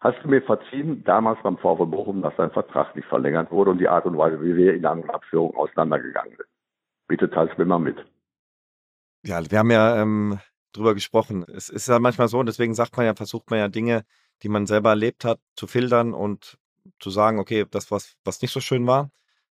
Hast 0.00 0.22
du 0.22 0.28
mir 0.28 0.42
verziehen, 0.42 1.02
damals 1.04 1.42
beim 1.42 1.56
VfL 1.56 1.86
Bochum, 1.86 2.20
dass 2.20 2.36
dein 2.36 2.50
Vertrag 2.50 2.94
nicht 2.94 3.08
verlängert 3.08 3.50
wurde 3.50 3.70
und 3.70 3.78
die 3.78 3.88
Art 3.88 4.04
und 4.04 4.18
Weise, 4.18 4.42
wie 4.42 4.56
wir 4.56 4.74
in 4.74 4.82
der 4.82 4.92
Abführung 5.08 5.56
auseinandergegangen 5.56 6.36
sind? 6.36 6.48
Bitte 7.08 7.30
teils 7.30 7.56
mir 7.56 7.64
mal 7.64 7.78
mit. 7.78 7.96
Ja, 9.24 9.40
wir 9.50 9.58
haben 9.58 9.70
ja 9.70 10.02
ähm, 10.02 10.38
drüber 10.74 10.92
gesprochen. 10.92 11.46
Es 11.48 11.70
ist 11.70 11.88
ja 11.88 11.98
manchmal 11.98 12.28
so, 12.28 12.38
und 12.40 12.46
deswegen 12.46 12.74
sagt 12.74 12.94
man 12.98 13.06
ja, 13.06 13.14
versucht 13.14 13.48
man 13.48 13.58
ja 13.58 13.68
Dinge, 13.68 14.04
die 14.42 14.50
man 14.50 14.66
selber 14.66 14.90
erlebt 14.90 15.24
hat, 15.24 15.40
zu 15.56 15.66
filtern 15.66 16.12
und 16.12 16.58
zu 17.00 17.08
sagen, 17.08 17.38
okay, 17.38 17.64
das, 17.70 17.90
was, 17.90 18.18
was 18.22 18.42
nicht 18.42 18.52
so 18.52 18.60
schön 18.60 18.86
war, 18.86 19.10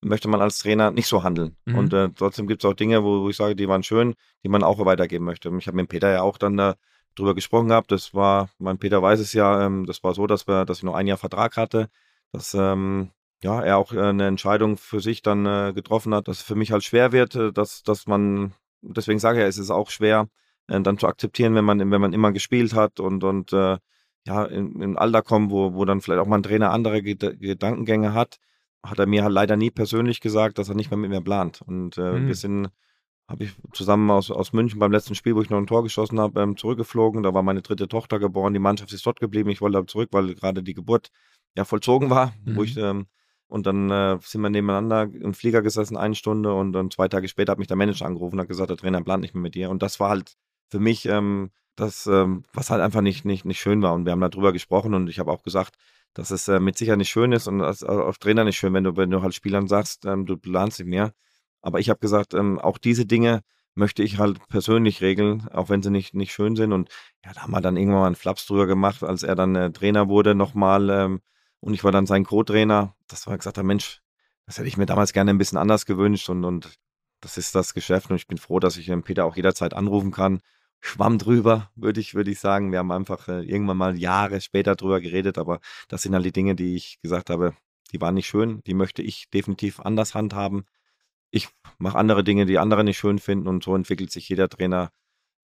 möchte 0.02 0.28
man 0.28 0.40
als 0.40 0.58
Trainer 0.58 0.90
nicht 0.90 1.06
so 1.06 1.22
handeln. 1.22 1.56
Mhm. 1.64 1.78
Und 1.78 1.92
äh, 1.92 2.10
trotzdem 2.14 2.46
gibt 2.46 2.64
es 2.64 2.70
auch 2.70 2.74
Dinge, 2.74 3.02
wo, 3.04 3.22
wo, 3.22 3.28
ich 3.28 3.36
sage, 3.36 3.56
die 3.56 3.68
waren 3.68 3.82
schön, 3.82 4.14
die 4.44 4.48
man 4.48 4.62
auch 4.62 4.84
weitergeben 4.84 5.24
möchte. 5.24 5.50
Ich 5.58 5.66
habe 5.66 5.76
mit 5.76 5.88
Peter 5.88 6.10
ja 6.10 6.22
auch 6.22 6.38
dann 6.38 6.58
äh, 6.58 6.74
drüber 7.14 7.34
gesprochen 7.34 7.68
gehabt. 7.68 7.92
Das 7.92 8.14
war, 8.14 8.50
mein 8.58 8.78
Peter 8.78 9.02
weiß 9.02 9.20
es 9.20 9.32
ja, 9.32 9.64
ähm, 9.64 9.86
das 9.86 10.02
war 10.02 10.14
so, 10.14 10.26
dass 10.26 10.46
wir, 10.46 10.64
dass 10.64 10.78
ich 10.78 10.84
noch 10.84 10.94
ein 10.94 11.06
Jahr 11.06 11.18
Vertrag 11.18 11.56
hatte, 11.56 11.88
dass 12.32 12.54
ähm, 12.54 13.10
ja, 13.42 13.60
er 13.62 13.78
auch 13.78 13.92
äh, 13.92 14.00
eine 14.00 14.26
Entscheidung 14.26 14.76
für 14.76 15.00
sich 15.00 15.22
dann 15.22 15.46
äh, 15.46 15.72
getroffen 15.74 16.14
hat, 16.14 16.28
dass 16.28 16.38
es 16.38 16.42
für 16.42 16.54
mich 16.54 16.72
halt 16.72 16.84
schwer 16.84 17.12
wird, 17.12 17.34
äh, 17.34 17.52
dass, 17.52 17.82
dass 17.82 18.06
man, 18.06 18.52
deswegen 18.82 19.18
sage 19.18 19.38
ich 19.38 19.42
ja, 19.42 19.48
es 19.48 19.58
ist 19.58 19.70
auch 19.70 19.90
schwer, 19.90 20.28
äh, 20.68 20.80
dann 20.80 20.98
zu 20.98 21.06
akzeptieren, 21.06 21.54
wenn 21.54 21.64
man, 21.64 21.78
wenn 21.78 22.00
man 22.00 22.12
immer 22.12 22.32
gespielt 22.32 22.74
hat 22.74 23.00
und, 23.00 23.24
und 23.24 23.52
äh, 23.52 23.78
ja, 24.26 24.44
in, 24.44 24.80
in 24.80 24.96
Alter 24.96 25.22
kommt, 25.22 25.50
wo, 25.50 25.74
wo 25.74 25.84
dann 25.84 26.00
vielleicht 26.00 26.20
auch 26.20 26.26
mal 26.26 26.36
ein 26.38 26.42
Trainer 26.44 26.70
andere 26.70 27.02
Ged 27.02 27.40
Gedankengänge 27.40 28.14
hat, 28.14 28.38
hat 28.82 28.98
er 28.98 29.06
mir 29.06 29.22
halt 29.22 29.32
leider 29.32 29.56
nie 29.56 29.70
persönlich 29.70 30.20
gesagt, 30.20 30.58
dass 30.58 30.68
er 30.68 30.74
nicht 30.74 30.90
mehr 30.90 30.98
mit 30.98 31.10
mir 31.10 31.20
plant. 31.20 31.62
Und 31.62 31.98
äh, 31.98 32.12
mhm. 32.12 32.26
wir 32.26 32.34
sind 32.34 32.70
habe 33.28 33.44
ich 33.44 33.54
zusammen 33.72 34.10
aus, 34.10 34.30
aus 34.30 34.52
München 34.52 34.78
beim 34.78 34.92
letzten 34.92 35.14
Spiel, 35.14 35.34
wo 35.34 35.42
ich 35.42 35.50
noch 35.50 35.58
ein 35.58 35.66
Tor 35.66 35.82
geschossen 35.82 36.20
habe, 36.20 36.40
ähm, 36.40 36.56
zurückgeflogen. 36.56 37.22
Da 37.22 37.32
war 37.32 37.42
meine 37.42 37.62
dritte 37.62 37.88
Tochter 37.88 38.18
geboren. 38.18 38.52
Die 38.52 38.58
Mannschaft 38.58 38.92
ist 38.92 39.06
dort 39.06 39.20
geblieben. 39.20 39.48
Ich 39.50 39.60
wollte 39.60 39.86
zurück, 39.86 40.10
weil 40.12 40.34
gerade 40.34 40.62
die 40.62 40.74
Geburt 40.74 41.10
ja 41.56 41.64
vollzogen 41.64 42.10
war. 42.10 42.34
Mhm. 42.44 42.56
Wo 42.56 42.62
ich, 42.62 42.76
ähm, 42.76 43.06
und 43.46 43.66
dann 43.66 43.90
äh, 43.90 44.18
sind 44.20 44.42
wir 44.42 44.50
nebeneinander 44.50 45.02
im 45.02 45.34
Flieger 45.34 45.62
gesessen, 45.62 45.96
eine 45.96 46.14
Stunde. 46.14 46.52
Und 46.52 46.72
dann 46.72 46.90
zwei 46.90 47.08
Tage 47.08 47.28
später 47.28 47.52
hat 47.52 47.58
mich 47.58 47.68
der 47.68 47.76
Manager 47.76 48.06
angerufen 48.06 48.36
und 48.36 48.40
hat 48.40 48.48
gesagt, 48.48 48.70
der 48.70 48.76
Trainer 48.76 49.02
plant 49.02 49.22
nicht 49.22 49.34
mehr 49.34 49.42
mit 49.42 49.54
dir. 49.54 49.70
Und 49.70 49.82
das 49.82 49.98
war 49.98 50.10
halt 50.10 50.34
für 50.68 50.80
mich 50.80 51.06
ähm, 51.06 51.50
das, 51.76 52.06
ähm, 52.06 52.44
was 52.52 52.70
halt 52.70 52.82
einfach 52.82 53.00
nicht, 53.00 53.24
nicht, 53.24 53.44
nicht 53.44 53.60
schön 53.60 53.82
war. 53.82 53.94
Und 53.94 54.04
wir 54.04 54.12
haben 54.12 54.20
darüber 54.20 54.52
gesprochen 54.52 54.94
und 54.94 55.08
ich 55.08 55.18
habe 55.18 55.30
auch 55.30 55.42
gesagt, 55.42 55.76
dass 56.14 56.30
es 56.30 56.48
äh, 56.48 56.60
mit 56.60 56.76
Sicherheit 56.76 56.98
nicht 56.98 57.10
schön 57.10 57.32
ist 57.32 57.46
und 57.46 57.60
als, 57.62 57.82
auf 57.82 58.18
Trainer 58.18 58.44
nicht 58.44 58.58
schön, 58.58 58.74
wenn 58.74 58.84
du, 58.84 58.96
wenn 58.96 59.10
du 59.10 59.22
halt 59.22 59.34
Spielern 59.34 59.68
sagst, 59.68 60.04
ähm, 60.04 60.26
du 60.26 60.36
planst 60.36 60.78
nicht 60.78 60.88
mehr. 60.88 61.12
Aber 61.62 61.80
ich 61.80 61.88
habe 61.88 62.00
gesagt, 62.00 62.34
ähm, 62.34 62.58
auch 62.58 62.78
diese 62.78 63.06
Dinge 63.06 63.42
möchte 63.74 64.02
ich 64.02 64.18
halt 64.18 64.46
persönlich 64.48 65.00
regeln, 65.00 65.48
auch 65.48 65.68
wenn 65.68 65.82
sie 65.82 65.90
nicht, 65.90 66.14
nicht 66.14 66.32
schön 66.32 66.56
sind. 66.56 66.72
Und 66.72 66.90
ja, 67.24 67.32
da 67.32 67.42
haben 67.42 67.52
wir 67.52 67.60
dann 67.60 67.76
irgendwann 67.76 68.00
mal 68.00 68.06
einen 68.06 68.16
Flaps 68.16 68.46
drüber 68.46 68.66
gemacht, 68.66 69.02
als 69.02 69.22
er 69.22 69.34
dann 69.34 69.56
äh, 69.56 69.72
Trainer 69.72 70.08
wurde 70.08 70.34
nochmal. 70.34 70.90
Ähm, 70.90 71.20
und 71.60 71.74
ich 71.74 71.84
war 71.84 71.92
dann 71.92 72.06
sein 72.06 72.24
Co-Trainer. 72.24 72.94
Das 73.08 73.26
war 73.26 73.36
gesagt, 73.38 73.62
Mensch, 73.62 74.02
das 74.46 74.58
hätte 74.58 74.68
ich 74.68 74.76
mir 74.76 74.86
damals 74.86 75.12
gerne 75.12 75.30
ein 75.30 75.38
bisschen 75.38 75.58
anders 75.58 75.86
gewünscht. 75.86 76.28
Und, 76.28 76.44
und 76.44 76.78
das 77.20 77.38
ist 77.38 77.54
das 77.54 77.72
Geschäft. 77.72 78.10
Und 78.10 78.16
ich 78.16 78.26
bin 78.26 78.38
froh, 78.38 78.58
dass 78.58 78.76
ich 78.76 78.86
den 78.86 79.02
Peter 79.02 79.24
auch 79.24 79.36
jederzeit 79.36 79.72
anrufen 79.72 80.10
kann. 80.10 80.40
Schwamm 80.82 81.16
drüber, 81.16 81.70
würde 81.74 82.00
ich, 82.00 82.14
würde 82.14 82.30
ich 82.30 82.40
sagen. 82.40 82.72
Wir 82.72 82.80
haben 82.80 82.92
einfach 82.92 83.28
äh, 83.28 83.40
irgendwann 83.42 83.78
mal 83.78 83.98
Jahre 83.98 84.40
später 84.42 84.76
drüber 84.76 85.00
geredet, 85.00 85.38
aber 85.38 85.60
das 85.88 86.02
sind 86.02 86.14
halt 86.14 86.26
die 86.26 86.32
Dinge, 86.32 86.54
die 86.54 86.74
ich 86.74 87.00
gesagt 87.00 87.30
habe, 87.30 87.54
die 87.92 88.00
waren 88.00 88.14
nicht 88.14 88.26
schön, 88.26 88.62
die 88.66 88.74
möchte 88.74 89.02
ich 89.02 89.30
definitiv 89.30 89.80
anders 89.80 90.14
handhaben 90.14 90.64
ich 91.32 91.48
mache 91.78 91.98
andere 91.98 92.22
Dinge, 92.22 92.46
die 92.46 92.58
andere 92.58 92.84
nicht 92.84 92.98
schön 92.98 93.18
finden 93.18 93.48
und 93.48 93.64
so 93.64 93.74
entwickelt 93.74 94.12
sich 94.12 94.28
jeder 94.28 94.48
Trainer, 94.48 94.92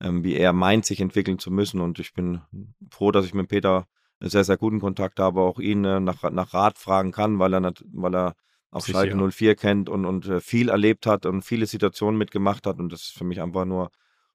ähm, 0.00 0.22
wie 0.22 0.36
er 0.36 0.52
meint, 0.52 0.84
sich 0.84 1.00
entwickeln 1.00 1.38
zu 1.38 1.50
müssen. 1.50 1.80
Und 1.80 1.98
ich 1.98 2.12
bin 2.12 2.42
froh, 2.90 3.10
dass 3.10 3.24
ich 3.24 3.34
mit 3.34 3.48
Peter 3.48 3.88
einen 4.20 4.30
sehr, 4.30 4.44
sehr 4.44 4.58
guten 4.58 4.80
Kontakt 4.80 5.18
habe, 5.18 5.40
auch 5.40 5.58
ihn 5.58 5.84
äh, 5.84 5.98
nach, 5.98 6.30
nach 6.30 6.52
Rat 6.52 6.78
fragen 6.78 7.10
kann, 7.10 7.38
weil 7.38 7.54
er, 7.54 7.72
weil 7.92 8.14
er 8.14 8.34
auch 8.70 8.82
Sicher. 8.82 8.98
Schalke 8.98 9.30
04 9.30 9.56
kennt 9.56 9.88
und, 9.88 10.04
und 10.04 10.26
äh, 10.26 10.40
viel 10.40 10.68
erlebt 10.68 11.06
hat 11.06 11.24
und 11.24 11.42
viele 11.42 11.64
Situationen 11.64 12.18
mitgemacht 12.18 12.66
hat. 12.66 12.78
Und 12.78 12.92
das 12.92 13.04
ist 13.04 13.18
für 13.18 13.24
mich 13.24 13.40
einfach 13.40 13.64
nur 13.64 13.90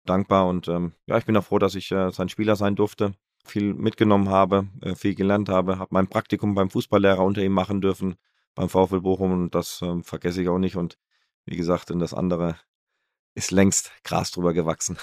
dankbar. 0.06 0.48
Und 0.48 0.68
ähm, 0.68 0.94
ja, 1.08 1.18
ich 1.18 1.26
bin 1.26 1.36
auch 1.38 1.44
froh, 1.44 1.60
dass 1.60 1.76
ich 1.76 1.92
äh, 1.92 2.12
sein 2.12 2.30
Spieler 2.30 2.56
sein 2.56 2.76
durfte, 2.76 3.14
viel 3.44 3.74
mitgenommen 3.74 4.30
habe, 4.30 4.68
äh, 4.82 4.96
viel 4.96 5.16
gelernt 5.16 5.50
habe, 5.50 5.80
habe 5.80 5.90
mein 5.92 6.08
Praktikum 6.08 6.56
beim 6.56 6.70
Fußballlehrer 6.70 7.24
unter 7.24 7.42
ihm 7.42 7.54
machen 7.54 7.82
dürfen, 7.82 8.16
beim 8.56 8.70
VfL 8.70 9.02
Bochum 9.02 9.32
und 9.32 9.56
das 9.56 9.82
ähm, 9.82 10.04
vergesse 10.04 10.42
ich 10.42 10.50
auch 10.50 10.60
nicht. 10.60 10.76
Und 10.76 10.98
wie 11.46 11.58
gesagt, 11.58 11.92
und 11.92 12.00
das 12.00 12.14
andere 12.14 12.58
ist 13.36 13.52
längst 13.52 13.92
Gras 14.04 14.32
drüber 14.32 14.54
gewachsen. 14.54 14.98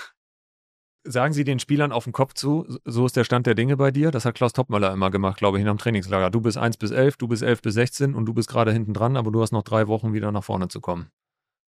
Sagen 1.02 1.32
Sie 1.32 1.44
den 1.44 1.58
Spielern 1.58 1.92
auf 1.92 2.04
den 2.04 2.12
Kopf 2.12 2.34
zu, 2.34 2.66
so 2.84 3.06
ist 3.06 3.16
der 3.16 3.24
Stand 3.24 3.46
der 3.46 3.54
Dinge 3.54 3.78
bei 3.78 3.90
dir. 3.90 4.10
Das 4.10 4.26
hat 4.26 4.34
Klaus 4.34 4.52
Toppmöller 4.52 4.92
immer 4.92 5.10
gemacht, 5.10 5.38
glaube 5.38 5.56
ich, 5.56 5.62
in 5.62 5.68
einem 5.68 5.78
Trainingslager. 5.78 6.28
Du 6.30 6.42
bist 6.42 6.58
1 6.58 6.76
bis 6.76 6.90
11, 6.90 7.16
du 7.16 7.26
bist 7.26 7.42
11 7.42 7.62
bis 7.62 7.74
16 7.74 8.14
und 8.14 8.26
du 8.26 8.34
bist 8.34 8.50
gerade 8.50 8.70
hinten 8.70 8.92
dran, 8.92 9.16
aber 9.16 9.30
du 9.30 9.40
hast 9.40 9.52
noch 9.52 9.62
drei 9.62 9.88
Wochen 9.88 10.12
wieder 10.12 10.30
nach 10.30 10.44
vorne 10.44 10.68
zu 10.68 10.82
kommen. 10.82 11.10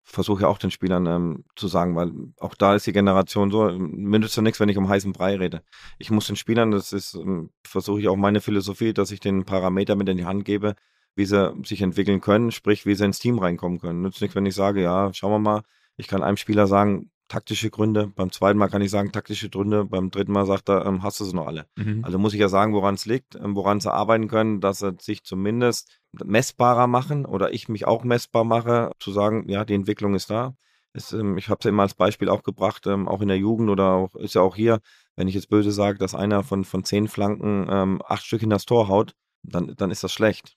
Versuche 0.04 0.42
ja 0.42 0.48
auch 0.48 0.58
den 0.58 0.70
Spielern 0.70 1.06
ähm, 1.06 1.44
zu 1.54 1.68
sagen, 1.68 1.94
weil 1.94 2.10
auch 2.40 2.54
da 2.54 2.74
ist 2.74 2.86
die 2.86 2.92
Generation 2.92 3.50
so, 3.50 3.70
mir 3.70 4.18
nützt 4.18 4.36
ja 4.36 4.42
nichts, 4.42 4.58
wenn 4.58 4.68
ich 4.68 4.76
um 4.76 4.88
heißen 4.88 5.12
Brei 5.12 5.36
rede. 5.36 5.62
Ich 5.98 6.10
muss 6.10 6.26
den 6.26 6.36
Spielern, 6.36 6.70
das 6.72 6.92
ist, 6.92 7.14
ähm, 7.14 7.50
versuche 7.64 8.00
ich 8.00 8.08
auch 8.08 8.16
meine 8.16 8.40
Philosophie, 8.40 8.92
dass 8.92 9.12
ich 9.12 9.20
den 9.20 9.44
Parameter 9.44 9.94
mit 9.94 10.08
in 10.08 10.16
die 10.16 10.24
Hand 10.24 10.44
gebe, 10.44 10.74
wie 11.14 11.24
sie 11.24 11.54
sich 11.64 11.82
entwickeln 11.82 12.20
können, 12.20 12.50
sprich, 12.50 12.84
wie 12.84 12.94
sie 12.94 13.04
ins 13.04 13.20
Team 13.20 13.38
reinkommen 13.38 13.78
können. 13.78 14.02
Nützt 14.02 14.20
nichts, 14.20 14.34
wenn 14.34 14.46
ich 14.46 14.54
sage, 14.54 14.82
ja, 14.82 15.12
schauen 15.14 15.32
wir 15.32 15.38
mal, 15.38 15.62
ich 15.96 16.08
kann 16.08 16.22
einem 16.22 16.36
Spieler 16.36 16.66
sagen, 16.66 17.10
taktische 17.28 17.70
Gründe, 17.70 18.08
beim 18.08 18.30
zweiten 18.30 18.58
Mal 18.58 18.68
kann 18.68 18.82
ich 18.82 18.90
sagen, 18.90 19.12
taktische 19.12 19.48
Gründe, 19.48 19.86
beim 19.86 20.10
dritten 20.10 20.32
Mal 20.32 20.44
sagt 20.46 20.68
er, 20.68 20.84
ähm, 20.84 21.02
hast 21.02 21.20
du 21.20 21.24
sie 21.24 21.34
noch 21.34 21.46
alle. 21.46 21.66
Mhm. 21.76 22.04
Also 22.04 22.18
muss 22.18 22.34
ich 22.34 22.40
ja 22.40 22.48
sagen, 22.48 22.74
woran 22.74 22.94
es 22.94 23.06
liegt, 23.06 23.36
ähm, 23.36 23.56
woran 23.56 23.80
sie 23.80 23.92
arbeiten 23.92 24.28
können, 24.28 24.60
dass 24.60 24.80
sie 24.80 24.94
sich 25.00 25.24
zumindest 25.24 26.01
messbarer 26.12 26.86
machen 26.86 27.24
oder 27.24 27.52
ich 27.52 27.68
mich 27.68 27.86
auch 27.86 28.04
messbar 28.04 28.44
mache, 28.44 28.92
zu 28.98 29.12
sagen, 29.12 29.48
ja, 29.48 29.64
die 29.64 29.74
Entwicklung 29.74 30.14
ist 30.14 30.30
da. 30.30 30.54
Ist, 30.94 31.12
ähm, 31.12 31.38
ich 31.38 31.48
habe 31.48 31.58
es 31.60 31.64
ja 31.64 31.70
immer 31.70 31.84
als 31.84 31.94
Beispiel 31.94 32.28
auch 32.28 32.42
gebracht, 32.42 32.86
ähm, 32.86 33.08
auch 33.08 33.22
in 33.22 33.28
der 33.28 33.38
Jugend 33.38 33.70
oder 33.70 33.92
auch, 33.92 34.14
ist 34.14 34.34
ja 34.34 34.42
auch 34.42 34.56
hier, 34.56 34.80
wenn 35.16 35.28
ich 35.28 35.34
jetzt 35.34 35.48
böse 35.48 35.72
sage, 35.72 35.98
dass 35.98 36.14
einer 36.14 36.42
von, 36.42 36.64
von 36.64 36.84
zehn 36.84 37.08
Flanken 37.08 37.66
ähm, 37.70 38.02
acht 38.06 38.24
Stück 38.24 38.42
in 38.42 38.50
das 38.50 38.66
Tor 38.66 38.88
haut, 38.88 39.14
dann, 39.42 39.74
dann 39.76 39.90
ist 39.90 40.04
das 40.04 40.12
schlecht. 40.12 40.56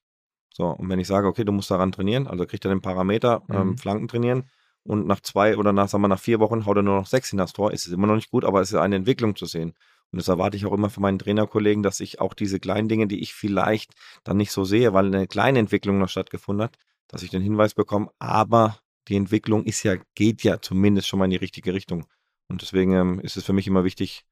So, 0.54 0.68
und 0.68 0.90
wenn 0.90 1.00
ich 1.00 1.08
sage, 1.08 1.28
okay, 1.28 1.44
du 1.44 1.52
musst 1.52 1.72
daran 1.72 1.92
trainieren, 1.92 2.28
also 2.28 2.46
kriegt 2.46 2.66
er 2.66 2.70
den 2.70 2.82
Parameter, 2.82 3.44
ähm, 3.50 3.70
mhm. 3.70 3.78
Flanken 3.78 4.08
trainieren 4.08 4.50
und 4.84 5.08
nach 5.08 5.20
zwei 5.20 5.58
oder 5.58 5.74
nach, 5.74 5.88
sagen 5.88 6.04
wir, 6.04 6.08
nach 6.10 6.20
vier 6.20 6.40
Wochen 6.40 6.66
haut 6.66 6.78
er 6.78 6.84
nur 6.84 6.96
noch 6.96 7.08
sechs 7.08 7.32
in 7.32 7.38
das 7.38 7.54
Tor, 7.54 7.72
ist 7.72 7.88
es 7.88 7.94
immer 7.94 8.08
noch 8.08 8.16
nicht 8.16 8.32
gut, 8.32 8.46
aber 8.46 8.62
es 8.62 8.72
ist 8.72 8.78
eine 8.78 8.96
Entwicklung 8.96 9.36
zu 9.36 9.46
sehen. 9.46 9.74
Und 10.12 10.18
das 10.18 10.28
erwarte 10.28 10.58
ich 10.58 10.66
auch 10.66 10.74
immer 10.74 10.90
von 10.90 11.02
meinen 11.02 11.20
Trainerkollegen, 11.20 11.84
dass 11.84 12.00
ich 12.00 12.22
auch 12.22 12.34
diese 12.34 12.60
kleinen 12.60 12.88
Dinge, 12.88 13.08
die 13.08 13.22
ich 13.22 13.34
vielleicht 13.34 13.94
dann 14.24 14.38
nicht 14.38 14.52
so 14.52 14.64
sehe, 14.64 14.94
weil 14.94 15.08
eine 15.08 15.28
kleine 15.28 15.60
Entwicklung 15.60 15.98
noch 15.98 16.10
stattgefunden 16.10 16.64
hat, 16.64 16.78
dass 17.08 17.24
ich 17.24 17.30
den 17.30 17.42
Hinweis 17.42 17.74
bekomme, 17.74 18.10
aber 18.20 18.80
die 19.08 19.16
Entwicklung 19.16 19.66
ist 19.66 19.84
ja, 19.84 19.98
geht 20.16 20.44
ja 20.44 20.62
zumindest 20.62 21.08
schon 21.08 21.20
mal 21.20 21.26
in 21.26 21.32
die 21.32 21.38
richtige 21.38 21.74
Richtung. 21.74 22.06
Und 22.48 22.62
deswegen 22.62 22.94
ähm, 22.94 23.20
ist 23.20 23.38
es 23.38 23.46
für 23.46 23.54
mich 23.54 23.68
immer 23.68 23.84
wichtig, 23.84 24.26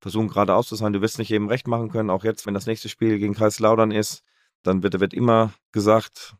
versuchen 0.00 0.28
geradeaus 0.28 0.68
zu 0.68 0.76
sein. 0.76 0.92
Du 0.92 1.00
wirst 1.00 1.18
nicht 1.18 1.30
jedem 1.30 1.48
recht 1.48 1.66
machen 1.66 1.90
können, 1.90 2.10
auch 2.10 2.24
jetzt, 2.24 2.46
wenn 2.46 2.54
das 2.54 2.66
nächste 2.66 2.88
Spiel 2.88 3.18
gegen 3.18 3.34
Kreislaudern 3.34 3.90
ist, 3.90 4.22
dann 4.62 4.82
wird, 4.82 5.00
wird 5.00 5.14
immer 5.14 5.52
gesagt, 5.72 6.36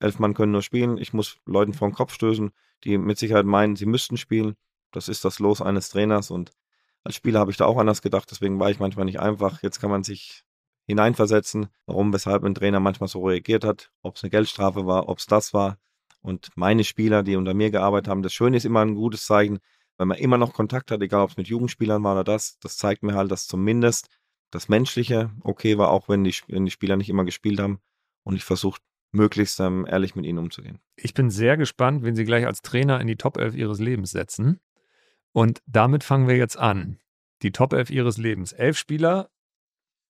elf 0.00 0.18
Mann 0.18 0.34
können 0.34 0.52
nur 0.52 0.62
spielen. 0.62 0.98
Ich 0.98 1.12
muss 1.12 1.38
Leuten 1.44 1.74
vor 1.74 1.88
den 1.88 1.94
Kopf 1.94 2.12
stößen, 2.14 2.50
die 2.84 2.98
mit 2.98 3.18
Sicherheit 3.18 3.46
meinen, 3.46 3.76
sie 3.76 3.86
müssten 3.86 4.16
spielen. 4.16 4.54
Das 4.92 5.08
ist 5.08 5.24
das 5.24 5.38
Los 5.38 5.60
eines 5.60 5.90
Trainers 5.90 6.30
und 6.30 6.52
als 7.08 7.14
Spieler 7.14 7.40
habe 7.40 7.50
ich 7.50 7.56
da 7.56 7.64
auch 7.64 7.78
anders 7.78 8.02
gedacht, 8.02 8.30
deswegen 8.30 8.60
war 8.60 8.70
ich 8.70 8.80
manchmal 8.80 9.06
nicht 9.06 9.18
einfach. 9.18 9.62
Jetzt 9.62 9.80
kann 9.80 9.88
man 9.88 10.04
sich 10.04 10.44
hineinversetzen, 10.86 11.68
warum, 11.86 12.12
weshalb 12.12 12.44
ein 12.44 12.54
Trainer 12.54 12.80
manchmal 12.80 13.08
so 13.08 13.26
reagiert 13.26 13.64
hat, 13.64 13.90
ob 14.02 14.16
es 14.16 14.22
eine 14.22 14.30
Geldstrafe 14.30 14.84
war, 14.84 15.08
ob 15.08 15.16
es 15.16 15.24
das 15.24 15.54
war. 15.54 15.78
Und 16.20 16.50
meine 16.54 16.84
Spieler, 16.84 17.22
die 17.22 17.36
unter 17.36 17.54
mir 17.54 17.70
gearbeitet 17.70 18.08
haben, 18.08 18.22
das 18.22 18.34
Schöne 18.34 18.58
ist 18.58 18.66
immer 18.66 18.80
ein 18.80 18.94
gutes 18.94 19.24
Zeichen, 19.24 19.58
wenn 19.96 20.08
man 20.08 20.18
immer 20.18 20.36
noch 20.36 20.52
Kontakt 20.52 20.90
hat, 20.90 21.00
egal 21.00 21.22
ob 21.22 21.30
es 21.30 21.38
mit 21.38 21.48
Jugendspielern 21.48 22.04
war 22.04 22.12
oder 22.12 22.24
das, 22.24 22.58
das 22.60 22.76
zeigt 22.76 23.02
mir 23.02 23.14
halt, 23.14 23.30
dass 23.30 23.46
zumindest 23.46 24.08
das 24.50 24.68
Menschliche 24.68 25.30
okay 25.40 25.78
war, 25.78 25.90
auch 25.90 26.10
wenn 26.10 26.24
die, 26.24 26.34
wenn 26.48 26.66
die 26.66 26.70
Spieler 26.70 26.98
nicht 26.98 27.08
immer 27.08 27.24
gespielt 27.24 27.58
haben. 27.58 27.80
Und 28.22 28.36
ich 28.36 28.44
versuche 28.44 28.80
möglichst 29.12 29.60
ähm, 29.60 29.86
ehrlich 29.88 30.14
mit 30.14 30.26
ihnen 30.26 30.38
umzugehen. 30.38 30.78
Ich 30.96 31.14
bin 31.14 31.30
sehr 31.30 31.56
gespannt, 31.56 32.02
wenn 32.02 32.16
Sie 32.16 32.26
gleich 32.26 32.44
als 32.44 32.60
Trainer 32.60 33.00
in 33.00 33.06
die 33.06 33.16
Top 33.16 33.38
11 33.38 33.54
Ihres 33.54 33.78
Lebens 33.78 34.10
setzen. 34.10 34.60
Und 35.32 35.62
damit 35.66 36.04
fangen 36.04 36.28
wir 36.28 36.36
jetzt 36.36 36.58
an. 36.58 36.98
Die 37.42 37.52
Top 37.52 37.72
11 37.72 37.90
Ihres 37.90 38.18
Lebens. 38.18 38.52
Elf 38.52 38.76
Spieler, 38.76 39.30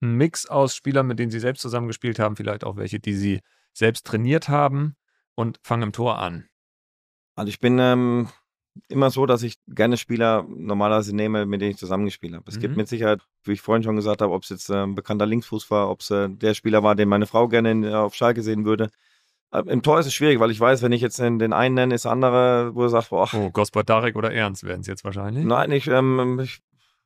ein 0.01 0.15
Mix 0.15 0.47
aus 0.47 0.75
Spielern, 0.75 1.07
mit 1.07 1.19
denen 1.19 1.31
Sie 1.31 1.41
selbst 1.41 1.63
zusammengespielt 1.63 2.19
haben, 2.19 2.37
vielleicht 2.37 2.65
auch 2.65 2.77
welche, 2.77 3.01
die 3.01 3.15
Sie 3.15 3.41
selbst 3.73 4.07
trainiert 4.07 4.49
haben 4.49 4.97
und 5.35 5.61
fangen 5.63 5.85
im 5.85 5.93
Tor 5.93 6.19
an. 6.19 6.49
Also 7.35 7.49
ich 7.49 7.61
bin 7.61 7.79
ähm, 7.79 8.29
immer 8.89 9.11
so, 9.11 9.27
dass 9.27 9.43
ich 9.43 9.59
gerne 9.67 9.97
Spieler 9.97 10.45
normalerweise 10.49 11.15
nehme, 11.15 11.47
mit 11.47 11.61
denen 11.61 11.73
ich 11.73 11.77
zusammengespielt 11.79 12.35
habe. 12.35 12.45
Es 12.49 12.57
mhm. 12.57 12.61
gibt 12.61 12.77
mit 12.77 12.89
Sicherheit, 12.89 13.21
wie 13.45 13.53
ich 13.53 13.61
vorhin 13.61 13.83
schon 13.83 13.97
gesagt 13.97 14.23
habe, 14.23 14.33
ob 14.33 14.45
es 14.45 14.49
jetzt 14.49 14.71
äh, 14.71 14.83
ein 14.83 14.95
bekannter 14.95 15.27
Linksfuß 15.27 15.71
war, 15.71 15.91
ob 15.91 16.01
es 16.01 16.11
äh, 16.11 16.29
der 16.29 16.55
Spieler 16.55 16.83
war, 16.83 16.95
den 16.95 17.09
meine 17.09 17.27
Frau 17.27 17.49
gerne 17.49 17.71
in, 17.71 17.87
auf 17.87 18.15
Schalke 18.15 18.43
sehen 18.43 18.65
würde. 18.65 18.91
Äh, 19.51 19.63
Im 19.67 19.83
Tor 19.83 19.99
ist 19.99 20.07
es 20.07 20.15
schwierig, 20.15 20.41
weil 20.41 20.51
ich 20.51 20.61
weiß, 20.61 20.83
wenn 20.83 20.93
ich 20.93 21.01
jetzt 21.01 21.19
den 21.19 21.53
einen 21.53 21.75
nenne, 21.75 21.95
ist 21.95 22.05
der 22.05 22.13
andere, 22.13 22.75
wo 22.75 22.83
er 22.83 22.89
sagt, 22.91 23.11
boah. 23.11 23.29
Oh, 23.33 23.51
Gospod 23.51 23.89
Darek 23.89 24.17
oder 24.17 24.33
Ernst 24.33 24.65
werden 24.65 24.81
es 24.81 24.87
jetzt 24.87 25.05
wahrscheinlich? 25.05 25.45
Nein, 25.45 25.73
ich, 25.73 25.87
ähm, 25.89 26.41
ich, 26.43 26.61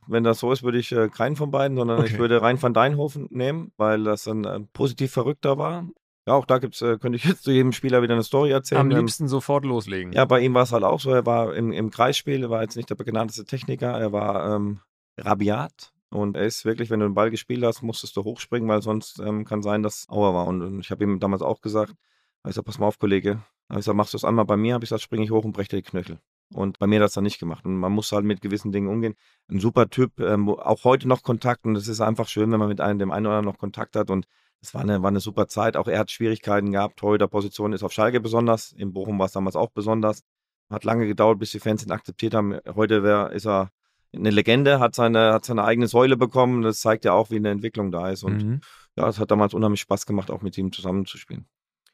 wenn 0.06 0.24
das 0.24 0.40
so 0.40 0.52
ist, 0.52 0.62
würde 0.62 0.78
ich 0.78 0.92
äh, 0.92 1.08
keinen 1.08 1.36
von 1.36 1.50
beiden, 1.50 1.76
sondern 1.76 2.00
okay. 2.00 2.08
ich 2.08 2.18
würde 2.18 2.42
Rein 2.42 2.60
van 2.60 2.74
Deinhofen 2.74 3.28
nehmen, 3.30 3.72
weil 3.76 4.04
das 4.04 4.26
ein 4.26 4.44
äh, 4.44 4.60
positiv 4.72 5.12
Verrückter 5.12 5.58
war. 5.58 5.86
Ja, 6.26 6.34
auch 6.34 6.46
da 6.46 6.58
gibt's, 6.58 6.82
äh, 6.82 6.98
könnte 6.98 7.16
ich 7.16 7.24
jetzt 7.24 7.44
zu 7.44 7.52
jedem 7.52 7.72
Spieler 7.72 8.02
wieder 8.02 8.14
eine 8.14 8.22
Story 8.22 8.50
erzählen. 8.50 8.80
Am 8.80 8.90
ähm, 8.90 8.98
liebsten 8.98 9.24
ähm, 9.24 9.28
sofort 9.28 9.64
loslegen. 9.64 10.12
Ja, 10.12 10.24
bei 10.24 10.40
ihm 10.40 10.54
war 10.54 10.62
es 10.62 10.72
halt 10.72 10.84
auch 10.84 11.00
so. 11.00 11.10
Er 11.10 11.26
war 11.26 11.54
im, 11.54 11.72
im 11.72 11.90
Kreisspiel, 11.90 12.42
er 12.42 12.50
war 12.50 12.62
jetzt 12.62 12.76
nicht 12.76 12.90
der 12.90 12.96
bekannteste 12.96 13.44
Techniker, 13.44 13.92
er 13.92 14.12
war 14.12 14.54
ähm, 14.54 14.80
rabiat. 15.18 15.92
Und 16.10 16.36
er 16.36 16.44
ist 16.44 16.64
wirklich, 16.66 16.90
wenn 16.90 17.00
du 17.00 17.06
den 17.06 17.14
Ball 17.14 17.30
gespielt 17.30 17.64
hast, 17.64 17.82
musstest 17.82 18.16
du 18.16 18.24
hochspringen, 18.24 18.68
weil 18.68 18.82
sonst 18.82 19.18
ähm, 19.18 19.44
kann 19.46 19.62
sein, 19.62 19.82
dass 19.82 20.06
Auer 20.10 20.34
war. 20.34 20.46
Und, 20.46 20.60
und 20.60 20.80
ich 20.80 20.90
habe 20.90 21.02
ihm 21.04 21.20
damals 21.20 21.40
auch 21.40 21.62
gesagt, 21.62 21.94
ich 22.50 22.54
gesagt, 22.54 22.66
pass 22.66 22.78
mal 22.78 22.86
auf, 22.86 22.98
Kollege. 22.98 23.42
Ich 23.70 23.76
gesagt, 23.76 23.96
machst 23.96 24.12
du 24.12 24.16
es 24.16 24.24
einmal 24.24 24.44
bei 24.44 24.56
mir? 24.56 24.74
Habe 24.74 24.84
ich 24.84 24.90
gesagt, 24.90 25.02
springe 25.02 25.24
ich 25.24 25.30
hoch 25.30 25.44
und 25.44 25.52
breche 25.52 25.76
die 25.76 25.82
Knöchel. 25.82 26.18
Und 26.52 26.78
bei 26.78 26.86
mir 26.86 26.96
hat 26.96 27.04
das 27.04 27.14
dann 27.14 27.24
nicht 27.24 27.38
gemacht. 27.38 27.64
Und 27.64 27.76
man 27.76 27.92
muss 27.92 28.12
halt 28.12 28.24
mit 28.24 28.40
gewissen 28.40 28.72
Dingen 28.72 28.88
umgehen. 28.88 29.14
Ein 29.48 29.60
super 29.60 29.88
Typ, 29.88 30.20
ähm, 30.20 30.48
auch 30.48 30.84
heute 30.84 31.08
noch 31.08 31.22
Kontakt. 31.22 31.64
Und 31.64 31.76
es 31.76 31.88
ist 31.88 32.00
einfach 32.00 32.28
schön, 32.28 32.50
wenn 32.52 32.58
man 32.58 32.68
mit 32.68 32.80
einem, 32.80 32.98
dem 32.98 33.10
einen 33.10 33.26
oder 33.26 33.36
anderen 33.36 33.54
noch 33.54 33.60
Kontakt 33.60 33.96
hat. 33.96 34.10
Und 34.10 34.26
es 34.60 34.74
war 34.74 34.82
eine, 34.82 35.02
war 35.02 35.08
eine 35.08 35.20
super 35.20 35.48
Zeit. 35.48 35.76
Auch 35.76 35.88
er 35.88 35.98
hat 35.98 36.10
Schwierigkeiten 36.10 36.72
gehabt. 36.72 37.00
Heute 37.02 37.18
der 37.18 37.28
Position 37.28 37.72
ist 37.72 37.82
auf 37.82 37.92
Schalke 37.92 38.20
besonders. 38.20 38.72
In 38.72 38.92
Bochum 38.92 39.18
war 39.18 39.26
es 39.26 39.32
damals 39.32 39.56
auch 39.56 39.70
besonders. 39.70 40.22
Hat 40.70 40.84
lange 40.84 41.06
gedauert, 41.06 41.38
bis 41.38 41.50
die 41.52 41.60
Fans 41.60 41.84
ihn 41.84 41.92
akzeptiert 41.92 42.34
haben. 42.34 42.58
Heute 42.74 43.02
wär, 43.02 43.30
ist 43.30 43.46
er 43.46 43.70
eine 44.14 44.30
Legende, 44.30 44.78
hat 44.78 44.94
seine, 44.94 45.32
hat 45.32 45.44
seine 45.44 45.64
eigene 45.64 45.88
Säule 45.88 46.16
bekommen. 46.16 46.62
Das 46.62 46.80
zeigt 46.80 47.04
ja 47.04 47.12
auch, 47.12 47.30
wie 47.30 47.36
eine 47.36 47.50
Entwicklung 47.50 47.90
da 47.90 48.10
ist. 48.10 48.24
Und 48.24 48.44
mhm. 48.44 48.60
ja, 48.96 49.08
es 49.08 49.18
hat 49.18 49.30
damals 49.30 49.54
unheimlich 49.54 49.80
Spaß 49.80 50.06
gemacht, 50.06 50.30
auch 50.30 50.42
mit 50.42 50.58
ihm 50.58 50.72
zusammenzuspielen. 50.72 51.46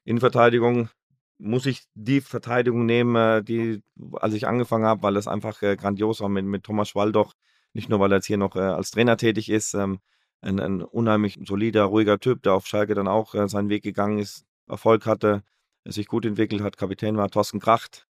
Innenverteidigung 0.09 0.89
muss 1.37 1.67
ich 1.67 1.85
die 1.95 2.23
Verteidigung 2.23 2.87
nehmen, 2.87 3.15
äh, 3.15 3.43
die, 3.45 3.83
als 4.15 4.33
ich 4.33 4.49
angefangen 4.49 4.87
habe, 4.87 5.03
weil 5.03 5.17
es 5.19 5.29
einfach 5.29 5.61
äh, 5.61 5.77
grandios 5.77 6.23
war 6.23 6.31
mit, 6.31 6.47
mit 6.47 6.65
Thomas 6.65 6.89
Schwaldoch. 6.89 7.35
Nicht 7.75 7.91
nur, 7.91 8.01
weil 8.01 8.11
er 8.11 8.17
jetzt 8.17 8.27
hier 8.27 8.39
noch 8.39 8.57
äh, 8.57 8.61
als 8.61 8.91
Trainer 8.91 9.19
tätig 9.19 9.51
ist, 9.51 9.75
ähm, 9.75 10.01
ein, 10.41 10.61
ein 10.61 10.83
unheimlich 10.83 11.39
solider, 11.45 11.85
ruhiger 11.85 12.19
Typ, 12.19 12.43
der 12.43 12.55
auf 12.55 12.67
Schalke 12.67 12.95
dann 12.95 13.07
auch 13.07 13.35
seinen 13.49 13.69
Weg 13.69 13.83
gegangen 13.83 14.19
ist, 14.19 14.47
Erfolg 14.67 15.05
hatte, 15.05 15.43
sich 15.85 16.07
gut 16.07 16.25
entwickelt 16.25 16.63
hat. 16.63 16.79
Kapitän 16.79 17.19
war 17.19 17.29
Thorsten 17.29 17.61
Kracht, 17.61 18.07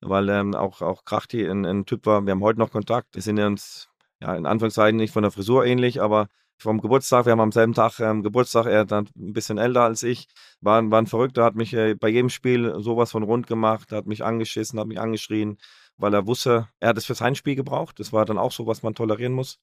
weil 0.00 0.28
ähm, 0.28 0.54
auch, 0.54 0.80
auch 0.80 1.04
Kracht 1.04 1.32
hier 1.32 1.50
ein, 1.50 1.64
ein, 1.64 1.86
Typ 1.86 2.06
war. 2.06 2.24
Wir 2.24 2.32
haben 2.32 2.42
heute 2.42 2.60
noch 2.60 2.70
Kontakt. 2.70 3.14
Wir 3.14 3.22
sind 3.22 3.40
uns, 3.40 3.88
ja, 4.20 4.36
in 4.36 4.46
Anführungszeichen 4.46 4.96
nicht 4.96 5.12
von 5.12 5.22
der 5.22 5.32
Frisur 5.32 5.64
ähnlich, 5.64 6.00
aber 6.00 6.28
vom 6.58 6.80
Geburtstag, 6.80 7.26
wir 7.26 7.32
haben 7.32 7.40
am 7.40 7.52
selben 7.52 7.74
Tag 7.74 8.00
ähm, 8.00 8.22
Geburtstag, 8.22 8.66
er 8.66 8.84
dann 8.84 9.08
ein 9.16 9.32
bisschen 9.32 9.58
älter 9.58 9.82
als 9.82 10.02
ich, 10.02 10.28
war, 10.60 10.90
war 10.90 11.00
ein 11.00 11.06
Verrückter, 11.06 11.44
hat 11.44 11.54
mich 11.54 11.74
äh, 11.74 11.94
bei 11.94 12.08
jedem 12.08 12.30
Spiel 12.30 12.74
sowas 12.80 13.10
von 13.10 13.22
rund 13.22 13.46
gemacht, 13.46 13.92
hat 13.92 14.06
mich 14.06 14.24
angeschissen, 14.24 14.80
hat 14.80 14.86
mich 14.86 15.00
angeschrien, 15.00 15.58
weil 15.96 16.14
er 16.14 16.26
wusste, 16.26 16.68
er 16.80 16.90
hat 16.90 16.98
es 16.98 17.06
für 17.06 17.14
sein 17.14 17.34
Spiel 17.34 17.56
gebraucht. 17.56 18.00
Das 18.00 18.12
war 18.12 18.24
dann 18.24 18.38
auch 18.38 18.52
so, 18.52 18.66
was 18.66 18.82
man 18.82 18.94
tolerieren 18.94 19.32
muss. 19.32 19.58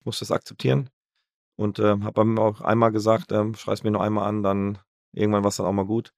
Ich 0.00 0.06
muss 0.06 0.18
das 0.20 0.30
akzeptieren. 0.30 0.90
Und 1.56 1.78
äh, 1.80 1.96
habe 2.00 2.22
ihm 2.22 2.38
auch 2.38 2.60
einmal 2.60 2.92
gesagt, 2.92 3.32
äh, 3.32 3.44
schreib 3.56 3.82
mir 3.84 3.90
nur 3.90 4.02
einmal 4.02 4.28
an, 4.28 4.42
dann 4.42 4.78
irgendwann 5.12 5.42
war 5.42 5.48
es 5.48 5.56
dann 5.56 5.66
auch 5.66 5.72
mal 5.72 5.86
gut. 5.86 6.12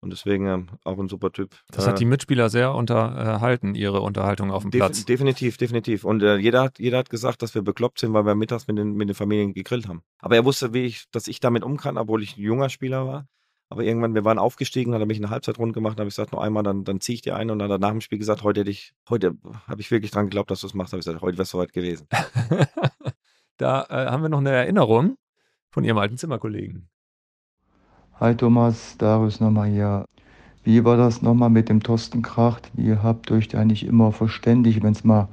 Und 0.00 0.10
deswegen 0.10 0.46
äh, 0.46 0.66
auch 0.84 0.98
ein 0.98 1.08
super 1.08 1.32
Typ. 1.32 1.56
Das 1.70 1.86
hat 1.86 1.98
die 1.98 2.04
Mitspieler 2.04 2.48
sehr 2.50 2.74
unterhalten, 2.74 3.74
ihre 3.74 4.00
Unterhaltung 4.00 4.50
auf 4.50 4.62
dem 4.62 4.70
Def 4.70 4.80
Platz. 4.80 5.04
Definitiv, 5.04 5.56
definitiv. 5.56 6.04
Und 6.04 6.22
äh, 6.22 6.36
jeder, 6.36 6.62
hat, 6.62 6.78
jeder 6.78 6.98
hat 6.98 7.10
gesagt, 7.10 7.42
dass 7.42 7.54
wir 7.54 7.62
bekloppt 7.62 8.00
sind, 8.00 8.12
weil 8.12 8.26
wir 8.26 8.34
mittags 8.34 8.66
mit 8.68 8.78
den, 8.78 8.92
mit 8.92 9.08
den 9.08 9.14
Familien 9.14 9.54
gegrillt 9.54 9.88
haben. 9.88 10.02
Aber 10.18 10.36
er 10.36 10.44
wusste, 10.44 10.74
wie 10.74 10.84
ich, 10.84 11.04
dass 11.10 11.28
ich 11.28 11.40
damit 11.40 11.64
um 11.64 11.76
kann, 11.76 11.98
obwohl 11.98 12.22
ich 12.22 12.36
ein 12.36 12.42
junger 12.42 12.68
Spieler 12.68 13.06
war. 13.06 13.26
Aber 13.68 13.82
irgendwann, 13.82 14.14
wir 14.14 14.24
waren 14.24 14.38
aufgestiegen, 14.38 14.94
hat 14.94 15.00
er 15.00 15.06
mich 15.06 15.18
eine 15.18 15.30
Halbzeit 15.30 15.58
rund 15.58 15.72
gemacht, 15.72 15.98
habe 15.98 16.08
ich 16.08 16.14
gesagt, 16.14 16.32
noch 16.32 16.40
einmal, 16.40 16.62
dann, 16.62 16.84
dann 16.84 17.00
ziehe 17.00 17.14
ich 17.14 17.22
dir 17.22 17.34
ein 17.34 17.50
und 17.50 17.58
dann 17.58 17.68
hat 17.68 17.76
er 17.76 17.80
nach 17.80 17.90
dem 17.90 18.00
Spiel 18.00 18.18
gesagt, 18.18 18.44
heute 18.44 18.60
hätte 18.60 18.70
ich, 18.70 18.92
heute 19.08 19.36
habe 19.66 19.80
ich 19.80 19.90
wirklich 19.90 20.12
dran 20.12 20.26
geglaubt, 20.26 20.52
dass 20.52 20.60
du 20.60 20.68
es 20.68 20.74
machst. 20.74 20.92
Habe 20.92 21.00
ich 21.00 21.06
gesagt, 21.06 21.22
heute 21.22 21.36
wäre 21.36 21.42
es 21.42 21.50
soweit 21.50 21.72
gewesen. 21.72 22.06
Da 23.56 23.86
äh, 23.88 24.10
haben 24.10 24.22
wir 24.22 24.28
noch 24.28 24.40
eine 24.40 24.50
Erinnerung 24.50 25.16
von 25.70 25.84
Ihrem 25.84 25.98
alten 25.98 26.18
Zimmerkollegen. 26.18 26.90
Hi 28.18 28.34
Thomas, 28.34 28.96
Darius 28.96 29.40
nochmal 29.40 29.68
hier. 29.68 30.06
Wie 30.64 30.82
war 30.86 30.96
das 30.96 31.20
nochmal 31.20 31.50
mit 31.50 31.68
dem 31.68 31.82
Thorsten 31.82 32.22
Kracht? 32.22 32.70
Ihr 32.74 33.02
habt 33.02 33.30
euch 33.30 33.48
da 33.48 33.62
nicht 33.62 33.84
immer 33.84 34.10
verständigt, 34.10 34.82
wenn 34.82 34.92
es 34.92 35.04
mal 35.04 35.28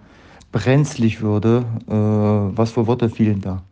brenzlig 0.51 1.21
würde. 1.21 1.65
Äh, 1.87 2.57
was 2.57 2.71
für 2.71 2.85
Worte 2.85 3.09
fielen 3.09 3.39
da? 3.39 3.63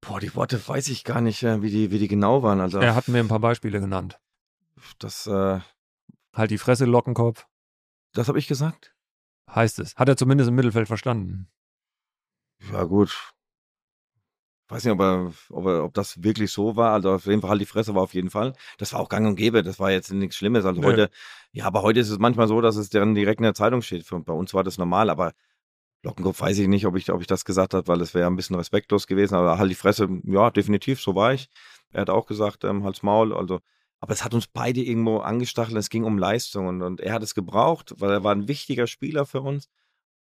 Boah, 0.00 0.20
die 0.20 0.32
Worte 0.36 0.60
weiß 0.64 0.88
ich 0.88 1.02
gar 1.02 1.20
nicht, 1.20 1.42
wie 1.42 1.70
die, 1.70 1.90
wie 1.90 1.98
die 1.98 2.06
genau 2.06 2.44
waren. 2.44 2.60
Also, 2.60 2.78
er 2.78 2.94
hat 2.94 3.08
mir 3.08 3.18
ein 3.18 3.26
paar 3.26 3.40
Beispiele 3.40 3.80
genannt. 3.80 4.20
Das, 5.00 5.26
äh, 5.26 5.58
Halt 6.32 6.50
die 6.52 6.58
Fresse, 6.58 6.84
Lockenkopf. 6.84 7.48
Das 8.12 8.28
habe 8.28 8.38
ich 8.38 8.46
gesagt? 8.46 8.94
Heißt 9.52 9.80
es. 9.80 9.96
Hat 9.96 10.08
er 10.08 10.16
zumindest 10.16 10.50
im 10.50 10.54
Mittelfeld 10.54 10.86
verstanden. 10.86 11.48
Ja, 12.70 12.84
gut 12.84 13.33
weiß 14.68 14.84
nicht, 14.84 14.92
ob, 14.92 15.00
er, 15.00 15.32
ob, 15.50 15.66
er, 15.66 15.84
ob 15.84 15.94
das 15.94 16.22
wirklich 16.22 16.50
so 16.52 16.76
war. 16.76 16.92
Also 16.92 17.12
auf 17.12 17.26
jeden 17.26 17.42
Fall, 17.42 17.58
die 17.58 17.66
Fresse 17.66 17.94
war 17.94 18.02
auf 18.02 18.14
jeden 18.14 18.30
Fall. 18.30 18.54
Das 18.78 18.92
war 18.92 19.00
auch 19.00 19.08
gang 19.08 19.26
und 19.26 19.36
gäbe. 19.36 19.62
Das 19.62 19.78
war 19.78 19.90
jetzt 19.90 20.12
nichts 20.12 20.36
Schlimmes. 20.36 20.64
Also 20.64 20.80
nee. 20.80 20.86
heute, 20.86 21.10
ja, 21.52 21.66
aber 21.66 21.82
heute 21.82 22.00
ist 22.00 22.10
es 22.10 22.18
manchmal 22.18 22.48
so, 22.48 22.60
dass 22.60 22.76
es 22.76 22.88
dann 22.88 23.14
direkt 23.14 23.40
in 23.40 23.44
der 23.44 23.54
Zeitung 23.54 23.82
steht. 23.82 24.04
Für, 24.04 24.20
bei 24.20 24.32
uns 24.32 24.54
war 24.54 24.64
das 24.64 24.78
normal, 24.78 25.10
aber 25.10 25.32
Lockenkopf 26.02 26.40
weiß 26.40 26.58
ich 26.58 26.68
nicht, 26.68 26.86
ob 26.86 26.96
ich, 26.96 27.10
ob 27.10 27.20
ich 27.20 27.26
das 27.26 27.44
gesagt 27.44 27.74
habe, 27.74 27.88
weil 27.88 28.00
es 28.00 28.14
wäre 28.14 28.26
ein 28.26 28.36
bisschen 28.36 28.56
respektlos 28.56 29.06
gewesen. 29.06 29.34
Aber 29.34 29.58
halt 29.58 29.70
die 29.70 29.74
Fresse, 29.74 30.08
ja, 30.24 30.50
definitiv, 30.50 31.00
so 31.00 31.14
war 31.14 31.32
ich. 31.34 31.48
Er 31.90 32.02
hat 32.02 32.10
auch 32.10 32.26
gesagt, 32.26 32.64
ähm, 32.64 32.84
Hals 32.84 33.02
Maul, 33.02 33.34
also. 33.34 33.60
Aber 34.00 34.12
es 34.12 34.24
hat 34.24 34.34
uns 34.34 34.46
beide 34.46 34.82
irgendwo 34.82 35.18
angestachelt. 35.18 35.76
Es 35.78 35.88
ging 35.88 36.04
um 36.04 36.18
Leistung 36.18 36.66
und, 36.66 36.82
und 36.82 37.00
er 37.00 37.14
hat 37.14 37.22
es 37.22 37.34
gebraucht, 37.34 37.94
weil 37.98 38.10
er 38.10 38.24
war 38.24 38.32
ein 38.32 38.48
wichtiger 38.48 38.86
Spieler 38.86 39.24
für 39.24 39.40
uns. 39.40 39.70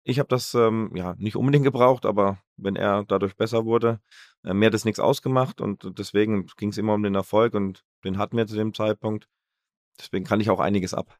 Ich 0.09 0.19
habe 0.19 0.29
das 0.29 0.53
ähm, 0.53 0.91
ja 0.95 1.15
nicht 1.17 1.35
unbedingt 1.35 1.65
gebraucht, 1.65 2.05
aber 2.05 2.41
wenn 2.55 2.77
er 2.77 3.03
dadurch 3.03 3.35
besser 3.35 3.65
wurde, 3.65 3.99
äh, 4.45 4.53
mir 4.53 4.67
hat 4.67 4.73
es 4.73 4.85
nichts 4.85 5.01
ausgemacht 5.01 5.59
und 5.59 5.99
deswegen 5.99 6.47
ging 6.55 6.69
es 6.69 6.77
immer 6.77 6.93
um 6.93 7.03
den 7.03 7.13
Erfolg 7.13 7.53
und 7.53 7.83
den 8.05 8.17
hatten 8.17 8.37
wir 8.37 8.47
zu 8.47 8.55
dem 8.55 8.73
Zeitpunkt. 8.73 9.27
Deswegen 9.99 10.23
kann 10.23 10.39
ich 10.39 10.49
auch 10.49 10.61
einiges 10.61 10.93
ab. 10.93 11.17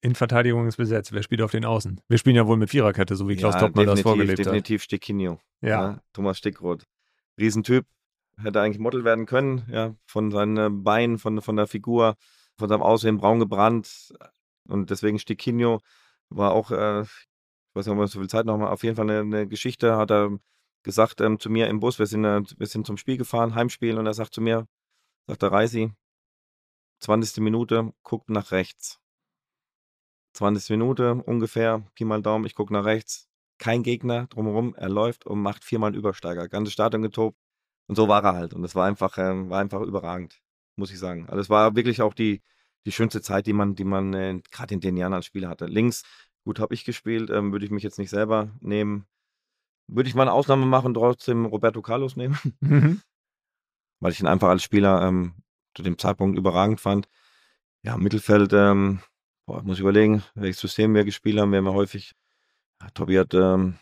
In 0.00 0.14
Verteidigung 0.14 0.66
ist 0.66 0.78
besetzt. 0.78 1.12
Wer 1.12 1.22
spielt 1.22 1.42
auf 1.42 1.50
den 1.50 1.66
Außen? 1.66 2.00
Wir 2.08 2.16
spielen 2.16 2.36
ja 2.36 2.46
wohl 2.46 2.56
mit 2.56 2.70
Viererkette, 2.70 3.16
so 3.16 3.28
wie 3.28 3.36
Klaus 3.36 3.52
ja, 3.52 3.60
Toppmann 3.60 3.84
das 3.84 4.00
vorgelebt 4.00 4.38
definitiv 4.38 4.46
hat. 4.46 4.54
Definitiv 4.54 4.82
Stickinio. 4.82 5.40
Ja. 5.60 5.68
ja. 5.68 5.90
Ne? 5.90 6.02
Thomas 6.14 6.38
Stickroth. 6.38 6.86
Riesentyp. 7.38 7.84
Hätte 8.42 8.62
eigentlich 8.62 8.78
Model 8.78 9.04
werden 9.04 9.26
können, 9.26 9.66
ja, 9.70 9.94
von 10.06 10.30
seinen 10.30 10.82
Beinen, 10.82 11.18
von, 11.18 11.42
von 11.42 11.56
der 11.56 11.66
Figur, 11.66 12.16
von 12.56 12.70
seinem 12.70 12.80
Aussehen 12.80 13.18
braun 13.18 13.40
gebrannt. 13.40 14.14
Und 14.66 14.88
deswegen 14.88 15.18
Stickinio 15.18 15.82
war 16.30 16.52
auch, 16.52 16.70
äh, 16.70 17.04
ich 17.72 17.76
weiß 17.76 17.86
nicht, 17.86 17.94
ob 17.94 18.00
wir 18.00 18.06
so 18.06 18.18
viel 18.18 18.28
Zeit 18.28 18.44
noch 18.44 18.58
mal, 18.58 18.68
auf 18.68 18.84
jeden 18.84 18.96
Fall 18.96 19.08
eine, 19.08 19.20
eine 19.20 19.48
Geschichte, 19.48 19.96
hat 19.96 20.10
er 20.10 20.38
gesagt 20.82 21.22
ähm, 21.22 21.38
zu 21.40 21.48
mir 21.48 21.68
im 21.68 21.80
Bus, 21.80 21.98
wir 21.98 22.06
sind, 22.06 22.24
äh, 22.26 22.42
wir 22.58 22.66
sind 22.66 22.86
zum 22.86 22.98
Spiel 22.98 23.16
gefahren, 23.16 23.54
Heimspiel, 23.54 23.96
und 23.96 24.04
er 24.04 24.12
sagt 24.12 24.34
zu 24.34 24.42
mir, 24.42 24.68
sagt 25.26 25.40
der 25.40 25.52
Reisi, 25.52 25.90
20. 27.00 27.42
Minute, 27.42 27.94
guckt 28.02 28.28
nach 28.28 28.52
rechts. 28.52 29.00
20. 30.34 30.68
Minute 30.70 31.14
ungefähr, 31.14 31.82
Pi 31.94 32.04
mal 32.04 32.20
Daumen, 32.20 32.44
ich 32.44 32.54
gucke 32.54 32.74
nach 32.74 32.84
rechts, 32.84 33.26
kein 33.56 33.82
Gegner 33.82 34.26
drumherum, 34.26 34.74
er 34.74 34.90
läuft 34.90 35.24
und 35.24 35.40
macht 35.40 35.64
viermal 35.64 35.94
Übersteiger, 35.94 36.48
ganze 36.48 36.72
Stadion 36.72 37.00
getobt 37.00 37.38
und 37.86 37.96
so 37.96 38.06
war 38.06 38.22
er 38.22 38.34
halt 38.34 38.52
und 38.52 38.64
es 38.64 38.74
war 38.74 38.86
einfach, 38.86 39.16
äh, 39.16 39.48
war 39.48 39.60
einfach 39.60 39.80
überragend, 39.80 40.42
muss 40.76 40.90
ich 40.90 40.98
sagen. 40.98 41.26
Also 41.30 41.40
es 41.40 41.48
war 41.48 41.74
wirklich 41.74 42.02
auch 42.02 42.12
die, 42.12 42.42
die 42.84 42.92
schönste 42.92 43.22
Zeit, 43.22 43.46
die 43.46 43.54
man, 43.54 43.74
die 43.76 43.84
man 43.84 44.12
äh, 44.12 44.40
gerade 44.50 44.74
in 44.74 44.80
den 44.80 44.98
Jahren 44.98 45.14
als 45.14 45.26
Spieler 45.26 45.48
hatte. 45.48 45.66
Links 45.66 46.02
Gut, 46.44 46.58
habe 46.58 46.74
ich 46.74 46.84
gespielt, 46.84 47.30
ähm, 47.30 47.52
würde 47.52 47.64
ich 47.64 47.70
mich 47.70 47.82
jetzt 47.82 47.98
nicht 47.98 48.10
selber 48.10 48.50
nehmen. 48.60 49.06
Würde 49.88 50.08
ich 50.08 50.14
mal 50.14 50.22
eine 50.22 50.32
Ausnahme 50.32 50.66
machen, 50.66 50.94
trotzdem 50.94 51.44
Roberto 51.46 51.82
Carlos 51.82 52.16
nehmen. 52.16 52.38
Mhm. 52.60 53.00
weil 54.00 54.12
ich 54.12 54.20
ihn 54.20 54.26
einfach 54.26 54.48
als 54.48 54.62
Spieler 54.64 55.02
ähm, 55.06 55.34
zu 55.74 55.82
dem 55.82 55.96
Zeitpunkt 55.98 56.36
überragend 56.36 56.80
fand. 56.80 57.08
Ja, 57.84 57.94
im 57.94 58.02
Mittelfeld, 58.02 58.52
ähm, 58.52 59.00
boah, 59.46 59.62
muss 59.62 59.76
ich 59.76 59.80
überlegen, 59.80 60.22
welches 60.34 60.60
System 60.60 60.94
wir 60.94 61.04
gespielt 61.04 61.38
haben. 61.38 61.52
Wir 61.52 61.58
haben 61.58 61.66
ja 61.66 61.72
häufig, 61.72 62.12
ja, 62.80 62.88
Tobi 62.90 63.18
hat, 63.18 63.34
ähm, 63.34 63.78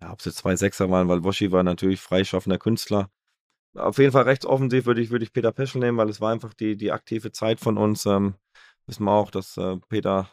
ja, 0.00 0.12
ob 0.12 0.20
es 0.20 0.26
jetzt 0.26 0.38
zwei 0.38 0.56
Sechser 0.56 0.90
waren, 0.90 1.08
weil 1.08 1.24
Woschi 1.24 1.50
war 1.50 1.62
natürlich 1.62 2.00
freischaffender 2.00 2.58
Künstler. 2.58 3.10
Auf 3.76 3.98
jeden 3.98 4.12
Fall 4.12 4.22
rechtsoffensiv 4.22 4.86
würde 4.86 5.00
ich, 5.00 5.10
würde 5.10 5.24
ich 5.24 5.32
Peter 5.32 5.50
Peschel 5.50 5.80
nehmen, 5.80 5.98
weil 5.98 6.08
es 6.08 6.20
war 6.20 6.32
einfach 6.32 6.54
die, 6.54 6.76
die 6.76 6.92
aktive 6.92 7.32
Zeit 7.32 7.58
von 7.58 7.76
uns. 7.76 8.06
Ähm, 8.06 8.34
wissen 8.86 9.04
wir 9.04 9.12
auch, 9.12 9.30
dass 9.30 9.56
äh, 9.56 9.78
Peter 9.88 10.30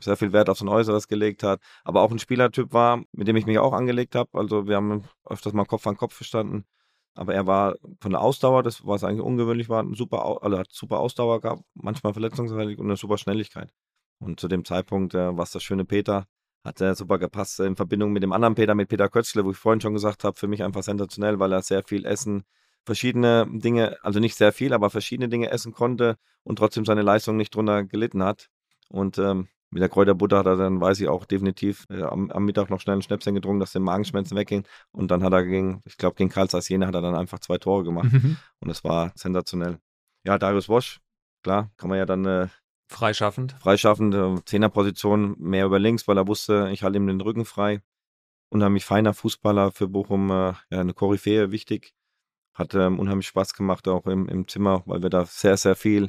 sehr 0.00 0.16
viel 0.16 0.32
Wert 0.32 0.48
auf 0.48 0.58
sein 0.58 0.68
Äußeres 0.68 1.06
gelegt 1.08 1.42
hat, 1.42 1.60
aber 1.84 2.02
auch 2.02 2.10
ein 2.10 2.18
Spielertyp 2.18 2.72
war, 2.72 3.02
mit 3.12 3.28
dem 3.28 3.36
ich 3.36 3.46
mich 3.46 3.58
auch 3.58 3.72
angelegt 3.72 4.14
habe. 4.14 4.30
Also 4.32 4.66
wir 4.66 4.76
haben 4.76 5.04
öfters 5.24 5.52
mal 5.52 5.64
Kopf 5.64 5.86
an 5.86 5.96
Kopf 5.96 6.14
verstanden. 6.14 6.64
Aber 7.14 7.34
er 7.34 7.46
war 7.46 7.76
von 8.00 8.12
der 8.12 8.22
Ausdauer, 8.22 8.62
das 8.62 8.86
was 8.86 9.04
eigentlich 9.04 9.20
ungewöhnlich 9.20 9.68
war, 9.68 9.82
ein 9.82 9.94
super, 9.94 10.42
also 10.42 10.58
hat 10.58 10.72
super 10.72 10.98
Ausdauer 10.98 11.40
gehabt, 11.40 11.62
manchmal 11.74 12.14
verletzungsfällig 12.14 12.78
und 12.78 12.86
eine 12.86 12.96
super 12.96 13.18
Schnelligkeit. 13.18 13.70
Und 14.18 14.40
zu 14.40 14.48
dem 14.48 14.64
Zeitpunkt, 14.64 15.14
äh, 15.14 15.36
was 15.36 15.50
das 15.50 15.62
schöne 15.62 15.84
Peter, 15.84 16.26
hat 16.64 16.80
er 16.80 16.94
super 16.94 17.18
gepasst 17.18 17.60
in 17.60 17.76
Verbindung 17.76 18.12
mit 18.12 18.22
dem 18.22 18.32
anderen 18.32 18.54
Peter, 18.54 18.74
mit 18.74 18.88
Peter 18.88 19.08
Kötzle, 19.08 19.44
wo 19.44 19.50
ich 19.50 19.56
vorhin 19.56 19.80
schon 19.80 19.94
gesagt 19.94 20.24
habe, 20.24 20.38
für 20.38 20.48
mich 20.48 20.62
einfach 20.62 20.82
sensationell, 20.82 21.38
weil 21.38 21.52
er 21.52 21.62
sehr 21.62 21.82
viel 21.82 22.06
Essen, 22.06 22.44
verschiedene 22.84 23.46
Dinge, 23.50 23.96
also 24.02 24.20
nicht 24.20 24.36
sehr 24.36 24.52
viel, 24.52 24.72
aber 24.72 24.90
verschiedene 24.90 25.28
Dinge 25.28 25.50
essen 25.50 25.72
konnte 25.72 26.16
und 26.44 26.56
trotzdem 26.56 26.84
seine 26.84 27.02
Leistung 27.02 27.36
nicht 27.36 27.54
drunter 27.54 27.84
gelitten 27.84 28.22
hat. 28.22 28.48
Und 28.92 29.18
ähm, 29.18 29.48
mit 29.70 29.80
der 29.80 29.88
Kräuterbutter 29.88 30.38
hat 30.38 30.46
er 30.46 30.56
dann, 30.56 30.80
weiß 30.80 31.00
ich 31.00 31.08
auch 31.08 31.24
definitiv, 31.24 31.86
äh, 31.88 32.02
am, 32.02 32.30
am, 32.30 32.44
Mittag 32.44 32.68
noch 32.68 32.78
schnell 32.78 32.96
ein 32.96 33.02
Schnäpschen 33.02 33.34
getrunken, 33.34 33.58
dass 33.58 33.72
die 33.72 33.78
Magenschmerzen 33.78 34.36
weggingen. 34.36 34.66
Und 34.92 35.10
dann 35.10 35.24
hat 35.24 35.32
er 35.32 35.44
gegen, 35.44 35.80
ich 35.86 35.96
glaube, 35.96 36.14
gegen 36.16 36.28
Karl 36.28 36.48
Zeiss 36.50 36.68
Jena 36.68 36.86
hat 36.86 36.94
er 36.94 37.00
dann 37.00 37.14
einfach 37.14 37.38
zwei 37.38 37.56
Tore 37.56 37.82
gemacht. 37.82 38.12
Mhm. 38.12 38.36
Und 38.60 38.70
es 38.70 38.84
war 38.84 39.12
sensationell. 39.14 39.78
Ja, 40.24 40.38
Darius 40.38 40.68
Wosch, 40.68 41.00
klar, 41.42 41.70
kann 41.78 41.88
man 41.88 41.98
ja 41.98 42.04
dann 42.04 42.26
äh, 42.26 42.48
freischaffend. 42.88 43.52
Freischaffend, 43.60 44.14
äh, 44.14 44.44
Zehnerposition, 44.44 45.36
mehr 45.38 45.64
über 45.64 45.78
links, 45.78 46.06
weil 46.06 46.18
er 46.18 46.28
wusste, 46.28 46.68
ich 46.70 46.82
halte 46.82 46.98
ihm 46.98 47.06
den 47.06 47.22
Rücken 47.22 47.46
frei. 47.46 47.80
Unheimlich 48.50 48.84
feiner 48.84 49.14
Fußballer 49.14 49.72
für 49.72 49.88
Bochum, 49.88 50.30
äh, 50.30 50.52
ja, 50.70 50.80
eine 50.80 50.92
Koryphäe, 50.92 51.50
wichtig. 51.50 51.94
Hat 52.52 52.74
ähm, 52.74 52.98
unheimlich 52.98 53.26
Spaß 53.28 53.54
gemacht, 53.54 53.88
auch 53.88 54.04
im, 54.04 54.28
im 54.28 54.46
Zimmer, 54.46 54.82
weil 54.84 55.02
wir 55.02 55.08
da 55.08 55.24
sehr, 55.24 55.56
sehr 55.56 55.76
viel 55.76 56.08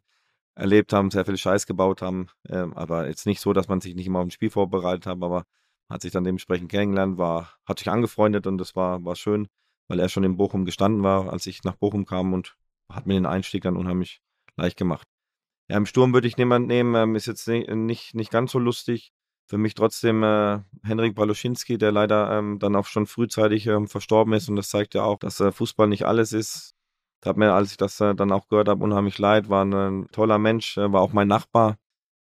erlebt 0.55 0.93
haben, 0.93 1.11
sehr 1.11 1.25
viel 1.25 1.37
Scheiß 1.37 1.65
gebaut 1.65 2.01
haben. 2.01 2.27
Ähm, 2.47 2.73
aber 2.73 3.07
jetzt 3.07 3.25
nicht 3.25 3.41
so, 3.41 3.53
dass 3.53 3.67
man 3.67 3.81
sich 3.81 3.95
nicht 3.95 4.07
immer 4.07 4.19
auf 4.19 4.25
ein 4.25 4.31
Spiel 4.31 4.49
vorbereitet 4.49 5.05
hat, 5.05 5.21
aber 5.21 5.45
hat 5.89 6.01
sich 6.01 6.11
dann 6.11 6.23
dementsprechend 6.23 6.71
kennengelernt, 6.71 7.17
war, 7.17 7.53
hat 7.65 7.79
sich 7.79 7.89
angefreundet 7.89 8.47
und 8.47 8.57
das 8.57 8.75
war, 8.75 9.03
war 9.05 9.15
schön, 9.15 9.47
weil 9.87 9.99
er 9.99 10.09
schon 10.09 10.23
in 10.23 10.37
Bochum 10.37 10.65
gestanden 10.65 11.03
war, 11.03 11.31
als 11.31 11.45
ich 11.47 11.63
nach 11.63 11.75
Bochum 11.75 12.05
kam 12.05 12.33
und 12.33 12.55
hat 12.89 13.05
mir 13.05 13.13
den 13.13 13.25
Einstieg 13.25 13.63
dann 13.63 13.77
unheimlich 13.77 14.21
leicht 14.55 14.77
gemacht. 14.77 15.07
Ja, 15.69 15.77
im 15.77 15.85
Sturm 15.85 16.13
würde 16.13 16.27
ich 16.27 16.37
niemand 16.37 16.67
nehmen, 16.67 16.95
ähm, 16.95 17.15
ist 17.15 17.25
jetzt 17.25 17.47
nicht, 17.47 17.69
nicht, 17.69 18.15
nicht 18.15 18.31
ganz 18.31 18.51
so 18.51 18.59
lustig. 18.59 19.13
Für 19.45 19.57
mich 19.57 19.73
trotzdem 19.73 20.23
äh, 20.23 20.59
Henrik 20.83 21.15
Baluschinski, 21.15 21.77
der 21.77 21.91
leider 21.91 22.37
ähm, 22.37 22.59
dann 22.59 22.75
auch 22.75 22.85
schon 22.85 23.07
frühzeitig 23.07 23.67
ähm, 23.67 23.87
verstorben 23.87 24.33
ist 24.33 24.49
und 24.49 24.55
das 24.55 24.69
zeigt 24.69 24.93
ja 24.93 25.03
auch, 25.03 25.19
dass 25.19 25.39
äh, 25.39 25.51
Fußball 25.51 25.87
nicht 25.87 26.05
alles 26.05 26.33
ist. 26.33 26.72
Tat 27.23 27.37
mir, 27.37 27.53
als 27.53 27.71
ich 27.71 27.77
das 27.77 28.01
äh, 28.01 28.13
dann 28.13 28.33
auch 28.33 28.49
gehört 28.49 28.67
habe, 28.67 28.83
unheimlich 28.83 29.17
leid. 29.17 29.47
War 29.47 29.63
ein 29.63 30.07
toller 30.11 30.37
Mensch, 30.37 30.77
äh, 30.77 30.91
war 30.91 31.01
auch 31.01 31.13
mein 31.13 31.29
Nachbar. 31.29 31.77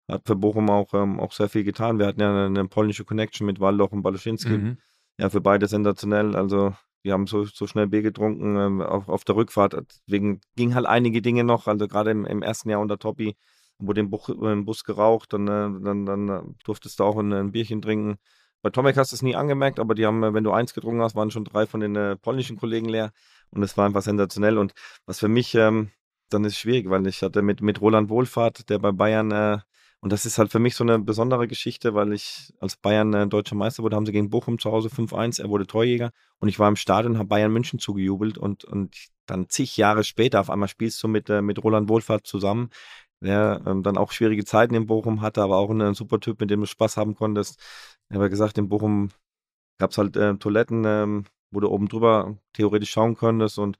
Hat 0.09 0.23
für 0.25 0.35
Bochum 0.35 0.71
auch, 0.71 0.91
ähm, 0.95 1.19
auch 1.19 1.33
sehr 1.33 1.49
viel 1.49 1.63
getan. 1.63 1.99
Wir 1.99 2.07
hatten 2.07 2.19
ja 2.19 2.31
eine, 2.31 2.45
eine 2.45 2.67
polnische 2.67 3.05
Connection 3.05 3.45
mit 3.45 3.59
Waldoch 3.59 3.91
und 3.91 4.01
Baluschinski. 4.01 4.57
Mhm. 4.57 4.77
Ja, 5.19 5.29
für 5.29 5.41
beide 5.41 5.67
sensationell. 5.67 6.35
Also, 6.35 6.73
die 7.03 7.11
haben 7.11 7.27
so, 7.27 7.43
so 7.45 7.67
schnell 7.67 7.85
Bier 7.87 8.01
getrunken 8.01 8.57
ähm, 8.57 8.81
auf, 8.81 9.07
auf 9.07 9.23
der 9.23 9.35
Rückfahrt. 9.35 9.77
Deswegen 10.07 10.41
ging 10.55 10.73
halt 10.73 10.87
einige 10.87 11.21
Dinge 11.21 11.43
noch. 11.43 11.67
Also, 11.67 11.87
gerade 11.87 12.09
im, 12.09 12.25
im 12.25 12.41
ersten 12.41 12.71
Jahr 12.71 12.79
unter 12.79 12.97
Toppi 12.97 13.37
wurde 13.77 14.01
im, 14.01 14.09
Buch, 14.09 14.29
im 14.29 14.65
Bus 14.65 14.83
geraucht. 14.83 15.31
Dann, 15.31 15.47
äh, 15.47 15.83
dann, 15.83 16.05
dann 16.07 16.29
äh, 16.29 16.41
durftest 16.65 16.99
du 16.99 17.03
auch 17.03 17.17
ein, 17.17 17.31
ein 17.33 17.51
Bierchen 17.51 17.83
trinken. 17.83 18.17
Bei 18.61 18.69
Tomek 18.69 18.97
hast 18.97 19.11
du 19.11 19.15
es 19.15 19.21
nie 19.21 19.35
angemerkt, 19.35 19.79
aber 19.79 19.95
die 19.95 20.05
haben, 20.05 20.23
äh, 20.23 20.33
wenn 20.33 20.43
du 20.43 20.51
eins 20.51 20.73
getrunken 20.73 21.01
hast, 21.01 21.15
waren 21.15 21.31
schon 21.31 21.45
drei 21.45 21.65
von 21.65 21.79
den 21.79 21.95
äh, 21.95 22.15
polnischen 22.15 22.57
Kollegen 22.57 22.89
leer. 22.89 23.11
Und 23.51 23.63
es 23.63 23.77
war 23.77 23.85
einfach 23.85 24.01
sensationell. 24.01 24.57
Und 24.57 24.73
was 25.05 25.19
für 25.19 25.29
mich 25.29 25.55
ähm, 25.55 25.91
dann 26.29 26.43
ist 26.45 26.57
schwierig, 26.57 26.89
weil 26.89 27.05
ich 27.07 27.21
hatte 27.21 27.41
mit, 27.41 27.61
mit 27.61 27.81
Roland 27.81 28.09
Wohlfahrt, 28.09 28.69
der 28.69 28.79
bei 28.79 28.91
Bayern, 28.91 29.31
äh, 29.31 29.59
und 29.99 30.13
das 30.13 30.25
ist 30.25 30.37
halt 30.37 30.51
für 30.51 30.59
mich 30.59 30.75
so 30.75 30.83
eine 30.83 30.99
besondere 30.99 31.47
Geschichte, 31.47 31.93
weil 31.93 32.13
ich 32.13 32.53
als 32.59 32.77
Bayern 32.77 33.13
äh, 33.13 33.27
deutscher 33.27 33.55
Meister 33.55 33.83
wurde, 33.83 33.95
haben 33.95 34.05
sie 34.05 34.11
gegen 34.11 34.29
Bochum 34.29 34.59
zu 34.59 34.71
Hause 34.71 34.89
5-1, 34.89 35.39
er 35.39 35.49
wurde 35.49 35.65
Torjäger 35.65 36.11
und 36.39 36.49
ich 36.49 36.59
war 36.59 36.67
im 36.67 36.75
Stadion, 36.75 37.17
habe 37.17 37.29
Bayern 37.29 37.51
München 37.51 37.79
zugejubelt 37.79 38.37
und, 38.37 38.63
und 38.65 38.95
dann 39.25 39.49
zig 39.49 39.75
Jahre 39.77 40.03
später 40.03 40.39
auf 40.39 40.49
einmal 40.49 40.67
spielst 40.67 41.01
du 41.01 41.07
mit, 41.07 41.29
äh, 41.29 41.41
mit 41.41 41.63
Roland 41.63 41.89
Wohlfahrt 41.89 42.27
zusammen, 42.27 42.69
der 43.21 43.61
ähm, 43.65 43.81
dann 43.83 43.97
auch 43.97 44.11
schwierige 44.11 44.45
Zeiten 44.45 44.75
in 44.75 44.85
Bochum 44.85 45.21
hatte, 45.21 45.41
aber 45.41 45.57
auch 45.57 45.69
ein 45.71 45.93
super 45.95 46.19
Typ, 46.19 46.39
mit 46.39 46.51
dem 46.51 46.59
du 46.59 46.67
Spaß 46.67 46.97
haben 46.97 47.15
konntest. 47.15 47.59
Er 48.09 48.19
hat 48.19 48.29
gesagt, 48.29 48.57
in 48.57 48.69
Bochum 48.69 49.09
gab 49.79 49.91
es 49.91 49.97
halt 49.97 50.15
äh, 50.15 50.35
Toiletten, 50.35 50.83
ähm, 50.85 51.25
wo 51.51 51.59
du 51.59 51.69
oben 51.69 51.87
drüber 51.87 52.37
theoretisch 52.53 52.91
schauen 52.91 53.15
könntest 53.15 53.59
und 53.59 53.79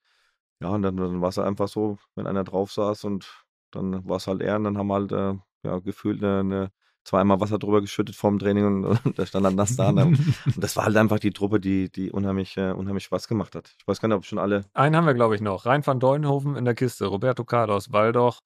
ja, 0.60 0.70
und 0.70 0.82
dann, 0.82 0.98
dann 0.98 1.22
war 1.22 1.30
es 1.30 1.38
halt 1.38 1.48
einfach 1.48 1.68
so, 1.68 1.98
wenn 2.16 2.28
einer 2.28 2.44
drauf 2.44 2.72
saß 2.72 3.04
und 3.04 3.46
dann 3.72 4.08
war 4.08 4.18
es 4.18 4.28
halt 4.28 4.42
er 4.42 4.56
und 4.56 4.64
dann 4.64 4.78
haben 4.78 4.88
wir 4.88 4.96
halt 4.96 5.12
äh, 5.12 5.34
ja, 5.64 5.80
gefühlt 5.80 6.24
eine, 6.24 6.40
eine 6.40 6.72
zweimal 7.04 7.40
Wasser 7.40 7.58
drüber 7.58 7.82
geschüttet 7.82 8.16
vorm 8.16 8.40
Training 8.40 8.66
und, 8.66 8.86
und 9.06 9.18
der 9.18 9.26
stand 9.26 9.46
dann 9.46 9.56
nass 9.56 9.76
da. 9.76 9.90
und 9.90 10.18
das 10.58 10.76
war 10.76 10.86
halt 10.86 10.98
einfach 10.98 11.20
die 11.20 11.32
Truppe, 11.32 11.60
die, 11.60 11.90
die 11.90 12.12
unheimlich, 12.12 12.58
äh, 12.58 12.72
unheimlich 12.72 13.06
Spaß 13.06 13.28
gemacht 13.28 13.56
hat. 13.56 13.76
Ich 13.80 13.88
weiß 13.88 14.02
gar 14.02 14.08
nicht, 14.08 14.18
ob 14.18 14.26
schon 14.26 14.40
alle. 14.40 14.66
Einen 14.74 14.96
haben 14.96 15.06
wir, 15.06 15.14
glaube 15.14 15.36
ich, 15.36 15.42
noch. 15.42 15.66
Rein 15.66 15.86
van 15.86 16.00
Deulenhofen 16.00 16.56
in 16.56 16.66
der 16.66 16.76
Kiste, 16.76 17.06
Roberto 17.06 17.46
Carlos, 17.46 17.92
Waldoch, 17.92 18.42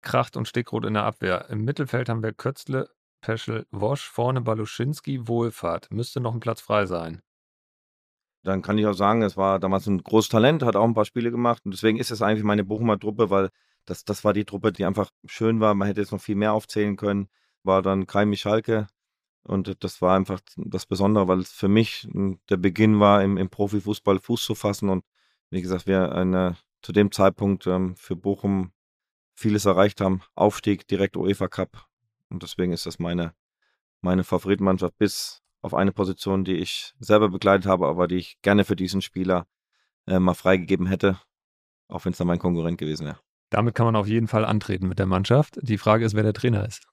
Kracht 0.00 0.36
und 0.36 0.48
Stickrot 0.48 0.84
in 0.84 0.94
der 0.94 1.04
Abwehr. 1.04 1.46
Im 1.50 1.64
Mittelfeld 1.64 2.08
haben 2.08 2.22
wir 2.22 2.32
Kötzle, 2.32 2.88
Peschel, 3.26 3.66
Wosch, 3.72 4.08
vorne 4.08 4.40
Baluschinski, 4.40 5.26
Wohlfahrt. 5.26 5.90
Müsste 5.90 6.20
noch 6.20 6.32
ein 6.32 6.38
Platz 6.38 6.60
frei 6.60 6.86
sein 6.86 7.22
dann 8.46 8.62
kann 8.62 8.78
ich 8.78 8.86
auch 8.86 8.94
sagen, 8.94 9.22
es 9.22 9.36
war 9.36 9.58
damals 9.58 9.88
ein 9.88 10.02
großes 10.02 10.28
Talent, 10.28 10.62
hat 10.62 10.76
auch 10.76 10.84
ein 10.84 10.94
paar 10.94 11.04
Spiele 11.04 11.32
gemacht 11.32 11.62
und 11.64 11.72
deswegen 11.72 11.98
ist 11.98 12.12
es 12.12 12.22
eigentlich 12.22 12.44
meine 12.44 12.62
Bochumer 12.62 12.98
Truppe, 12.98 13.28
weil 13.28 13.50
das, 13.86 14.04
das 14.04 14.24
war 14.24 14.32
die 14.32 14.44
Truppe, 14.44 14.70
die 14.72 14.84
einfach 14.84 15.10
schön 15.24 15.58
war. 15.58 15.74
Man 15.74 15.88
hätte 15.88 16.00
jetzt 16.00 16.12
noch 16.12 16.20
viel 16.20 16.36
mehr 16.36 16.52
aufzählen 16.52 16.96
können. 16.96 17.28
War 17.64 17.82
dann 17.82 18.06
Kai 18.06 18.24
Michalke 18.24 18.86
und 19.42 19.82
das 19.82 20.00
war 20.00 20.14
einfach 20.16 20.40
das 20.56 20.86
Besondere, 20.86 21.26
weil 21.26 21.40
es 21.40 21.50
für 21.50 21.68
mich 21.68 22.08
der 22.48 22.56
Beginn 22.56 23.00
war, 23.00 23.24
im, 23.24 23.36
im 23.36 23.48
Profifußball 23.50 24.20
Fuß 24.20 24.44
zu 24.44 24.54
fassen 24.54 24.90
und 24.90 25.04
wie 25.50 25.62
gesagt, 25.62 25.88
wir 25.88 26.12
eine, 26.12 26.56
zu 26.82 26.92
dem 26.92 27.10
Zeitpunkt 27.10 27.66
ähm, 27.66 27.96
für 27.96 28.14
Bochum 28.14 28.70
vieles 29.34 29.64
erreicht 29.64 30.00
haben. 30.00 30.22
Aufstieg, 30.36 30.86
direkt 30.86 31.16
UEFA 31.16 31.48
Cup 31.48 31.88
und 32.30 32.42
deswegen 32.42 32.72
ist 32.72 32.86
das 32.86 32.98
meine, 32.98 33.34
meine 34.00 34.24
Favoritmannschaft 34.24 34.96
bis 34.98 35.42
auf 35.62 35.74
eine 35.74 35.92
Position, 35.92 36.44
die 36.44 36.56
ich 36.56 36.94
selber 36.98 37.28
begleitet 37.28 37.66
habe, 37.66 37.86
aber 37.86 38.06
die 38.06 38.16
ich 38.16 38.40
gerne 38.42 38.64
für 38.64 38.76
diesen 38.76 39.02
Spieler 39.02 39.46
äh, 40.06 40.18
mal 40.18 40.34
freigegeben 40.34 40.86
hätte, 40.86 41.20
auch 41.88 42.04
wenn 42.04 42.12
es 42.12 42.18
dann 42.18 42.26
mein 42.26 42.38
Konkurrent 42.38 42.78
gewesen 42.78 43.06
wäre. 43.06 43.20
Damit 43.50 43.74
kann 43.74 43.86
man 43.86 43.96
auf 43.96 44.06
jeden 44.06 44.28
Fall 44.28 44.44
antreten 44.44 44.88
mit 44.88 44.98
der 44.98 45.06
Mannschaft. 45.06 45.58
Die 45.62 45.78
Frage 45.78 46.04
ist, 46.04 46.14
wer 46.14 46.22
der 46.22 46.32
Trainer 46.32 46.66
ist. 46.66 46.86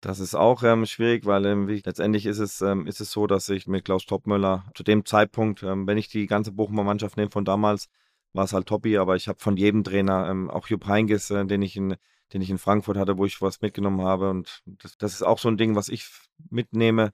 Das 0.00 0.18
ist 0.18 0.34
auch 0.34 0.64
ähm, 0.64 0.84
schwierig, 0.84 1.26
weil 1.26 1.46
ähm, 1.46 1.68
letztendlich 1.68 2.26
ist 2.26 2.40
es, 2.40 2.60
ähm, 2.60 2.86
ist 2.86 3.00
es 3.00 3.12
so, 3.12 3.28
dass 3.28 3.48
ich 3.48 3.68
mit 3.68 3.84
Klaus 3.84 4.04
Topmöller 4.04 4.64
zu 4.74 4.82
dem 4.82 5.04
Zeitpunkt, 5.04 5.62
ähm, 5.62 5.86
wenn 5.86 5.96
ich 5.96 6.08
die 6.08 6.26
ganze 6.26 6.50
Bochumer 6.50 6.82
Mannschaft 6.82 7.16
nehme 7.16 7.30
von 7.30 7.44
damals, 7.44 7.88
war 8.32 8.44
es 8.44 8.52
halt 8.52 8.66
Toppi, 8.66 8.98
aber 8.98 9.14
ich 9.14 9.28
habe 9.28 9.38
von 9.38 9.56
jedem 9.56 9.84
Trainer, 9.84 10.28
ähm, 10.28 10.50
auch 10.50 10.66
Jupp 10.66 10.86
Heynckes, 10.88 11.30
äh, 11.30 11.44
den 11.46 11.62
ich 11.62 11.76
in 11.76 11.96
den 12.32 12.42
ich 12.42 12.50
in 12.50 12.58
Frankfurt 12.58 12.96
hatte, 12.96 13.18
wo 13.18 13.24
ich 13.24 13.40
was 13.42 13.60
mitgenommen 13.60 14.02
habe. 14.02 14.30
Und 14.30 14.62
das, 14.66 14.96
das 14.96 15.14
ist 15.14 15.22
auch 15.22 15.38
so 15.38 15.48
ein 15.48 15.56
Ding, 15.56 15.74
was 15.76 15.88
ich 15.88 16.08
mitnehme 16.50 17.12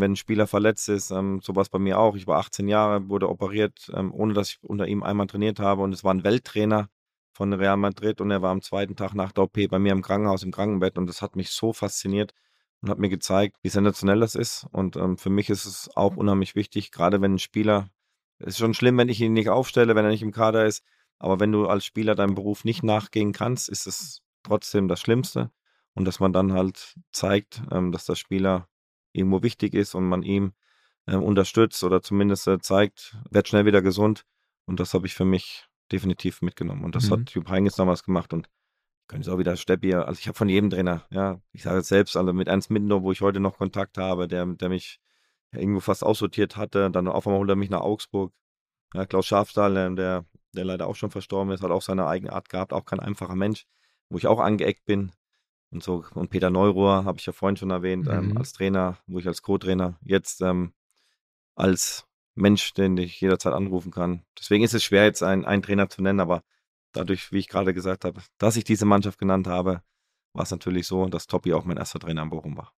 wenn 0.00 0.12
ein 0.12 0.16
Spieler 0.16 0.46
verletzt 0.46 0.88
ist, 0.88 1.10
ähm, 1.10 1.40
sowas 1.42 1.68
bei 1.68 1.78
mir 1.78 1.98
auch. 1.98 2.16
Ich 2.16 2.26
war 2.26 2.38
18 2.38 2.68
Jahre, 2.68 3.08
wurde 3.08 3.28
operiert, 3.28 3.90
ähm, 3.94 4.12
ohne 4.12 4.34
dass 4.34 4.50
ich 4.50 4.58
unter 4.62 4.86
ihm 4.86 5.02
einmal 5.02 5.26
trainiert 5.26 5.58
habe. 5.60 5.82
Und 5.82 5.92
es 5.92 6.04
war 6.04 6.12
ein 6.12 6.24
Welttrainer 6.24 6.88
von 7.32 7.52
Real 7.52 7.76
Madrid 7.76 8.20
und 8.20 8.30
er 8.30 8.42
war 8.42 8.50
am 8.50 8.62
zweiten 8.62 8.96
Tag 8.96 9.14
nach 9.14 9.32
der 9.32 9.44
OP 9.44 9.68
bei 9.68 9.78
mir 9.78 9.92
im 9.92 10.02
Krankenhaus 10.02 10.42
im 10.42 10.52
Krankenbett 10.52 10.96
und 10.96 11.06
das 11.06 11.20
hat 11.20 11.36
mich 11.36 11.50
so 11.50 11.72
fasziniert 11.72 12.32
und 12.80 12.90
hat 12.90 12.98
mir 12.98 13.10
gezeigt, 13.10 13.58
wie 13.62 13.68
sensationell 13.68 14.20
das 14.20 14.34
ist. 14.34 14.66
Und 14.72 14.96
ähm, 14.96 15.18
für 15.18 15.30
mich 15.30 15.50
ist 15.50 15.66
es 15.66 15.90
auch 15.96 16.16
unheimlich 16.16 16.54
wichtig, 16.54 16.92
gerade 16.92 17.20
wenn 17.20 17.34
ein 17.34 17.38
Spieler, 17.38 17.90
es 18.38 18.48
ist 18.48 18.58
schon 18.58 18.74
schlimm, 18.74 18.96
wenn 18.98 19.08
ich 19.08 19.20
ihn 19.20 19.32
nicht 19.34 19.50
aufstelle, 19.50 19.94
wenn 19.94 20.04
er 20.04 20.10
nicht 20.10 20.22
im 20.22 20.32
Kader 20.32 20.66
ist, 20.66 20.82
aber 21.18 21.40
wenn 21.40 21.52
du 21.52 21.66
als 21.66 21.84
Spieler 21.84 22.14
deinem 22.14 22.34
Beruf 22.34 22.64
nicht 22.64 22.82
nachgehen 22.82 23.32
kannst, 23.32 23.68
ist 23.68 23.86
es 23.86 24.22
trotzdem 24.46 24.88
das 24.88 25.00
Schlimmste. 25.00 25.50
Und 25.94 26.04
dass 26.04 26.20
man 26.20 26.32
dann 26.32 26.52
halt 26.52 26.94
zeigt, 27.10 27.62
ähm, 27.70 27.92
dass 27.92 28.04
der 28.04 28.16
Spieler 28.16 28.68
irgendwo 29.12 29.42
wichtig 29.42 29.74
ist 29.74 29.94
und 29.94 30.04
man 30.04 30.22
ihm 30.22 30.52
äh, 31.06 31.16
unterstützt 31.16 31.82
oder 31.84 32.02
zumindest 32.02 32.46
äh, 32.48 32.58
zeigt, 32.58 33.16
wird 33.30 33.48
schnell 33.48 33.64
wieder 33.64 33.82
gesund. 33.82 34.24
Und 34.66 34.80
das 34.80 34.92
habe 34.92 35.06
ich 35.06 35.14
für 35.14 35.24
mich 35.24 35.66
definitiv 35.90 36.42
mitgenommen. 36.42 36.84
Und 36.84 36.94
das 36.94 37.08
mhm. 37.08 37.12
hat 37.12 37.30
Jupp 37.30 37.48
Heynckes 37.48 37.76
damals 37.76 38.02
gemacht 38.02 38.32
und 38.32 38.48
können 39.06 39.22
es 39.22 39.28
auch 39.28 39.38
wieder 39.38 39.56
Steppi, 39.56 39.94
also 39.94 40.18
ich 40.18 40.26
habe 40.26 40.36
von 40.36 40.48
jedem 40.48 40.70
Trainer, 40.70 41.04
ja, 41.10 41.40
ich 41.52 41.62
sage 41.62 41.78
es 41.78 41.88
selbst, 41.88 42.16
also 42.16 42.32
mit 42.32 42.48
Ernst 42.48 42.70
Mindor, 42.70 43.02
wo 43.02 43.12
ich 43.12 43.20
heute 43.20 43.38
noch 43.40 43.56
Kontakt 43.56 43.98
habe, 43.98 44.26
der, 44.26 44.46
der 44.46 44.68
mich 44.68 44.98
irgendwo 45.52 45.80
fast 45.80 46.02
aussortiert 46.02 46.56
hatte, 46.56 46.90
dann 46.90 47.06
auf 47.08 47.26
einmal 47.26 47.38
holt 47.38 47.50
er 47.50 47.56
mich 47.56 47.70
nach 47.70 47.80
Augsburg. 47.80 48.32
Ja, 48.94 49.06
Klaus 49.06 49.26
Schafstahl, 49.26 49.94
der, 49.94 50.24
der 50.52 50.64
leider 50.64 50.86
auch 50.88 50.96
schon 50.96 51.10
verstorben 51.10 51.52
ist, 51.52 51.62
hat 51.62 51.70
auch 51.70 51.82
seine 51.82 52.06
eigene 52.06 52.32
Art 52.32 52.48
gehabt, 52.48 52.72
auch 52.72 52.84
kein 52.84 53.00
einfacher 53.00 53.36
Mensch, 53.36 53.66
wo 54.10 54.18
ich 54.18 54.26
auch 54.26 54.40
angeeckt 54.40 54.84
bin. 54.84 55.12
Und 55.70 55.82
so, 55.82 56.04
und 56.14 56.30
Peter 56.30 56.50
Neurohr 56.50 57.04
habe 57.04 57.18
ich 57.18 57.26
ja 57.26 57.32
vorhin 57.32 57.56
schon 57.56 57.70
erwähnt, 57.70 58.06
ähm, 58.08 58.28
Mhm. 58.30 58.38
als 58.38 58.52
Trainer, 58.52 58.98
wo 59.06 59.18
ich 59.18 59.26
als 59.26 59.42
Co-Trainer 59.42 59.98
jetzt 60.02 60.40
ähm, 60.42 60.72
als 61.56 62.06
Mensch, 62.34 62.72
den 62.74 62.96
ich 62.98 63.20
jederzeit 63.20 63.54
anrufen 63.54 63.90
kann. 63.90 64.22
Deswegen 64.38 64.62
ist 64.64 64.74
es 64.74 64.84
schwer, 64.84 65.04
jetzt 65.04 65.22
einen, 65.22 65.44
einen 65.44 65.62
Trainer 65.62 65.88
zu 65.88 66.02
nennen, 66.02 66.20
aber 66.20 66.42
dadurch, 66.92 67.32
wie 67.32 67.38
ich 67.38 67.48
gerade 67.48 67.74
gesagt 67.74 68.04
habe, 68.04 68.20
dass 68.38 68.56
ich 68.56 68.64
diese 68.64 68.84
Mannschaft 68.86 69.18
genannt 69.18 69.46
habe, 69.46 69.82
war 70.34 70.42
es 70.42 70.50
natürlich 70.50 70.86
so, 70.86 71.06
dass 71.06 71.26
Toppi 71.26 71.54
auch 71.54 71.64
mein 71.64 71.78
erster 71.78 71.98
Trainer 71.98 72.22
in 72.22 72.30
Bochum 72.30 72.56
war. 72.56 72.72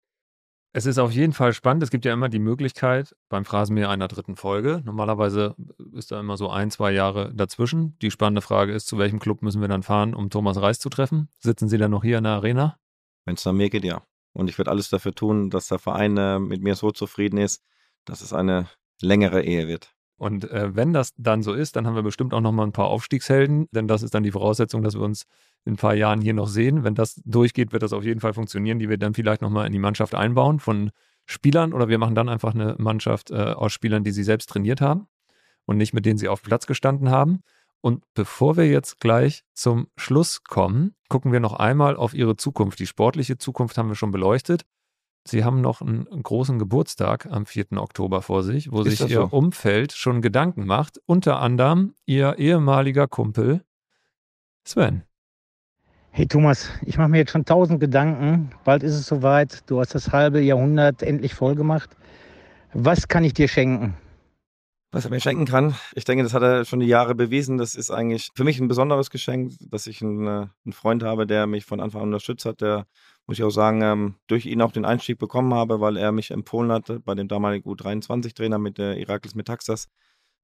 Es 0.76 0.84
ist 0.84 0.98
auf 0.98 1.10
jeden 1.10 1.32
Fall 1.32 1.54
spannend. 1.54 1.82
Es 1.82 1.90
gibt 1.90 2.04
ja 2.04 2.12
immer 2.12 2.28
die 2.28 2.38
Möglichkeit 2.38 3.16
beim 3.30 3.46
Phrasenmäher 3.46 3.88
einer 3.88 4.08
dritten 4.08 4.36
Folge. 4.36 4.82
Normalerweise 4.84 5.54
ist 5.94 6.12
da 6.12 6.20
immer 6.20 6.36
so 6.36 6.50
ein, 6.50 6.70
zwei 6.70 6.92
Jahre 6.92 7.32
dazwischen. 7.34 7.98
Die 8.00 8.10
spannende 8.10 8.42
Frage 8.42 8.74
ist, 8.74 8.86
zu 8.86 8.98
welchem 8.98 9.18
Club 9.18 9.40
müssen 9.40 9.62
wir 9.62 9.68
dann 9.68 9.82
fahren, 9.82 10.14
um 10.14 10.28
Thomas 10.28 10.60
Reis 10.60 10.78
zu 10.78 10.90
treffen? 10.90 11.30
Sitzen 11.38 11.70
Sie 11.70 11.78
dann 11.78 11.92
noch 11.92 12.04
hier 12.04 12.18
in 12.18 12.24
der 12.24 12.34
Arena? 12.34 12.78
Wenn 13.24 13.36
es 13.36 13.44
nach 13.46 13.54
mir 13.54 13.70
geht, 13.70 13.84
ja. 13.84 14.02
Und 14.34 14.50
ich 14.50 14.58
werde 14.58 14.70
alles 14.70 14.90
dafür 14.90 15.14
tun, 15.14 15.48
dass 15.48 15.68
der 15.68 15.78
Verein 15.78 16.18
äh, 16.18 16.38
mit 16.38 16.60
mir 16.60 16.74
so 16.74 16.90
zufrieden 16.90 17.38
ist, 17.38 17.64
dass 18.04 18.20
es 18.20 18.34
eine 18.34 18.68
längere 19.00 19.42
Ehe 19.42 19.68
wird. 19.68 19.95
Und 20.18 20.50
äh, 20.50 20.74
wenn 20.74 20.92
das 20.92 21.12
dann 21.16 21.42
so 21.42 21.52
ist, 21.52 21.76
dann 21.76 21.86
haben 21.86 21.94
wir 21.94 22.02
bestimmt 22.02 22.32
auch 22.32 22.40
noch 22.40 22.52
mal 22.52 22.64
ein 22.64 22.72
paar 22.72 22.86
Aufstiegshelden, 22.86 23.68
denn 23.72 23.86
das 23.86 24.02
ist 24.02 24.14
dann 24.14 24.22
die 24.22 24.32
Voraussetzung, 24.32 24.82
dass 24.82 24.94
wir 24.94 25.02
uns 25.02 25.24
in 25.64 25.74
ein 25.74 25.76
paar 25.76 25.94
Jahren 25.94 26.22
hier 26.22 26.32
noch 26.32 26.48
sehen. 26.48 26.84
Wenn 26.84 26.94
das 26.94 27.20
durchgeht, 27.24 27.72
wird 27.72 27.82
das 27.82 27.92
auf 27.92 28.04
jeden 28.04 28.20
Fall 28.20 28.32
funktionieren, 28.32 28.78
die 28.78 28.88
wir 28.88 28.96
dann 28.96 29.14
vielleicht 29.14 29.42
noch 29.42 29.50
mal 29.50 29.66
in 29.66 29.72
die 29.72 29.78
Mannschaft 29.78 30.14
einbauen 30.14 30.58
von 30.58 30.90
Spielern 31.26 31.72
oder 31.72 31.88
wir 31.88 31.98
machen 31.98 32.14
dann 32.14 32.28
einfach 32.28 32.54
eine 32.54 32.76
Mannschaft 32.78 33.30
äh, 33.30 33.34
aus 33.34 33.72
Spielern, 33.72 34.04
die 34.04 34.12
sie 34.12 34.22
selbst 34.22 34.48
trainiert 34.48 34.80
haben 34.80 35.08
und 35.66 35.76
nicht 35.76 35.92
mit 35.92 36.06
denen 36.06 36.18
sie 36.18 36.28
auf 36.28 36.42
Platz 36.42 36.66
gestanden 36.66 37.10
haben. 37.10 37.40
Und 37.82 38.04
bevor 38.14 38.56
wir 38.56 38.68
jetzt 38.68 39.00
gleich 39.00 39.42
zum 39.52 39.88
Schluss 39.96 40.44
kommen, 40.44 40.94
gucken 41.08 41.32
wir 41.32 41.40
noch 41.40 41.52
einmal 41.52 41.96
auf 41.96 42.14
Ihre 42.14 42.36
Zukunft. 42.36 42.78
Die 42.78 42.86
sportliche 42.86 43.38
Zukunft 43.38 43.76
haben 43.76 43.88
wir 43.88 43.94
schon 43.96 44.12
beleuchtet. 44.12 44.64
Sie 45.26 45.44
haben 45.44 45.60
noch 45.60 45.80
einen, 45.80 46.06
großen 46.22 46.58
Geburtstag 46.58 47.26
am 47.26 47.46
4. 47.46 47.72
Oktober 47.72 48.22
vor 48.22 48.44
sich, 48.44 48.70
wo 48.70 48.82
Ist 48.82 48.98
sich 48.98 49.10
Ihr 49.10 49.22
so? 49.22 49.28
Umfeld 49.36 49.92
schon 49.92 50.22
Gedanken 50.22 50.66
macht. 50.66 51.00
Unter 51.04 51.40
anderem 51.40 51.94
Ihr 52.04 52.38
ehemaliger 52.38 53.08
Kumpel 53.08 53.64
Sven. 54.64 55.02
Hey 56.10 56.26
Thomas, 56.26 56.70
ich 56.82 56.96
mache 56.96 57.08
mir 57.08 57.18
jetzt 57.18 57.32
schon 57.32 57.44
tausend 57.44 57.80
Gedanken. 57.80 58.50
Bald 58.64 58.82
ist 58.84 58.94
es 58.94 59.06
soweit. 59.06 59.68
Du 59.68 59.80
hast 59.80 59.94
das 59.94 60.12
halbe 60.12 60.40
Jahrhundert 60.40 61.02
endlich 61.02 61.34
voll 61.34 61.56
gemacht. 61.56 61.90
Was 62.72 63.08
kann 63.08 63.24
ich 63.24 63.34
dir 63.34 63.48
schenken? 63.48 63.96
Was 64.92 65.04
er 65.04 65.10
mir 65.10 65.20
schenken 65.20 65.44
kann, 65.44 65.74
ich 65.94 66.04
denke, 66.04 66.22
das 66.22 66.32
hat 66.32 66.42
er 66.42 66.64
schon 66.64 66.80
die 66.80 66.86
Jahre 66.86 67.14
bewiesen. 67.14 67.58
Das 67.58 67.74
ist 67.74 67.90
eigentlich 67.90 68.30
für 68.34 68.44
mich 68.44 68.60
ein 68.60 68.68
besonderes 68.68 69.10
Geschenk, 69.10 69.52
dass 69.60 69.86
ich 69.88 70.00
einen, 70.00 70.26
äh, 70.26 70.46
einen 70.64 70.72
Freund 70.72 71.02
habe, 71.02 71.26
der 71.26 71.46
mich 71.46 71.64
von 71.64 71.80
Anfang 71.80 72.02
an 72.02 72.08
unterstützt 72.08 72.46
hat, 72.46 72.60
der, 72.60 72.86
muss 73.26 73.38
ich 73.38 73.44
auch 73.44 73.50
sagen, 73.50 73.82
ähm, 73.82 74.14
durch 74.26 74.46
ihn 74.46 74.62
auch 74.62 74.72
den 74.72 74.84
Einstieg 74.84 75.18
bekommen 75.18 75.52
habe, 75.52 75.80
weil 75.80 75.96
er 75.96 76.12
mich 76.12 76.30
empfohlen 76.30 76.70
hatte, 76.70 77.00
bei 77.00 77.14
dem 77.14 77.28
damaligen 77.28 77.68
U23-Trainer 77.68 78.58
mit 78.58 78.78
der 78.78 78.98
Iraklis 78.98 79.34
Metaxas, 79.34 79.88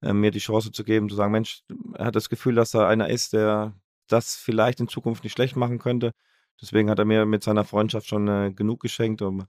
äh, 0.03 0.13
mir 0.13 0.31
die 0.33 0.41
Chance 0.41 0.73
zu 0.73 0.85
geben, 0.85 1.09
zu 1.09 1.15
sagen, 1.15 1.33
Mensch, 1.33 1.63
er 1.95 2.07
hat 2.07 2.17
das 2.17 2.29
Gefühl, 2.29 2.55
dass 2.55 2.75
er 2.75 2.89
einer 2.89 3.09
ist, 3.09 3.33
der 3.33 3.75
das 4.09 4.37
vielleicht 4.37 4.81
in 4.81 4.89
Zukunft 4.89 5.25
nicht 5.25 5.33
schlecht 5.33 5.57
machen 5.57 5.79
könnte. 5.79 6.13
Deswegen 6.61 6.91
hat 6.91 6.99
er 6.99 7.05
mir 7.05 7.25
mit 7.25 7.43
seiner 7.43 7.65
Freundschaft 7.65 8.07
schon 8.07 8.29
äh, 8.29 8.53
genug 8.53 8.81
geschenkt. 8.81 9.23
Und, 9.23 9.47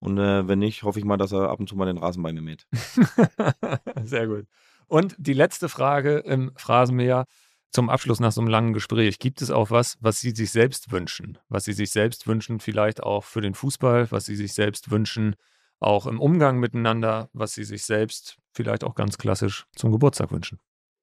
und 0.00 0.18
äh, 0.18 0.46
wenn 0.48 0.58
nicht, 0.58 0.82
hoffe 0.82 0.98
ich 0.98 1.04
mal, 1.04 1.16
dass 1.16 1.32
er 1.32 1.50
ab 1.50 1.60
und 1.60 1.68
zu 1.68 1.76
mal 1.76 1.86
den 1.86 1.98
Rasen 1.98 2.22
bei 2.22 2.32
mir 2.32 2.42
mäht. 2.42 2.66
Sehr 4.04 4.26
gut. 4.26 4.46
Und 4.86 5.14
die 5.18 5.32
letzte 5.32 5.68
Frage 5.68 6.18
im 6.18 6.52
Phrasenmäher 6.56 7.26
zum 7.72 7.88
Abschluss 7.88 8.20
nach 8.20 8.32
so 8.32 8.40
einem 8.40 8.50
langen 8.50 8.72
Gespräch. 8.74 9.18
Gibt 9.18 9.42
es 9.42 9.50
auch 9.50 9.70
was, 9.70 9.96
was 10.00 10.20
Sie 10.20 10.30
sich 10.30 10.50
selbst 10.50 10.92
wünschen? 10.92 11.38
Was 11.48 11.64
Sie 11.64 11.72
sich 11.72 11.90
selbst 11.90 12.26
wünschen, 12.26 12.60
vielleicht 12.60 13.02
auch 13.02 13.24
für 13.24 13.40
den 13.40 13.54
Fußball, 13.54 14.10
was 14.10 14.26
Sie 14.26 14.36
sich 14.36 14.52
selbst 14.52 14.90
wünschen, 14.90 15.36
auch 15.80 16.06
im 16.06 16.20
Umgang 16.20 16.60
miteinander, 16.60 17.30
was 17.32 17.54
Sie 17.54 17.64
sich 17.64 17.84
selbst 17.84 18.36
vielleicht 18.52 18.84
auch 18.84 18.94
ganz 18.94 19.18
klassisch 19.18 19.66
zum 19.74 19.90
Geburtstag 19.90 20.30
wünschen? 20.30 20.60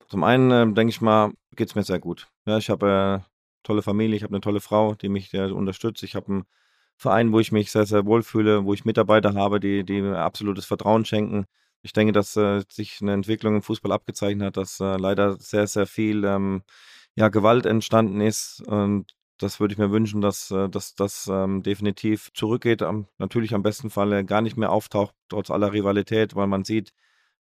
Zum 0.07 0.23
einen 0.23 0.51
äh, 0.51 0.73
denke 0.73 0.91
ich 0.91 1.01
mal, 1.01 1.31
geht 1.55 1.69
es 1.69 1.75
mir 1.75 1.83
sehr 1.83 1.99
gut. 1.99 2.27
Ja, 2.45 2.57
ich 2.57 2.69
habe 2.69 2.85
eine 2.85 3.25
tolle 3.63 3.81
Familie, 3.81 4.15
ich 4.15 4.23
habe 4.23 4.33
eine 4.33 4.41
tolle 4.41 4.61
Frau, 4.61 4.95
die 4.95 5.09
mich 5.09 5.33
äh, 5.33 5.51
unterstützt. 5.51 6.03
Ich 6.03 6.15
habe 6.15 6.27
einen 6.27 6.43
Verein, 6.95 7.31
wo 7.31 7.39
ich 7.39 7.51
mich 7.51 7.71
sehr, 7.71 7.85
sehr 7.85 8.05
wohl 8.05 8.23
fühle, 8.23 8.65
wo 8.65 8.73
ich 8.73 8.85
Mitarbeiter 8.85 9.33
habe, 9.33 9.59
die, 9.59 9.83
die 9.83 10.01
mir 10.01 10.17
absolutes 10.17 10.65
Vertrauen 10.65 11.05
schenken. 11.05 11.45
Ich 11.81 11.93
denke, 11.93 12.11
dass 12.13 12.35
äh, 12.35 12.63
sich 12.69 12.99
eine 13.01 13.13
Entwicklung 13.13 13.55
im 13.55 13.61
Fußball 13.61 13.91
abgezeichnet 13.91 14.47
hat, 14.47 14.57
dass 14.57 14.79
äh, 14.79 14.97
leider 14.97 15.37
sehr, 15.37 15.67
sehr 15.67 15.87
viel 15.87 16.23
ähm, 16.25 16.63
ja, 17.15 17.29
Gewalt 17.29 17.65
entstanden 17.65 18.21
ist. 18.21 18.61
Und 18.67 19.15
das 19.37 19.59
würde 19.59 19.73
ich 19.73 19.77
mir 19.77 19.91
wünschen, 19.91 20.21
dass 20.21 20.51
äh, 20.51 20.69
das 20.69 21.27
ähm, 21.31 21.63
definitiv 21.63 22.31
zurückgeht. 22.33 22.81
Am, 22.81 23.07
natürlich 23.17 23.53
am 23.53 23.63
besten 23.63 23.89
Fall 23.89 24.23
gar 24.25 24.41
nicht 24.41 24.57
mehr 24.57 24.71
auftaucht, 24.71 25.15
trotz 25.29 25.49
aller 25.49 25.71
Rivalität, 25.73 26.35
weil 26.35 26.47
man 26.47 26.65
sieht, 26.65 26.91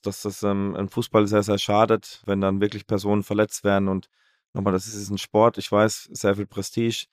dass 0.04 0.22
das 0.22 0.44
ähm, 0.44 0.76
im 0.78 0.90
Fußball 0.90 1.28
sehr, 1.28 1.44
sehr 1.44 1.58
schadet, 1.58 2.22
wenn 2.26 2.42
dann 2.42 2.62
wirklich 2.62 2.88
Personen 2.88 3.24
verletzt 3.24 3.64
werden. 3.64 3.88
Und 3.88 4.10
nochmal, 4.54 4.74
das 4.74 4.88
ist 4.88 5.10
ein 5.10 5.18
Sport, 5.18 5.58
ich 5.58 5.72
weiß, 5.72 6.10
sehr 6.12 6.36
viel 6.36 6.46
Prestige, 6.46 7.08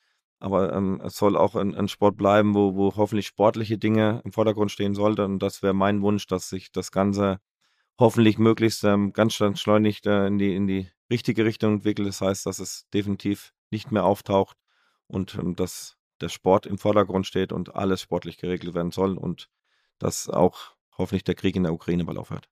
aber 0.44 0.74
ähm, 0.74 1.00
es 1.02 1.16
soll 1.16 1.38
auch 1.38 1.54
ein, 1.54 1.74
ein 1.74 1.88
Sport 1.88 2.18
bleiben, 2.18 2.54
wo, 2.54 2.74
wo 2.74 2.94
hoffentlich 2.96 3.26
sportliche 3.26 3.78
Dinge 3.78 4.20
im 4.26 4.32
Vordergrund 4.32 4.70
stehen 4.70 4.94
sollten. 4.94 5.22
Und 5.22 5.38
das 5.38 5.62
wäre 5.62 5.72
mein 5.72 6.02
Wunsch, 6.02 6.26
dass 6.26 6.50
sich 6.50 6.70
das 6.70 6.92
Ganze 6.92 7.40
hoffentlich 7.98 8.36
möglichst 8.36 8.84
ähm, 8.84 9.14
ganz 9.14 9.32
schleunig 9.32 10.04
äh, 10.04 10.26
in, 10.26 10.36
die, 10.36 10.54
in 10.54 10.66
die 10.66 10.90
richtige 11.10 11.46
Richtung 11.46 11.76
entwickelt. 11.76 12.06
Das 12.06 12.20
heißt, 12.20 12.44
dass 12.44 12.58
es 12.58 12.86
definitiv 12.92 13.54
nicht 13.70 13.90
mehr 13.90 14.04
auftaucht 14.04 14.58
und 15.06 15.34
ähm, 15.36 15.56
dass 15.56 15.96
der 16.20 16.28
Sport 16.28 16.66
im 16.66 16.76
Vordergrund 16.76 17.26
steht 17.26 17.50
und 17.50 17.74
alles 17.74 18.02
sportlich 18.02 18.36
geregelt 18.36 18.74
werden 18.74 18.92
soll 18.92 19.16
und 19.16 19.48
dass 19.98 20.28
auch 20.28 20.74
hoffentlich 20.98 21.24
der 21.24 21.36
Krieg 21.36 21.56
in 21.56 21.62
der 21.62 21.72
Ukraine 21.72 22.04
bald 22.04 22.18
aufhört. 22.18 22.50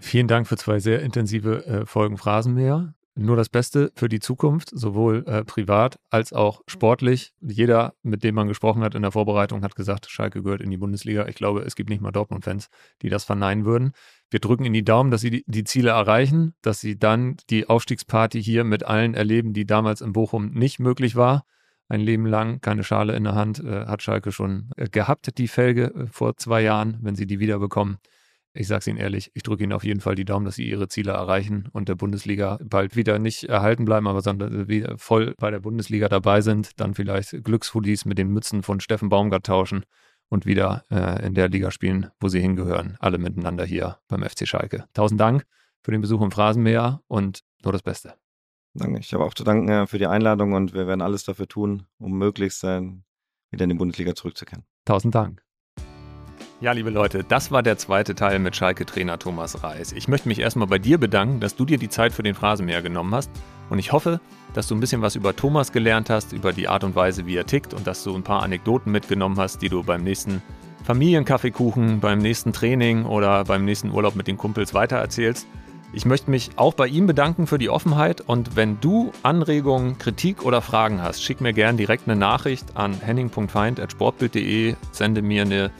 Vielen 0.00 0.28
Dank 0.28 0.46
für 0.46 0.56
zwei 0.56 0.78
sehr 0.78 1.02
intensive 1.02 1.66
äh, 1.66 1.84
Folgen 1.84 2.16
Phrasenmäher. 2.16 2.94
Nur 3.16 3.36
das 3.36 3.48
Beste 3.48 3.92
für 3.94 4.08
die 4.08 4.18
Zukunft, 4.18 4.70
sowohl 4.72 5.24
äh, 5.28 5.44
privat 5.44 6.00
als 6.10 6.32
auch 6.32 6.62
sportlich. 6.66 7.32
Jeder, 7.40 7.94
mit 8.02 8.24
dem 8.24 8.34
man 8.34 8.48
gesprochen 8.48 8.82
hat 8.82 8.96
in 8.96 9.02
der 9.02 9.12
Vorbereitung, 9.12 9.62
hat 9.62 9.76
gesagt, 9.76 10.10
Schalke 10.10 10.42
gehört 10.42 10.60
in 10.60 10.70
die 10.70 10.78
Bundesliga. 10.78 11.28
Ich 11.28 11.36
glaube, 11.36 11.60
es 11.62 11.76
gibt 11.76 11.90
nicht 11.90 12.02
mal 12.02 12.10
Dortmund-Fans, 12.10 12.70
die 13.02 13.10
das 13.10 13.22
verneinen 13.22 13.64
würden. 13.64 13.92
Wir 14.30 14.40
drücken 14.40 14.64
in 14.64 14.72
die 14.72 14.84
Daumen, 14.84 15.12
dass 15.12 15.20
sie 15.20 15.30
die, 15.30 15.44
die 15.46 15.62
Ziele 15.62 15.90
erreichen, 15.90 16.54
dass 16.60 16.80
sie 16.80 16.98
dann 16.98 17.36
die 17.50 17.68
Aufstiegsparty 17.68 18.42
hier 18.42 18.64
mit 18.64 18.82
allen 18.82 19.14
erleben, 19.14 19.52
die 19.52 19.64
damals 19.64 20.00
in 20.00 20.12
Bochum 20.12 20.50
nicht 20.50 20.80
möglich 20.80 21.14
war. 21.14 21.44
Ein 21.86 22.00
Leben 22.00 22.26
lang 22.26 22.60
keine 22.62 22.82
Schale 22.82 23.14
in 23.14 23.22
der 23.24 23.36
Hand 23.36 23.62
äh, 23.62 23.86
hat 23.86 24.02
Schalke 24.02 24.32
schon 24.32 24.70
äh, 24.76 24.88
gehabt, 24.88 25.38
die 25.38 25.48
Felge 25.48 25.94
äh, 25.94 26.06
vor 26.06 26.36
zwei 26.36 26.62
Jahren, 26.62 26.98
wenn 27.02 27.14
sie 27.14 27.26
die 27.26 27.38
wiederbekommen. 27.38 27.98
Ich 28.56 28.68
sage 28.68 28.78
es 28.78 28.86
Ihnen 28.86 28.98
ehrlich, 28.98 29.32
ich 29.34 29.42
drücke 29.42 29.64
Ihnen 29.64 29.72
auf 29.72 29.82
jeden 29.82 30.00
Fall 30.00 30.14
die 30.14 30.24
Daumen, 30.24 30.46
dass 30.46 30.54
Sie 30.54 30.68
Ihre 30.68 30.86
Ziele 30.86 31.10
erreichen 31.12 31.68
und 31.72 31.88
der 31.88 31.96
Bundesliga 31.96 32.58
bald 32.62 32.94
wieder 32.94 33.18
nicht 33.18 33.44
erhalten 33.44 33.84
bleiben, 33.84 34.06
aber 34.06 34.22
sondern 34.22 34.68
wieder 34.68 34.96
voll 34.96 35.34
bei 35.38 35.50
der 35.50 35.58
Bundesliga 35.58 36.08
dabei 36.08 36.40
sind. 36.40 36.78
Dann 36.78 36.94
vielleicht 36.94 37.42
Glückshoodies 37.42 38.04
mit 38.04 38.16
den 38.16 38.28
Mützen 38.28 38.62
von 38.62 38.78
Steffen 38.78 39.08
Baumgart 39.08 39.44
tauschen 39.44 39.84
und 40.28 40.46
wieder 40.46 40.84
äh, 40.90 41.26
in 41.26 41.34
der 41.34 41.48
Liga 41.48 41.72
spielen, 41.72 42.10
wo 42.20 42.28
sie 42.28 42.40
hingehören. 42.40 42.96
Alle 43.00 43.18
miteinander 43.18 43.64
hier 43.64 43.98
beim 44.06 44.22
FC 44.22 44.46
Schalke. 44.46 44.84
Tausend 44.94 45.20
Dank 45.20 45.44
für 45.82 45.90
den 45.90 46.00
Besuch 46.00 46.22
im 46.22 46.30
Phrasenmäher 46.30 47.02
und 47.08 47.40
nur 47.64 47.72
das 47.72 47.82
Beste. 47.82 48.14
Danke. 48.74 49.00
Ich 49.00 49.12
habe 49.14 49.24
auch 49.24 49.34
zu 49.34 49.44
danken 49.44 49.68
äh, 49.68 49.86
für 49.86 49.98
die 49.98 50.06
Einladung 50.06 50.52
und 50.52 50.74
wir 50.74 50.86
werden 50.86 51.02
alles 51.02 51.24
dafür 51.24 51.46
tun, 51.48 51.86
um 51.98 52.18
möglichst 52.18 52.64
äh, 52.64 52.82
wieder 53.50 53.64
in 53.64 53.70
die 53.70 53.76
Bundesliga 53.76 54.14
zurückzukehren. 54.14 54.64
Tausend 54.84 55.14
Dank. 55.14 55.43
Ja, 56.64 56.72
liebe 56.72 56.88
Leute, 56.88 57.24
das 57.24 57.50
war 57.50 57.62
der 57.62 57.76
zweite 57.76 58.14
Teil 58.14 58.38
mit 58.38 58.56
Schalke-Trainer 58.56 59.18
Thomas 59.18 59.62
Reis. 59.62 59.92
Ich 59.92 60.08
möchte 60.08 60.28
mich 60.28 60.38
erstmal 60.38 60.66
bei 60.66 60.78
dir 60.78 60.96
bedanken, 60.96 61.38
dass 61.38 61.56
du 61.56 61.66
dir 61.66 61.76
die 61.76 61.90
Zeit 61.90 62.14
für 62.14 62.22
den 62.22 62.34
Phrasenmäher 62.34 62.80
genommen 62.80 63.14
hast. 63.14 63.30
Und 63.68 63.78
ich 63.78 63.92
hoffe, 63.92 64.18
dass 64.54 64.66
du 64.66 64.74
ein 64.74 64.80
bisschen 64.80 65.02
was 65.02 65.14
über 65.14 65.36
Thomas 65.36 65.72
gelernt 65.72 66.08
hast, 66.08 66.32
über 66.32 66.54
die 66.54 66.66
Art 66.66 66.82
und 66.82 66.96
Weise, 66.96 67.26
wie 67.26 67.36
er 67.36 67.44
tickt 67.44 67.74
und 67.74 67.86
dass 67.86 68.02
du 68.02 68.14
ein 68.14 68.22
paar 68.22 68.42
Anekdoten 68.42 68.90
mitgenommen 68.90 69.36
hast, 69.36 69.60
die 69.60 69.68
du 69.68 69.82
beim 69.82 70.04
nächsten 70.04 70.40
Familienkaffeekuchen, 70.84 72.00
beim 72.00 72.20
nächsten 72.20 72.54
Training 72.54 73.04
oder 73.04 73.44
beim 73.44 73.66
nächsten 73.66 73.90
Urlaub 73.90 74.16
mit 74.16 74.26
den 74.26 74.38
Kumpels 74.38 74.72
weitererzählst. 74.72 75.46
Ich 75.92 76.06
möchte 76.06 76.30
mich 76.30 76.52
auch 76.56 76.72
bei 76.72 76.86
ihm 76.86 77.06
bedanken 77.06 77.46
für 77.46 77.58
die 77.58 77.68
Offenheit 77.68 78.22
und 78.22 78.56
wenn 78.56 78.80
du 78.80 79.12
Anregungen, 79.22 79.98
Kritik 79.98 80.42
oder 80.46 80.62
Fragen 80.62 81.02
hast, 81.02 81.22
schick 81.22 81.42
mir 81.42 81.52
gerne 81.52 81.76
direkt 81.76 82.08
eine 82.08 82.16
Nachricht 82.16 82.74
an 82.74 82.94
henning.feind.sportbild.de, 82.94 84.76
sende 84.92 85.20
mir 85.20 85.42
eine 85.42 85.70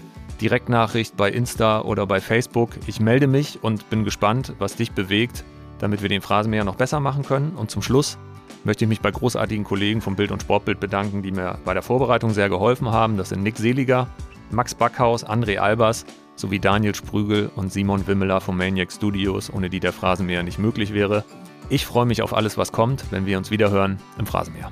Direktnachricht 0.40 1.16
bei 1.16 1.30
Insta 1.30 1.82
oder 1.82 2.06
bei 2.06 2.20
Facebook. 2.20 2.70
Ich 2.86 3.00
melde 3.00 3.26
mich 3.26 3.62
und 3.62 3.88
bin 3.90 4.04
gespannt, 4.04 4.54
was 4.58 4.76
dich 4.76 4.92
bewegt, 4.92 5.44
damit 5.78 6.02
wir 6.02 6.08
den 6.08 6.22
Phrasenmäher 6.22 6.64
noch 6.64 6.76
besser 6.76 7.00
machen 7.00 7.24
können. 7.24 7.52
Und 7.56 7.70
zum 7.70 7.82
Schluss 7.82 8.18
möchte 8.64 8.84
ich 8.84 8.88
mich 8.88 9.00
bei 9.00 9.10
großartigen 9.10 9.64
Kollegen 9.64 10.00
vom 10.00 10.16
Bild 10.16 10.30
und 10.30 10.42
Sportbild 10.42 10.80
bedanken, 10.80 11.22
die 11.22 11.32
mir 11.32 11.58
bei 11.64 11.74
der 11.74 11.82
Vorbereitung 11.82 12.30
sehr 12.30 12.48
geholfen 12.48 12.90
haben. 12.90 13.16
Das 13.16 13.28
sind 13.30 13.42
Nick 13.42 13.56
Seliger, 13.56 14.08
Max 14.50 14.74
Backhaus, 14.74 15.26
André 15.26 15.58
Albers 15.58 16.04
sowie 16.36 16.58
Daniel 16.58 16.94
Sprügel 16.94 17.50
und 17.54 17.72
Simon 17.72 18.06
Wimmeler 18.06 18.40
vom 18.40 18.56
Maniac 18.56 18.92
Studios, 18.92 19.52
ohne 19.52 19.70
die 19.70 19.80
der 19.80 19.92
Phrasenmäher 19.92 20.42
nicht 20.42 20.58
möglich 20.58 20.92
wäre. 20.92 21.24
Ich 21.68 21.86
freue 21.86 22.06
mich 22.06 22.22
auf 22.22 22.34
alles, 22.34 22.58
was 22.58 22.72
kommt, 22.72 23.04
wenn 23.10 23.26
wir 23.26 23.38
uns 23.38 23.50
wieder 23.50 23.70
hören 23.70 23.98
im 24.18 24.26
Phrasenmeer. 24.26 24.70